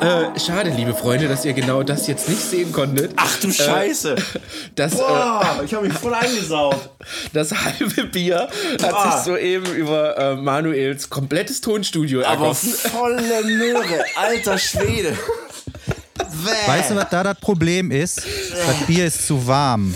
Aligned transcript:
Äh, 0.00 0.38
schade, 0.38 0.70
liebe 0.70 0.94
Freunde, 0.94 1.26
dass 1.26 1.44
ihr 1.44 1.52
genau 1.52 1.82
das 1.82 2.06
jetzt 2.06 2.28
nicht 2.28 2.40
sehen 2.40 2.72
konntet. 2.72 3.12
Ach 3.16 3.40
du 3.40 3.50
Scheiße. 3.50 4.16
Äh, 4.38 4.40
das, 4.74 4.94
Boah, 4.96 5.62
ich 5.64 5.74
habe 5.74 5.88
mich 5.88 5.96
voll 5.96 6.14
eingesaugt. 6.14 6.90
Das 7.32 7.52
halbe 7.52 8.04
Bier 8.04 8.48
hat 8.82 8.90
Boah. 8.90 9.12
sich 9.12 9.24
soeben 9.24 9.74
über 9.74 10.16
äh, 10.16 10.36
Manuels 10.36 11.10
komplettes 11.10 11.60
Tonstudio 11.60 12.20
Aber 12.20 12.30
ergossen. 12.30 12.72
volle 12.90 13.44
Möhre, 13.44 14.04
alter 14.16 14.58
Schwede. 14.58 15.16
Weißt 16.66 16.90
du, 16.90 16.96
was 16.96 17.08
da 17.10 17.22
das 17.22 17.40
Problem 17.40 17.90
ist? 17.90 18.18
Das 18.18 18.86
Bier 18.86 19.06
ist 19.06 19.26
zu 19.26 19.46
warm. 19.46 19.94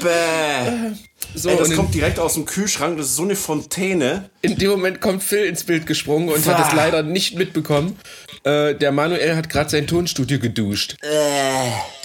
Bäh. 0.00 0.92
So, 1.34 1.48
Ey, 1.48 1.56
das 1.56 1.74
kommt 1.74 1.94
direkt 1.94 2.18
aus 2.18 2.34
dem 2.34 2.44
Kühlschrank, 2.44 2.96
das 2.98 3.06
ist 3.06 3.16
so 3.16 3.22
eine 3.22 3.36
Fontäne. 3.36 4.30
in 4.42 4.56
dem 4.56 4.70
Moment 4.70 5.00
kommt 5.00 5.22
Phil 5.22 5.44
ins 5.44 5.64
Bild 5.64 5.86
gesprungen 5.86 6.28
und 6.28 6.44
hat 6.46 6.68
es 6.68 6.74
leider 6.74 7.02
nicht 7.02 7.36
mitbekommen. 7.36 7.96
Äh, 8.44 8.74
der 8.74 8.90
Manuel 8.92 9.36
hat 9.36 9.48
gerade 9.48 9.70
sein 9.70 9.86
Tonstudio 9.86 10.38
geduscht. 10.38 10.96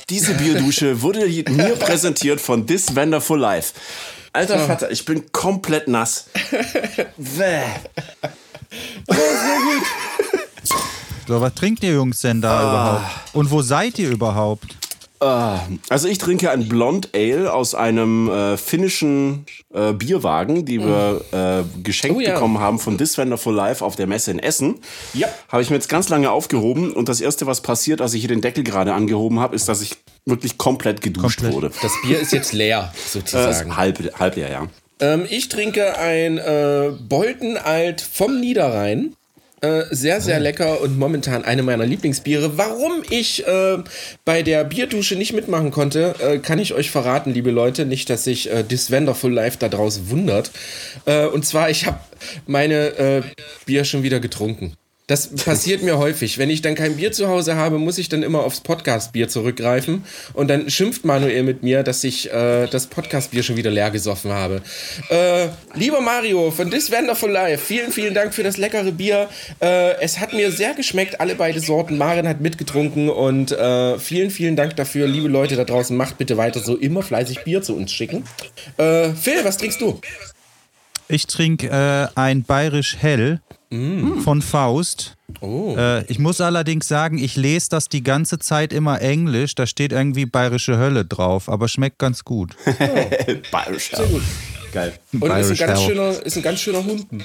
Diese 0.09 0.33
Bierdusche 0.35 1.01
wurde 1.01 1.25
mir 1.27 1.75
präsentiert 1.79 2.39
von 2.39 2.67
This 2.67 2.95
Wonderful 2.95 3.39
Life. 3.39 3.73
Alter 4.33 4.59
Vater, 4.59 4.91
ich 4.91 5.05
bin 5.05 5.31
komplett 5.31 5.87
nass. 5.87 6.25
Bäh. 7.17 7.61
So, 11.27 11.41
was 11.41 11.55
trinkt 11.55 11.81
ihr 11.83 11.93
Jungs 11.93 12.21
denn 12.21 12.39
da 12.39 12.61
überhaupt? 12.61 13.35
Und 13.35 13.49
wo 13.49 13.63
seid 13.63 13.97
ihr 13.97 14.11
überhaupt? 14.11 14.75
Also 15.19 16.07
ich 16.07 16.17
trinke 16.17 16.51
ein 16.51 16.67
Blond 16.67 17.09
Ale 17.15 17.53
aus 17.53 17.73
einem 17.75 18.29
äh, 18.29 18.57
finnischen 18.57 19.45
äh, 19.73 19.93
Bierwagen, 19.93 20.65
die 20.65 20.79
wir 20.79 21.21
äh, 21.31 21.81
geschenkt 21.83 22.17
Oh 22.17 22.19
ja. 22.19 22.33
bekommen 22.33 22.59
haben 22.59 22.79
von 22.79 22.97
This 22.97 23.17
Wonderful 23.17 23.53
Life 23.53 23.83
auf 23.83 23.95
der 23.95 24.07
Messe 24.07 24.31
in 24.31 24.39
Essen. 24.39 24.75
Ja. 25.13 25.27
Habe 25.49 25.61
ich 25.63 25.69
mir 25.69 25.75
jetzt 25.77 25.89
ganz 25.89 26.09
lange 26.09 26.29
aufgehoben 26.31 26.91
und 26.93 27.09
das 27.09 27.21
erste, 27.21 27.45
was 27.47 27.61
passiert, 27.61 28.01
als 28.01 28.13
ich 28.13 28.21
hier 28.21 28.29
den 28.29 28.41
Deckel 28.41 28.63
gerade 28.63 28.93
angehoben 28.93 29.39
habe, 29.39 29.55
ist, 29.55 29.67
dass 29.69 29.81
ich 29.81 29.97
wirklich 30.25 30.57
komplett 30.57 31.01
geduscht 31.01 31.39
Komplett. 31.39 31.53
wurde. 31.55 31.71
Das 31.81 31.91
Bier 32.03 32.19
ist 32.19 32.31
jetzt 32.33 32.53
leer, 32.53 32.91
Äh, 33.05 33.09
sozusagen. 33.09 33.77
halb, 33.77 34.19
halb 34.19 34.35
leer, 34.35 34.49
ja. 34.51 34.67
Ähm, 34.99 35.25
ich 35.29 35.49
trinke 35.49 35.97
ein 35.97 36.37
äh, 36.37 36.91
Bolten 37.07 37.57
Alt 37.57 38.01
vom 38.01 38.39
Niederrhein. 38.39 39.15
Äh, 39.61 39.83
sehr, 39.91 40.19
sehr 40.19 40.39
lecker 40.39 40.81
und 40.81 40.97
momentan 40.97 41.45
eine 41.45 41.63
meiner 41.63 41.85
Lieblingsbiere. 41.85 42.57
Warum 42.57 43.03
ich 43.09 43.47
äh, 43.47 43.77
bei 44.25 44.43
der 44.43 44.65
Bierdusche 44.65 45.15
nicht 45.15 45.33
mitmachen 45.33 45.71
konnte, 45.71 46.13
äh, 46.19 46.37
kann 46.39 46.59
ich 46.59 46.73
euch 46.73 46.91
verraten, 46.91 47.33
liebe 47.33 47.51
Leute. 47.51 47.85
Nicht, 47.85 48.09
dass 48.09 48.25
sich 48.25 48.51
äh, 48.51 48.63
This 48.63 48.91
Wonderful 48.91 49.31
Life 49.31 49.57
da 49.57 49.69
draußen 49.69 50.09
wundert. 50.09 50.51
Äh, 51.05 51.27
und 51.27 51.45
zwar, 51.45 51.69
ich 51.69 51.85
habe 51.85 51.99
meine 52.45 52.97
äh, 52.97 53.21
Bier 53.65 53.85
schon 53.85 54.03
wieder 54.03 54.19
getrunken. 54.19 54.73
Das 55.07 55.27
passiert 55.27 55.83
mir 55.83 55.99
häufig. 55.99 56.39
Wenn 56.39 56.49
ich 56.49 56.63
dann 56.63 56.73
kein 56.73 56.95
Bier 56.95 57.11
zu 57.11 57.27
Hause 57.27 57.55
habe, 57.55 57.77
muss 57.77 57.99
ich 57.99 58.09
dann 58.09 58.23
immer 58.23 58.39
aufs 58.43 58.61
Podcast-Bier 58.61 59.27
zurückgreifen. 59.27 60.03
Und 60.33 60.47
dann 60.47 60.67
schimpft 60.67 61.05
Manuel 61.05 61.43
mit 61.43 61.61
mir, 61.61 61.83
dass 61.83 62.03
ich 62.03 62.33
äh, 62.33 62.65
das 62.65 62.87
Podcast-Bier 62.87 63.43
schon 63.43 63.55
wieder 63.55 63.69
leer 63.69 63.91
gesoffen 63.91 64.31
habe. 64.31 64.63
Äh, 65.09 65.49
lieber 65.75 66.01
Mario 66.01 66.49
von 66.49 66.71
This 66.71 66.91
Wonderful 66.91 67.29
Life, 67.29 67.63
vielen, 67.63 67.91
vielen 67.91 68.15
Dank 68.15 68.33
für 68.33 68.41
das 68.41 68.57
leckere 68.57 68.91
Bier. 68.91 69.29
Äh, 69.61 70.01
es 70.01 70.19
hat 70.19 70.33
mir 70.33 70.51
sehr 70.51 70.73
geschmeckt, 70.73 71.21
alle 71.21 71.35
beide 71.35 71.59
Sorten. 71.59 71.99
Maren 71.99 72.27
hat 72.27 72.41
mitgetrunken 72.41 73.09
und 73.09 73.51
äh, 73.51 73.99
vielen, 73.99 74.31
vielen 74.31 74.55
Dank 74.55 74.75
dafür. 74.75 75.05
Liebe 75.05 75.27
Leute 75.27 75.55
da 75.55 75.65
draußen, 75.65 75.95
macht 75.95 76.17
bitte 76.17 76.37
weiter 76.37 76.61
so 76.61 76.75
immer 76.75 77.03
fleißig 77.03 77.43
Bier 77.43 77.61
zu 77.61 77.75
uns 77.75 77.91
schicken. 77.91 78.23
Äh, 78.77 79.09
Phil, 79.09 79.43
was 79.43 79.57
trinkst 79.57 79.81
du? 79.81 80.01
Ich 81.07 81.27
trinke 81.27 81.67
äh, 81.67 82.19
ein 82.19 82.41
bayerisch 82.41 82.97
Hell 82.99 83.39
von 84.23 84.41
Faust. 84.41 85.15
Äh, 85.41 86.05
ich 86.05 86.19
muss 86.19 86.41
allerdings 86.41 86.87
sagen, 86.87 87.17
ich 87.17 87.35
lese 87.35 87.69
das 87.69 87.89
die 87.89 88.03
ganze 88.03 88.39
Zeit 88.39 88.73
immer 88.73 89.01
Englisch. 89.01 89.55
Da 89.55 89.65
steht 89.65 89.91
irgendwie 89.91 90.25
bayerische 90.25 90.77
Hölle 90.77 91.05
drauf, 91.05 91.49
aber 91.49 91.67
schmeckt 91.67 91.99
ganz 91.99 92.23
gut. 92.23 92.55
Bayerisch, 93.51 93.91
ja. 93.91 93.99
Geil. 94.71 94.93
Und 95.13 95.23
ist 95.23 95.51
ein, 95.51 95.67
ganz 95.67 95.81
schöner, 95.81 96.25
ist 96.25 96.37
ein 96.37 96.43
ganz 96.43 96.59
schöner 96.59 96.83
Hunden. 96.83 97.23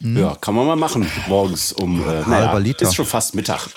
Ja, 0.00 0.34
kann 0.40 0.54
man 0.54 0.66
mal 0.66 0.76
machen. 0.76 1.06
Morgens 1.28 1.72
um 1.72 2.00
äh, 2.00 2.22
naja, 2.22 2.56
Liter. 2.56 2.86
ist 2.86 2.94
schon 2.94 3.04
fast 3.06 3.34
Mittag. 3.34 3.68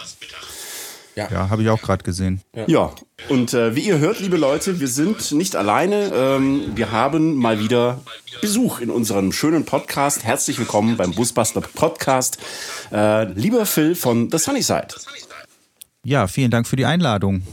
Ja, 1.15 1.49
habe 1.49 1.61
ich 1.61 1.69
auch 1.69 1.81
gerade 1.81 2.03
gesehen. 2.03 2.41
Ja, 2.67 2.91
und 3.29 3.53
äh, 3.53 3.75
wie 3.75 3.81
ihr 3.81 3.99
hört, 3.99 4.19
liebe 4.19 4.37
Leute, 4.37 4.79
wir 4.79 4.87
sind 4.87 5.31
nicht 5.31 5.55
alleine. 5.55 6.11
Ähm, 6.13 6.71
wir 6.75 6.91
haben 6.91 7.35
mal 7.35 7.59
wieder 7.59 8.01
Besuch 8.41 8.79
in 8.79 8.89
unserem 8.89 9.31
schönen 9.31 9.65
Podcast. 9.65 10.23
Herzlich 10.23 10.57
willkommen 10.57 10.97
beim 10.97 11.11
Busbuster 11.11 11.61
Podcast. 11.61 12.37
Äh, 12.91 13.25
lieber 13.33 13.65
Phil 13.65 13.95
von 13.95 14.31
The 14.31 14.39
Sunnyside. 14.39 14.87
Ja, 16.03 16.27
vielen 16.27 16.51
Dank 16.51 16.67
für 16.67 16.75
die 16.75 16.85
Einladung. 16.85 17.43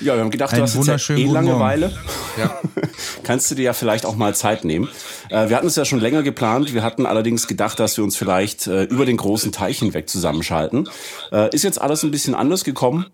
Ja, 0.00 0.14
wir 0.14 0.20
haben 0.20 0.30
gedacht, 0.30 0.52
du 0.52 0.56
Einen 0.56 0.64
hast 0.64 0.86
jetzt 0.86 1.08
ja 1.08 1.16
eh. 1.16 1.26
Langeweile. 1.26 1.92
Kannst 3.22 3.50
du 3.50 3.54
dir 3.54 3.62
ja 3.62 3.72
vielleicht 3.72 4.04
auch 4.04 4.16
mal 4.16 4.34
Zeit 4.34 4.64
nehmen. 4.64 4.88
Äh, 5.30 5.48
wir 5.48 5.56
hatten 5.56 5.66
es 5.66 5.76
ja 5.76 5.84
schon 5.84 6.00
länger 6.00 6.22
geplant. 6.22 6.74
Wir 6.74 6.82
hatten 6.82 7.06
allerdings 7.06 7.46
gedacht, 7.46 7.78
dass 7.80 7.96
wir 7.96 8.04
uns 8.04 8.16
vielleicht 8.16 8.66
äh, 8.66 8.84
über 8.84 9.06
den 9.06 9.16
großen 9.16 9.52
Teich 9.52 9.78
hinweg 9.78 10.08
zusammenschalten. 10.08 10.88
Äh, 11.32 11.54
ist 11.54 11.64
jetzt 11.64 11.80
alles 11.80 12.02
ein 12.02 12.10
bisschen 12.10 12.34
anders 12.34 12.64
gekommen. 12.64 13.06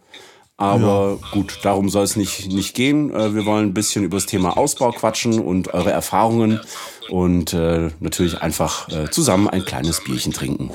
Aber 0.57 1.19
gut, 1.33 1.59
darum 1.63 1.89
soll 1.89 2.05
es 2.05 2.15
nicht, 2.15 2.49
nicht 2.49 2.75
gehen. 2.75 3.13
Äh, 3.13 3.35
wir 3.35 3.47
wollen 3.47 3.69
ein 3.69 3.75
bisschen 3.75 4.05
über 4.05 4.17
das 4.17 4.27
Thema 4.27 4.57
Ausbau 4.57 4.93
quatschen 4.93 5.41
und 5.41 5.75
eure 5.75 5.91
Erfahrungen 5.91 6.61
und 7.09 7.53
äh, 7.53 7.91
natürlich 8.01 8.43
einfach 8.43 8.89
äh, 8.89 9.11
zusammen 9.11 9.49
ein 9.49 9.65
kleines 9.65 10.05
Bierchen 10.05 10.33
trinken. 10.33 10.71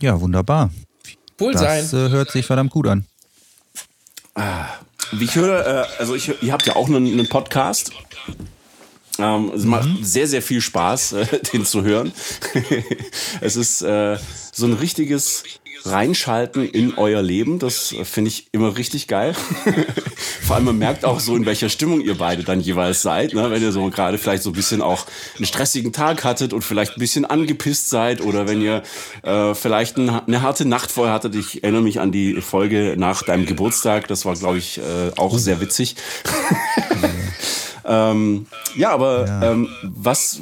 Ja, 0.00 0.20
wunderbar. 0.20 0.70
Cool 1.40 1.56
sein. 1.56 1.88
Das 1.90 1.92
äh, 1.92 2.10
hört 2.10 2.30
sich 2.30 2.44
verdammt 2.44 2.70
gut 2.70 2.86
an. 2.86 3.06
Wie 5.12 5.24
ich 5.24 5.36
höre, 5.36 5.66
äh, 5.66 5.86
also 5.98 6.14
ich, 6.14 6.42
ihr 6.42 6.52
habt 6.52 6.66
ja 6.66 6.74
auch 6.74 6.88
einen, 6.88 7.06
einen 7.06 7.28
Podcast. 7.28 7.92
Ähm, 9.18 9.52
es 9.54 9.64
macht 9.64 9.88
sehr, 10.00 10.26
sehr 10.26 10.40
viel 10.40 10.60
Spaß, 10.60 11.12
äh, 11.12 11.26
den 11.52 11.66
zu 11.66 11.82
hören. 11.82 12.12
es 13.40 13.56
ist 13.56 13.82
äh, 13.82 14.16
so 14.52 14.66
ein 14.66 14.72
richtiges 14.72 15.44
Reinschalten 15.84 16.68
in 16.68 16.94
euer 16.96 17.22
Leben. 17.22 17.58
Das 17.58 17.94
finde 18.04 18.28
ich 18.28 18.48
immer 18.52 18.76
richtig 18.76 19.08
geil. 19.08 19.34
Vor 20.42 20.56
allem 20.56 20.66
man 20.66 20.78
merkt 20.78 21.04
auch 21.04 21.20
so, 21.20 21.36
in 21.36 21.46
welcher 21.46 21.68
Stimmung 21.68 22.00
ihr 22.00 22.16
beide 22.16 22.44
dann 22.44 22.60
jeweils 22.60 23.02
seid. 23.02 23.34
Ne? 23.34 23.50
Wenn 23.50 23.62
ihr 23.62 23.72
so 23.72 23.88
gerade 23.90 24.18
vielleicht 24.18 24.42
so 24.42 24.50
ein 24.50 24.54
bisschen 24.54 24.82
auch 24.82 25.06
einen 25.36 25.46
stressigen 25.46 25.92
Tag 25.92 26.24
hattet 26.24 26.52
und 26.52 26.62
vielleicht 26.62 26.96
ein 26.96 27.00
bisschen 27.00 27.24
angepisst 27.24 27.90
seid 27.90 28.20
oder 28.20 28.48
wenn 28.48 28.60
ihr 28.60 28.82
äh, 29.22 29.54
vielleicht 29.54 29.96
ein, 29.98 30.08
eine 30.08 30.42
harte 30.42 30.64
Nacht 30.64 30.90
vorher 30.90 31.14
hattet. 31.14 31.34
Ich 31.34 31.62
erinnere 31.62 31.82
mich 31.82 32.00
an 32.00 32.12
die 32.12 32.40
Folge 32.40 32.94
nach 32.96 33.22
deinem 33.22 33.46
Geburtstag. 33.46 34.08
Das 34.08 34.24
war, 34.24 34.34
glaube 34.34 34.58
ich, 34.58 34.78
äh, 34.78 35.10
auch 35.16 35.38
sehr 35.38 35.60
witzig. 35.60 35.96
ähm, 37.84 38.46
ja, 38.76 38.90
aber 38.90 39.42
Ähm, 39.42 39.68
was 39.82 40.40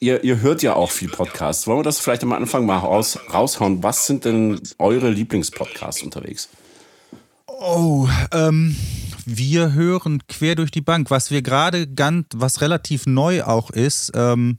ihr, 0.00 0.22
ihr 0.24 0.40
hört 0.40 0.62
ja 0.62 0.74
auch 0.74 0.90
viel 0.90 1.08
Podcasts. 1.08 1.66
Wollen 1.66 1.80
wir 1.80 1.84
das 1.84 1.98
vielleicht 1.98 2.22
am 2.22 2.32
Anfang 2.32 2.66
mal 2.66 2.78
raus, 2.78 3.18
raushauen? 3.32 3.82
Was 3.82 4.06
sind 4.06 4.24
denn 4.24 4.60
eure 4.78 5.10
Lieblingspodcasts 5.10 6.02
unterwegs? 6.02 6.48
Oh, 7.46 8.08
ähm, 8.32 8.76
wir 9.26 9.72
hören 9.72 10.22
quer 10.28 10.54
durch 10.54 10.70
die 10.70 10.80
Bank. 10.80 11.10
Was 11.10 11.30
wir 11.30 11.42
gerade 11.42 11.86
ganz, 11.86 12.26
was 12.34 12.60
relativ 12.60 13.06
neu 13.06 13.42
auch 13.42 13.70
ist, 13.70 14.12
ähm, 14.14 14.58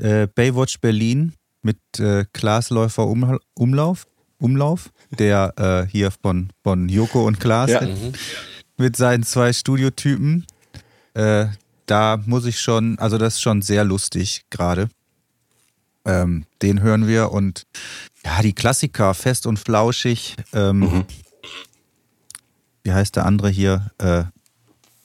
äh, 0.00 0.26
Baywatch 0.26 0.80
Berlin 0.80 1.34
mit 1.62 1.78
äh, 1.98 2.24
Klaas 2.32 2.70
Läufer 2.70 3.06
um, 3.06 3.38
Umlauf, 3.54 4.06
Umlauf, 4.38 4.90
der 5.10 5.52
äh, 5.58 5.90
hier 5.90 6.10
von, 6.10 6.50
von 6.62 6.88
Joko 6.88 7.26
und 7.26 7.38
Klaas 7.40 7.70
Ja. 7.70 7.82
mit 8.78 8.96
seinen 8.96 9.22
zwei 9.24 9.52
Studiotypen. 9.52 10.46
Äh, 11.12 11.46
da 11.90 12.20
muss 12.24 12.46
ich 12.46 12.60
schon, 12.60 12.98
also 12.98 13.18
das 13.18 13.34
ist 13.34 13.40
schon 13.40 13.62
sehr 13.62 13.84
lustig 13.84 14.44
gerade. 14.50 14.88
Ähm, 16.04 16.44
den 16.62 16.80
hören 16.80 17.06
wir 17.06 17.32
und 17.32 17.66
ja, 18.24 18.40
die 18.42 18.54
Klassiker, 18.54 19.12
fest 19.14 19.46
und 19.46 19.58
flauschig. 19.58 20.36
Ähm, 20.52 21.04
Wie 22.82 22.92
heißt 22.92 23.16
der 23.16 23.26
andere 23.26 23.50
hier? 23.50 23.90
Äh, 23.98 24.24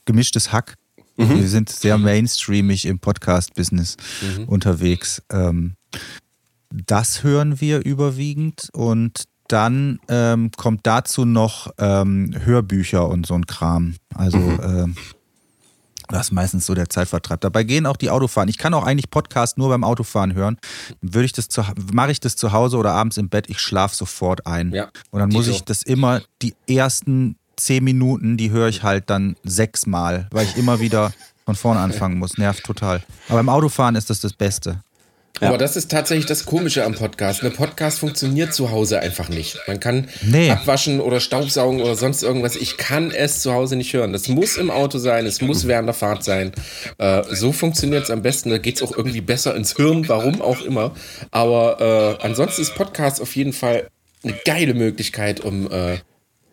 gemischtes 0.06 0.52
Hack. 0.52 0.76
Wir 1.18 1.48
sind 1.48 1.70
sehr 1.70 1.98
mainstreamig 1.98 2.86
im 2.86 3.00
Podcast-Business 3.00 3.96
unterwegs. 4.48 5.24
Ähm, 5.32 5.76
das 6.70 7.24
hören 7.24 7.62
wir 7.62 7.86
überwiegend 7.86 8.70
und 8.74 9.24
dann 9.48 10.00
ähm, 10.10 10.52
kommt 10.58 10.82
dazu 10.86 11.24
noch 11.24 11.72
ähm, 11.78 12.34
Hörbücher 12.44 13.08
und 13.08 13.26
so 13.26 13.34
ein 13.36 13.46
Kram. 13.46 13.96
Also 14.14 14.38
ähm, 14.38 14.96
das 16.10 16.28
ist 16.28 16.32
meistens 16.32 16.66
so 16.66 16.74
der 16.74 16.90
Zeitvertreib. 16.90 17.42
Dabei 17.42 17.64
gehen 17.64 17.86
auch 17.86 17.98
die 17.98 18.10
Autofahren. 18.10 18.50
Ich 18.50 18.58
kann 18.58 18.74
auch 18.74 18.84
eigentlich 18.86 19.10
Podcast 19.10 19.58
nur 19.58 19.70
beim 19.70 19.84
Autofahren 19.84 20.34
hören. 20.34 20.58
Würde 21.02 21.26
ich 21.26 21.34
das 21.34 21.48
zu, 21.48 21.64
mache 21.94 22.12
ich 22.12 22.20
das 22.20 22.36
zu 22.36 22.52
Hause 22.52 22.78
oder 22.78 22.94
abends 22.94 23.18
im 23.18 23.30
Bett, 23.30 23.50
ich 23.50 23.60
schlafe 23.60 23.96
sofort 23.96 24.46
ein. 24.46 24.72
Ja, 24.72 24.90
Und 25.12 25.20
dann 25.20 25.30
muss 25.30 25.48
ich 25.48 25.64
das 25.64 25.84
immer, 25.84 26.22
die 26.42 26.56
ersten 26.68 27.38
zehn 27.58 27.84
Minuten, 27.84 28.38
die 28.38 28.52
höre 28.52 28.68
ich 28.68 28.84
halt 28.84 29.10
dann 29.10 29.36
sechsmal, 29.44 30.28
weil 30.32 30.46
ich 30.46 30.58
immer 30.58 30.80
wieder 30.80 31.14
von 31.46 31.56
vorne 31.56 31.80
anfangen 31.80 32.18
muss. 32.18 32.38
Nervt 32.38 32.64
total. 32.64 33.04
Aber 33.30 33.40
im 33.40 33.50
Autofahren 33.50 33.96
ist 33.96 34.10
das 34.10 34.20
das 34.20 34.34
Beste. 34.34 34.82
Ja. 35.42 35.50
Aber 35.50 35.58
das 35.58 35.76
ist 35.76 35.92
tatsächlich 35.92 36.26
das 36.26 36.46
Komische 36.46 36.86
am 36.86 36.94
Podcast. 36.94 37.44
Ein 37.44 37.52
Podcast 37.52 38.00
funktioniert 38.00 38.54
zu 38.54 38.72
Hause 38.72 39.00
einfach 39.00 39.28
nicht. 39.28 39.58
Man 39.68 39.80
kann 39.80 40.08
nee. 40.22 40.50
abwaschen 40.50 41.02
oder 41.02 41.20
Staubsaugen 41.20 41.82
oder 41.82 41.96
sonst 41.96 42.24
irgendwas. 42.24 42.56
Ich 42.56 42.78
kann 42.78 43.12
es 43.12 43.42
zu 43.42 43.54
Hause 43.54 43.76
nicht 43.76 43.94
hören. 43.94 44.14
Das 44.14 44.30
muss 44.30 44.56
im 44.56 44.72
Auto 44.72 44.98
sein, 44.98 45.26
es 45.26 45.42
muss 45.42 45.68
während 45.68 45.88
der 45.88 45.94
Fahrt 45.94 46.24
sein. 46.24 46.54
Äh, 46.98 47.24
so 47.32 47.52
funktioniert 47.52 48.04
es 48.06 48.12
am 48.12 48.22
besten. 48.22 48.50
Da 48.50 48.60
geht 48.60 48.78
es 48.78 48.84
auch 48.84 48.96
irgendwie 48.96 49.22
besser 49.22 49.56
ins 49.56 49.76
Hirn, 49.76 50.08
warum 50.08 50.42
auch 50.42 50.62
immer. 50.62 50.94
Aber 51.32 52.18
äh, 52.22 52.26
ansonsten 52.26 52.62
ist 52.62 52.76
Podcast 52.76 53.22
auf 53.22 53.36
jeden 53.36 53.54
Fall 53.54 53.88
eine 54.24 54.36
geile 54.46 54.74
Möglichkeit, 54.74 55.42
um 55.42 55.70
äh, 55.70 55.98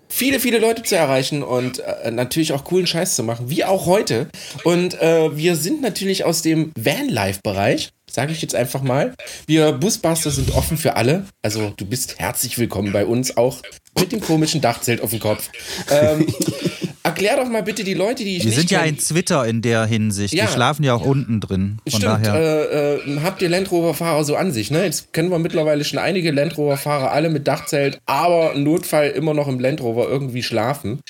viele, 0.08 0.40
viele 0.40 0.58
Leute 0.58 0.82
zu 0.82 0.94
erreichen 0.94 1.43
und 1.43 1.79
äh, 1.79 2.11
natürlich 2.11 2.52
auch 2.52 2.64
coolen 2.64 2.87
Scheiß 2.87 3.17
zu 3.17 3.23
machen, 3.23 3.49
wie 3.49 3.64
auch 3.64 3.87
heute. 3.87 4.29
Und 4.64 5.00
äh, 5.00 5.37
wir 5.37 5.56
sind 5.56 5.81
natürlich 5.81 6.25
aus 6.25 6.43
dem 6.43 6.73
Vanlife-Bereich 6.76 7.93
sage 8.12 8.32
ich 8.32 8.43
jetzt 8.43 8.55
einfach 8.55 8.82
mal. 8.82 9.14
Wir 9.47 9.73
Busbuster 9.73 10.31
sind 10.31 10.55
offen 10.55 10.76
für 10.76 10.97
alle. 10.97 11.25
Also 11.43 11.73
du 11.76 11.87
bist 11.87 12.19
herzlich 12.19 12.59
willkommen 12.59 12.93
bei 12.93 13.06
uns, 13.06 13.37
auch 13.37 13.62
mit 13.99 14.12
dem 14.12 14.20
komischen 14.20 14.61
Dachzelt 14.61 15.00
auf 15.00 15.11
dem 15.11 15.20
Kopf. 15.20 15.49
Ähm, 15.91 16.26
erklär 17.12 17.37
doch 17.37 17.49
mal 17.49 17.62
bitte 17.62 17.85
die 17.85 17.94
Leute, 17.94 18.25
die 18.25 18.38
ich 18.38 18.44
Wir 18.44 18.53
sind 18.53 18.70
ja 18.70 18.81
ein 18.81 18.97
Twitter 18.97 19.47
in 19.47 19.62
der 19.62 19.85
Hinsicht. 19.85 20.35
Ja. 20.35 20.47
Die 20.47 20.53
schlafen 20.53 20.82
ja 20.82 20.94
auch 20.94 21.05
unten 21.05 21.41
drin. 21.41 21.79
Von 21.88 22.00
Stimmt, 22.00 22.26
daher. 22.26 22.35
äh, 22.35 22.94
äh, 22.97 23.20
habt 23.23 23.43
ihr 23.43 23.49
Land 23.49 23.70
Rover-Fahrer 23.70 24.25
so 24.25 24.37
an 24.37 24.53
sich, 24.53 24.70
ne? 24.70 24.85
Jetzt 24.85 25.12
kennen 25.12 25.31
wir 25.31 25.38
mittlerweile 25.38 25.85
schon 25.85 25.99
einige 25.99 26.31
Land 26.31 26.56
Rover-Fahrer, 26.56 27.12
alle 27.12 27.29
mit 27.29 27.47
Dachzelt, 27.47 28.00
aber 28.06 28.55
im 28.55 28.64
Notfall 28.64 29.11
immer 29.11 29.35
noch 29.35 29.49
im 29.49 29.61
Land 29.61 29.82
Rover 29.82 30.09
irgendwie 30.09 30.43
schlafen. 30.43 31.00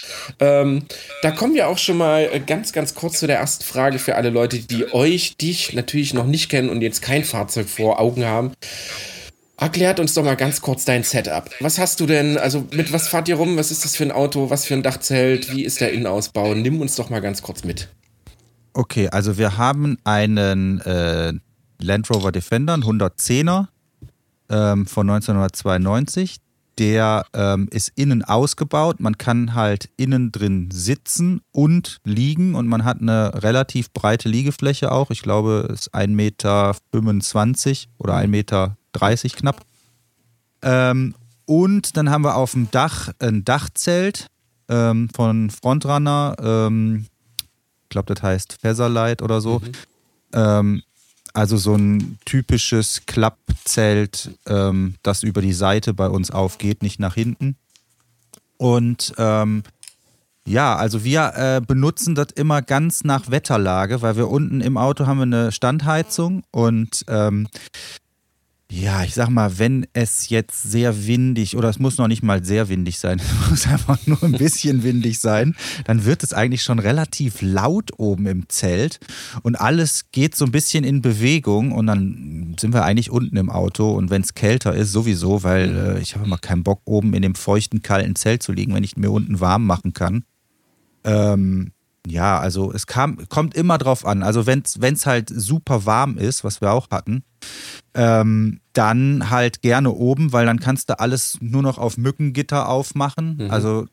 Ähm, 0.41 0.83
da 1.23 1.31
kommen 1.31 1.55
wir 1.55 1.69
auch 1.69 1.79
schon 1.79 1.97
mal 1.97 2.29
äh, 2.33 2.41
ganz, 2.41 2.73
ganz 2.73 2.95
kurz 2.95 3.21
zu 3.21 3.27
der 3.27 3.39
ersten 3.39 3.65
Frage 3.65 3.99
für 3.99 4.17
alle 4.17 4.31
Leute, 4.31 4.59
die 4.59 4.93
euch, 4.93 5.37
dich 5.37 5.73
natürlich 5.73 6.15
noch 6.15 6.27
nicht 6.27 6.49
kennen 6.49 6.69
und 6.69 6.83
jetzt 6.83 7.03
kein 7.03 7.25
Fahrzeug 7.25 7.69
vor 7.69 8.01
Augen 8.01 8.25
haben. 8.25 8.53
Erklärt 9.63 10.01
uns 10.01 10.13
doch 10.15 10.25
mal 10.25 10.35
ganz 10.35 10.61
kurz 10.61 10.85
dein 10.85 11.05
Setup. 11.05 11.49
Was 11.61 11.79
hast 11.79 12.01
du 12.01 12.07
denn, 12.07 12.37
also 12.37 12.67
mit 12.73 12.93
was 12.93 13.07
fahrt 13.07 13.29
ihr 13.29 13.37
rum? 13.37 13.57
Was 13.57 13.71
ist 13.71 13.85
das 13.85 13.95
für 13.95 14.03
ein 14.03 14.11
Auto? 14.11 14.51
Was 14.51 14.65
für 14.65 14.75
ein 14.75 14.83
Dachzelt? 14.83 15.55
Wie 15.55 15.63
ist 15.63 15.81
der 15.81 15.93
Innenausbau? 15.93 16.55
Nimm 16.55 16.81
uns 16.81 16.97
doch 16.97 17.11
mal 17.11 17.21
ganz 17.21 17.43
kurz 17.43 17.63
mit. 17.63 17.89
Okay, 18.73 19.09
also 19.11 19.39
wir 19.39 19.59
haben 19.59 19.99
einen 20.03 20.81
äh, 20.81 21.33
Land 21.81 22.11
Rover 22.11 22.33
Defender, 22.33 22.75
einen 22.75 22.83
110er 22.83 23.69
ähm, 24.51 24.85
von 24.87 25.09
1992. 25.09 26.39
Der 26.81 27.25
ähm, 27.33 27.69
ist 27.71 27.93
innen 27.95 28.25
ausgebaut. 28.25 28.99
Man 28.99 29.17
kann 29.17 29.55
halt 29.55 29.91
innen 29.97 30.33
drin 30.33 30.71
sitzen 30.73 31.41
und 31.53 32.01
liegen 32.03 32.57
und 32.57 32.67
man 32.67 32.85
hat 32.85 33.01
eine 33.01 33.45
relativ 33.45 33.93
breite 33.93 34.29
Liegefläche 34.29 34.91
auch. 34.91 35.13
Ich 35.13 35.23
glaube, 35.23 35.69
es 35.73 35.83
ist 35.83 35.95
1,25 35.95 36.09
Meter 36.09 36.75
oder 37.99 38.17
1,30 38.17 38.27
Meter 38.27 38.77
knapp. 38.93 39.65
Ähm, 40.63 41.15
und 41.47 41.97
dann 41.97 42.11
haben 42.11 42.25
wir 42.25 42.37
auf 42.37 42.53
dem 42.53 42.71
Dach 42.71 43.11
ein 43.19 43.45
Dachzelt 43.45 44.29
ähm, 44.69 45.09
von 45.15 45.51
Frontrunner. 45.51 46.37
Ähm, 46.41 47.07
ich 47.83 47.89
glaube, 47.89 48.15
das 48.15 48.23
heißt 48.23 48.59
Featherlight 48.61 49.23
oder 49.23 49.41
so. 49.41 49.61
Ähm, 50.33 50.83
also 51.35 51.57
so 51.57 51.75
ein 51.75 52.19
typisches 52.25 53.03
Klappzelt, 53.07 54.31
ähm, 54.47 54.95
das 55.03 55.23
über 55.23 55.41
die 55.41 55.53
Seite 55.53 55.95
bei 55.95 56.09
uns 56.09 56.31
aufgeht, 56.31 56.83
nicht 56.83 57.01
nach 57.01 57.15
hinten. 57.15 57.57
Und 58.59 59.15
ähm, 59.19 59.63
ja, 60.47 60.77
also 60.77 61.05
wir 61.05 61.33
äh, 61.37 61.61
benutzen 61.65 62.15
das 62.15 62.29
immer 62.35 62.63
ganz 62.63 63.05
nach 63.05 63.31
Wetterlage, 63.31 64.03
weil 64.03 64.17
wir 64.17 64.29
unten 64.29 64.61
im 64.61 64.77
Auto 64.77 65.07
haben 65.07 65.19
wir 65.19 65.23
eine 65.23 65.53
Standheizung 65.53 66.43
und 66.51 67.05
ähm, 67.09 67.49
ja, 68.73 69.05
ich 69.05 69.13
sag 69.13 69.29
mal, 69.29 69.59
wenn 69.59 69.87
es 69.93 70.31
jetzt 70.31 70.63
sehr 70.63 71.07
windig 71.07 71.59
oder 71.59 71.69
es 71.69 71.79
muss 71.79 71.99
noch 71.99 72.09
nicht 72.09 72.23
mal 72.23 72.43
sehr 72.43 72.71
windig 72.71 72.99
sein, 72.99 73.21
es 73.45 73.51
muss 73.51 73.67
einfach 73.67 73.99
nur 74.07 74.23
ein 74.23 74.33
bisschen 74.33 74.83
windig 74.83 75.19
sein, 75.19 75.55
dann 75.85 76.07
wird 76.07 76.23
es 76.23 76.33
eigentlich 76.33 76.63
schon 76.63 76.79
relativ 76.79 77.43
laut 77.43 77.91
oben 77.99 78.27
im 78.27 78.49
Zelt 78.49 78.99
und 79.43 79.57
alles 79.57 80.07
geht 80.11 80.35
so 80.35 80.47
ein 80.47 80.53
bisschen 80.53 80.85
in 80.85 81.03
Bewegung 81.03 81.73
und 81.73 81.87
dann 81.87 82.57
sind 82.59 82.73
wir 82.73 82.85
eigentlich 82.85 83.11
unten 83.11 83.37
im 83.37 83.51
Auto 83.51 83.91
und 83.91 84.09
wenn 84.09 84.23
es 84.23 84.33
kälter 84.33 84.75
ist, 84.75 84.91
sowieso, 84.91 85.43
weil 85.43 85.77
äh, 85.77 86.01
ich 86.01 86.15
habe 86.15 86.25
immer 86.25 86.39
keinen 86.39 86.63
Bock, 86.63 86.81
oben 86.87 87.13
in 87.13 87.21
dem 87.21 87.35
feuchten, 87.35 87.83
kalten 87.83 88.17
Zelt 88.17 88.43
zu 88.43 88.53
liegen, 88.53 88.75
wenn 88.75 88.85
ich 88.85 88.97
mir 88.97 89.11
unten 89.11 89.41
warm 89.41 89.67
machen 89.67 89.93
kann. 89.93 90.25
Ähm, 91.05 91.73
ja, 92.07 92.39
also 92.39 92.73
es 92.73 92.87
kam, 92.87 93.29
kommt 93.29 93.55
immer 93.55 93.79
drauf 93.79 94.05
an. 94.05 94.23
Also 94.23 94.47
wenn 94.47 94.63
es 94.65 95.07
halt 95.07 95.31
super 95.35 95.87
warm 95.87 96.19
ist, 96.19 96.45
was 96.45 96.61
wir 96.61 96.73
auch 96.73 96.91
hatten, 96.91 97.23
ähm, 97.95 98.61
dann 98.73 99.31
halt 99.31 99.63
gerne 99.63 99.91
oben, 99.91 100.33
weil 100.33 100.47
dann 100.47 100.59
kannst 100.59 100.91
du 100.91 100.99
alles 100.99 101.39
nur 101.41 101.63
noch 101.63 101.79
auf 101.79 101.99
Mückengitter 101.99 102.69
aufmachen. 102.69 103.51
Also 103.51 103.87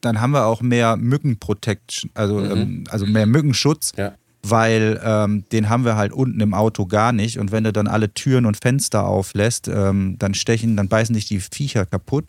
dann 0.00 0.20
haben 0.20 0.32
wir 0.32 0.44
auch 0.46 0.60
mehr 0.60 0.96
Mückenprotection, 0.96 2.10
also, 2.14 2.40
ähm, 2.40 2.84
also 2.90 3.06
mehr 3.06 3.26
Mückenschutz, 3.26 3.92
Ja. 3.96 4.14
Weil 4.44 5.00
ähm, 5.02 5.44
den 5.50 5.68
haben 5.68 5.84
wir 5.84 5.96
halt 5.96 6.12
unten 6.12 6.40
im 6.40 6.54
Auto 6.54 6.86
gar 6.86 7.12
nicht. 7.12 7.38
Und 7.38 7.50
wenn 7.50 7.64
du 7.64 7.72
dann 7.72 7.86
alle 7.86 8.12
Türen 8.12 8.46
und 8.46 8.56
Fenster 8.56 9.06
auflässt, 9.06 9.68
ähm, 9.68 10.16
dann 10.18 10.34
stechen, 10.34 10.76
dann 10.76 10.88
beißen 10.88 11.14
dich 11.14 11.26
die 11.26 11.40
Viecher 11.40 11.86
kaputt. 11.86 12.26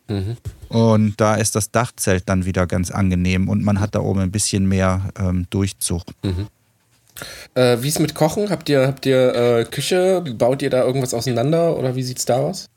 Und 0.69 1.19
da 1.21 1.35
ist 1.35 1.55
das 1.55 1.71
Dachzelt 1.71 2.23
dann 2.27 2.45
wieder 2.45 2.67
ganz 2.67 2.89
angenehm 2.89 3.49
und 3.49 3.63
man 3.63 3.79
hat 3.79 3.95
da 3.95 3.99
oben 3.99 4.21
ein 4.21 4.31
bisschen 4.31 4.67
mehr 4.67 5.09
ähm, 5.19 5.45
Durchzug. 5.49 6.03
Äh, 7.53 7.77
wie 7.81 7.87
ist 7.87 7.99
mit 7.99 8.15
Kochen? 8.15 8.49
Habt 8.49 8.67
ihr, 8.69 8.87
habt 8.87 9.05
ihr 9.05 9.35
äh, 9.35 9.65
Küche? 9.65 10.23
Baut 10.37 10.61
ihr 10.61 10.69
da 10.69 10.83
irgendwas 10.83 11.13
auseinander 11.13 11.77
oder 11.77 11.95
wie 11.95 12.03
sieht's 12.03 12.25
da 12.25 12.37
aus? 12.37 12.69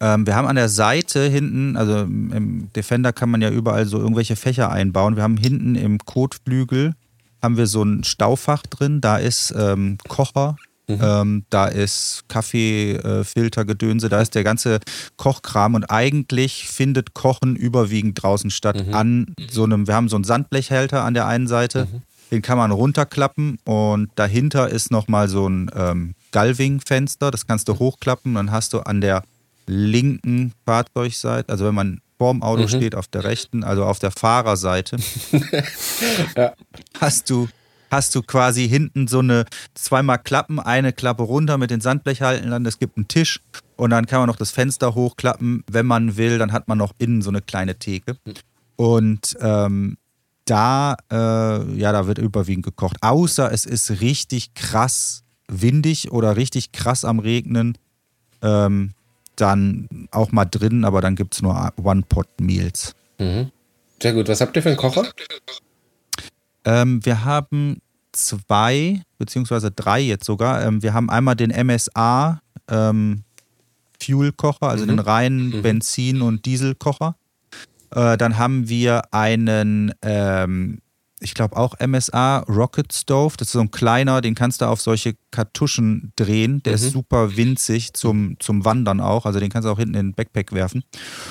Ähm, 0.00 0.26
wir 0.26 0.34
haben 0.34 0.48
an 0.48 0.56
der 0.56 0.68
Seite 0.68 1.28
hinten, 1.28 1.76
also 1.76 2.00
im 2.00 2.70
Defender 2.74 3.12
kann 3.12 3.30
man 3.30 3.42
ja 3.42 3.50
überall 3.50 3.84
so 3.86 3.98
irgendwelche 3.98 4.34
Fächer 4.34 4.70
einbauen. 4.70 5.16
Wir 5.16 5.22
haben 5.22 5.36
hinten 5.36 5.74
im 5.74 5.98
Kotflügel 5.98 6.94
haben 7.42 7.56
wir 7.56 7.66
so 7.66 7.82
ein 7.82 8.04
Staufach 8.04 8.62
drin. 8.62 9.00
Da 9.00 9.16
ist 9.16 9.54
ähm, 9.56 9.98
Kocher, 10.08 10.56
ähm, 10.88 11.44
da 11.50 11.66
ist 11.66 12.24
Kaffeefilter, 12.28 13.64
Gedönse, 13.64 14.08
da 14.08 14.20
ist 14.20 14.34
der 14.34 14.44
ganze 14.44 14.80
Kochkram. 15.16 15.74
Und 15.74 15.84
eigentlich 15.84 16.68
findet 16.68 17.14
Kochen 17.14 17.56
überwiegend 17.56 18.22
draußen 18.22 18.50
statt 18.50 18.84
an 18.92 19.34
so 19.50 19.64
einem, 19.64 19.86
wir 19.86 19.94
haben 19.94 20.08
so 20.08 20.16
einen 20.16 20.24
Sandblechhälter 20.24 21.04
an 21.04 21.14
der 21.14 21.26
einen 21.26 21.46
Seite, 21.46 21.86
den 22.30 22.42
kann 22.42 22.58
man 22.58 22.70
runterklappen 22.70 23.58
und 23.64 24.10
dahinter 24.14 24.68
ist 24.68 24.90
nochmal 24.90 25.28
so 25.28 25.48
ein 25.48 25.70
ähm, 25.74 26.14
Galving-Fenster, 26.32 27.30
das 27.30 27.46
kannst 27.46 27.68
du 27.68 27.78
hochklappen, 27.78 28.34
dann 28.34 28.52
hast 28.52 28.72
du 28.72 28.80
an 28.80 29.00
der 29.00 29.24
linken 29.66 30.52
Fahrzeugseite, 30.64 31.50
also 31.50 31.64
wenn 31.64 31.74
man 31.74 32.00
vorm 32.20 32.42
Auto 32.42 32.68
steht, 32.68 32.94
auf 32.94 33.08
der 33.08 33.24
rechten, 33.24 33.64
also 33.64 33.86
auf 33.86 33.98
der 33.98 34.10
Fahrerseite, 34.10 34.98
hast 37.00 37.30
du 37.30 37.48
hast 37.90 38.14
du 38.14 38.20
quasi 38.22 38.68
hinten 38.68 39.08
so 39.08 39.20
eine 39.20 39.46
zweimal 39.74 40.18
Klappen, 40.18 40.60
eine 40.60 40.92
Klappe 40.92 41.22
runter 41.22 41.56
mit 41.56 41.70
den 41.70 41.80
Sandblechhaltern, 41.80 42.66
es 42.66 42.78
gibt 42.78 42.98
einen 42.98 43.08
Tisch 43.08 43.40
und 43.76 43.88
dann 43.88 44.04
kann 44.04 44.20
man 44.20 44.26
noch 44.26 44.36
das 44.36 44.50
Fenster 44.50 44.94
hochklappen, 44.94 45.64
wenn 45.70 45.86
man 45.86 46.18
will, 46.18 46.36
dann 46.36 46.52
hat 46.52 46.68
man 46.68 46.76
noch 46.76 46.92
innen 46.98 47.22
so 47.22 47.30
eine 47.30 47.40
kleine 47.40 47.76
Theke. 47.76 48.18
Und 48.76 49.38
ähm, 49.40 49.96
da, 50.44 50.96
äh, 51.10 51.74
ja, 51.74 51.90
da 51.90 52.06
wird 52.06 52.18
überwiegend 52.18 52.66
gekocht. 52.66 52.98
Außer 53.00 53.50
es 53.50 53.64
ist 53.64 54.02
richtig 54.02 54.52
krass 54.52 55.24
windig 55.48 56.12
oder 56.12 56.36
richtig 56.36 56.72
krass 56.72 57.06
am 57.06 57.18
Regnen, 57.18 57.78
ähm, 58.42 58.92
dann 59.40 60.08
auch 60.10 60.32
mal 60.32 60.44
drin, 60.44 60.84
aber 60.84 61.00
dann 61.00 61.16
gibt 61.16 61.34
es 61.34 61.42
nur 61.42 61.72
One-Pot-Meals. 61.82 62.94
Sehr 64.02 64.12
gut. 64.14 64.28
Was 64.28 64.40
habt 64.40 64.56
ihr 64.56 64.62
für 64.62 64.68
einen 64.70 64.78
Kocher? 64.78 65.04
Ähm, 66.64 67.04
wir 67.04 67.24
haben 67.24 67.80
zwei, 68.12 69.02
beziehungsweise 69.18 69.70
drei 69.70 70.00
jetzt 70.00 70.24
sogar. 70.24 70.64
Ähm, 70.64 70.82
wir 70.82 70.94
haben 70.94 71.10
einmal 71.10 71.36
den 71.36 71.50
MSA 71.50 72.40
ähm, 72.68 73.24
Fuel-Kocher, 74.02 74.68
also 74.68 74.86
den 74.86 74.98
reinen 74.98 75.62
Benzin- 75.62 76.22
und 76.22 76.46
Dieselkocher. 76.46 77.16
Äh, 77.90 78.16
dann 78.16 78.38
haben 78.38 78.68
wir 78.68 79.12
einen, 79.12 79.92
ähm, 80.02 80.80
ich 81.20 81.34
glaube 81.34 81.56
auch 81.56 81.74
MSA 81.78 82.38
Rocket 82.48 82.92
Stove. 82.92 83.34
Das 83.36 83.48
ist 83.48 83.52
so 83.52 83.60
ein 83.60 83.70
kleiner, 83.70 84.20
den 84.20 84.34
kannst 84.34 84.60
du 84.60 84.64
auf 84.64 84.80
solche 84.80 85.14
Kartuschen 85.30 86.12
drehen. 86.16 86.62
Der 86.62 86.74
ist 86.74 86.90
super 86.90 87.36
winzig 87.36 87.92
zum, 87.92 88.36
zum 88.40 88.64
Wandern 88.64 89.00
auch. 89.00 89.26
Also 89.26 89.38
den 89.38 89.50
kannst 89.50 89.66
du 89.66 89.70
auch 89.70 89.78
hinten 89.78 89.94
in 89.94 90.06
den 90.08 90.14
Backpack 90.14 90.52
werfen. 90.52 90.82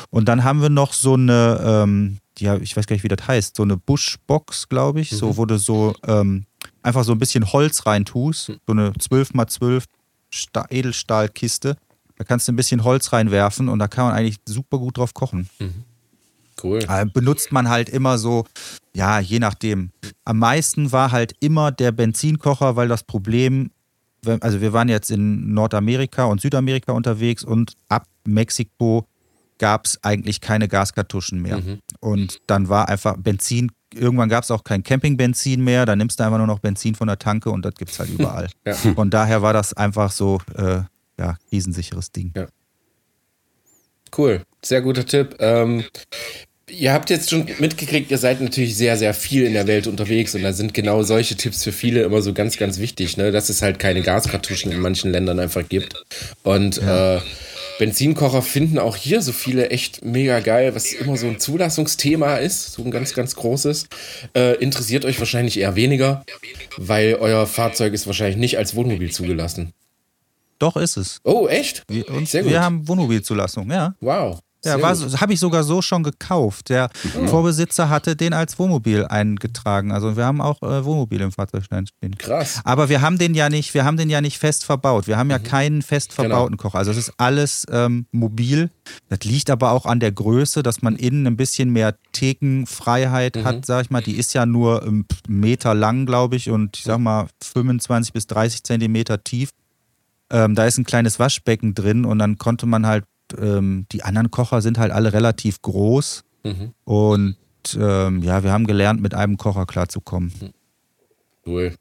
Und 0.10 0.30
dann 0.30 0.44
haben 0.44 0.62
wir 0.62 0.70
noch 0.70 0.94
so 0.94 1.16
eine, 1.16 1.60
ähm, 1.64 2.20
ja, 2.38 2.56
ich 2.58 2.78
weiß 2.78 2.86
gar 2.86 2.96
nicht, 2.96 3.04
wie 3.04 3.10
das 3.10 3.28
heißt, 3.28 3.56
so 3.56 3.64
eine 3.64 3.78
Bushbox, 3.78 4.70
glaube 4.70 5.02
ich, 5.02 5.10
so, 5.10 5.38
wo 5.38 5.46
du 5.46 5.58
so 5.58 5.96
ähm, 6.06 6.46
einfach 6.84 7.04
so 7.04 7.12
ein 7.12 7.20
bisschen 7.20 7.52
Holz 7.52 7.86
reintust, 7.86 8.46
so 8.46 8.74
eine 8.74 8.92
12x12 8.92 9.84
Sta 10.30 10.66
Edelstahlkiste. 10.70 11.76
Da 12.16 12.24
kannst 12.24 12.48
du 12.48 12.52
ein 12.52 12.56
bisschen 12.56 12.84
Holz 12.84 13.12
reinwerfen 13.12 13.70
und 13.70 13.80
da 13.80 13.88
kann 13.88 14.06
man 14.06 14.14
eigentlich 14.14 14.38
super 14.48 14.78
gut 14.78 14.98
drauf 14.98 15.14
kochen. 15.14 15.50
Cool. 16.62 16.80
Äh, 16.88 17.06
benutzt 17.06 17.52
man 17.52 17.70
halt 17.70 17.90
immer 17.90 18.18
so, 18.18 18.46
ja, 18.94 19.20
je 19.20 19.40
nachdem. 19.40 19.92
Am 20.26 20.40
meisten 20.40 20.92
war 20.92 21.12
halt 21.12 21.34
immer 21.40 21.72
der 21.72 21.92
Benzinkocher, 21.92 22.76
weil 22.76 22.88
das 22.88 23.04
Problem 23.04 23.72
also 24.42 24.62
wir 24.62 24.74
waren 24.74 24.90
jetzt 24.90 25.12
in 25.12 25.54
Nordamerika 25.54 26.26
und 26.26 26.42
Südamerika 26.42 26.92
unterwegs 26.92 27.44
und 27.44 27.76
ab 27.88 28.06
Mexiko 28.26 29.06
gab 29.58 29.86
es 29.86 30.04
eigentlich 30.04 30.42
keine 30.42 30.68
Gaskartuschen 30.68 31.42
mehr. 31.42 31.58
Mhm. 31.58 31.80
Und 32.00 32.40
dann 32.48 32.70
war 32.70 32.90
einfach 32.90 33.18
Benzin, 33.18 33.72
irgendwann 33.94 34.30
gab 34.30 34.44
es 34.44 34.52
auch 34.52 34.64
kein 34.64 34.84
Campingbenzin 34.84 35.64
mehr, 35.64 35.86
dann 35.86 35.98
nimmst 35.98 36.20
du 36.20 36.24
einfach 36.24 36.38
nur 36.38 36.48
noch 36.48 36.60
Benzin 36.60 36.96
von 36.96 37.08
der 37.08 37.20
Tanke 37.20 37.50
und 37.50 37.64
das 37.66 37.76
gibt 37.76 37.92
es 37.92 38.00
halt 38.00 38.10
überall. 38.10 38.50
ja. 38.66 38.74
Von 38.74 39.10
daher 39.10 39.42
war 39.42 39.54
das 39.54 39.74
einfach 39.74 40.12
so, 40.12 40.40
äh, 40.56 40.82
ja, 41.20 41.38
krisensicheres 41.50 42.12
Ding. 42.12 42.32
Ja. 42.36 42.48
Cool, 44.18 44.44
sehr 44.64 44.82
guter 44.82 45.06
Tipp. 45.06 45.36
Ähm, 45.40 45.84
ihr 46.72 46.94
habt 46.94 47.10
jetzt 47.10 47.30
schon 47.30 47.48
mitgekriegt, 47.60 48.12
ihr 48.12 48.18
seid 48.18 48.42
natürlich 48.42 48.76
sehr, 48.76 48.98
sehr 48.98 49.14
viel 49.14 49.46
in 49.46 49.54
der 49.54 49.68
Welt 49.68 49.88
unterwegs 49.88 50.36
und 50.36 50.44
da 50.44 50.54
sind 50.54 50.74
genau 50.74 51.04
solche 51.04 51.36
Tipps 51.36 51.64
für 51.64 51.72
viele 51.72 52.02
immer 52.04 52.22
so 52.22 52.34
ganz, 52.34 52.58
ganz 52.58 52.80
wichtig, 52.80 53.18
ne? 53.18 53.32
dass 53.32 53.50
es 53.50 53.62
halt 53.62 53.80
keine 53.80 54.02
Gaskartuschen 54.02 54.72
in 54.72 54.80
manchen 54.80 55.12
Ländern 55.12 55.40
einfach 55.40 55.68
gibt. 55.68 55.96
Und 56.44 56.78
ja. 56.78 57.18
äh, 57.18 57.22
Benzinkocher 57.80 58.42
finden 58.42 58.78
auch 58.78 58.96
hier 58.96 59.22
so 59.22 59.32
viele 59.32 59.70
echt 59.70 60.04
mega 60.04 60.40
geil, 60.42 60.76
was 60.76 60.92
immer 60.94 61.18
so 61.18 61.28
ein 61.28 61.40
Zulassungsthema 61.40 62.36
ist, 62.36 62.74
so 62.74 62.84
ein 62.84 62.92
ganz, 62.92 63.14
ganz 63.14 63.36
großes. 63.36 63.88
Äh, 64.36 64.56
interessiert 64.58 65.06
euch 65.06 65.20
wahrscheinlich 65.20 65.60
eher 65.60 65.76
weniger, 65.76 66.26
weil 66.78 67.16
euer 67.16 67.48
Fahrzeug 67.48 67.94
ist 67.94 68.06
wahrscheinlich 68.06 68.38
nicht 68.38 68.58
als 68.58 68.76
Wohnmobil 68.76 69.12
zugelassen. 69.12 69.74
Doch, 70.60 70.76
ist 70.76 70.98
es. 70.98 71.22
Oh, 71.24 71.48
echt? 71.48 71.84
Wir, 71.88 72.04
Sehr 72.26 72.44
gut. 72.44 72.52
wir 72.52 72.62
haben 72.62 72.86
Wohnmobilzulassung, 72.86 73.72
ja. 73.72 73.96
Wow. 74.02 74.40
Ja, 74.66 74.78
habe 74.82 75.34
ich 75.34 75.40
sogar 75.40 75.64
so 75.64 75.82
schon 75.82 76.04
gekauft. 76.04 76.68
Der 76.68 76.90
mhm. 77.04 77.30
Vorbesitzer 77.30 77.88
hatte 77.88 78.18
den 78.18 78.34
als 78.34 78.60
Wohnmobil 78.60 79.06
eingetragen. 79.06 79.94
Also 79.94 80.18
wir 80.18 80.26
haben 80.26 80.42
auch 80.42 80.62
äh, 80.62 80.84
Wohnmobil 80.84 81.22
im 81.22 81.32
Fahrzeugschein 81.32 81.88
stehen. 81.88 82.18
Krass. 82.18 82.60
Aber 82.66 82.90
wir 82.90 83.02
haben 83.02 83.18
den 83.18 83.36
ja 83.36 83.50
nicht, 83.50 83.74
wir 83.74 83.86
haben 83.86 83.96
den 83.96 84.10
ja 84.10 84.20
nicht 84.20 84.38
fest 84.38 84.66
verbaut. 84.66 85.08
Wir 85.08 85.18
haben 85.18 85.30
ja 85.30 85.38
mhm. 85.38 85.44
keinen 85.44 85.82
fest 85.82 86.10
genau. 86.10 86.30
verbauten 86.30 86.58
genau. 86.58 86.64
Kocher. 86.64 86.78
Also 86.80 86.92
es 86.92 86.98
ist 86.98 87.14
alles 87.18 87.66
ähm, 87.72 88.06
mobil. 88.12 88.70
Das 89.08 89.20
liegt 89.24 89.50
aber 89.50 89.72
auch 89.72 89.86
an 89.86 90.02
der 90.02 90.12
Größe, 90.12 90.62
dass 90.62 90.82
man 90.82 90.98
innen 90.98 91.26
ein 91.26 91.38
bisschen 91.38 91.70
mehr 91.70 91.96
Thekenfreiheit 92.12 93.38
mhm. 93.38 93.44
hat, 93.46 93.66
sag 93.66 93.86
ich 93.86 93.90
mal. 93.90 94.02
Die 94.02 94.18
ist 94.18 94.34
ja 94.34 94.46
nur 94.46 94.84
einen 94.84 95.06
Meter 95.30 95.74
lang, 95.74 96.06
glaube 96.06 96.36
ich, 96.36 96.50
und 96.50 96.76
ich 96.78 96.84
sag 96.84 97.00
mal 97.00 97.28
25 97.42 98.12
bis 98.12 98.28
30 98.28 98.64
Zentimeter 98.64 99.24
tief. 99.24 99.52
Ähm, 100.32 100.54
da 100.54 100.66
ist 100.66 100.78
ein 100.78 100.84
kleines 100.84 101.18
Waschbecken 101.18 101.74
drin 101.74 102.04
und 102.04 102.20
dann 102.20 102.38
konnte 102.38 102.66
man 102.66 102.86
halt 102.86 103.06
ähm, 103.40 103.86
die 103.92 104.04
anderen 104.04 104.32
Kocher 104.32 104.62
sind 104.62 104.78
halt 104.78 104.92
alle 104.92 105.14
relativ 105.14 105.62
groß. 105.62 106.24
Mhm. 106.44 106.74
Und 106.84 107.36
ähm, 107.78 108.24
ja, 108.24 108.44
wir 108.44 108.52
haben 108.52 108.68
gelernt, 108.68 109.02
mit 109.02 109.14
einem 109.14 109.38
Kocher 109.38 109.66
klarzukommen. 109.66 110.32
Cool. 111.46 111.74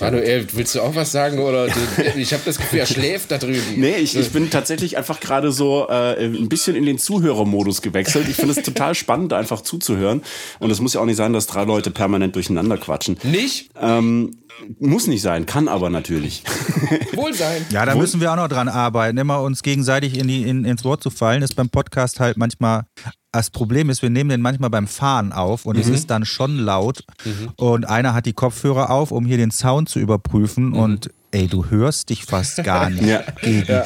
Manuel, 0.00 0.46
willst 0.52 0.74
du 0.74 0.80
auch 0.80 0.94
was 0.94 1.12
sagen? 1.12 1.38
Oder 1.38 1.66
ich 2.16 2.32
habe 2.32 2.42
das 2.44 2.58
Gefühl, 2.58 2.80
er 2.80 2.86
schläft 2.86 3.30
da 3.30 3.38
drüben. 3.38 3.74
Nee, 3.76 3.96
ich, 3.96 4.16
ich 4.16 4.30
bin 4.30 4.50
tatsächlich 4.50 4.96
einfach 4.96 5.20
gerade 5.20 5.52
so 5.52 5.88
äh, 5.88 6.24
ein 6.24 6.48
bisschen 6.48 6.74
in 6.74 6.86
den 6.86 6.98
Zuhörermodus 6.98 7.82
gewechselt. 7.82 8.28
Ich 8.28 8.36
finde 8.36 8.52
es 8.52 8.62
total 8.64 8.94
spannend, 8.94 9.32
einfach 9.32 9.60
zuzuhören. 9.60 10.22
Und 10.58 10.70
es 10.70 10.80
muss 10.80 10.94
ja 10.94 11.00
auch 11.00 11.06
nicht 11.06 11.16
sein, 11.16 11.32
dass 11.32 11.46
drei 11.46 11.64
Leute 11.64 11.90
permanent 11.90 12.34
durcheinander 12.34 12.78
quatschen. 12.78 13.18
Nicht? 13.24 13.70
Ähm, 13.80 14.36
muss 14.78 15.06
nicht 15.06 15.22
sein, 15.22 15.46
kann 15.46 15.68
aber 15.68 15.90
natürlich. 15.90 16.44
Wohl 17.14 17.34
sein. 17.34 17.64
Ja, 17.70 17.84
da 17.84 17.94
Wohl 17.94 18.02
müssen 18.02 18.20
wir 18.20 18.32
auch 18.32 18.36
noch 18.36 18.48
dran 18.48 18.68
arbeiten. 18.68 19.18
Immer 19.18 19.40
uns 19.42 19.62
gegenseitig 19.62 20.18
in 20.18 20.28
die, 20.28 20.42
in, 20.42 20.64
ins 20.64 20.84
Wort 20.84 21.02
zu 21.02 21.10
fallen, 21.10 21.42
ist 21.42 21.54
beim 21.54 21.68
Podcast 21.68 22.20
halt 22.20 22.36
manchmal. 22.36 22.84
Das 23.32 23.50
Problem 23.50 23.90
ist, 23.90 24.00
wir 24.02 24.10
nehmen 24.10 24.30
den 24.30 24.40
manchmal 24.40 24.70
beim 24.70 24.86
Fahren 24.86 25.32
auf 25.32 25.66
und 25.66 25.74
mhm. 25.74 25.82
es 25.82 25.88
ist 25.88 26.10
dann 26.10 26.24
schon 26.24 26.56
laut. 26.56 27.04
Mhm. 27.24 27.50
Und 27.56 27.88
einer 27.88 28.14
hat 28.14 28.26
die 28.26 28.32
Kopfhörer 28.32 28.90
auf, 28.90 29.10
um 29.10 29.26
hier 29.26 29.38
den 29.38 29.50
Sound 29.50 29.88
zu 29.88 29.98
überprüfen. 29.98 30.68
Mhm. 30.68 30.78
Und 30.78 31.10
ey, 31.32 31.48
du 31.48 31.66
hörst 31.68 32.10
dich 32.10 32.24
fast 32.24 32.62
gar 32.62 32.90
nicht. 32.90 33.06
ja. 33.06 33.24
ja. 33.66 33.84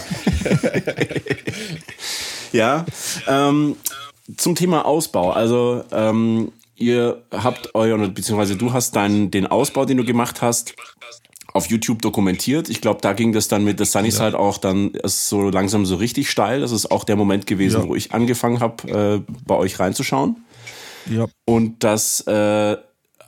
ja 2.53 2.87
ähm, 3.27 3.77
zum 4.37 4.55
Thema 4.55 4.85
Ausbau. 4.85 5.31
Also 5.31 5.83
ähm, 5.93 6.53
ihr 6.79 7.23
habt 7.31 7.75
euer, 7.75 7.99
beziehungsweise 8.09 8.57
du 8.57 8.73
hast 8.73 8.97
deinen, 8.97 9.31
den 9.31 9.47
Ausbau, 9.47 9.85
den 9.85 9.97
du 9.97 10.05
gemacht 10.05 10.43
hast, 10.43 10.75
auf 11.53 11.67
YouTube 11.67 12.03
dokumentiert. 12.03 12.69
Ich 12.69 12.81
glaube, 12.81 13.01
da 13.01 13.13
ging 13.13 13.33
das 13.33 13.49
dann 13.49 13.65
mit 13.65 13.79
The 13.79 13.85
Sunny 13.85 14.11
Side 14.11 14.33
ja. 14.33 14.39
auch 14.39 14.59
dann 14.59 14.91
ist 14.93 15.29
so 15.29 15.51
langsam 15.51 15.87
so 15.87 15.97
richtig 15.97 16.31
steil. 16.31 16.61
Das 16.61 16.73
ist 16.73 16.91
auch 16.91 17.05
der 17.05 17.17
Moment 17.17 17.47
gewesen, 17.47 17.83
ja. 17.83 17.89
wo 17.89 17.95
ich 17.95 18.13
angefangen 18.13 18.61
habe, 18.61 19.25
äh, 19.27 19.33
bei 19.47 19.55
euch 19.55 19.79
reinzuschauen. 19.81 20.45
Ja. 21.11 21.27
Und 21.47 21.83
das 21.85 22.21
äh, 22.27 22.77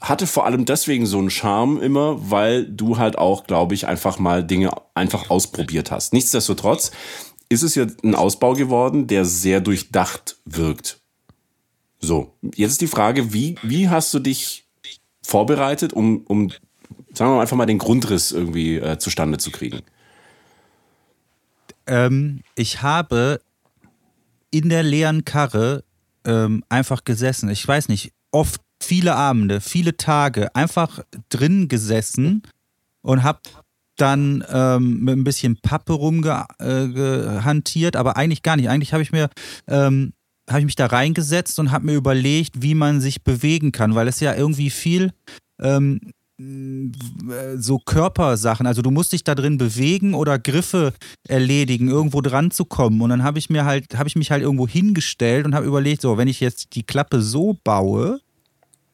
hatte 0.00 0.26
vor 0.26 0.47
allem 0.47 0.64
deswegen 0.64 1.07
so 1.07 1.19
einen 1.19 1.30
Charme 1.30 1.80
immer, 1.80 2.30
weil 2.30 2.64
du 2.64 2.99
halt 2.99 3.19
auch, 3.19 3.45
glaube 3.45 3.75
ich, 3.75 3.87
einfach 3.87 4.19
mal 4.19 4.45
Dinge 4.45 4.71
einfach 4.95 5.30
ausprobiert 5.30 5.90
hast. 5.90 6.12
Nichtsdestotrotz 6.12 6.90
ist 7.49 7.62
es 7.62 7.75
ja 7.75 7.87
ein 8.04 8.14
Ausbau 8.14 8.54
geworden, 8.54 9.07
der 9.07 9.25
sehr 9.25 9.61
durchdacht 9.61 10.37
wirkt. 10.45 11.00
So, 12.00 12.35
jetzt 12.54 12.73
ist 12.73 12.80
die 12.80 12.87
Frage, 12.87 13.33
wie, 13.33 13.57
wie 13.62 13.88
hast 13.88 14.12
du 14.14 14.19
dich 14.19 14.64
vorbereitet, 15.23 15.92
um, 15.92 16.25
um, 16.26 16.50
sagen 17.12 17.30
wir 17.30 17.37
mal, 17.37 17.42
einfach 17.42 17.57
mal 17.57 17.66
den 17.66 17.78
Grundriss 17.78 18.33
irgendwie 18.33 18.76
äh, 18.76 18.99
zustande 18.99 19.38
zu 19.38 19.50
kriegen? 19.50 19.83
Ähm, 21.87 22.42
ich 22.54 22.83
habe 22.83 23.40
in 24.50 24.71
der 24.71 24.83
leeren 24.83 25.25
Karre 25.25 25.85
ähm, 26.25 26.64
einfach 26.69 27.04
gesessen. 27.04 27.49
Ich 27.50 27.66
weiß 27.66 27.88
nicht, 27.88 28.12
oft 28.30 28.61
viele 28.83 29.14
Abende, 29.14 29.61
viele 29.61 29.97
Tage 29.97 30.54
einfach 30.54 31.00
drin 31.28 31.69
gesessen 31.69 32.42
und 33.02 33.23
habe 33.23 33.40
dann 33.97 34.45
ähm, 34.50 35.00
mit 35.00 35.19
ein 35.19 35.25
bisschen 35.25 35.61
Pappe 35.61 35.92
rumgehantiert, 35.92 37.95
äh, 37.95 37.99
aber 37.99 38.16
eigentlich 38.16 38.42
gar 38.42 38.57
nicht. 38.57 38.71
Eigentlich 38.71 38.95
habe 38.95 39.02
ich 39.02 39.12
mir 39.12 39.28
ähm, 39.69 40.14
habe 40.50 40.61
ich 40.61 40.66
mich 40.66 40.76
da 40.76 40.87
reingesetzt 40.87 41.59
und 41.59 41.71
habe 41.71 41.87
mir 41.87 41.95
überlegt, 41.95 42.62
wie 42.62 42.75
man 42.75 43.00
sich 43.00 43.23
bewegen 43.23 43.73
kann, 43.73 43.95
weil 43.95 44.09
es 44.09 44.21
ja 44.21 44.35
irgendwie 44.35 44.71
viel 44.71 45.12
ähm, 45.61 46.00
so 47.57 47.78
Körpersachen, 47.78 48.66
also 48.66 48.80
du 48.80 48.90
musst 48.90 49.12
dich 49.12 49.25
da 49.25 49.35
drin 49.35 49.59
bewegen 49.59 50.14
oder 50.14 50.38
Griffe 50.38 50.95
erledigen, 51.28 51.88
irgendwo 51.88 52.23
dran 52.23 52.50
zu 52.50 52.64
kommen. 52.64 53.00
Und 53.02 53.11
dann 53.11 53.23
habe 53.23 53.38
ich 53.38 53.50
mir 53.50 53.66
halt, 53.66 53.99
habe 53.99 54.09
ich 54.09 54.16
mich 54.16 54.30
halt 54.30 54.42
irgendwo 54.42 54.66
hingestellt 54.66 55.45
und 55.45 55.54
habe 55.54 55.66
überlegt, 55.66 56.00
so, 56.00 56.16
wenn 56.16 56.28
ich 56.28 56.40
jetzt 56.40 56.75
die 56.75 56.83
Klappe 56.83 57.21
so 57.21 57.59
baue, 57.62 58.21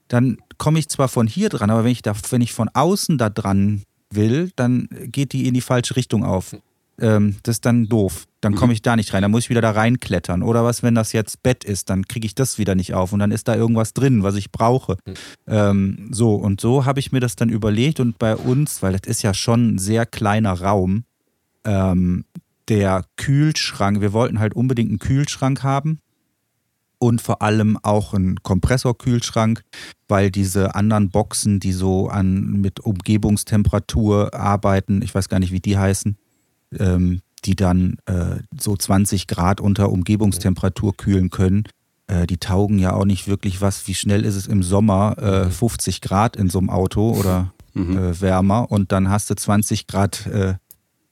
dann 0.08 0.38
komme 0.58 0.78
ich 0.80 0.88
zwar 0.88 1.08
von 1.08 1.28
hier 1.28 1.48
dran, 1.48 1.70
aber 1.70 1.84
wenn 1.84 1.92
ich 1.92 2.02
da, 2.02 2.14
wenn 2.30 2.40
ich 2.40 2.52
von 2.52 2.68
außen 2.72 3.16
da 3.16 3.30
dran 3.30 3.82
will, 4.10 4.50
dann 4.56 4.88
geht 5.04 5.32
die 5.32 5.46
in 5.46 5.54
die 5.54 5.60
falsche 5.60 5.94
Richtung 5.96 6.24
auf 6.24 6.56
ähm, 7.00 7.36
das 7.42 7.56
ist 7.56 7.66
dann 7.66 7.88
doof. 7.88 8.26
Dann 8.40 8.54
komme 8.54 8.72
ich 8.72 8.82
da 8.82 8.96
nicht 8.96 9.12
rein. 9.12 9.22
Dann 9.22 9.30
muss 9.30 9.44
ich 9.44 9.50
wieder 9.50 9.60
da 9.60 9.72
reinklettern. 9.72 10.42
Oder 10.42 10.64
was, 10.64 10.82
wenn 10.82 10.94
das 10.94 11.12
jetzt 11.12 11.42
Bett 11.42 11.64
ist, 11.64 11.90
dann 11.90 12.06
kriege 12.06 12.26
ich 12.26 12.34
das 12.34 12.58
wieder 12.58 12.74
nicht 12.74 12.94
auf 12.94 13.12
und 13.12 13.18
dann 13.18 13.32
ist 13.32 13.48
da 13.48 13.56
irgendwas 13.56 13.92
drin, 13.92 14.22
was 14.22 14.36
ich 14.36 14.52
brauche. 14.52 14.96
Mhm. 15.04 15.14
Ähm, 15.46 16.08
so, 16.12 16.34
und 16.34 16.60
so 16.60 16.84
habe 16.84 17.00
ich 17.00 17.12
mir 17.12 17.20
das 17.20 17.36
dann 17.36 17.48
überlegt 17.48 18.00
und 18.00 18.18
bei 18.18 18.36
uns, 18.36 18.82
weil 18.82 18.92
das 18.92 19.02
ist 19.06 19.22
ja 19.22 19.34
schon 19.34 19.74
ein 19.74 19.78
sehr 19.78 20.06
kleiner 20.06 20.52
Raum, 20.52 21.04
ähm, 21.64 22.24
der 22.68 23.04
Kühlschrank, 23.16 24.00
wir 24.00 24.12
wollten 24.12 24.38
halt 24.38 24.54
unbedingt 24.54 24.90
einen 24.90 24.98
Kühlschrank 24.98 25.62
haben 25.62 26.00
und 26.98 27.20
vor 27.20 27.42
allem 27.42 27.78
auch 27.82 28.14
einen 28.14 28.42
Kompressorkühlschrank, 28.42 29.62
weil 30.08 30.30
diese 30.30 30.74
anderen 30.74 31.10
Boxen, 31.10 31.60
die 31.60 31.72
so 31.72 32.08
an 32.08 32.60
mit 32.60 32.80
Umgebungstemperatur 32.80 34.34
arbeiten, 34.34 35.02
ich 35.02 35.14
weiß 35.14 35.28
gar 35.28 35.38
nicht, 35.38 35.52
wie 35.52 35.60
die 35.60 35.78
heißen, 35.78 36.16
ähm, 36.78 37.20
die 37.44 37.56
dann 37.56 37.98
äh, 38.06 38.36
so 38.58 38.76
20 38.76 39.26
Grad 39.26 39.60
unter 39.60 39.90
Umgebungstemperatur 39.90 40.96
kühlen 40.96 41.30
können. 41.30 41.64
Äh, 42.06 42.26
die 42.26 42.38
taugen 42.38 42.78
ja 42.78 42.92
auch 42.92 43.04
nicht 43.04 43.28
wirklich 43.28 43.60
was. 43.60 43.86
Wie 43.86 43.94
schnell 43.94 44.24
ist 44.24 44.36
es 44.36 44.46
im 44.46 44.62
Sommer? 44.62 45.46
Äh, 45.46 45.50
50 45.50 46.00
Grad 46.00 46.36
in 46.36 46.50
so 46.50 46.58
einem 46.58 46.70
Auto 46.70 47.12
oder 47.12 47.52
mhm. 47.74 47.98
Äh, 47.98 48.20
wärmer 48.20 48.70
und 48.70 48.92
dann 48.92 49.10
hast 49.10 49.30
du 49.30 49.34
20 49.34 49.86
Grad 49.86 50.26
äh, 50.26 50.54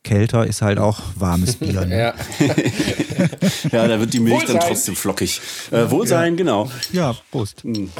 kälter, 0.02 0.46
ist 0.46 0.62
halt 0.62 0.78
auch 0.78 1.00
warmes 1.16 1.56
Bier. 1.56 1.84
Ne? 1.86 1.98
ja. 1.98 2.14
ja, 3.72 3.88
da 3.88 3.98
wird 3.98 4.12
die 4.12 4.20
Milch 4.20 4.42
Wohlsein. 4.42 4.56
dann 4.58 4.68
trotzdem 4.68 4.96
flockig. 4.96 5.40
Äh, 5.70 5.90
Wohlsein, 5.90 6.34
ja. 6.34 6.36
genau. 6.36 6.70
Ja, 6.92 7.14
Prost. 7.30 7.64
Mhm. 7.64 7.90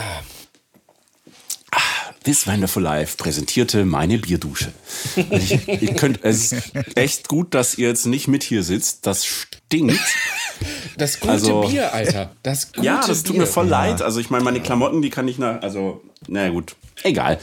This 2.24 2.46
Wonderful 2.46 2.82
Life 2.82 3.18
präsentierte 3.18 3.84
meine 3.84 4.18
Bierdusche. 4.18 4.72
Ich, 5.30 5.68
ihr 5.68 5.94
könnt, 5.94 6.24
es 6.24 6.52
ist 6.52 6.72
echt 6.94 7.28
gut, 7.28 7.52
dass 7.52 7.76
ihr 7.76 7.88
jetzt 7.88 8.06
nicht 8.06 8.28
mit 8.28 8.42
hier 8.42 8.62
sitzt. 8.62 9.06
Das 9.06 9.26
stinkt. 9.26 10.00
Das 10.96 11.20
gute 11.20 11.32
also, 11.32 11.60
Bier, 11.62 11.92
Alter. 11.92 12.30
Das 12.42 12.72
gute 12.72 12.86
ja, 12.86 13.02
das 13.06 13.24
tut 13.24 13.32
Bier. 13.32 13.42
mir 13.42 13.46
voll 13.46 13.68
leid. 13.68 14.00
Also 14.00 14.20
ich 14.20 14.30
meine, 14.30 14.42
meine 14.42 14.60
Klamotten, 14.60 15.02
die 15.02 15.10
kann 15.10 15.28
ich 15.28 15.38
nach, 15.38 15.60
also 15.60 16.02
Na 16.26 16.48
gut, 16.48 16.76
egal. 17.04 17.38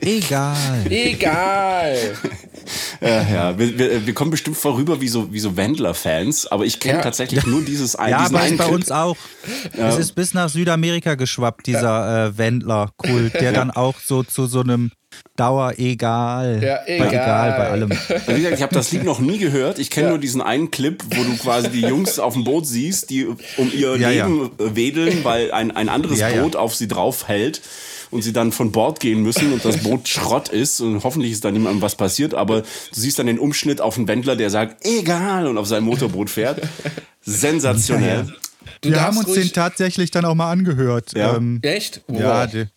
Egal. 0.00 0.56
Egal. 0.90 1.96
Äh, 3.02 3.34
ja, 3.34 3.58
wir, 3.58 3.76
wir, 3.76 4.06
wir 4.06 4.14
kommen 4.14 4.30
bestimmt 4.30 4.56
vorüber 4.56 5.00
wie 5.00 5.08
so, 5.08 5.32
wie 5.32 5.40
so 5.40 5.56
Wendler-Fans, 5.56 6.46
aber 6.46 6.64
ich 6.64 6.78
kenne 6.78 6.98
Ja. 6.98 7.02
tatsächlich 7.02 7.44
nur 7.44 7.62
dieses 7.62 7.96
ein, 7.96 8.10
Ja, 8.10 8.20
diesen 8.22 8.36
aber 8.36 8.44
ist 8.44 8.48
einen 8.50 8.58
bei 8.58 8.64
Clip. 8.66 8.74
uns 8.76 8.90
auch. 8.92 9.16
Es 9.76 9.98
ist 9.98 10.14
bis 10.14 10.32
nach 10.34 10.48
Südamerika 10.48 11.16
geschwappt, 11.16 11.66
dieser 11.66 12.26
äh, 12.28 12.38
Wendler-Kult, 12.38 13.34
der 13.34 13.52
dann 13.52 13.72
auch 13.72 13.96
so 13.98 14.22
zu 14.22 14.46
so 14.46 14.60
einem 14.60 14.92
Dauer-Egal. 15.36 16.60
Ja, 16.62 16.76
Bei 16.86 16.94
egal. 16.94 17.08
egal 17.12 17.50
bei 17.58 17.68
allem. 17.70 17.90
Also 17.90 18.28
wie 18.28 18.34
gesagt, 18.36 18.54
ich 18.56 18.62
habe 18.62 18.74
das 18.74 18.92
Lied 18.92 19.02
noch 19.04 19.18
nie 19.18 19.38
gehört. 19.38 19.80
Ich 19.80 19.90
kenne 19.90 20.06
Ja. 20.06 20.10
nur 20.12 20.18
diesen 20.20 20.40
einen 20.40 20.70
Clip, 20.70 21.02
wo 21.16 21.24
du 21.24 21.36
quasi 21.38 21.70
die 21.70 21.80
Jungs 21.80 22.20
auf 22.20 22.34
dem 22.34 22.44
Boot 22.44 22.66
siehst, 22.68 23.10
die 23.10 23.26
um 23.26 23.72
ihr 23.74 23.96
Ja, 23.96 24.10
ja. 24.10 24.26
Leben 24.26 24.50
wedeln, 24.58 25.24
weil 25.24 25.50
ein, 25.50 25.72
ein 25.72 25.88
anderes 25.88 26.20
Ja, 26.20 26.28
ja. 26.28 26.40
Boot 26.42 26.54
auf 26.54 26.76
sie 26.76 26.86
draufhält 26.86 27.60
und 28.12 28.22
sie 28.22 28.32
dann 28.32 28.52
von 28.52 28.70
Bord 28.70 29.00
gehen 29.00 29.22
müssen 29.22 29.52
und 29.52 29.64
das 29.64 29.78
Boot 29.78 30.06
Schrott 30.06 30.48
ist 30.50 30.80
und 30.80 31.02
hoffentlich 31.02 31.32
ist 31.32 31.44
da 31.44 31.50
niemandem 31.50 31.82
was 31.82 31.96
passiert, 31.96 32.34
aber 32.34 32.60
du 32.60 32.66
siehst 32.92 33.18
dann 33.18 33.26
den 33.26 33.38
Umschnitt 33.40 33.80
auf 33.80 33.96
einen 33.96 34.06
Wendler, 34.06 34.36
der 34.36 34.50
sagt, 34.50 34.86
egal 34.86 35.46
und 35.48 35.58
auf 35.58 35.66
seinem 35.66 35.84
Motorboot 35.86 36.30
fährt. 36.30 36.60
Sensationell. 37.22 38.26
Du 38.80 38.88
Wir 38.90 38.96
darfst 38.96 39.06
haben 39.06 39.16
uns 39.18 39.28
ruhig- 39.28 39.48
den 39.48 39.52
tatsächlich 39.52 40.10
dann 40.12 40.24
auch 40.24 40.34
mal 40.34 40.50
angehört. 40.52 41.12
Ja. 41.16 41.36
Ähm, 41.36 41.58
Echt? 41.62 42.02
ja, 42.08 42.44
Wow. 42.44 42.50
der, 42.52 42.68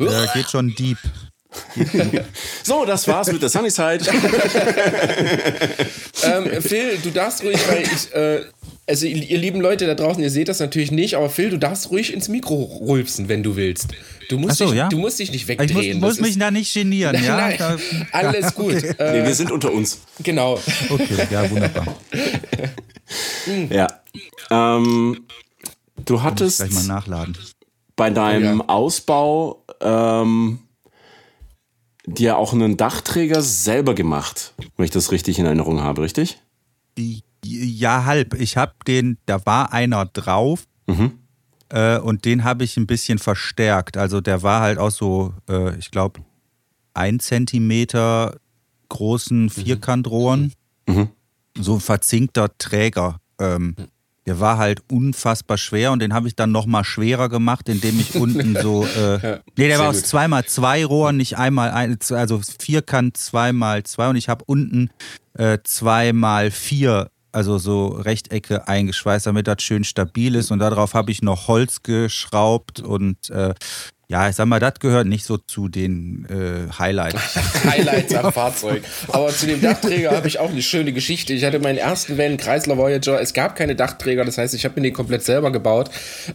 der 0.00 0.26
geht 0.34 0.50
schon 0.50 0.74
deep. 0.74 0.98
So, 2.62 2.84
das 2.84 3.08
war's 3.08 3.32
mit 3.32 3.40
der 3.40 3.48
Sunnyside. 3.48 4.00
ähm, 6.22 6.62
Phil, 6.62 6.98
du 7.02 7.10
darfst 7.10 7.42
ruhig, 7.42 7.58
weil 7.68 7.82
ich, 7.82 8.12
äh, 8.14 8.44
also 8.88 9.06
ihr, 9.06 9.38
lieben 9.38 9.60
Leute 9.60 9.86
da 9.86 9.94
draußen, 9.94 10.22
ihr 10.22 10.30
seht 10.30 10.48
das 10.48 10.60
natürlich 10.60 10.90
nicht, 10.90 11.14
aber 11.16 11.28
Phil, 11.30 11.50
du 11.50 11.58
darfst 11.58 11.90
ruhig 11.90 12.12
ins 12.12 12.28
Mikro 12.28 12.64
rülpsen, 12.88 13.28
wenn 13.28 13.42
du 13.42 13.54
willst. 13.56 13.88
Du 14.30 14.38
musst, 14.38 14.56
so, 14.58 14.66
dich, 14.66 14.74
ja. 14.74 14.88
du 14.88 14.98
musst 14.98 15.18
dich 15.18 15.30
nicht 15.30 15.42
Ich 15.42 15.48
wegdrehen. 15.48 16.00
muss, 16.00 16.08
muss 16.10 16.16
Das 16.18 16.26
mich 16.26 16.38
da 16.38 16.50
nicht 16.50 16.74
genieren, 16.74 17.22
ja? 17.22 17.36
Nein, 17.36 17.56
Da- 17.58 17.76
alles 18.12 18.54
gut. 18.56 18.74
Nee, 18.74 18.88
Äh, 19.04 19.24
wir 19.26 19.34
sind 19.34 19.50
unter 19.52 19.72
uns. 19.72 20.00
genau. 20.22 20.58
Okay, 20.90 21.26
ja, 21.30 21.50
wunderbar. 21.50 21.86
Ja. 23.70 23.86
Ähm, 24.50 25.24
du 26.04 26.22
hattest 26.22 26.58
Gleich 26.58 26.72
mal 26.72 26.84
nachladen. 26.84 27.36
bei 27.96 28.10
deinem 28.10 28.60
Oh 28.60 28.64
ja. 28.64 28.68
Ausbau 28.68 29.64
ähm, 29.80 30.58
dir 32.06 32.36
auch 32.36 32.52
einen 32.52 32.76
Dachträger 32.76 33.40
selber 33.40 33.94
gemacht, 33.94 34.52
wenn 34.76 34.84
ich 34.84 34.90
das 34.90 35.10
richtig 35.12 35.38
in 35.38 35.46
Erinnerung 35.46 35.80
habe, 35.80 36.02
richtig? 36.02 36.38
Ja, 37.44 38.04
halb. 38.04 38.34
Ich 38.34 38.56
habe 38.56 38.72
den, 38.86 39.18
da 39.26 39.44
war 39.46 39.72
einer 39.72 40.06
drauf 40.06 40.64
äh, 41.70 41.98
und 41.98 42.24
den 42.24 42.44
habe 42.44 42.64
ich 42.64 42.76
ein 42.76 42.86
bisschen 42.86 43.18
verstärkt. 43.18 43.96
Also 43.96 44.20
der 44.20 44.42
war 44.42 44.60
halt 44.60 44.78
auch 44.78 44.90
so, 44.90 45.34
äh, 45.48 45.76
ich 45.78 45.90
glaube, 45.90 46.20
ein 46.94 47.20
Zentimeter 47.20 48.36
großen 48.88 49.50
Vierkantrohren. 49.50 50.52
So 51.60 51.74
ein 51.74 51.80
verzinkter 51.80 52.56
Träger. 52.58 53.20
Ähm, 53.38 53.76
der 54.26 54.40
war 54.40 54.58
halt 54.58 54.82
unfassbar 54.90 55.56
schwer 55.56 55.90
und 55.92 56.00
den 56.00 56.12
habe 56.12 56.28
ich 56.28 56.36
dann 56.36 56.52
nochmal 56.52 56.84
schwerer 56.84 57.28
gemacht, 57.28 57.68
indem 57.68 57.98
ich 57.98 58.14
unten 58.20 58.56
so. 58.60 58.84
Äh, 58.84 59.40
nee, 59.56 59.68
der 59.68 59.78
war 59.78 59.88
aus 59.88 60.02
zweimal 60.02 60.44
zwei 60.44 60.84
Rohren, 60.84 61.16
nicht 61.16 61.38
einmal 61.38 61.70
ein, 61.70 61.98
also 62.10 62.40
vierkant 62.58 63.16
zweimal 63.16 63.84
zwei 63.84 64.08
und 64.08 64.16
ich 64.16 64.28
habe 64.28 64.44
unten 64.46 64.90
äh, 65.34 65.58
zweimal 65.64 66.50
vier, 66.50 67.10
also 67.38 67.56
so 67.58 67.86
Rechtecke 67.86 68.66
eingeschweißt, 68.66 69.26
damit 69.26 69.46
das 69.46 69.62
schön 69.62 69.84
stabil 69.84 70.34
ist 70.34 70.50
und 70.50 70.58
darauf 70.58 70.94
habe 70.94 71.12
ich 71.12 71.22
noch 71.22 71.46
Holz 71.46 71.84
geschraubt 71.84 72.80
und 72.80 73.30
äh, 73.30 73.54
ja, 74.10 74.26
ich 74.26 74.36
sag 74.36 74.46
mal, 74.46 74.58
das 74.58 74.80
gehört 74.80 75.06
nicht 75.06 75.26
so 75.26 75.36
zu 75.36 75.68
den 75.68 76.26
äh, 76.30 76.72
Highlights. 76.78 77.36
Highlights 77.64 78.14
am 78.14 78.32
Fahrzeug. 78.32 78.82
Aber 79.08 79.28
zu 79.28 79.46
dem 79.46 79.60
Dachträger 79.60 80.12
habe 80.12 80.26
ich 80.26 80.38
auch 80.38 80.50
eine 80.50 80.62
schöne 80.62 80.94
Geschichte. 80.94 81.34
Ich 81.34 81.44
hatte 81.44 81.58
meinen 81.58 81.76
ersten 81.76 82.16
Van 82.16 82.38
Chrysler 82.38 82.78
Voyager. 82.78 83.20
Es 83.20 83.34
gab 83.34 83.54
keine 83.54 83.76
Dachträger, 83.76 84.24
das 84.24 84.38
heißt, 84.38 84.54
ich 84.54 84.64
habe 84.64 84.80
mir 84.80 84.88
den 84.88 84.94
komplett 84.94 85.24
selber 85.24 85.52
gebaut. 85.52 85.90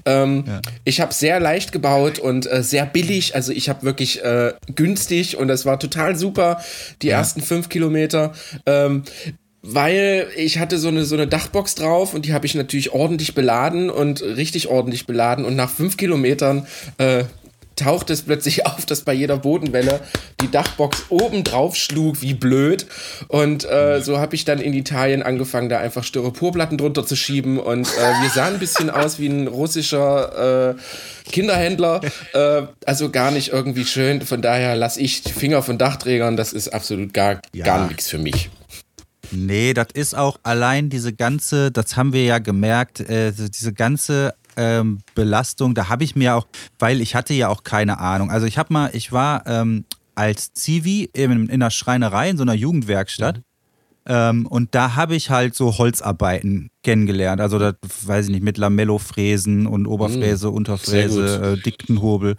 Ähm, 0.06 0.44
Ich 0.84 1.02
habe 1.02 1.16
sehr 1.16 1.40
leicht 1.40 1.72
gebaut 1.72 2.20
und 2.20 2.46
äh, 2.46 2.62
sehr 2.62 2.86
billig. 2.86 3.34
Also 3.34 3.52
ich 3.52 3.70
habe 3.70 3.82
wirklich 3.82 4.24
äh, 4.24 4.54
günstig 4.76 5.38
und 5.38 5.48
das 5.48 5.66
war 5.66 5.80
total 5.80 6.16
super. 6.16 6.62
Die 7.02 7.10
ersten 7.10 7.42
fünf 7.42 7.70
Kilometer. 7.70 8.34
Ähm, 8.68 9.02
weil 9.64 10.28
ich 10.36 10.60
hatte 10.60 10.78
so 10.78 10.90
eine, 10.90 11.06
so 11.06 11.16
eine 11.16 11.26
Dachbox 11.26 11.76
drauf 11.76 12.14
und 12.14 12.26
die 12.26 12.34
habe 12.34 12.46
ich 12.46 12.54
natürlich 12.54 12.92
ordentlich 12.92 13.34
beladen 13.34 13.90
und 13.90 14.22
richtig 14.22 14.68
ordentlich 14.68 15.06
beladen. 15.08 15.46
Und 15.46 15.56
nach 15.56 15.70
fünf 15.70 15.96
Kilometern 15.96 16.68
äh, 16.98 17.24
taucht 17.78 18.10
es 18.10 18.24
plötzlich 18.24 18.66
auf, 18.68 18.86
dass 18.86 19.02
bei 19.02 19.14
jeder 19.14 19.38
Bodenwelle 19.38 20.02
die 20.42 20.52
Dachbox 20.52 21.06
oben 21.08 21.46
drauf 21.46 21.78
schlug, 21.78 22.22
wie 22.22 22.34
blöd. 22.34 22.86
Und 23.30 23.64
äh, 23.64 24.02
so 24.02 24.20
habe 24.20 24.36
ich 24.36 24.44
dann 24.44 24.60
in 24.60 24.74
Italien 24.74 25.24
angefangen, 25.24 25.70
da 25.70 25.80
einfach 25.80 26.04
Styroporplatten 26.04 26.78
drunter 26.78 27.06
zu 27.06 27.16
schieben. 27.16 27.58
Und 27.58 27.88
äh, 27.88 28.22
wir 28.22 28.30
sahen 28.30 28.56
ein 28.56 28.60
bisschen 28.60 28.90
aus 28.92 29.18
wie 29.18 29.28
ein 29.28 29.48
russischer 29.48 30.76
äh, 30.76 31.32
Kinderhändler. 31.32 32.02
Äh, 32.34 32.64
also 32.86 33.10
gar 33.12 33.32
nicht 33.32 33.54
irgendwie 33.54 33.86
schön. 33.86 34.22
Von 34.22 34.42
daher 34.42 34.76
lasse 34.76 35.00
ich 35.00 35.22
die 35.24 35.32
Finger 35.32 35.64
von 35.64 35.78
Dachträgern. 35.78 36.36
Das 36.36 36.52
ist 36.52 36.68
absolut 36.68 37.14
gar, 37.14 37.40
Ja. 37.54 37.64
gar 37.64 37.88
nichts 37.88 38.10
für 38.10 38.18
mich. 38.18 38.50
Nee, 39.34 39.74
das 39.74 39.88
ist 39.94 40.16
auch 40.16 40.38
allein 40.44 40.90
diese 40.90 41.14
ganze, 41.14 41.72
das 41.72 41.98
haben 41.98 42.14
wir 42.14 42.24
ja 42.24 42.40
gemerkt, 42.40 43.00
äh, 43.02 43.32
diese 43.32 43.74
ganze 43.74 44.36
ähm, 44.56 45.00
Belastung, 45.16 45.74
da 45.74 45.90
habe 45.90 46.04
ich 46.04 46.16
mir 46.16 46.36
auch, 46.36 46.48
weil 46.80 47.02
ich 47.02 47.16
hatte 47.16 47.34
ja 47.34 47.50
auch 47.50 47.64
keine 47.64 48.00
Ahnung. 48.00 48.30
Also 48.30 48.46
ich 48.46 48.58
habe 48.58 48.72
mal, 48.72 48.92
ich 48.94 49.12
war 49.12 49.46
ähm, 49.48 49.86
als 50.16 50.54
Zivi 50.54 51.10
in, 51.14 51.32
in 51.32 51.50
einer 51.50 51.72
Schreinerei, 51.72 52.30
in 52.30 52.38
so 52.38 52.44
einer 52.44 52.54
Jugendwerkstatt. 52.54 53.42
Ähm, 54.06 54.46
und 54.48 54.76
da 54.76 54.96
habe 54.96 55.16
ich 55.16 55.30
halt 55.30 55.56
so 55.56 55.78
Holzarbeiten 55.78 56.70
kennengelernt. 56.84 57.40
Also 57.40 57.58
das, 57.58 57.76
weiß 58.04 58.26
ich 58.26 58.32
nicht, 58.32 58.44
mit 58.44 58.58
Lamellofräsen 58.58 59.66
und 59.66 59.88
Oberfräse, 59.88 60.50
Unterfräse, 60.50 61.56
äh, 61.58 61.62
Diktenhobel 61.62 62.36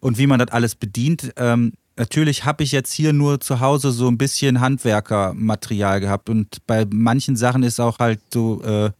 und 0.00 0.18
wie 0.18 0.26
man 0.26 0.38
das 0.38 0.48
alles 0.48 0.74
bedient. 0.74 1.32
Ähm, 1.36 1.72
natürlich 1.96 2.44
habe 2.44 2.64
ich 2.64 2.72
jetzt 2.72 2.92
hier 2.92 3.12
nur 3.12 3.40
zu 3.40 3.60
Hause 3.60 3.92
so 3.92 4.08
ein 4.08 4.18
bisschen 4.18 4.60
Handwerkermaterial 4.60 6.00
gehabt 6.00 6.28
und 6.28 6.66
bei 6.66 6.86
manchen 6.90 7.36
Sachen 7.36 7.62
ist 7.62 7.80
auch 7.80 7.98
halt 7.98 8.20
so 8.32 8.62
äh, 8.62 8.90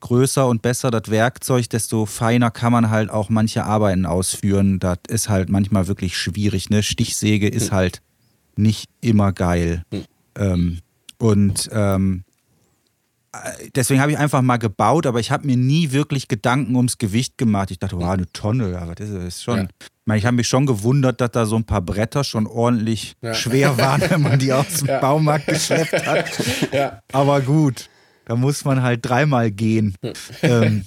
größer 0.00 0.46
und 0.46 0.62
besser 0.62 0.90
das 0.90 1.10
Werkzeug, 1.10 1.68
desto 1.68 2.06
feiner 2.06 2.50
kann 2.50 2.72
man 2.72 2.90
halt 2.90 3.10
auch 3.10 3.28
manche 3.28 3.64
Arbeiten 3.64 4.06
ausführen. 4.06 4.78
Das 4.78 4.98
ist 5.08 5.28
halt 5.28 5.50
manchmal 5.50 5.86
wirklich 5.86 6.16
schwierig. 6.16 6.70
Ne? 6.70 6.82
Stichsäge 6.82 7.48
ist 7.48 7.70
halt 7.70 8.00
nicht 8.56 8.88
immer 9.00 9.32
geil. 9.32 9.84
Ähm, 10.34 10.78
und 11.18 11.68
ähm, 11.72 12.24
deswegen 13.74 14.00
habe 14.00 14.12
ich 14.12 14.18
einfach 14.18 14.42
mal 14.42 14.56
gebaut, 14.56 15.06
aber 15.06 15.20
ich 15.20 15.30
habe 15.30 15.46
mir 15.46 15.56
nie 15.56 15.92
wirklich 15.92 16.28
Gedanken 16.28 16.74
ums 16.76 16.98
Gewicht 16.98 17.38
gemacht. 17.38 17.70
Ich 17.70 17.78
dachte, 17.78 17.96
wow, 17.96 18.10
eine 18.10 18.30
Tonne, 18.32 18.78
aber 18.80 18.94
das 18.94 19.08
ist 19.10 19.42
schon. 19.42 19.56
Ja. 19.58 19.64
Ich 19.80 20.06
meine, 20.06 20.18
ich 20.18 20.26
habe 20.26 20.36
mich 20.36 20.48
schon 20.48 20.66
gewundert, 20.66 21.20
dass 21.20 21.30
da 21.30 21.46
so 21.46 21.56
ein 21.56 21.64
paar 21.64 21.82
Bretter 21.82 22.24
schon 22.24 22.46
ordentlich 22.46 23.14
Ja. 23.22 23.34
schwer 23.34 23.76
waren, 23.78 24.02
wenn 24.08 24.22
man 24.22 24.38
die 24.38 24.52
aus 24.52 24.78
dem 24.78 24.88
Ja. 24.88 24.98
Baumarkt 25.00 25.46
geschleppt 25.46 26.06
hat. 26.06 26.26
Ja. 26.72 27.00
Aber 27.12 27.40
gut, 27.42 27.89
da 28.30 28.36
muss 28.36 28.64
man 28.64 28.80
halt 28.80 29.00
dreimal 29.04 29.50
gehen. 29.50 29.96
ähm, 30.42 30.84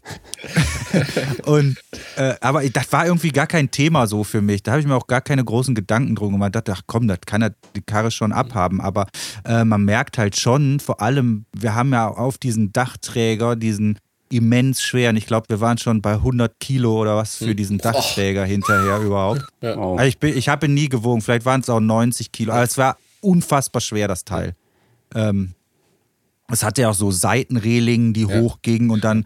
und 1.46 1.76
äh, 2.16 2.36
aber 2.40 2.64
das 2.70 2.90
war 2.94 3.06
irgendwie 3.06 3.32
gar 3.32 3.48
kein 3.48 3.70
Thema 3.70 4.08
so 4.08 4.24
für 4.24 4.42
mich. 4.42 4.64
Da 4.64 4.72
habe 4.72 4.80
ich 4.82 4.88
mir 4.88 4.96
auch 4.96 5.08
gar 5.08 5.20
keine 5.20 5.44
großen 5.44 5.76
Gedanken 5.76 6.16
drum 6.16 6.32
gemacht. 6.32 6.52
Ich 6.56 6.62
dachte, 6.62 6.72
ach 6.74 6.84
komm, 6.88 7.10
das 7.10 7.20
kann 7.26 7.42
er 7.42 7.54
die 7.76 7.82
Karre 7.82 8.12
schon 8.12 8.32
abhaben. 8.32 8.80
Aber 8.80 9.08
äh, 9.46 9.66
man 9.66 9.84
merkt 9.84 10.18
halt 10.18 10.40
schon, 10.40 10.80
vor 10.80 11.02
allem, 11.02 11.44
wir 11.54 11.76
haben 11.76 11.92
ja 11.92 12.08
auf 12.08 12.38
diesen 12.38 12.72
Dachträger 12.72 13.58
diesen 13.58 14.00
immens 14.30 14.82
schweren. 14.82 15.18
Ich 15.18 15.28
glaube, 15.28 15.50
wir 15.50 15.60
waren 15.60 15.78
schon 15.78 16.02
bei 16.02 16.14
100 16.14 16.62
Kilo 16.62 17.02
oder 17.02 17.18
was 17.18 17.36
für 17.36 17.56
diesen 17.56 17.78
Dachträger 17.78 18.46
hinterher 18.46 19.00
überhaupt. 19.00 19.44
Oh. 19.62 19.98
Also 19.98 20.08
ich, 20.08 20.18
bin- 20.18 20.38
ich 20.38 20.48
habe 20.48 20.68
ihn 20.68 20.74
nie 20.76 20.88
gewogen. 20.88 21.20
Vielleicht 21.22 21.46
waren 21.46 21.60
es 21.60 21.70
auch 21.70 21.82
90 21.82 22.32
Kilo. 22.32 22.54
Aber 22.54 22.64
es 22.64 22.78
war 22.78 22.96
unfassbar 23.20 23.82
schwer, 23.82 24.08
das 24.08 24.24
Teil. 24.24 24.56
Ähm, 25.14 25.56
es 26.54 26.64
hatte 26.64 26.82
ja 26.82 26.90
auch 26.90 26.96
so 26.96 27.12
Seitenrehlingen, 27.12 28.14
die 28.14 28.22
Ja. 28.22 28.40
hochgingen 28.40 28.90
und 28.90 29.04
dann, 29.04 29.26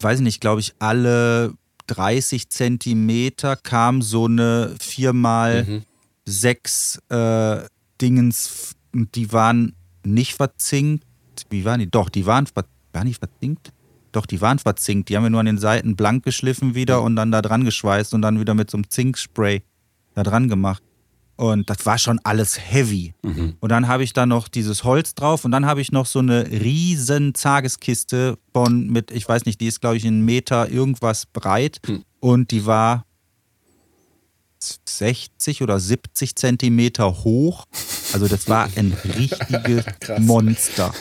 weiß 0.00 0.18
ich 0.18 0.24
nicht, 0.24 0.40
glaube 0.40 0.60
ich, 0.60 0.74
alle 0.78 1.54
30 1.86 2.48
Zentimeter 2.48 3.56
kam 3.56 4.02
so 4.02 4.26
eine 4.26 4.74
4 4.80 5.10
x 5.10 5.86
6 6.24 7.02
äh, 7.08 7.66
Dingens 8.00 8.74
und 8.94 9.14
die 9.14 9.32
waren 9.32 9.74
nicht 10.04 10.34
verzinkt. 10.34 11.04
Wie 11.50 11.64
waren 11.64 11.80
die? 11.80 11.90
Doch, 11.90 12.08
die 12.08 12.26
waren, 12.26 12.46
ver 12.46 12.64
waren 12.92 13.06
die 13.06 13.14
verzinkt? 13.14 13.72
Doch, 14.12 14.26
die 14.26 14.40
waren 14.40 14.58
verzinkt. 14.58 15.08
Die 15.08 15.16
haben 15.16 15.24
wir 15.24 15.30
nur 15.30 15.40
an 15.40 15.46
den 15.46 15.58
Seiten 15.58 15.96
blank 15.96 16.24
geschliffen 16.24 16.74
wieder 16.74 17.02
und 17.02 17.16
dann 17.16 17.32
da 17.32 17.42
dran 17.42 17.64
geschweißt 17.64 18.12
und 18.14 18.22
dann 18.22 18.38
wieder 18.38 18.54
mit 18.54 18.70
so 18.70 18.76
einem 18.76 18.88
Zinkspray 18.90 19.62
da 20.14 20.22
dran 20.22 20.48
gemacht. 20.48 20.82
Und 21.42 21.68
das 21.68 21.84
war 21.86 21.98
schon 21.98 22.20
alles 22.22 22.56
heavy. 22.56 23.14
Und 23.58 23.68
dann 23.68 23.88
habe 23.88 24.04
ich 24.04 24.12
da 24.12 24.26
noch 24.26 24.46
dieses 24.46 24.84
Holz 24.84 25.16
drauf 25.16 25.44
und 25.44 25.50
dann 25.50 25.66
habe 25.66 25.80
ich 25.80 25.90
noch 25.90 26.06
so 26.06 26.20
eine 26.20 26.48
riesen 26.48 27.32
Tageskiste 27.32 28.38
von 28.52 28.86
mit, 28.86 29.10
ich 29.10 29.28
weiß 29.28 29.44
nicht, 29.46 29.60
die 29.60 29.66
ist 29.66 29.80
glaube 29.80 29.96
ich 29.96 30.06
einen 30.06 30.24
Meter 30.24 30.70
irgendwas 30.70 31.26
breit 31.26 31.80
und 32.20 32.52
die 32.52 32.64
war 32.64 33.06
60 34.88 35.62
oder 35.62 35.80
70 35.80 36.36
Zentimeter 36.36 37.24
hoch. 37.24 37.64
Also 38.12 38.28
das 38.28 38.48
war 38.48 38.68
ein 38.76 38.92
richtiges 39.04 39.84
Monster. 40.18 40.94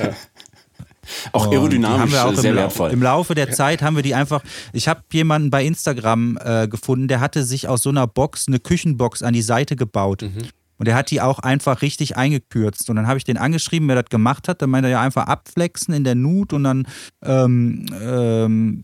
Auch 1.31 1.51
aerodynamisch 1.51 2.15
auch 2.15 2.35
sehr 2.35 2.51
im, 2.51 2.57
wertvoll. 2.57 2.91
Im 2.91 3.01
Laufe 3.01 3.35
der 3.35 3.51
Zeit 3.51 3.81
haben 3.81 3.95
wir 3.95 4.03
die 4.03 4.15
einfach. 4.15 4.41
Ich 4.73 4.87
habe 4.87 5.01
jemanden 5.11 5.49
bei 5.49 5.63
Instagram 5.65 6.37
äh, 6.43 6.67
gefunden, 6.67 7.07
der 7.07 7.19
hatte 7.19 7.43
sich 7.43 7.67
aus 7.67 7.83
so 7.83 7.89
einer 7.89 8.07
Box 8.07 8.47
eine 8.47 8.59
Küchenbox 8.59 9.23
an 9.23 9.33
die 9.33 9.41
Seite 9.41 9.75
gebaut. 9.75 10.23
Mhm. 10.23 10.49
Und 10.81 10.87
er 10.87 10.95
hat 10.95 11.11
die 11.11 11.21
auch 11.21 11.37
einfach 11.37 11.83
richtig 11.83 12.17
eingekürzt. 12.17 12.89
Und 12.89 12.95
dann 12.95 13.05
habe 13.05 13.19
ich 13.19 13.23
den 13.23 13.37
angeschrieben, 13.37 13.87
wer 13.87 14.01
das 14.01 14.09
gemacht 14.09 14.47
hat. 14.47 14.63
Dann 14.63 14.71
meinte 14.71 14.87
er 14.87 14.93
ja 14.93 15.01
einfach 15.01 15.27
abflexen 15.27 15.93
in 15.93 16.03
der 16.03 16.15
Nut 16.15 16.53
und 16.53 16.63
dann 16.63 16.87
ähm, 17.23 17.85
ähm, 18.01 18.81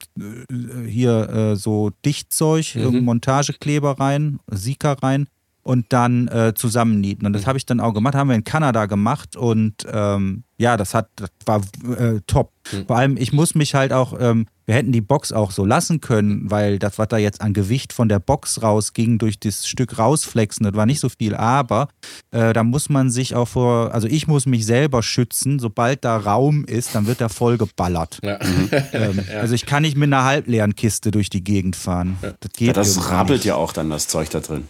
hier 0.87 1.27
äh, 1.27 1.55
so 1.55 1.89
Dichtzeug, 2.05 2.75
mhm. 2.75 2.99
Montagekleber 2.99 3.99
rein, 3.99 4.37
Sika 4.51 4.93
rein 4.93 5.25
und 5.63 5.87
dann 5.89 6.27
äh, 6.27 6.53
zusammennieten. 6.53 7.25
Und 7.25 7.33
das 7.33 7.41
mhm. 7.41 7.47
habe 7.47 7.57
ich 7.57 7.65
dann 7.65 7.79
auch 7.79 7.95
gemacht, 7.95 8.13
haben 8.13 8.29
wir 8.29 8.35
in 8.35 8.43
Kanada 8.43 8.85
gemacht 8.85 9.35
und 9.35 9.85
ähm, 9.91 10.43
ja, 10.57 10.75
das 10.77 10.93
hat, 10.93 11.09
das 11.15 11.29
war 11.45 11.61
äh, 11.97 12.19
top. 12.27 12.51
Mhm. 12.71 12.87
Vor 12.87 12.97
allem, 12.97 13.17
ich 13.17 13.31
muss 13.31 13.55
mich 13.55 13.75
halt 13.75 13.93
auch, 13.93 14.19
ähm, 14.19 14.47
wir 14.65 14.75
hätten 14.75 14.91
die 14.91 15.01
Box 15.01 15.31
auch 15.31 15.51
so 15.51 15.65
lassen 15.65 16.01
können, 16.01 16.51
weil 16.51 16.77
das, 16.79 16.97
was 16.97 17.07
da 17.07 17.17
jetzt 17.17 17.41
an 17.41 17.53
Gewicht 17.53 17.93
von 17.93 18.09
der 18.09 18.19
Box 18.19 18.61
rausging, 18.61 19.17
durch 19.17 19.39
das 19.39 19.67
Stück 19.67 19.97
rausflexen, 19.97 20.65
das 20.65 20.73
war 20.73 20.85
nicht 20.85 20.99
so 20.99 21.07
viel, 21.09 21.35
aber 21.35 21.87
äh, 22.31 22.51
da 22.51 22.63
muss 22.63 22.89
man 22.89 23.09
sich 23.09 23.35
auch 23.35 23.47
vor, 23.47 23.93
also 23.93 24.07
ich 24.07 24.27
muss 24.27 24.45
mich 24.45 24.65
selber 24.65 25.03
schützen, 25.03 25.59
sobald 25.59 26.03
da 26.03 26.17
Raum 26.17 26.65
ist, 26.65 26.95
dann 26.95 27.07
wird 27.07 27.21
er 27.21 27.29
voll 27.29 27.57
geballert. 27.57 28.19
Ja. 28.23 28.39
Ähm, 28.41 29.21
ja. 29.31 29.39
Also 29.39 29.53
ich 29.53 29.65
kann 29.65 29.83
nicht 29.83 29.95
mit 29.95 30.07
einer 30.11 30.25
halbleeren 30.25 30.75
Kiste 30.75 31.11
durch 31.11 31.29
die 31.29 31.43
Gegend 31.43 31.75
fahren. 31.75 32.17
Das 32.21 32.51
geht 32.53 32.67
ja, 32.67 32.73
Das 32.73 33.09
rabbelt 33.09 33.39
nicht. 33.39 33.45
ja 33.45 33.55
auch 33.55 33.71
dann 33.71 33.89
das 33.89 34.07
Zeug 34.07 34.29
da 34.31 34.39
drin. 34.41 34.67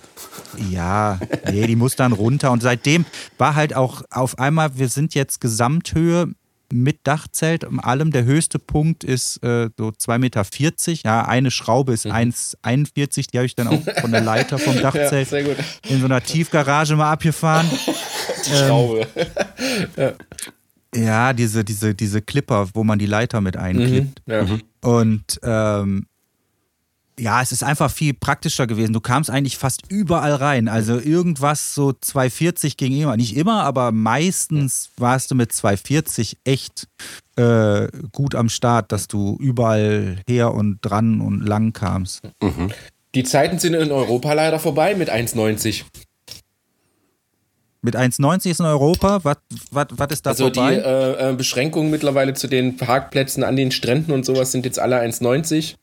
Ja, 0.70 1.20
nee, 1.52 1.66
die 1.68 1.76
muss 1.76 1.96
dann 1.96 2.12
runter. 2.12 2.52
Und 2.52 2.62
seitdem 2.62 3.06
war 3.38 3.56
halt 3.56 3.76
auch 3.76 4.04
auf 4.12 4.40
einmal, 4.40 4.78
wir 4.78 4.90
sind 4.90 5.14
jetzt 5.14 5.42
Gesamthöhe 5.80 6.34
mit 6.72 7.00
Dachzelt 7.08 7.64
und 7.64 7.80
allem. 7.80 8.12
Der 8.12 8.26
höchste 8.26 8.60
Punkt 8.60 9.04
ist 9.04 9.42
äh, 9.44 9.70
so 9.78 9.90
2,40 9.90 10.18
Meter. 10.20 10.44
Ja, 11.04 11.26
eine 11.26 11.52
Schraube 11.52 11.94
ist 11.94 12.06
mhm. 12.06 12.12
1,41. 12.12 13.32
Die 13.32 13.38
habe 13.38 13.46
ich 13.46 13.56
dann 13.56 13.68
auch 13.68 13.82
von 14.02 14.12
der 14.12 14.22
Leiter 14.22 14.58
vom 14.60 14.76
Dachzelt 14.82 15.32
ja, 15.32 15.40
in 15.88 16.00
so 16.00 16.06
einer 16.06 16.22
Tiefgarage 16.22 16.96
mal 16.96 17.12
abgefahren. 17.12 17.70
Die 18.46 18.52
ähm, 18.52 18.68
Schraube. 18.68 19.08
ja. 19.98 20.14
ja. 20.94 21.34
diese, 21.34 21.64
diese, 21.64 21.96
diese 21.96 22.22
Clipper, 22.22 22.70
wo 22.74 22.84
man 22.84 23.00
die 23.00 23.06
Leiter 23.06 23.42
mit 23.42 23.58
einklippt. 23.58 24.22
Mhm. 24.28 24.34
Ja. 24.34 24.46
Und 24.82 25.40
ähm, 25.44 26.06
ja, 27.20 27.42
es 27.42 27.52
ist 27.52 27.64
einfach 27.64 27.92
viel 27.92 28.14
praktischer 28.14 28.68
gewesen. 28.68 28.94
Du 28.94 29.02
kamst 29.02 29.30
eigentlich 29.30 29.58
fast 29.58 29.82
überall 29.90 30.34
rein. 30.34 30.68
Also 30.68 31.00
irgendwas 31.00 31.74
so 31.74 31.94
240 31.94 32.78
ging 32.78 32.94
immer. 32.94 33.18
Nicht 33.18 33.36
immer, 33.36 33.64
aber 33.64 33.92
meistens 33.92 34.92
warst 34.98 35.32
du 35.32 35.36
mit 35.36 35.52
240 35.52 36.38
echt 36.44 36.88
äh, 37.36 37.88
gut 38.12 38.36
am 38.36 38.50
Start, 38.50 38.92
dass 38.92 39.08
du 39.08 39.38
überall 39.40 40.18
her 40.28 40.54
und 40.54 40.80
dran 40.82 41.22
und 41.22 41.42
lang 41.42 41.74
kamst. 41.74 42.22
Mhm. 42.42 42.72
Die 43.16 43.24
Zeiten 43.24 43.58
sind 43.58 43.74
in 43.74 43.92
Europa 43.92 44.34
leider 44.34 44.60
vorbei 44.60 44.94
mit 44.94 45.10
1,90. 45.10 45.86
Mit 47.88 47.96
1,90 47.96 48.50
ist 48.50 48.60
in 48.60 48.66
Europa, 48.66 49.22
was, 49.24 50.12
ist 50.12 50.26
da 50.26 50.32
also 50.32 50.52
vorbei? 50.52 50.76
die 50.76 50.82
äh, 50.82 51.30
äh, 51.30 51.34
Beschränkungen 51.34 51.90
mittlerweile 51.90 52.34
zu 52.34 52.50
den 52.50 52.76
Parkplätzen 52.76 53.46
an 53.46 53.56
den 53.56 53.72
Stränden 53.72 54.12
und 54.12 54.26
sowas 54.26 54.52
sind 54.52 54.66
jetzt 54.66 54.78
alle 54.78 55.00
1,90. 55.00 55.76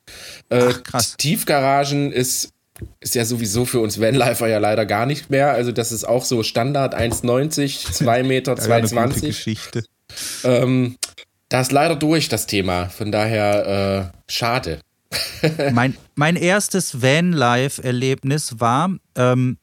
Äh, 0.50 0.64
Ach, 0.68 0.82
krass. 0.82 1.16
Tiefgaragen 1.16 2.12
ist, 2.12 2.50
ist 3.00 3.14
ja 3.14 3.24
sowieso 3.24 3.64
für 3.64 3.80
uns 3.80 4.02
Vanlifer 4.02 4.48
ja 4.48 4.58
leider 4.58 4.84
gar 4.84 5.06
nicht 5.06 5.30
mehr. 5.30 5.52
Also 5.52 5.72
das 5.72 5.92
ist 5.92 6.04
auch 6.04 6.26
so 6.26 6.42
Standard 6.42 6.94
1,90, 6.94 7.90
2 7.90 8.22
Meter, 8.24 8.52
2,20. 8.52 9.26
Geschichte. 9.28 9.84
Ähm, 10.44 10.96
da 11.48 11.62
ist 11.62 11.72
leider 11.72 11.96
durch 11.96 12.28
das 12.28 12.46
Thema. 12.46 12.90
Von 12.90 13.12
daher 13.12 14.12
äh, 14.12 14.30
schade. 14.30 14.80
mein, 15.72 15.96
mein 16.16 16.36
erstes 16.36 17.00
Vanlife-Erlebnis 17.00 18.60
war 18.60 18.90
ähm, 19.16 19.56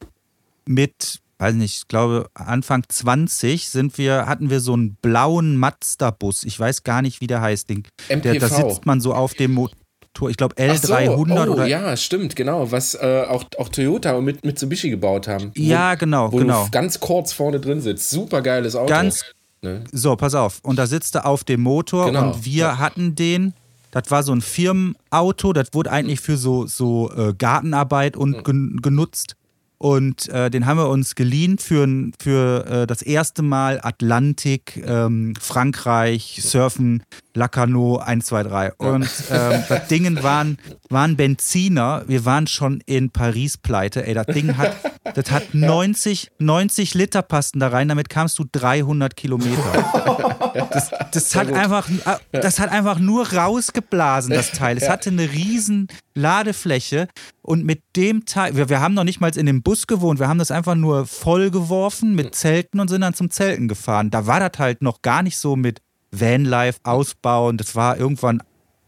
mit 0.65 1.20
weiß 1.41 1.55
nicht, 1.55 1.77
ich 1.77 1.87
glaube 1.87 2.29
Anfang 2.35 2.83
20 2.87 3.67
sind 3.67 3.97
wir, 3.97 4.27
hatten 4.27 4.49
wir 4.49 4.59
so 4.59 4.73
einen 4.73 4.95
blauen 4.95 5.57
Mazda-Bus. 5.57 6.43
Ich 6.43 6.59
weiß 6.59 6.83
gar 6.83 7.01
nicht, 7.01 7.19
wie 7.19 7.27
der 7.27 7.41
heißt. 7.41 7.69
Den, 7.69 7.83
der, 8.09 8.35
da 8.35 8.47
sitzt 8.47 8.85
man 8.85 9.01
so 9.01 9.13
auf 9.13 9.33
dem 9.33 9.53
Motor, 9.53 10.29
ich 10.29 10.37
glaube 10.37 10.55
L300 10.55 10.85
so. 10.85 11.49
oh, 11.49 11.53
oder. 11.53 11.65
Ja, 11.65 11.97
stimmt, 11.97 12.35
genau. 12.35 12.71
Was 12.71 12.93
äh, 12.93 13.25
auch, 13.27 13.43
auch 13.57 13.69
Toyota 13.69 14.13
und 14.13 14.25
mit 14.25 14.45
Mitsubishi 14.45 14.91
gebaut 14.91 15.27
haben. 15.27 15.51
Ja, 15.55 15.95
genau, 15.95 16.31
wo 16.31 16.37
genau. 16.37 16.65
Du 16.65 16.71
ganz 16.71 16.99
kurz 16.99 17.33
vorne 17.33 17.59
drin 17.59 17.81
sitzt. 17.81 18.11
Super 18.11 18.41
geiles 18.41 18.75
Auto. 18.75 18.89
Ganz. 18.89 19.25
Ne? 19.63 19.83
So, 19.91 20.15
pass 20.15 20.35
auf. 20.35 20.59
Und 20.63 20.77
da 20.77 20.85
sitzt 20.85 21.15
er 21.15 21.25
auf 21.25 21.43
dem 21.43 21.61
Motor 21.61 22.07
genau. 22.07 22.33
und 22.33 22.45
wir 22.45 22.53
ja. 22.53 22.77
hatten 22.77 23.15
den. 23.15 23.53
Das 23.91 24.09
war 24.09 24.23
so 24.23 24.31
ein 24.31 24.41
Firmenauto, 24.41 25.51
das 25.51 25.67
wurde 25.73 25.91
eigentlich 25.91 26.21
für 26.21 26.37
so, 26.37 26.65
so 26.65 27.11
äh, 27.11 27.33
Gartenarbeit 27.33 28.15
und 28.15 28.45
gen 28.45 28.79
genutzt. 28.81 29.35
Und 29.81 30.29
äh, 30.29 30.51
den 30.51 30.67
haben 30.67 30.77
wir 30.77 30.89
uns 30.89 31.15
geliehen 31.15 31.57
für, 31.57 31.87
für 32.21 32.67
äh, 32.67 32.85
das 32.85 33.01
erste 33.01 33.41
Mal 33.41 33.79
Atlantik, 33.81 34.79
ähm, 34.85 35.33
Frankreich, 35.41 36.39
Surfen, 36.43 37.01
Lacanau 37.33 37.97
1, 37.97 38.27
2, 38.27 38.43
3. 38.43 38.73
Und 38.73 39.09
ähm, 39.31 39.63
das 39.69 39.87
Ding 39.87 40.21
waren, 40.21 40.59
waren 40.89 41.17
Benziner. 41.17 42.03
Wir 42.05 42.25
waren 42.25 42.45
schon 42.45 42.81
in 42.85 43.09
Paris 43.09 43.57
pleite. 43.57 44.05
Ey, 44.05 44.13
das 44.13 44.27
Ding 44.27 44.55
hat, 44.55 44.75
das 45.03 45.31
hat 45.31 45.53
90, 45.53 46.31
90 46.37 46.93
Liter 46.93 47.21
Pasten 47.23 47.59
da 47.59 47.69
rein. 47.69 47.87
Damit 47.87 48.09
kamst 48.09 48.37
du 48.37 48.45
300 48.51 49.15
Kilometer. 49.15 50.31
Das, 50.71 50.91
das 51.11 51.35
hat 51.35 51.51
einfach, 51.51 51.89
äh, 51.89 52.17
das 52.39 52.59
hat 52.59 52.71
einfach 52.71 52.99
nur 52.99 53.33
rausgeblasen, 53.33 54.33
das 54.33 54.51
Teil. 54.51 54.77
Es 54.77 54.89
hatte 54.89 55.09
eine 55.09 55.31
riesen 55.31 55.87
Ladefläche 56.13 57.07
und 57.41 57.65
mit 57.65 57.81
dem 57.95 58.25
Teil, 58.25 58.55
wir, 58.55 58.67
wir 58.67 58.81
haben 58.81 58.93
noch 58.93 59.03
nicht 59.03 59.21
mal 59.21 59.35
in 59.37 59.45
dem 59.45 59.63
Bus 59.63 59.87
gewohnt, 59.87 60.19
wir 60.19 60.27
haben 60.27 60.39
das 60.39 60.51
einfach 60.51 60.75
nur 60.75 61.05
voll 61.05 61.51
geworfen 61.51 62.15
mit 62.15 62.35
Zelten 62.35 62.79
und 62.79 62.89
sind 62.89 63.01
dann 63.01 63.13
zum 63.13 63.29
Zelten 63.29 63.67
gefahren. 63.67 64.09
Da 64.09 64.27
war 64.27 64.39
das 64.39 64.59
halt 64.59 64.81
noch 64.81 65.01
gar 65.01 65.23
nicht 65.23 65.37
so 65.37 65.55
mit 65.55 65.81
Vanlife 66.11 66.79
ausbauen. 66.83 67.57
Das 67.57 67.75
war 67.75 67.97
irgendwann, 67.97 68.43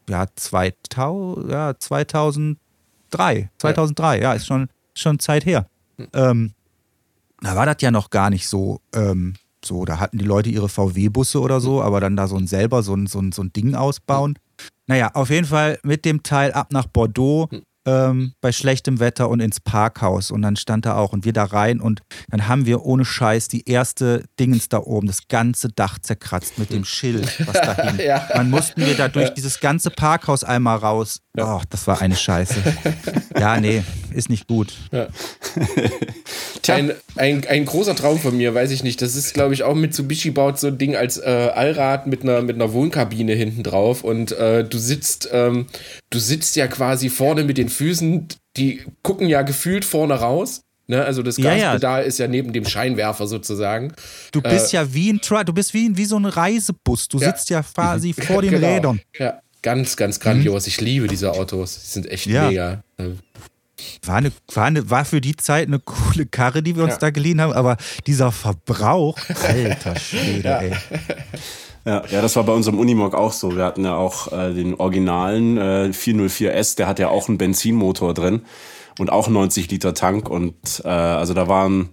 ja, 0.09 0.25
2000, 0.35 1.49
ja 1.49 1.73
2003. 1.77 3.49
2003, 3.57 4.17
ja, 4.17 4.21
ja 4.21 4.33
ist 4.33 4.47
schon, 4.47 4.67
schon 4.93 5.19
Zeit 5.19 5.45
her. 5.45 5.67
Ähm, 6.13 6.53
da 7.41 7.55
war 7.55 7.65
das 7.65 7.77
ja 7.81 7.91
noch 7.91 8.09
gar 8.09 8.29
nicht 8.29 8.47
so, 8.47 8.81
ähm, 8.95 9.35
so, 9.63 9.85
da 9.85 9.99
hatten 9.99 10.17
die 10.17 10.25
Leute 10.25 10.49
ihre 10.49 10.69
VW-Busse 10.69 11.39
oder 11.39 11.59
so, 11.59 11.81
aber 11.81 11.99
dann 11.99 12.15
da 12.15 12.27
so 12.27 12.37
ein 12.37 12.47
selber 12.47 12.83
so 12.83 12.93
ein, 12.95 13.07
so 13.07 13.19
ein, 13.19 13.31
so 13.31 13.41
ein 13.41 13.53
Ding 13.53 13.75
ausbauen. 13.75 14.37
Naja, 14.87 15.11
auf 15.13 15.29
jeden 15.29 15.47
Fall 15.47 15.79
mit 15.83 16.05
dem 16.05 16.23
Teil 16.23 16.51
ab 16.51 16.71
nach 16.71 16.85
Bordeaux 16.87 17.49
ähm, 17.85 18.33
bei 18.41 18.51
schlechtem 18.51 18.99
Wetter 18.99 19.29
und 19.29 19.39
ins 19.39 19.59
Parkhaus. 19.59 20.31
Und 20.31 20.41
dann 20.41 20.55
stand 20.55 20.85
da 20.85 20.95
auch 20.95 21.13
und 21.13 21.25
wir 21.25 21.33
da 21.33 21.45
rein 21.45 21.79
und 21.79 22.01
dann 22.29 22.47
haben 22.47 22.65
wir 22.65 22.85
ohne 22.85 23.05
Scheiß 23.05 23.47
die 23.47 23.67
erste 23.67 24.23
Dingens 24.39 24.69
da 24.69 24.79
oben, 24.79 25.07
das 25.07 25.27
ganze 25.27 25.69
Dach 25.69 25.99
zerkratzt 25.99 26.57
mit 26.57 26.71
dem 26.71 26.85
Schild, 26.85 27.47
was 27.47 27.53
da 27.53 27.75
hing. 27.75 27.99
ja. 28.05 28.27
Dann 28.33 28.49
mussten 28.49 28.85
wir 28.85 28.95
da 28.95 29.07
durch 29.07 29.33
dieses 29.33 29.59
ganze 29.59 29.89
Parkhaus 29.89 30.43
einmal 30.43 30.77
raus. 30.77 31.19
Oh, 31.37 31.61
das 31.69 31.87
war 31.87 32.01
eine 32.01 32.15
Scheiße. 32.15 32.61
Ja, 33.37 33.59
nee, 33.59 33.83
ist 34.15 34.29
nicht 34.29 34.47
gut. 34.47 34.73
Ja. 34.91 35.07
Ein, 36.67 36.93
ein, 37.17 37.45
ein 37.45 37.65
großer 37.65 37.93
Traum 37.93 38.19
von 38.19 38.37
mir, 38.37 38.55
weiß 38.55 38.71
ich 38.71 38.83
nicht. 38.83 39.01
Das 39.01 39.17
ist, 39.17 39.33
glaube 39.33 39.53
ich, 39.53 39.63
auch 39.63 39.75
Mitsubishi 39.75 40.31
baut 40.31 40.57
so 40.57 40.67
ein 40.67 40.77
Ding 40.77 40.95
als 40.95 41.17
äh, 41.17 41.51
Allrad 41.53 42.07
mit 42.07 42.23
einer, 42.23 42.41
mit 42.41 42.55
einer 42.55 42.71
Wohnkabine 42.71 43.33
hinten 43.33 43.63
drauf 43.63 44.05
und 44.05 44.31
äh, 44.31 44.63
du 44.63 44.77
sitzt, 44.77 45.27
ähm, 45.33 45.67
du 46.09 46.19
sitzt 46.19 46.55
ja 46.55 46.67
quasi 46.67 47.09
vorne 47.09 47.43
mit 47.43 47.57
den 47.57 47.67
Füßen, 47.67 48.29
die 48.55 48.81
gucken 49.01 49.27
ja 49.27 49.41
gefühlt 49.41 49.83
vorne 49.83 50.13
raus. 50.13 50.61
Ne? 50.87 51.03
Also 51.03 51.23
das 51.23 51.37
Gaspedal 51.37 51.81
ja, 51.81 51.99
ja. 51.99 51.99
ist 51.99 52.19
ja 52.19 52.27
neben 52.27 52.51
dem 52.51 52.65
Scheinwerfer 52.65 53.27
sozusagen. 53.27 53.93
Du 54.31 54.41
bist 54.41 54.73
äh, 54.73 54.77
ja 54.77 54.93
wie 54.93 55.11
ein 55.11 55.21
Truck, 55.21 55.45
du 55.45 55.53
bist 55.53 55.73
wie, 55.73 55.95
wie 55.95 56.05
so 56.05 56.17
ein 56.17 56.25
Reisebus. 56.25 57.07
Du 57.07 57.19
ja. 57.19 57.27
sitzt 57.27 57.49
ja 57.49 57.63
quasi 57.63 58.13
vor 58.17 58.41
den 58.41 58.51
genau. 58.51 58.67
Rädern. 58.67 59.01
Ja, 59.17 59.39
ganz, 59.61 59.95
ganz 59.95 60.19
grandios. 60.19 60.65
Mhm. 60.65 60.69
Ich 60.69 60.81
liebe 60.81 61.07
diese 61.07 61.31
Autos. 61.31 61.81
Die 61.81 61.87
sind 61.87 62.11
echt 62.11 62.27
mega. 62.27 62.83
War, 64.05 64.15
eine, 64.15 64.31
war, 64.53 64.65
eine, 64.65 64.89
war 64.89 65.05
für 65.05 65.21
die 65.21 65.35
Zeit 65.35 65.67
eine 65.67 65.79
coole 65.79 66.25
Karre, 66.25 66.63
die 66.63 66.75
wir 66.75 66.83
uns 66.83 66.97
da 66.99 67.09
geliehen 67.09 67.41
haben, 67.41 67.53
aber 67.53 67.77
dieser 68.07 68.31
Verbrauch, 68.31 69.17
alter 69.47 69.99
Schwede, 69.99 70.49
ey. 70.49 70.73
Ja, 71.85 72.03
ja, 72.09 72.21
das 72.21 72.35
war 72.37 72.43
bei 72.43 72.53
unserem 72.53 72.79
Unimog 72.79 73.13
auch 73.13 73.33
so. 73.33 73.55
Wir 73.55 73.65
hatten 73.65 73.83
ja 73.83 73.97
auch 73.97 74.31
äh, 74.31 74.53
den 74.53 74.75
originalen 74.75 75.57
äh, 75.57 75.91
404S, 75.91 76.77
der 76.77 76.87
hat 76.87 76.99
ja 76.99 77.09
auch 77.09 77.27
einen 77.27 77.37
Benzinmotor 77.37 78.13
drin 78.13 78.43
und 78.99 79.11
auch 79.11 79.27
90 79.27 79.69
Liter 79.69 79.93
Tank. 79.93 80.29
Und 80.29 80.81
äh, 80.85 80.87
also 80.87 81.33
da 81.33 81.49
waren, 81.49 81.89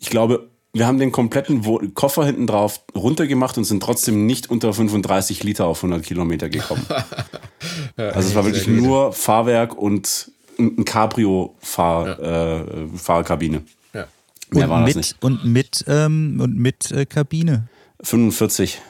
ich 0.00 0.08
glaube, 0.08 0.48
wir 0.72 0.86
haben 0.86 0.98
den 0.98 1.12
kompletten 1.12 1.66
Wo 1.66 1.80
Koffer 1.92 2.24
hinten 2.24 2.46
drauf 2.46 2.80
runtergemacht 2.94 3.58
und 3.58 3.64
sind 3.64 3.82
trotzdem 3.82 4.24
nicht 4.24 4.50
unter 4.50 4.72
35 4.72 5.44
Liter 5.44 5.66
auf 5.66 5.84
100 5.84 6.02
Kilometer 6.02 6.48
gekommen. 6.48 6.86
ja, 7.98 8.08
also 8.08 8.28
es 8.30 8.34
war 8.34 8.46
wirklich 8.46 8.66
nur 8.66 9.12
Fahrwerk 9.12 9.76
und 9.76 10.31
ein 10.58 10.84
Cabrio-Fahrkabine. 10.84 13.62
Ja. 13.94 14.00
ja. 14.00 14.06
Mehr 14.50 14.64
und 14.64 14.70
war 14.70 14.80
mit, 14.80 14.88
das 14.90 14.96
nicht. 14.96 15.22
Und 15.22 15.44
mit, 15.44 15.84
ähm, 15.88 16.40
und 16.42 16.56
mit 16.56 16.90
äh, 16.90 17.06
Kabine. 17.06 17.68
45. 18.02 18.82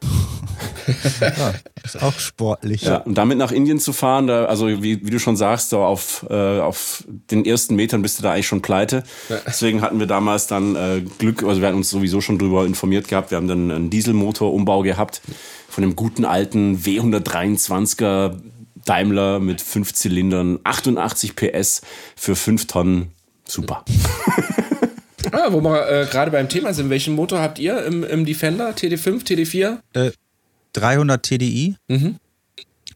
ja, 1.20 1.54
ist 1.84 2.02
auch 2.02 2.18
sportlich. 2.18 2.82
Ja, 2.82 2.98
und 2.98 3.16
damit 3.16 3.38
nach 3.38 3.52
Indien 3.52 3.78
zu 3.78 3.92
fahren, 3.92 4.26
da, 4.26 4.46
also 4.46 4.68
wie, 4.68 5.04
wie 5.04 5.10
du 5.10 5.18
schon 5.18 5.36
sagst, 5.36 5.70
so 5.70 5.80
auf, 5.80 6.26
äh, 6.28 6.60
auf 6.60 7.04
den 7.30 7.44
ersten 7.44 7.76
Metern 7.76 8.02
bist 8.02 8.18
du 8.18 8.22
da 8.22 8.32
eigentlich 8.32 8.46
schon 8.46 8.62
pleite. 8.62 9.04
Deswegen 9.46 9.82
hatten 9.82 9.98
wir 9.98 10.06
damals 10.06 10.46
dann 10.46 10.76
äh, 10.76 11.02
Glück, 11.18 11.42
also 11.42 11.60
wir 11.60 11.68
hatten 11.68 11.76
uns 11.76 11.90
sowieso 11.90 12.20
schon 12.20 12.38
drüber 12.38 12.64
informiert 12.64 13.08
gehabt. 13.08 13.30
Wir 13.30 13.36
haben 13.36 13.48
dann 13.48 13.70
einen 13.70 13.90
Dieselmotorumbau 13.90 14.82
gehabt 14.82 15.20
von 15.68 15.82
dem 15.82 15.96
guten 15.96 16.24
alten 16.24 16.78
W123er 16.78 18.36
Daimler 18.84 19.40
mit 19.40 19.60
fünf 19.60 19.92
Zylindern, 19.94 20.58
88 20.64 21.36
PS 21.36 21.82
für 22.16 22.36
fünf 22.36 22.66
Tonnen. 22.66 23.12
Super. 23.44 23.84
ah, 25.32 25.48
wo 25.50 25.60
wir 25.60 25.88
äh, 25.88 26.06
gerade 26.06 26.30
beim 26.30 26.48
Thema 26.48 26.72
sind, 26.72 26.90
welchen 26.90 27.14
Motor 27.14 27.40
habt 27.40 27.58
ihr 27.58 27.84
im, 27.84 28.04
im 28.04 28.24
Defender? 28.24 28.70
TD5, 28.70 29.24
TD4? 29.26 29.78
Äh, 29.92 30.12
300 30.72 31.22
TDI. 31.22 31.76
Mhm. 31.88 32.16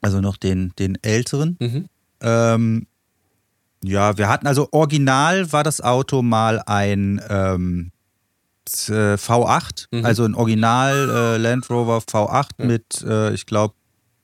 Also 0.00 0.20
noch 0.20 0.36
den, 0.36 0.72
den 0.78 0.98
älteren. 1.02 1.56
Mhm. 1.60 1.86
Ähm, 2.20 2.86
ja, 3.82 4.16
wir 4.16 4.28
hatten 4.28 4.46
also 4.46 4.68
original 4.70 5.52
war 5.52 5.62
das 5.62 5.80
Auto 5.80 6.22
mal 6.22 6.62
ein 6.66 7.20
ähm, 7.28 7.90
V8, 8.66 9.86
mhm. 9.90 10.04
also 10.04 10.24
ein 10.24 10.34
Original 10.34 11.10
äh, 11.10 11.36
Land 11.36 11.68
Rover 11.68 11.98
V8 11.98 12.48
ja. 12.58 12.64
mit, 12.64 13.02
äh, 13.06 13.34
ich 13.34 13.46
glaube, 13.46 13.74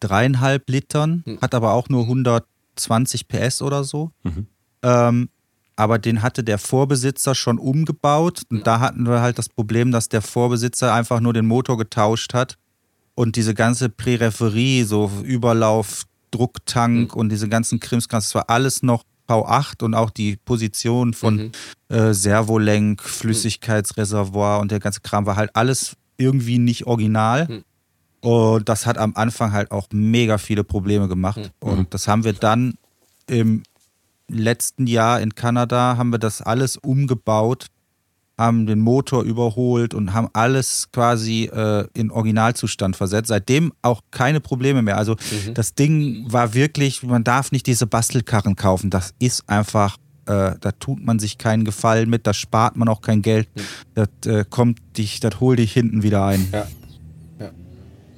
dreieinhalb 0.01 0.69
Litern, 0.69 1.23
mhm. 1.27 1.41
hat 1.41 1.55
aber 1.55 1.73
auch 1.73 1.89
nur 1.89 2.03
120 2.03 3.29
PS 3.29 3.63
oder 3.63 3.85
so. 3.85 4.11
Mhm. 4.23 4.47
Ähm, 4.83 5.29
aber 5.77 5.99
den 5.99 6.23
hatte 6.23 6.45
der 6.45 6.59
Vorbesitzer 6.59 7.35
schon 7.35 7.59
umgebaut. 7.59 8.43
Und 8.51 8.67
da 8.67 8.81
hatten 8.81 9.07
wir 9.07 9.23
halt 9.23 9.39
das 9.39 9.49
Problem, 9.49 9.93
dass 9.93 10.11
der 10.11 10.21
Vorbesitzer 10.21 10.93
einfach 10.93 11.21
nur 11.21 11.33
den 11.33 11.47
Motor 11.47 11.79
getauscht 11.79 12.35
hat 12.35 12.59
und 13.15 13.37
diese 13.37 13.55
ganze 13.55 13.89
Präreferie, 13.89 14.83
so 14.85 15.11
Überlauf, 15.23 16.05
Drucktank 16.31 17.15
mhm. 17.15 17.21
und 17.21 17.29
diese 17.31 17.49
ganzen 17.49 17.81
Krimskrams, 17.81 18.27
das 18.27 18.35
war 18.35 18.51
alles 18.51 18.83
noch 18.83 19.05
V8 19.29 19.83
und 19.85 19.95
auch 19.95 20.11
die 20.11 20.37
Position 20.37 21.15
von 21.15 21.37
mhm. 21.37 21.53
äh, 21.97 22.13
Servolenk, 22.13 23.03
Flüssigkeitsreservoir 23.03 24.61
und 24.61 24.71
der 24.71 24.81
ganze 24.81 25.01
Kram 25.01 25.27
war 25.27 25.37
halt 25.37 25.51
alles 25.55 25.97
irgendwie 26.17 26.59
nicht 26.59 26.87
original. 26.87 27.47
Mhm. 27.49 27.65
Und 28.20 28.68
das 28.68 28.87
hat 28.87 28.98
am 28.98 29.12
Anfang 29.14 29.52
halt 29.52 29.70
auch 29.70 29.88
mega 29.92 30.38
viele 30.38 30.64
Probleme 30.64 31.09
gemacht. 31.09 31.38
Mhm. 31.62 31.68
Und 31.68 31.94
das 31.94 32.06
haben 32.06 32.24
wir 32.24 32.33
dann 32.33 32.74
im 33.26 33.62
letzten 34.28 34.87
Jahr 34.87 35.20
in 35.20 35.35
Kanada, 35.35 35.96
haben 35.96 36.11
wir 36.11 36.18
das 36.18 36.42
alles 36.42 36.76
umgebaut, 36.76 37.66
haben 38.38 38.66
den 38.66 38.80
Motor 38.80 39.22
überholt 39.22 39.92
und 39.92 40.14
haben 40.14 40.28
alles 40.33 40.88
quasi 40.92 41.50
äh, 41.52 41.87
in 41.94 42.11
Originalzustand 42.11 42.96
versetzt. 42.96 43.28
Seitdem 43.28 43.72
auch 43.83 44.02
keine 44.11 44.40
Probleme 44.40 44.83
mehr. 44.83 44.96
Also 44.96 45.12
mhm. 45.12 45.54
das 45.54 45.74
Ding 45.74 46.24
war 46.30 46.54
wirklich, 46.54 47.02
man 47.02 47.24
darf 47.24 47.52
nicht 47.52 47.66
diese 47.66 47.87
Bastelkarren 47.87 48.56
kaufen. 48.56 48.90
Das 48.90 49.14
ist 49.18 49.48
einfach 49.48 49.98
äh, 50.26 50.54
da 50.61 50.72
tut 50.78 51.04
man 51.04 51.18
sich 51.18 51.38
keinen 51.38 51.64
Gefallen 51.64 52.09
mit, 52.09 52.26
da 52.26 52.33
spart 52.33 52.76
man 52.76 52.88
auch 52.88 53.00
kein 53.00 53.20
Geld. 53.20 53.48
Mhm. 53.54 53.61
Das 53.94 54.09
äh, 54.26 54.44
kommt 54.48 54.78
dich, 54.96 55.20
das 55.20 55.40
holt 55.40 55.59
dich 55.59 55.72
hinten 55.72 56.02
wieder 56.02 56.24
ein. 56.24 56.48
Ja. 56.52 56.66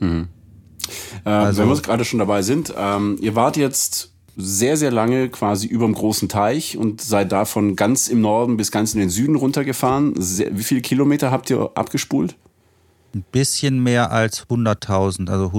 Mhm. 0.03 0.29
Äh, 1.25 1.31
also, 1.31 1.63
wenn 1.63 1.69
wir 1.69 1.81
gerade 1.81 2.05
schon 2.05 2.19
dabei 2.19 2.43
sind, 2.43 2.75
ähm, 2.77 3.17
ihr 3.21 3.35
wart 3.35 3.57
jetzt 3.57 4.13
sehr, 4.37 4.77
sehr 4.77 4.91
lange 4.91 5.29
quasi 5.29 5.67
über 5.67 5.85
dem 5.85 5.95
großen 5.95 6.29
Teich 6.29 6.77
und 6.77 7.01
seid 7.01 7.33
davon 7.33 7.77
ganz 7.77 8.09
im 8.09 8.21
Norden 8.21 8.57
bis 8.57 8.71
ganz 8.71 8.95
in 8.95 9.01
den 9.01 9.11
Süden 9.11 9.37
runtergefahren. 9.37 10.15
Sehr, 10.17 10.57
wie 10.57 10.63
viele 10.63 10.81
Kilometer 10.81 11.31
habt 11.31 11.51
ihr 11.51 11.71
abgespult? 11.75 12.37
Ein 13.15 13.25
bisschen 13.31 13.83
mehr 13.83 14.11
als 14.11 14.47
100.000, 14.47 15.29
also 15.29 15.53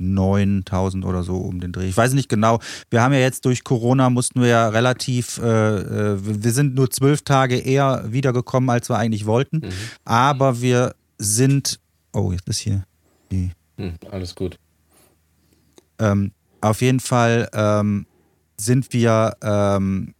109.000 0.00 1.04
oder 1.06 1.22
so 1.22 1.36
um 1.36 1.60
den 1.60 1.72
Dreh. 1.72 1.88
Ich 1.88 1.96
weiß 1.96 2.12
nicht 2.12 2.28
genau. 2.28 2.58
Wir 2.90 3.02
haben 3.02 3.14
ja 3.14 3.20
jetzt 3.20 3.46
durch 3.46 3.64
Corona 3.64 4.10
mussten 4.10 4.42
wir 4.42 4.48
ja 4.48 4.68
relativ, 4.68 5.38
äh, 5.38 6.12
äh 6.12 6.18
wir 6.20 6.52
sind 6.52 6.74
nur 6.74 6.90
zwölf 6.90 7.22
Tage 7.22 7.56
eher 7.56 8.04
wiedergekommen, 8.08 8.68
als 8.68 8.90
wir 8.90 8.98
eigentlich 8.98 9.24
wollten. 9.24 9.58
Mhm. 9.58 9.72
Aber 10.04 10.60
wir 10.60 10.94
sind, 11.16 11.80
oh, 12.12 12.32
jetzt 12.32 12.46
ist 12.48 12.58
hier 12.58 12.84
die. 13.32 13.52
Mhm, 13.76 13.94
alles 14.10 14.34
gut. 14.34 14.58
Ähm, 15.98 16.32
auf 16.60 16.80
jeden 16.80 17.00
Fall 17.00 17.48
ähm, 17.52 18.06
sind 18.56 18.92
wir, 18.92 19.36
ähm, 19.42 20.14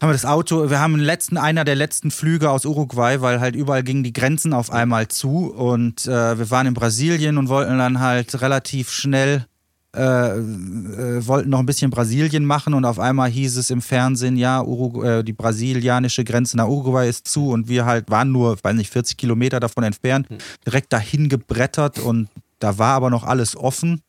haben 0.00 0.08
wir 0.08 0.12
das 0.12 0.24
Auto, 0.24 0.70
wir 0.70 0.80
haben 0.80 0.94
den 0.94 1.04
letzten, 1.04 1.36
einer 1.36 1.64
der 1.64 1.74
letzten 1.74 2.10
Flüge 2.10 2.50
aus 2.50 2.64
Uruguay, 2.64 3.20
weil 3.20 3.40
halt 3.40 3.56
überall 3.56 3.82
gingen 3.82 4.04
die 4.04 4.12
Grenzen 4.12 4.52
auf 4.52 4.70
einmal 4.70 5.08
zu 5.08 5.52
und 5.52 6.06
äh, 6.06 6.38
wir 6.38 6.50
waren 6.50 6.66
in 6.66 6.74
Brasilien 6.74 7.36
und 7.36 7.48
wollten 7.48 7.78
dann 7.78 8.00
halt 8.00 8.40
relativ 8.40 8.90
schnell 8.90 9.46
äh, 9.96 10.00
äh, 10.00 11.26
wollten 11.26 11.50
noch 11.50 11.58
ein 11.58 11.66
bisschen 11.66 11.90
Brasilien 11.90 12.44
machen 12.44 12.74
und 12.74 12.84
auf 12.84 12.98
einmal 12.98 13.30
hieß 13.30 13.56
es 13.56 13.70
im 13.70 13.80
Fernsehen, 13.80 14.36
ja, 14.36 14.62
Urugu 14.62 15.02
äh, 15.02 15.24
die 15.24 15.32
brasilianische 15.32 16.24
Grenze 16.24 16.56
nach 16.56 16.68
Uruguay 16.68 17.08
ist 17.08 17.26
zu 17.26 17.50
und 17.50 17.68
wir 17.68 17.86
halt 17.86 18.10
waren 18.10 18.30
nur, 18.30 18.58
weiß 18.62 18.74
nicht, 18.74 18.90
40 18.90 19.16
Kilometer 19.16 19.60
davon 19.60 19.84
entfernt, 19.84 20.28
hm. 20.28 20.38
direkt 20.66 20.92
dahin 20.92 21.28
gebrettert 21.28 21.98
und 21.98 22.28
da 22.58 22.78
war 22.78 22.94
aber 22.94 23.10
noch 23.10 23.24
alles 23.24 23.56
offen 23.56 24.02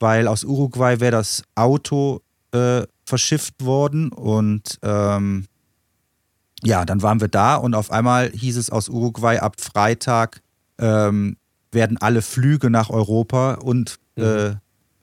weil 0.00 0.26
aus 0.26 0.42
Uruguay 0.42 0.98
wäre 0.98 1.12
das 1.12 1.44
Auto 1.54 2.22
äh, 2.52 2.82
verschifft 3.04 3.62
worden 3.62 4.10
und 4.10 4.78
ähm, 4.82 5.46
ja, 6.62 6.84
dann 6.84 7.02
waren 7.02 7.20
wir 7.20 7.28
da 7.28 7.54
und 7.54 7.74
auf 7.74 7.90
einmal 7.90 8.30
hieß 8.30 8.56
es 8.56 8.70
aus 8.70 8.88
Uruguay 8.88 9.38
ab 9.38 9.60
Freitag 9.60 10.42
ähm, 10.78 11.36
werden 11.70 11.98
alle 11.98 12.22
Flüge 12.22 12.70
nach 12.70 12.90
Europa 12.90 13.54
und 13.54 13.98
mhm. 14.16 14.56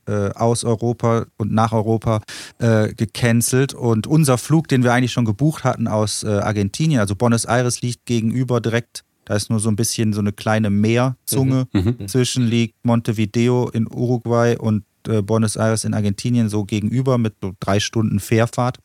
Äh, 0.08 0.30
aus 0.32 0.64
Europa 0.64 1.26
und 1.38 1.52
nach 1.52 1.72
Europa 1.72 2.22
äh, 2.60 2.94
gecancelt. 2.94 3.74
Und 3.74 4.08
unser 4.08 4.38
Flug, 4.38 4.68
den 4.68 4.84
wir 4.84 4.94
eigentlich 4.94 5.12
schon 5.12 5.26
gebucht 5.26 5.64
hatten 5.64 5.88
aus 5.88 6.24
äh, 6.24 6.28
Argentinien, 6.28 7.00
also 7.00 7.16
Buenos 7.16 7.46
Aires 7.46 7.82
liegt 7.82 8.06
gegenüber 8.06 8.62
direkt, 8.62 9.04
da 9.26 9.36
ist 9.36 9.50
nur 9.50 9.60
so 9.60 9.70
ein 9.70 9.76
bisschen 9.76 10.14
so 10.14 10.22
eine 10.22 10.32
kleine 10.32 10.70
Meerzunge 10.70 11.68
mhm. 11.74 11.96
mhm. 12.00 12.08
zwischen 12.08 12.48
liegt 12.48 12.76
Montevideo 12.84 13.70
in 13.70 13.88
Uruguay 13.88 14.56
und 14.58 14.84
äh, 15.08 15.22
Buenos 15.22 15.58
Aires 15.58 15.84
in 15.84 15.94
Argentinien 15.94 16.50
so 16.50 16.64
gegenüber 16.64 17.18
mit 17.18 17.36
so 17.42 17.54
drei 17.60 17.80
Stunden 17.80 18.20
Fährfahrt. 18.20 18.80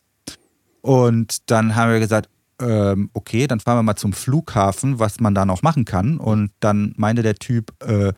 Und 0.81 1.49
dann 1.49 1.75
haben 1.75 1.93
wir 1.93 1.99
gesagt, 1.99 2.29
ähm, 2.59 3.09
okay, 3.13 3.47
dann 3.47 3.59
fahren 3.59 3.77
wir 3.77 3.83
mal 3.83 3.95
zum 3.95 4.13
Flughafen, 4.13 4.99
was 4.99 5.19
man 5.19 5.33
da 5.33 5.45
noch 5.45 5.61
machen 5.61 5.85
kann. 5.85 6.17
Und 6.17 6.51
dann 6.59 6.93
meinte 6.97 7.23
der 7.23 7.35
Typ, 7.35 7.71
äh, 7.81 8.13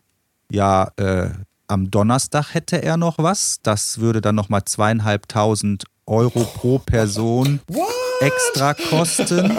ja, 0.50 0.90
äh, 0.96 1.30
am 1.68 1.90
Donnerstag 1.90 2.54
hätte 2.54 2.82
er 2.82 2.96
noch 2.96 3.18
was. 3.18 3.58
Das 3.62 3.98
würde 3.98 4.20
dann 4.20 4.34
nochmal 4.34 4.64
zweieinhalbtausend 4.64 5.84
Euro 6.06 6.44
pro 6.44 6.78
Person 6.78 7.60
What? 7.68 7.88
extra 8.20 8.74
kosten 8.74 9.58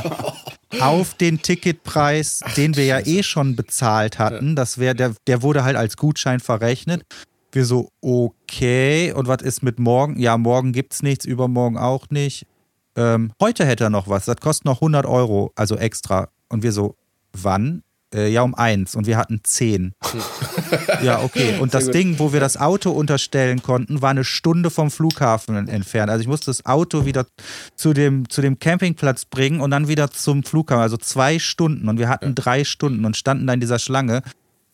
auf 0.80 1.14
den 1.16 1.42
Ticketpreis, 1.42 2.42
den 2.56 2.76
wir 2.76 2.86
ja 2.86 3.00
eh 3.00 3.24
schon 3.24 3.56
bezahlt 3.56 4.20
hatten. 4.20 4.56
Das 4.56 4.78
wäre 4.78 4.96
der, 4.96 5.14
der 5.28 5.42
wurde 5.42 5.64
halt 5.64 5.76
als 5.76 5.98
Gutschein 5.98 6.40
verrechnet. 6.40 7.04
Wir 7.52 7.66
so, 7.66 7.90
okay, 8.02 9.12
und 9.14 9.28
was 9.28 9.42
ist 9.42 9.64
mit 9.64 9.80
morgen? 9.80 10.20
Ja, 10.20 10.38
morgen 10.38 10.74
gibt 10.74 10.94
es 10.94 11.02
nichts, 11.02 11.26
übermorgen 11.26 11.78
auch 11.78 12.10
nicht. 12.10 12.46
Ähm, 12.96 13.32
heute 13.42 13.66
hätte 13.66 13.86
er 13.86 13.90
noch 13.90 14.08
was, 14.08 14.26
das 14.26 14.38
kostet 14.38 14.66
noch 14.66 14.78
100 14.78 15.06
Euro, 15.06 15.52
also 15.56 15.76
extra. 15.78 16.30
Und 16.50 16.64
wir 16.64 16.72
so, 16.72 16.96
wann? 17.34 17.84
Äh, 18.14 18.30
ja, 18.30 18.42
um 18.42 18.56
eins. 18.56 18.96
Und 18.96 19.06
wir 19.06 19.18
hatten 19.18 19.42
zehn. 19.44 19.94
ja, 21.04 21.22
okay. 21.22 21.60
Und 21.60 21.74
das 21.74 21.90
Ding, 21.92 22.20
wo 22.20 22.32
wir 22.32 22.40
das 22.40 22.58
Auto 22.58 22.92
unterstellen 22.92 23.62
konnten, 23.62 24.02
war 24.02 24.12
eine 24.12 24.24
Stunde 24.24 24.70
vom 24.70 24.90
Flughafen 24.90 25.68
entfernt. 25.68 26.10
Also 26.10 26.22
ich 26.22 26.28
musste 26.28 26.46
das 26.48 26.66
Auto 26.66 27.06
wieder 27.06 27.26
zu 27.76 27.94
dem, 27.94 28.30
zu 28.30 28.42
dem 28.42 28.60
Campingplatz 28.60 29.26
bringen 29.26 29.60
und 29.60 29.72
dann 29.72 29.88
wieder 29.88 30.10
zum 30.12 30.44
Flughafen. 30.44 30.82
Also 30.82 30.98
zwei 30.98 31.40
Stunden. 31.40 31.90
Und 31.90 32.00
wir 32.00 32.08
hatten 32.08 32.34
drei 32.34 32.64
Stunden 32.64 33.04
und 33.04 33.18
standen 33.18 33.46
da 33.46 33.54
in 33.54 33.60
dieser 33.60 33.80
Schlange. 33.80 34.22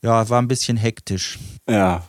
Ja, 0.04 0.30
war 0.30 0.42
ein 0.42 0.48
bisschen 0.48 0.78
hektisch. 0.78 1.40
Ja, 1.68 2.04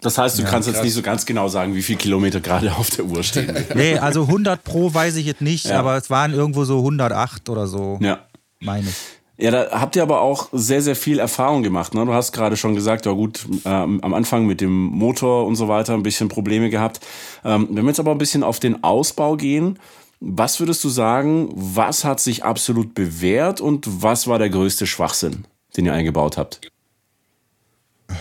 das 0.00 0.16
heißt, 0.16 0.38
du 0.38 0.42
ja, 0.42 0.48
kannst 0.48 0.68
krass. 0.68 0.76
jetzt 0.76 0.84
nicht 0.84 0.94
so 0.94 1.02
ganz 1.02 1.26
genau 1.26 1.48
sagen, 1.48 1.74
wie 1.74 1.82
viele 1.82 1.98
Kilometer 1.98 2.40
gerade 2.40 2.72
auf 2.76 2.90
der 2.90 3.04
Uhr 3.04 3.24
stehen. 3.24 3.52
nee, 3.74 3.98
also 3.98 4.22
100 4.22 4.62
pro 4.62 4.94
weiß 4.94 5.16
ich 5.16 5.26
jetzt 5.26 5.40
nicht, 5.40 5.66
ja. 5.66 5.78
aber 5.78 5.96
es 5.96 6.08
waren 6.08 6.32
irgendwo 6.32 6.64
so 6.64 6.78
108 6.78 7.48
oder 7.48 7.66
so. 7.66 7.98
Ja. 8.00 8.20
Meine 8.60 8.88
ich. 8.88 9.17
Ja, 9.40 9.52
da 9.52 9.80
habt 9.80 9.94
ihr 9.94 10.02
aber 10.02 10.20
auch 10.20 10.48
sehr, 10.50 10.82
sehr 10.82 10.96
viel 10.96 11.20
Erfahrung 11.20 11.62
gemacht. 11.62 11.94
Ne? 11.94 12.04
Du 12.04 12.12
hast 12.12 12.32
gerade 12.32 12.56
schon 12.56 12.74
gesagt, 12.74 13.06
ja 13.06 13.12
gut, 13.12 13.46
ähm, 13.64 14.00
am 14.02 14.12
Anfang 14.12 14.46
mit 14.46 14.60
dem 14.60 14.72
Motor 14.72 15.46
und 15.46 15.54
so 15.54 15.68
weiter 15.68 15.94
ein 15.94 16.02
bisschen 16.02 16.28
Probleme 16.28 16.70
gehabt. 16.70 17.00
Ähm, 17.44 17.68
wenn 17.70 17.84
wir 17.84 17.90
jetzt 17.90 18.00
aber 18.00 18.10
ein 18.10 18.18
bisschen 18.18 18.42
auf 18.42 18.58
den 18.58 18.82
Ausbau 18.82 19.36
gehen, 19.36 19.78
was 20.18 20.58
würdest 20.58 20.82
du 20.82 20.88
sagen, 20.88 21.50
was 21.54 22.04
hat 22.04 22.18
sich 22.18 22.44
absolut 22.44 22.94
bewährt 22.94 23.60
und 23.60 23.86
was 24.02 24.26
war 24.26 24.40
der 24.40 24.50
größte 24.50 24.88
Schwachsinn, 24.88 25.44
den 25.76 25.86
ihr 25.86 25.92
eingebaut 25.92 26.36
habt? 26.36 26.60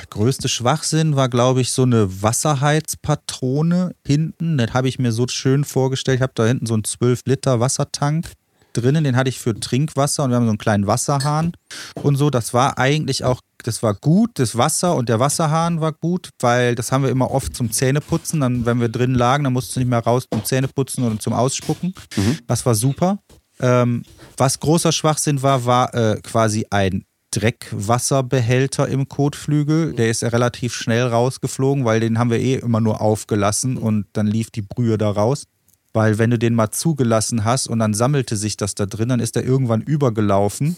größte 0.09 0.49
Schwachsinn 0.49 1.15
war, 1.15 1.29
glaube 1.29 1.61
ich, 1.61 1.71
so 1.71 1.83
eine 1.83 2.21
Wasserheizpatrone 2.21 3.95
hinten. 4.05 4.57
Das 4.57 4.73
habe 4.73 4.87
ich 4.87 4.99
mir 4.99 5.11
so 5.11 5.25
schön 5.27 5.63
vorgestellt. 5.63 6.17
Ich 6.17 6.21
habe 6.21 6.33
da 6.35 6.45
hinten 6.45 6.65
so 6.65 6.73
einen 6.73 6.83
12 6.83 7.21
Liter 7.25 7.59
Wassertank 7.59 8.31
drinnen, 8.81 9.03
den 9.03 9.15
hatte 9.15 9.29
ich 9.29 9.39
für 9.39 9.59
Trinkwasser 9.59 10.23
und 10.23 10.29
wir 10.29 10.35
haben 10.35 10.45
so 10.45 10.49
einen 10.49 10.57
kleinen 10.57 10.87
Wasserhahn 10.87 11.53
und 12.01 12.15
so. 12.15 12.29
Das 12.29 12.53
war 12.53 12.77
eigentlich 12.77 13.23
auch, 13.23 13.41
das 13.63 13.81
war 13.81 13.93
gut, 13.93 14.31
das 14.35 14.57
Wasser 14.57 14.95
und 14.95 15.09
der 15.09 15.19
Wasserhahn 15.19 15.81
war 15.81 15.91
gut, 15.91 16.29
weil 16.39 16.75
das 16.75 16.91
haben 16.91 17.03
wir 17.03 17.09
immer 17.09 17.31
oft 17.31 17.55
zum 17.55 17.71
Zähneputzen. 17.71 18.41
Dann, 18.41 18.65
wenn 18.65 18.79
wir 18.79 18.89
drin 18.89 19.15
lagen, 19.15 19.43
dann 19.43 19.53
musst 19.53 19.75
du 19.75 19.79
nicht 19.79 19.89
mehr 19.89 19.99
raus 19.99 20.25
zum 20.31 20.45
Zähneputzen 20.45 21.03
oder 21.03 21.19
zum 21.19 21.33
Ausspucken. 21.33 21.93
Mhm. 22.15 22.39
Das 22.47 22.65
war 22.65 22.75
super. 22.75 23.19
Ähm, 23.59 24.03
was 24.37 24.59
großer 24.59 24.91
Schwachsinn 24.91 25.41
war, 25.41 25.65
war 25.65 25.93
äh, 25.95 26.19
quasi 26.21 26.65
ein 26.69 27.03
Dreckwasserbehälter 27.31 28.87
im 28.87 29.07
Kotflügel. 29.07 29.93
Der 29.93 30.09
ist 30.09 30.23
relativ 30.23 30.73
schnell 30.73 31.07
rausgeflogen, 31.07 31.85
weil 31.85 31.99
den 31.99 32.19
haben 32.19 32.31
wir 32.31 32.39
eh 32.39 32.55
immer 32.55 32.79
nur 32.79 33.01
aufgelassen 33.01 33.77
und 33.77 34.05
dann 34.13 34.27
lief 34.27 34.49
die 34.49 34.61
Brühe 34.61 34.97
da 34.97 35.09
raus. 35.09 35.43
Weil 35.93 36.17
wenn 36.17 36.29
du 36.29 36.37
den 36.37 36.53
mal 36.53 36.71
zugelassen 36.71 37.43
hast 37.43 37.67
und 37.67 37.79
dann 37.79 37.93
sammelte 37.93 38.35
sich 38.35 38.57
das 38.57 38.75
da 38.75 38.85
drin, 38.85 39.09
dann 39.09 39.19
ist 39.19 39.35
der 39.35 39.43
irgendwann 39.43 39.81
übergelaufen. 39.81 40.75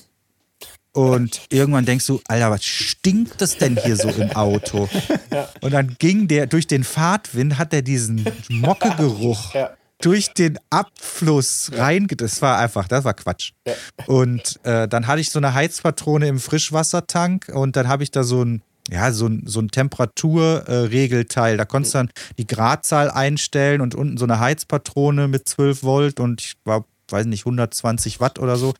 Und 0.91 1.41
irgendwann 1.49 1.85
denkst 1.85 2.07
du, 2.07 2.19
Alter, 2.27 2.51
was 2.51 2.65
stinkt 2.65 3.41
das 3.41 3.57
denn 3.57 3.77
hier 3.77 3.95
so 3.95 4.09
im 4.09 4.31
Auto? 4.31 4.89
Und 5.61 5.71
dann 5.71 5.95
ging 5.99 6.27
der 6.27 6.47
durch 6.47 6.67
den 6.67 6.83
Fahrtwind, 6.83 7.57
hat 7.57 7.73
er 7.73 7.81
diesen 7.83 8.25
Mockegeruch 8.49 9.53
durch 10.01 10.33
den 10.33 10.57
Abfluss 10.69 11.71
rein. 11.75 12.07
Das 12.09 12.41
war 12.41 12.57
einfach, 12.57 12.87
das 12.87 13.03
war 13.03 13.13
Quatsch. 13.13 13.51
Und 14.07 14.59
äh, 14.63 14.87
dann 14.87 15.07
hatte 15.07 15.21
ich 15.21 15.29
so 15.29 15.39
eine 15.39 15.53
Heizpatrone 15.53 16.27
im 16.27 16.39
Frischwassertank 16.39 17.49
und 17.53 17.75
dann 17.75 17.87
habe 17.87 18.03
ich 18.03 18.11
da 18.11 18.23
so 18.23 18.43
ein 18.43 18.61
ja, 18.91 19.11
so 19.11 19.27
ein, 19.27 19.43
so 19.45 19.59
ein 19.59 19.69
Temperaturregelteil. 19.69 21.53
Äh, 21.53 21.57
da 21.57 21.65
konntest 21.65 21.93
du 21.93 21.99
dann 21.99 22.11
die 22.37 22.47
Gradzahl 22.47 23.09
einstellen 23.11 23.81
und 23.81 23.95
unten 23.95 24.17
so 24.17 24.25
eine 24.25 24.39
Heizpatrone 24.39 25.27
mit 25.27 25.47
12 25.47 25.83
Volt 25.83 26.19
und 26.19 26.41
ich 26.41 26.53
war, 26.65 26.85
weiß 27.09 27.25
nicht, 27.25 27.41
120 27.41 28.19
Watt 28.19 28.39
oder 28.39 28.57
so. 28.57 28.73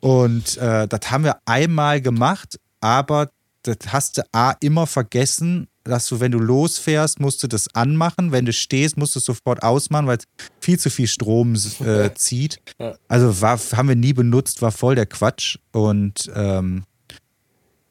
Und 0.00 0.56
äh, 0.58 0.86
das 0.88 1.10
haben 1.10 1.24
wir 1.24 1.38
einmal 1.46 2.00
gemacht, 2.00 2.58
aber 2.80 3.30
das 3.62 3.76
hast 3.88 4.18
du 4.18 4.22
A 4.32 4.52
immer 4.60 4.86
vergessen, 4.86 5.68
dass 5.84 6.06
du, 6.06 6.20
wenn 6.20 6.32
du 6.32 6.38
losfährst, 6.38 7.20
musst 7.20 7.42
du 7.42 7.46
das 7.46 7.74
anmachen. 7.74 8.32
Wenn 8.32 8.46
du 8.46 8.52
stehst, 8.52 8.96
musst 8.96 9.14
du 9.14 9.18
es 9.18 9.26
sofort 9.26 9.62
ausmachen, 9.62 10.06
weil 10.06 10.18
es 10.18 10.24
viel 10.60 10.78
zu 10.78 10.90
viel 10.90 11.06
Strom 11.06 11.54
äh, 11.80 12.10
zieht. 12.14 12.60
Also 13.08 13.40
war, 13.40 13.58
haben 13.58 13.88
wir 13.88 13.96
nie 13.96 14.14
benutzt, 14.14 14.62
war 14.62 14.72
voll 14.72 14.94
der 14.94 15.06
Quatsch. 15.06 15.58
Und 15.72 16.30
ähm, 16.34 16.78
äh, 16.78 16.93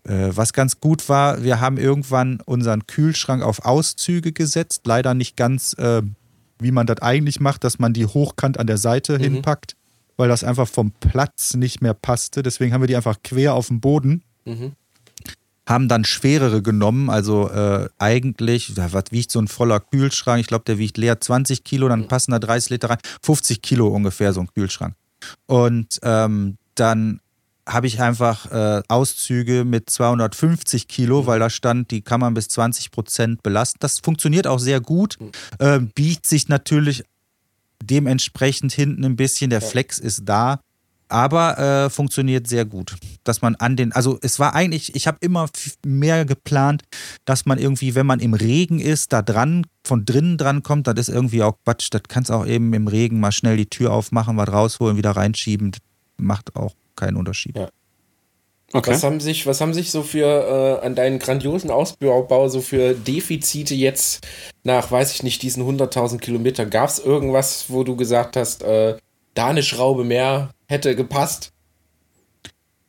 was 0.06 0.52
ganz 0.54 0.80
gut 0.80 1.08
war, 1.08 1.44
wir 1.44 1.62
haben 1.62 1.78
irgendwann 1.78 2.42
unseren 2.46 2.88
Kühlschrank 2.88 3.42
auf 3.42 3.66
Auszüge 3.66 4.34
gesetzt. 4.34 4.82
Leider 4.86 5.14
nicht 5.14 5.38
ganz, 5.38 5.74
äh, 5.74 6.02
wie 6.60 6.72
man 6.72 6.88
das 6.88 7.02
eigentlich 7.02 7.40
macht, 7.40 7.64
dass 7.64 7.80
man 7.80 7.94
die 7.94 8.06
hochkant 8.06 8.60
an 8.60 8.68
der 8.68 8.78
Seite 8.78 9.18
mhm. 9.18 9.24
hinpackt, 9.24 9.76
weil 10.18 10.28
das 10.28 10.44
einfach 10.44 10.68
vom 10.68 10.92
Platz 10.92 11.54
nicht 11.54 11.82
mehr 11.82 11.94
passte. 11.94 12.44
Deswegen 12.44 12.74
haben 12.74 12.82
wir 12.82 12.88
die 12.88 12.98
einfach 12.98 13.18
quer 13.24 13.54
auf 13.54 13.68
dem 13.68 13.80
Boden. 13.80 14.24
Mhm. 14.46 14.74
Haben 15.66 15.88
dann 15.88 16.04
schwerere 16.04 16.62
genommen, 16.62 17.10
also 17.10 17.50
äh, 17.50 17.88
eigentlich, 17.98 18.74
was 18.76 19.06
wiegt 19.12 19.32
so 19.32 19.40
ein 19.40 19.48
voller 19.48 19.80
Kühlschrank? 19.80 20.42
Ich 20.42 20.48
glaube, 20.48 20.66
der 20.66 20.78
wiegt 20.78 20.98
leer 20.98 21.22
20 21.22 21.64
Kilo, 21.64 21.88
dann 21.88 22.02
mhm. 22.02 22.08
passen 22.10 22.32
da 22.32 22.40
30 22.40 22.72
Liter 22.72 22.90
rein. 22.90 23.00
50 23.22 23.62
Kilo 23.62 23.88
ungefähr 23.88 24.34
so 24.34 24.42
ein 24.42 24.50
Kühlschrank. 24.54 24.96
Und 25.46 26.00
ähm, 26.04 26.58
dann 26.76 27.22
habe 27.68 27.88
ich 27.88 28.02
einfach 28.02 28.52
äh, 28.52 28.84
Auszüge 28.88 29.64
mit 29.64 29.90
250 29.90 30.88
Kilo, 30.88 31.26
weil 31.28 31.40
da 31.40 31.50
stand, 31.50 31.92
die 31.92 32.02
kann 32.02 32.20
man 32.20 32.34
bis 32.34 32.50
20 32.50 32.92
Prozent 32.92 33.44
belasten. 33.44 33.78
Das 33.80 34.00
funktioniert 34.00 34.48
auch 34.48 34.60
sehr 34.60 34.82
gut, 34.82 35.18
äh, 35.60 35.80
biegt 35.80 36.28
sich 36.28 36.50
natürlich 36.50 37.04
dementsprechend 37.82 38.72
hinten 38.74 39.04
ein 39.06 39.16
bisschen, 39.16 39.50
der 39.50 39.62
Flex 39.62 40.00
ist 40.00 40.24
da, 40.26 40.60
aber 41.10 41.58
äh, 41.58 41.90
funktioniert 41.90 42.48
sehr 42.48 42.66
gut. 42.66 42.96
Dass 43.24 43.42
man 43.42 43.56
an 43.56 43.76
den, 43.76 43.92
also 43.92 44.18
es 44.22 44.40
war 44.40 44.56
eigentlich, 44.56 44.96
ich 44.96 45.08
habe 45.08 45.18
immer 45.22 45.50
mehr 45.86 46.26
geplant, 46.26 46.84
dass 47.26 47.46
man 47.46 47.60
irgendwie, 47.60 47.96
wenn 47.96 48.06
man 48.06 48.20
im 48.20 48.34
Regen 48.34 48.80
ist, 48.80 49.14
da 49.14 49.22
dran, 49.22 49.66
von 49.86 50.06
drinnen 50.06 50.38
dran 50.38 50.64
kommt, 50.64 50.88
das 50.88 50.96
ist 50.98 51.10
irgendwie 51.10 51.44
auch 51.44 51.58
Quatsch. 51.64 51.90
Das 51.92 52.02
kannst 52.08 52.32
auch 52.32 52.46
eben 52.46 52.74
im 52.74 52.88
Regen 52.88 53.20
mal 53.20 53.32
schnell 53.32 53.58
die 53.58 53.70
Tür 53.70 53.92
aufmachen, 53.92 54.38
was 54.38 54.52
rausholen, 54.52 54.98
wieder 54.98 55.12
reinschieben. 55.12 55.72
Das 55.72 55.82
macht 56.18 56.56
auch 56.56 56.74
keinen 56.96 57.18
Unterschied. 57.18 57.58
Ja. 57.58 57.70
Okay. 58.76 58.92
Was 58.92 59.04
haben 59.04 59.20
sich, 59.20 59.46
was 59.46 59.62
haben 59.62 59.74
sich 59.74 59.92
so 59.92 60.02
für 60.02 60.80
äh, 60.82 60.86
an 60.86 60.96
deinen 60.96 61.20
grandiosen 61.20 61.70
Ausbau 61.70 62.48
so 62.50 62.60
für 62.60 62.96
Defizite 62.96 63.76
jetzt 63.76 64.26
nach, 64.64 64.90
weiß 64.90 65.14
ich 65.14 65.22
nicht, 65.22 65.44
diesen 65.44 65.64
100.000 65.64 66.18
Kilometern? 66.18 66.72
Gab 66.72 66.90
es 66.90 66.98
irgendwas, 66.98 67.66
wo 67.68 67.84
du 67.84 67.96
gesagt 67.96 68.36
hast, 68.36 68.64
äh, 68.64 68.98
da 69.36 69.48
eine 69.48 69.62
Schraube 69.62 70.04
mehr 70.04 70.50
hätte 70.68 70.96
gepasst? 70.96 71.52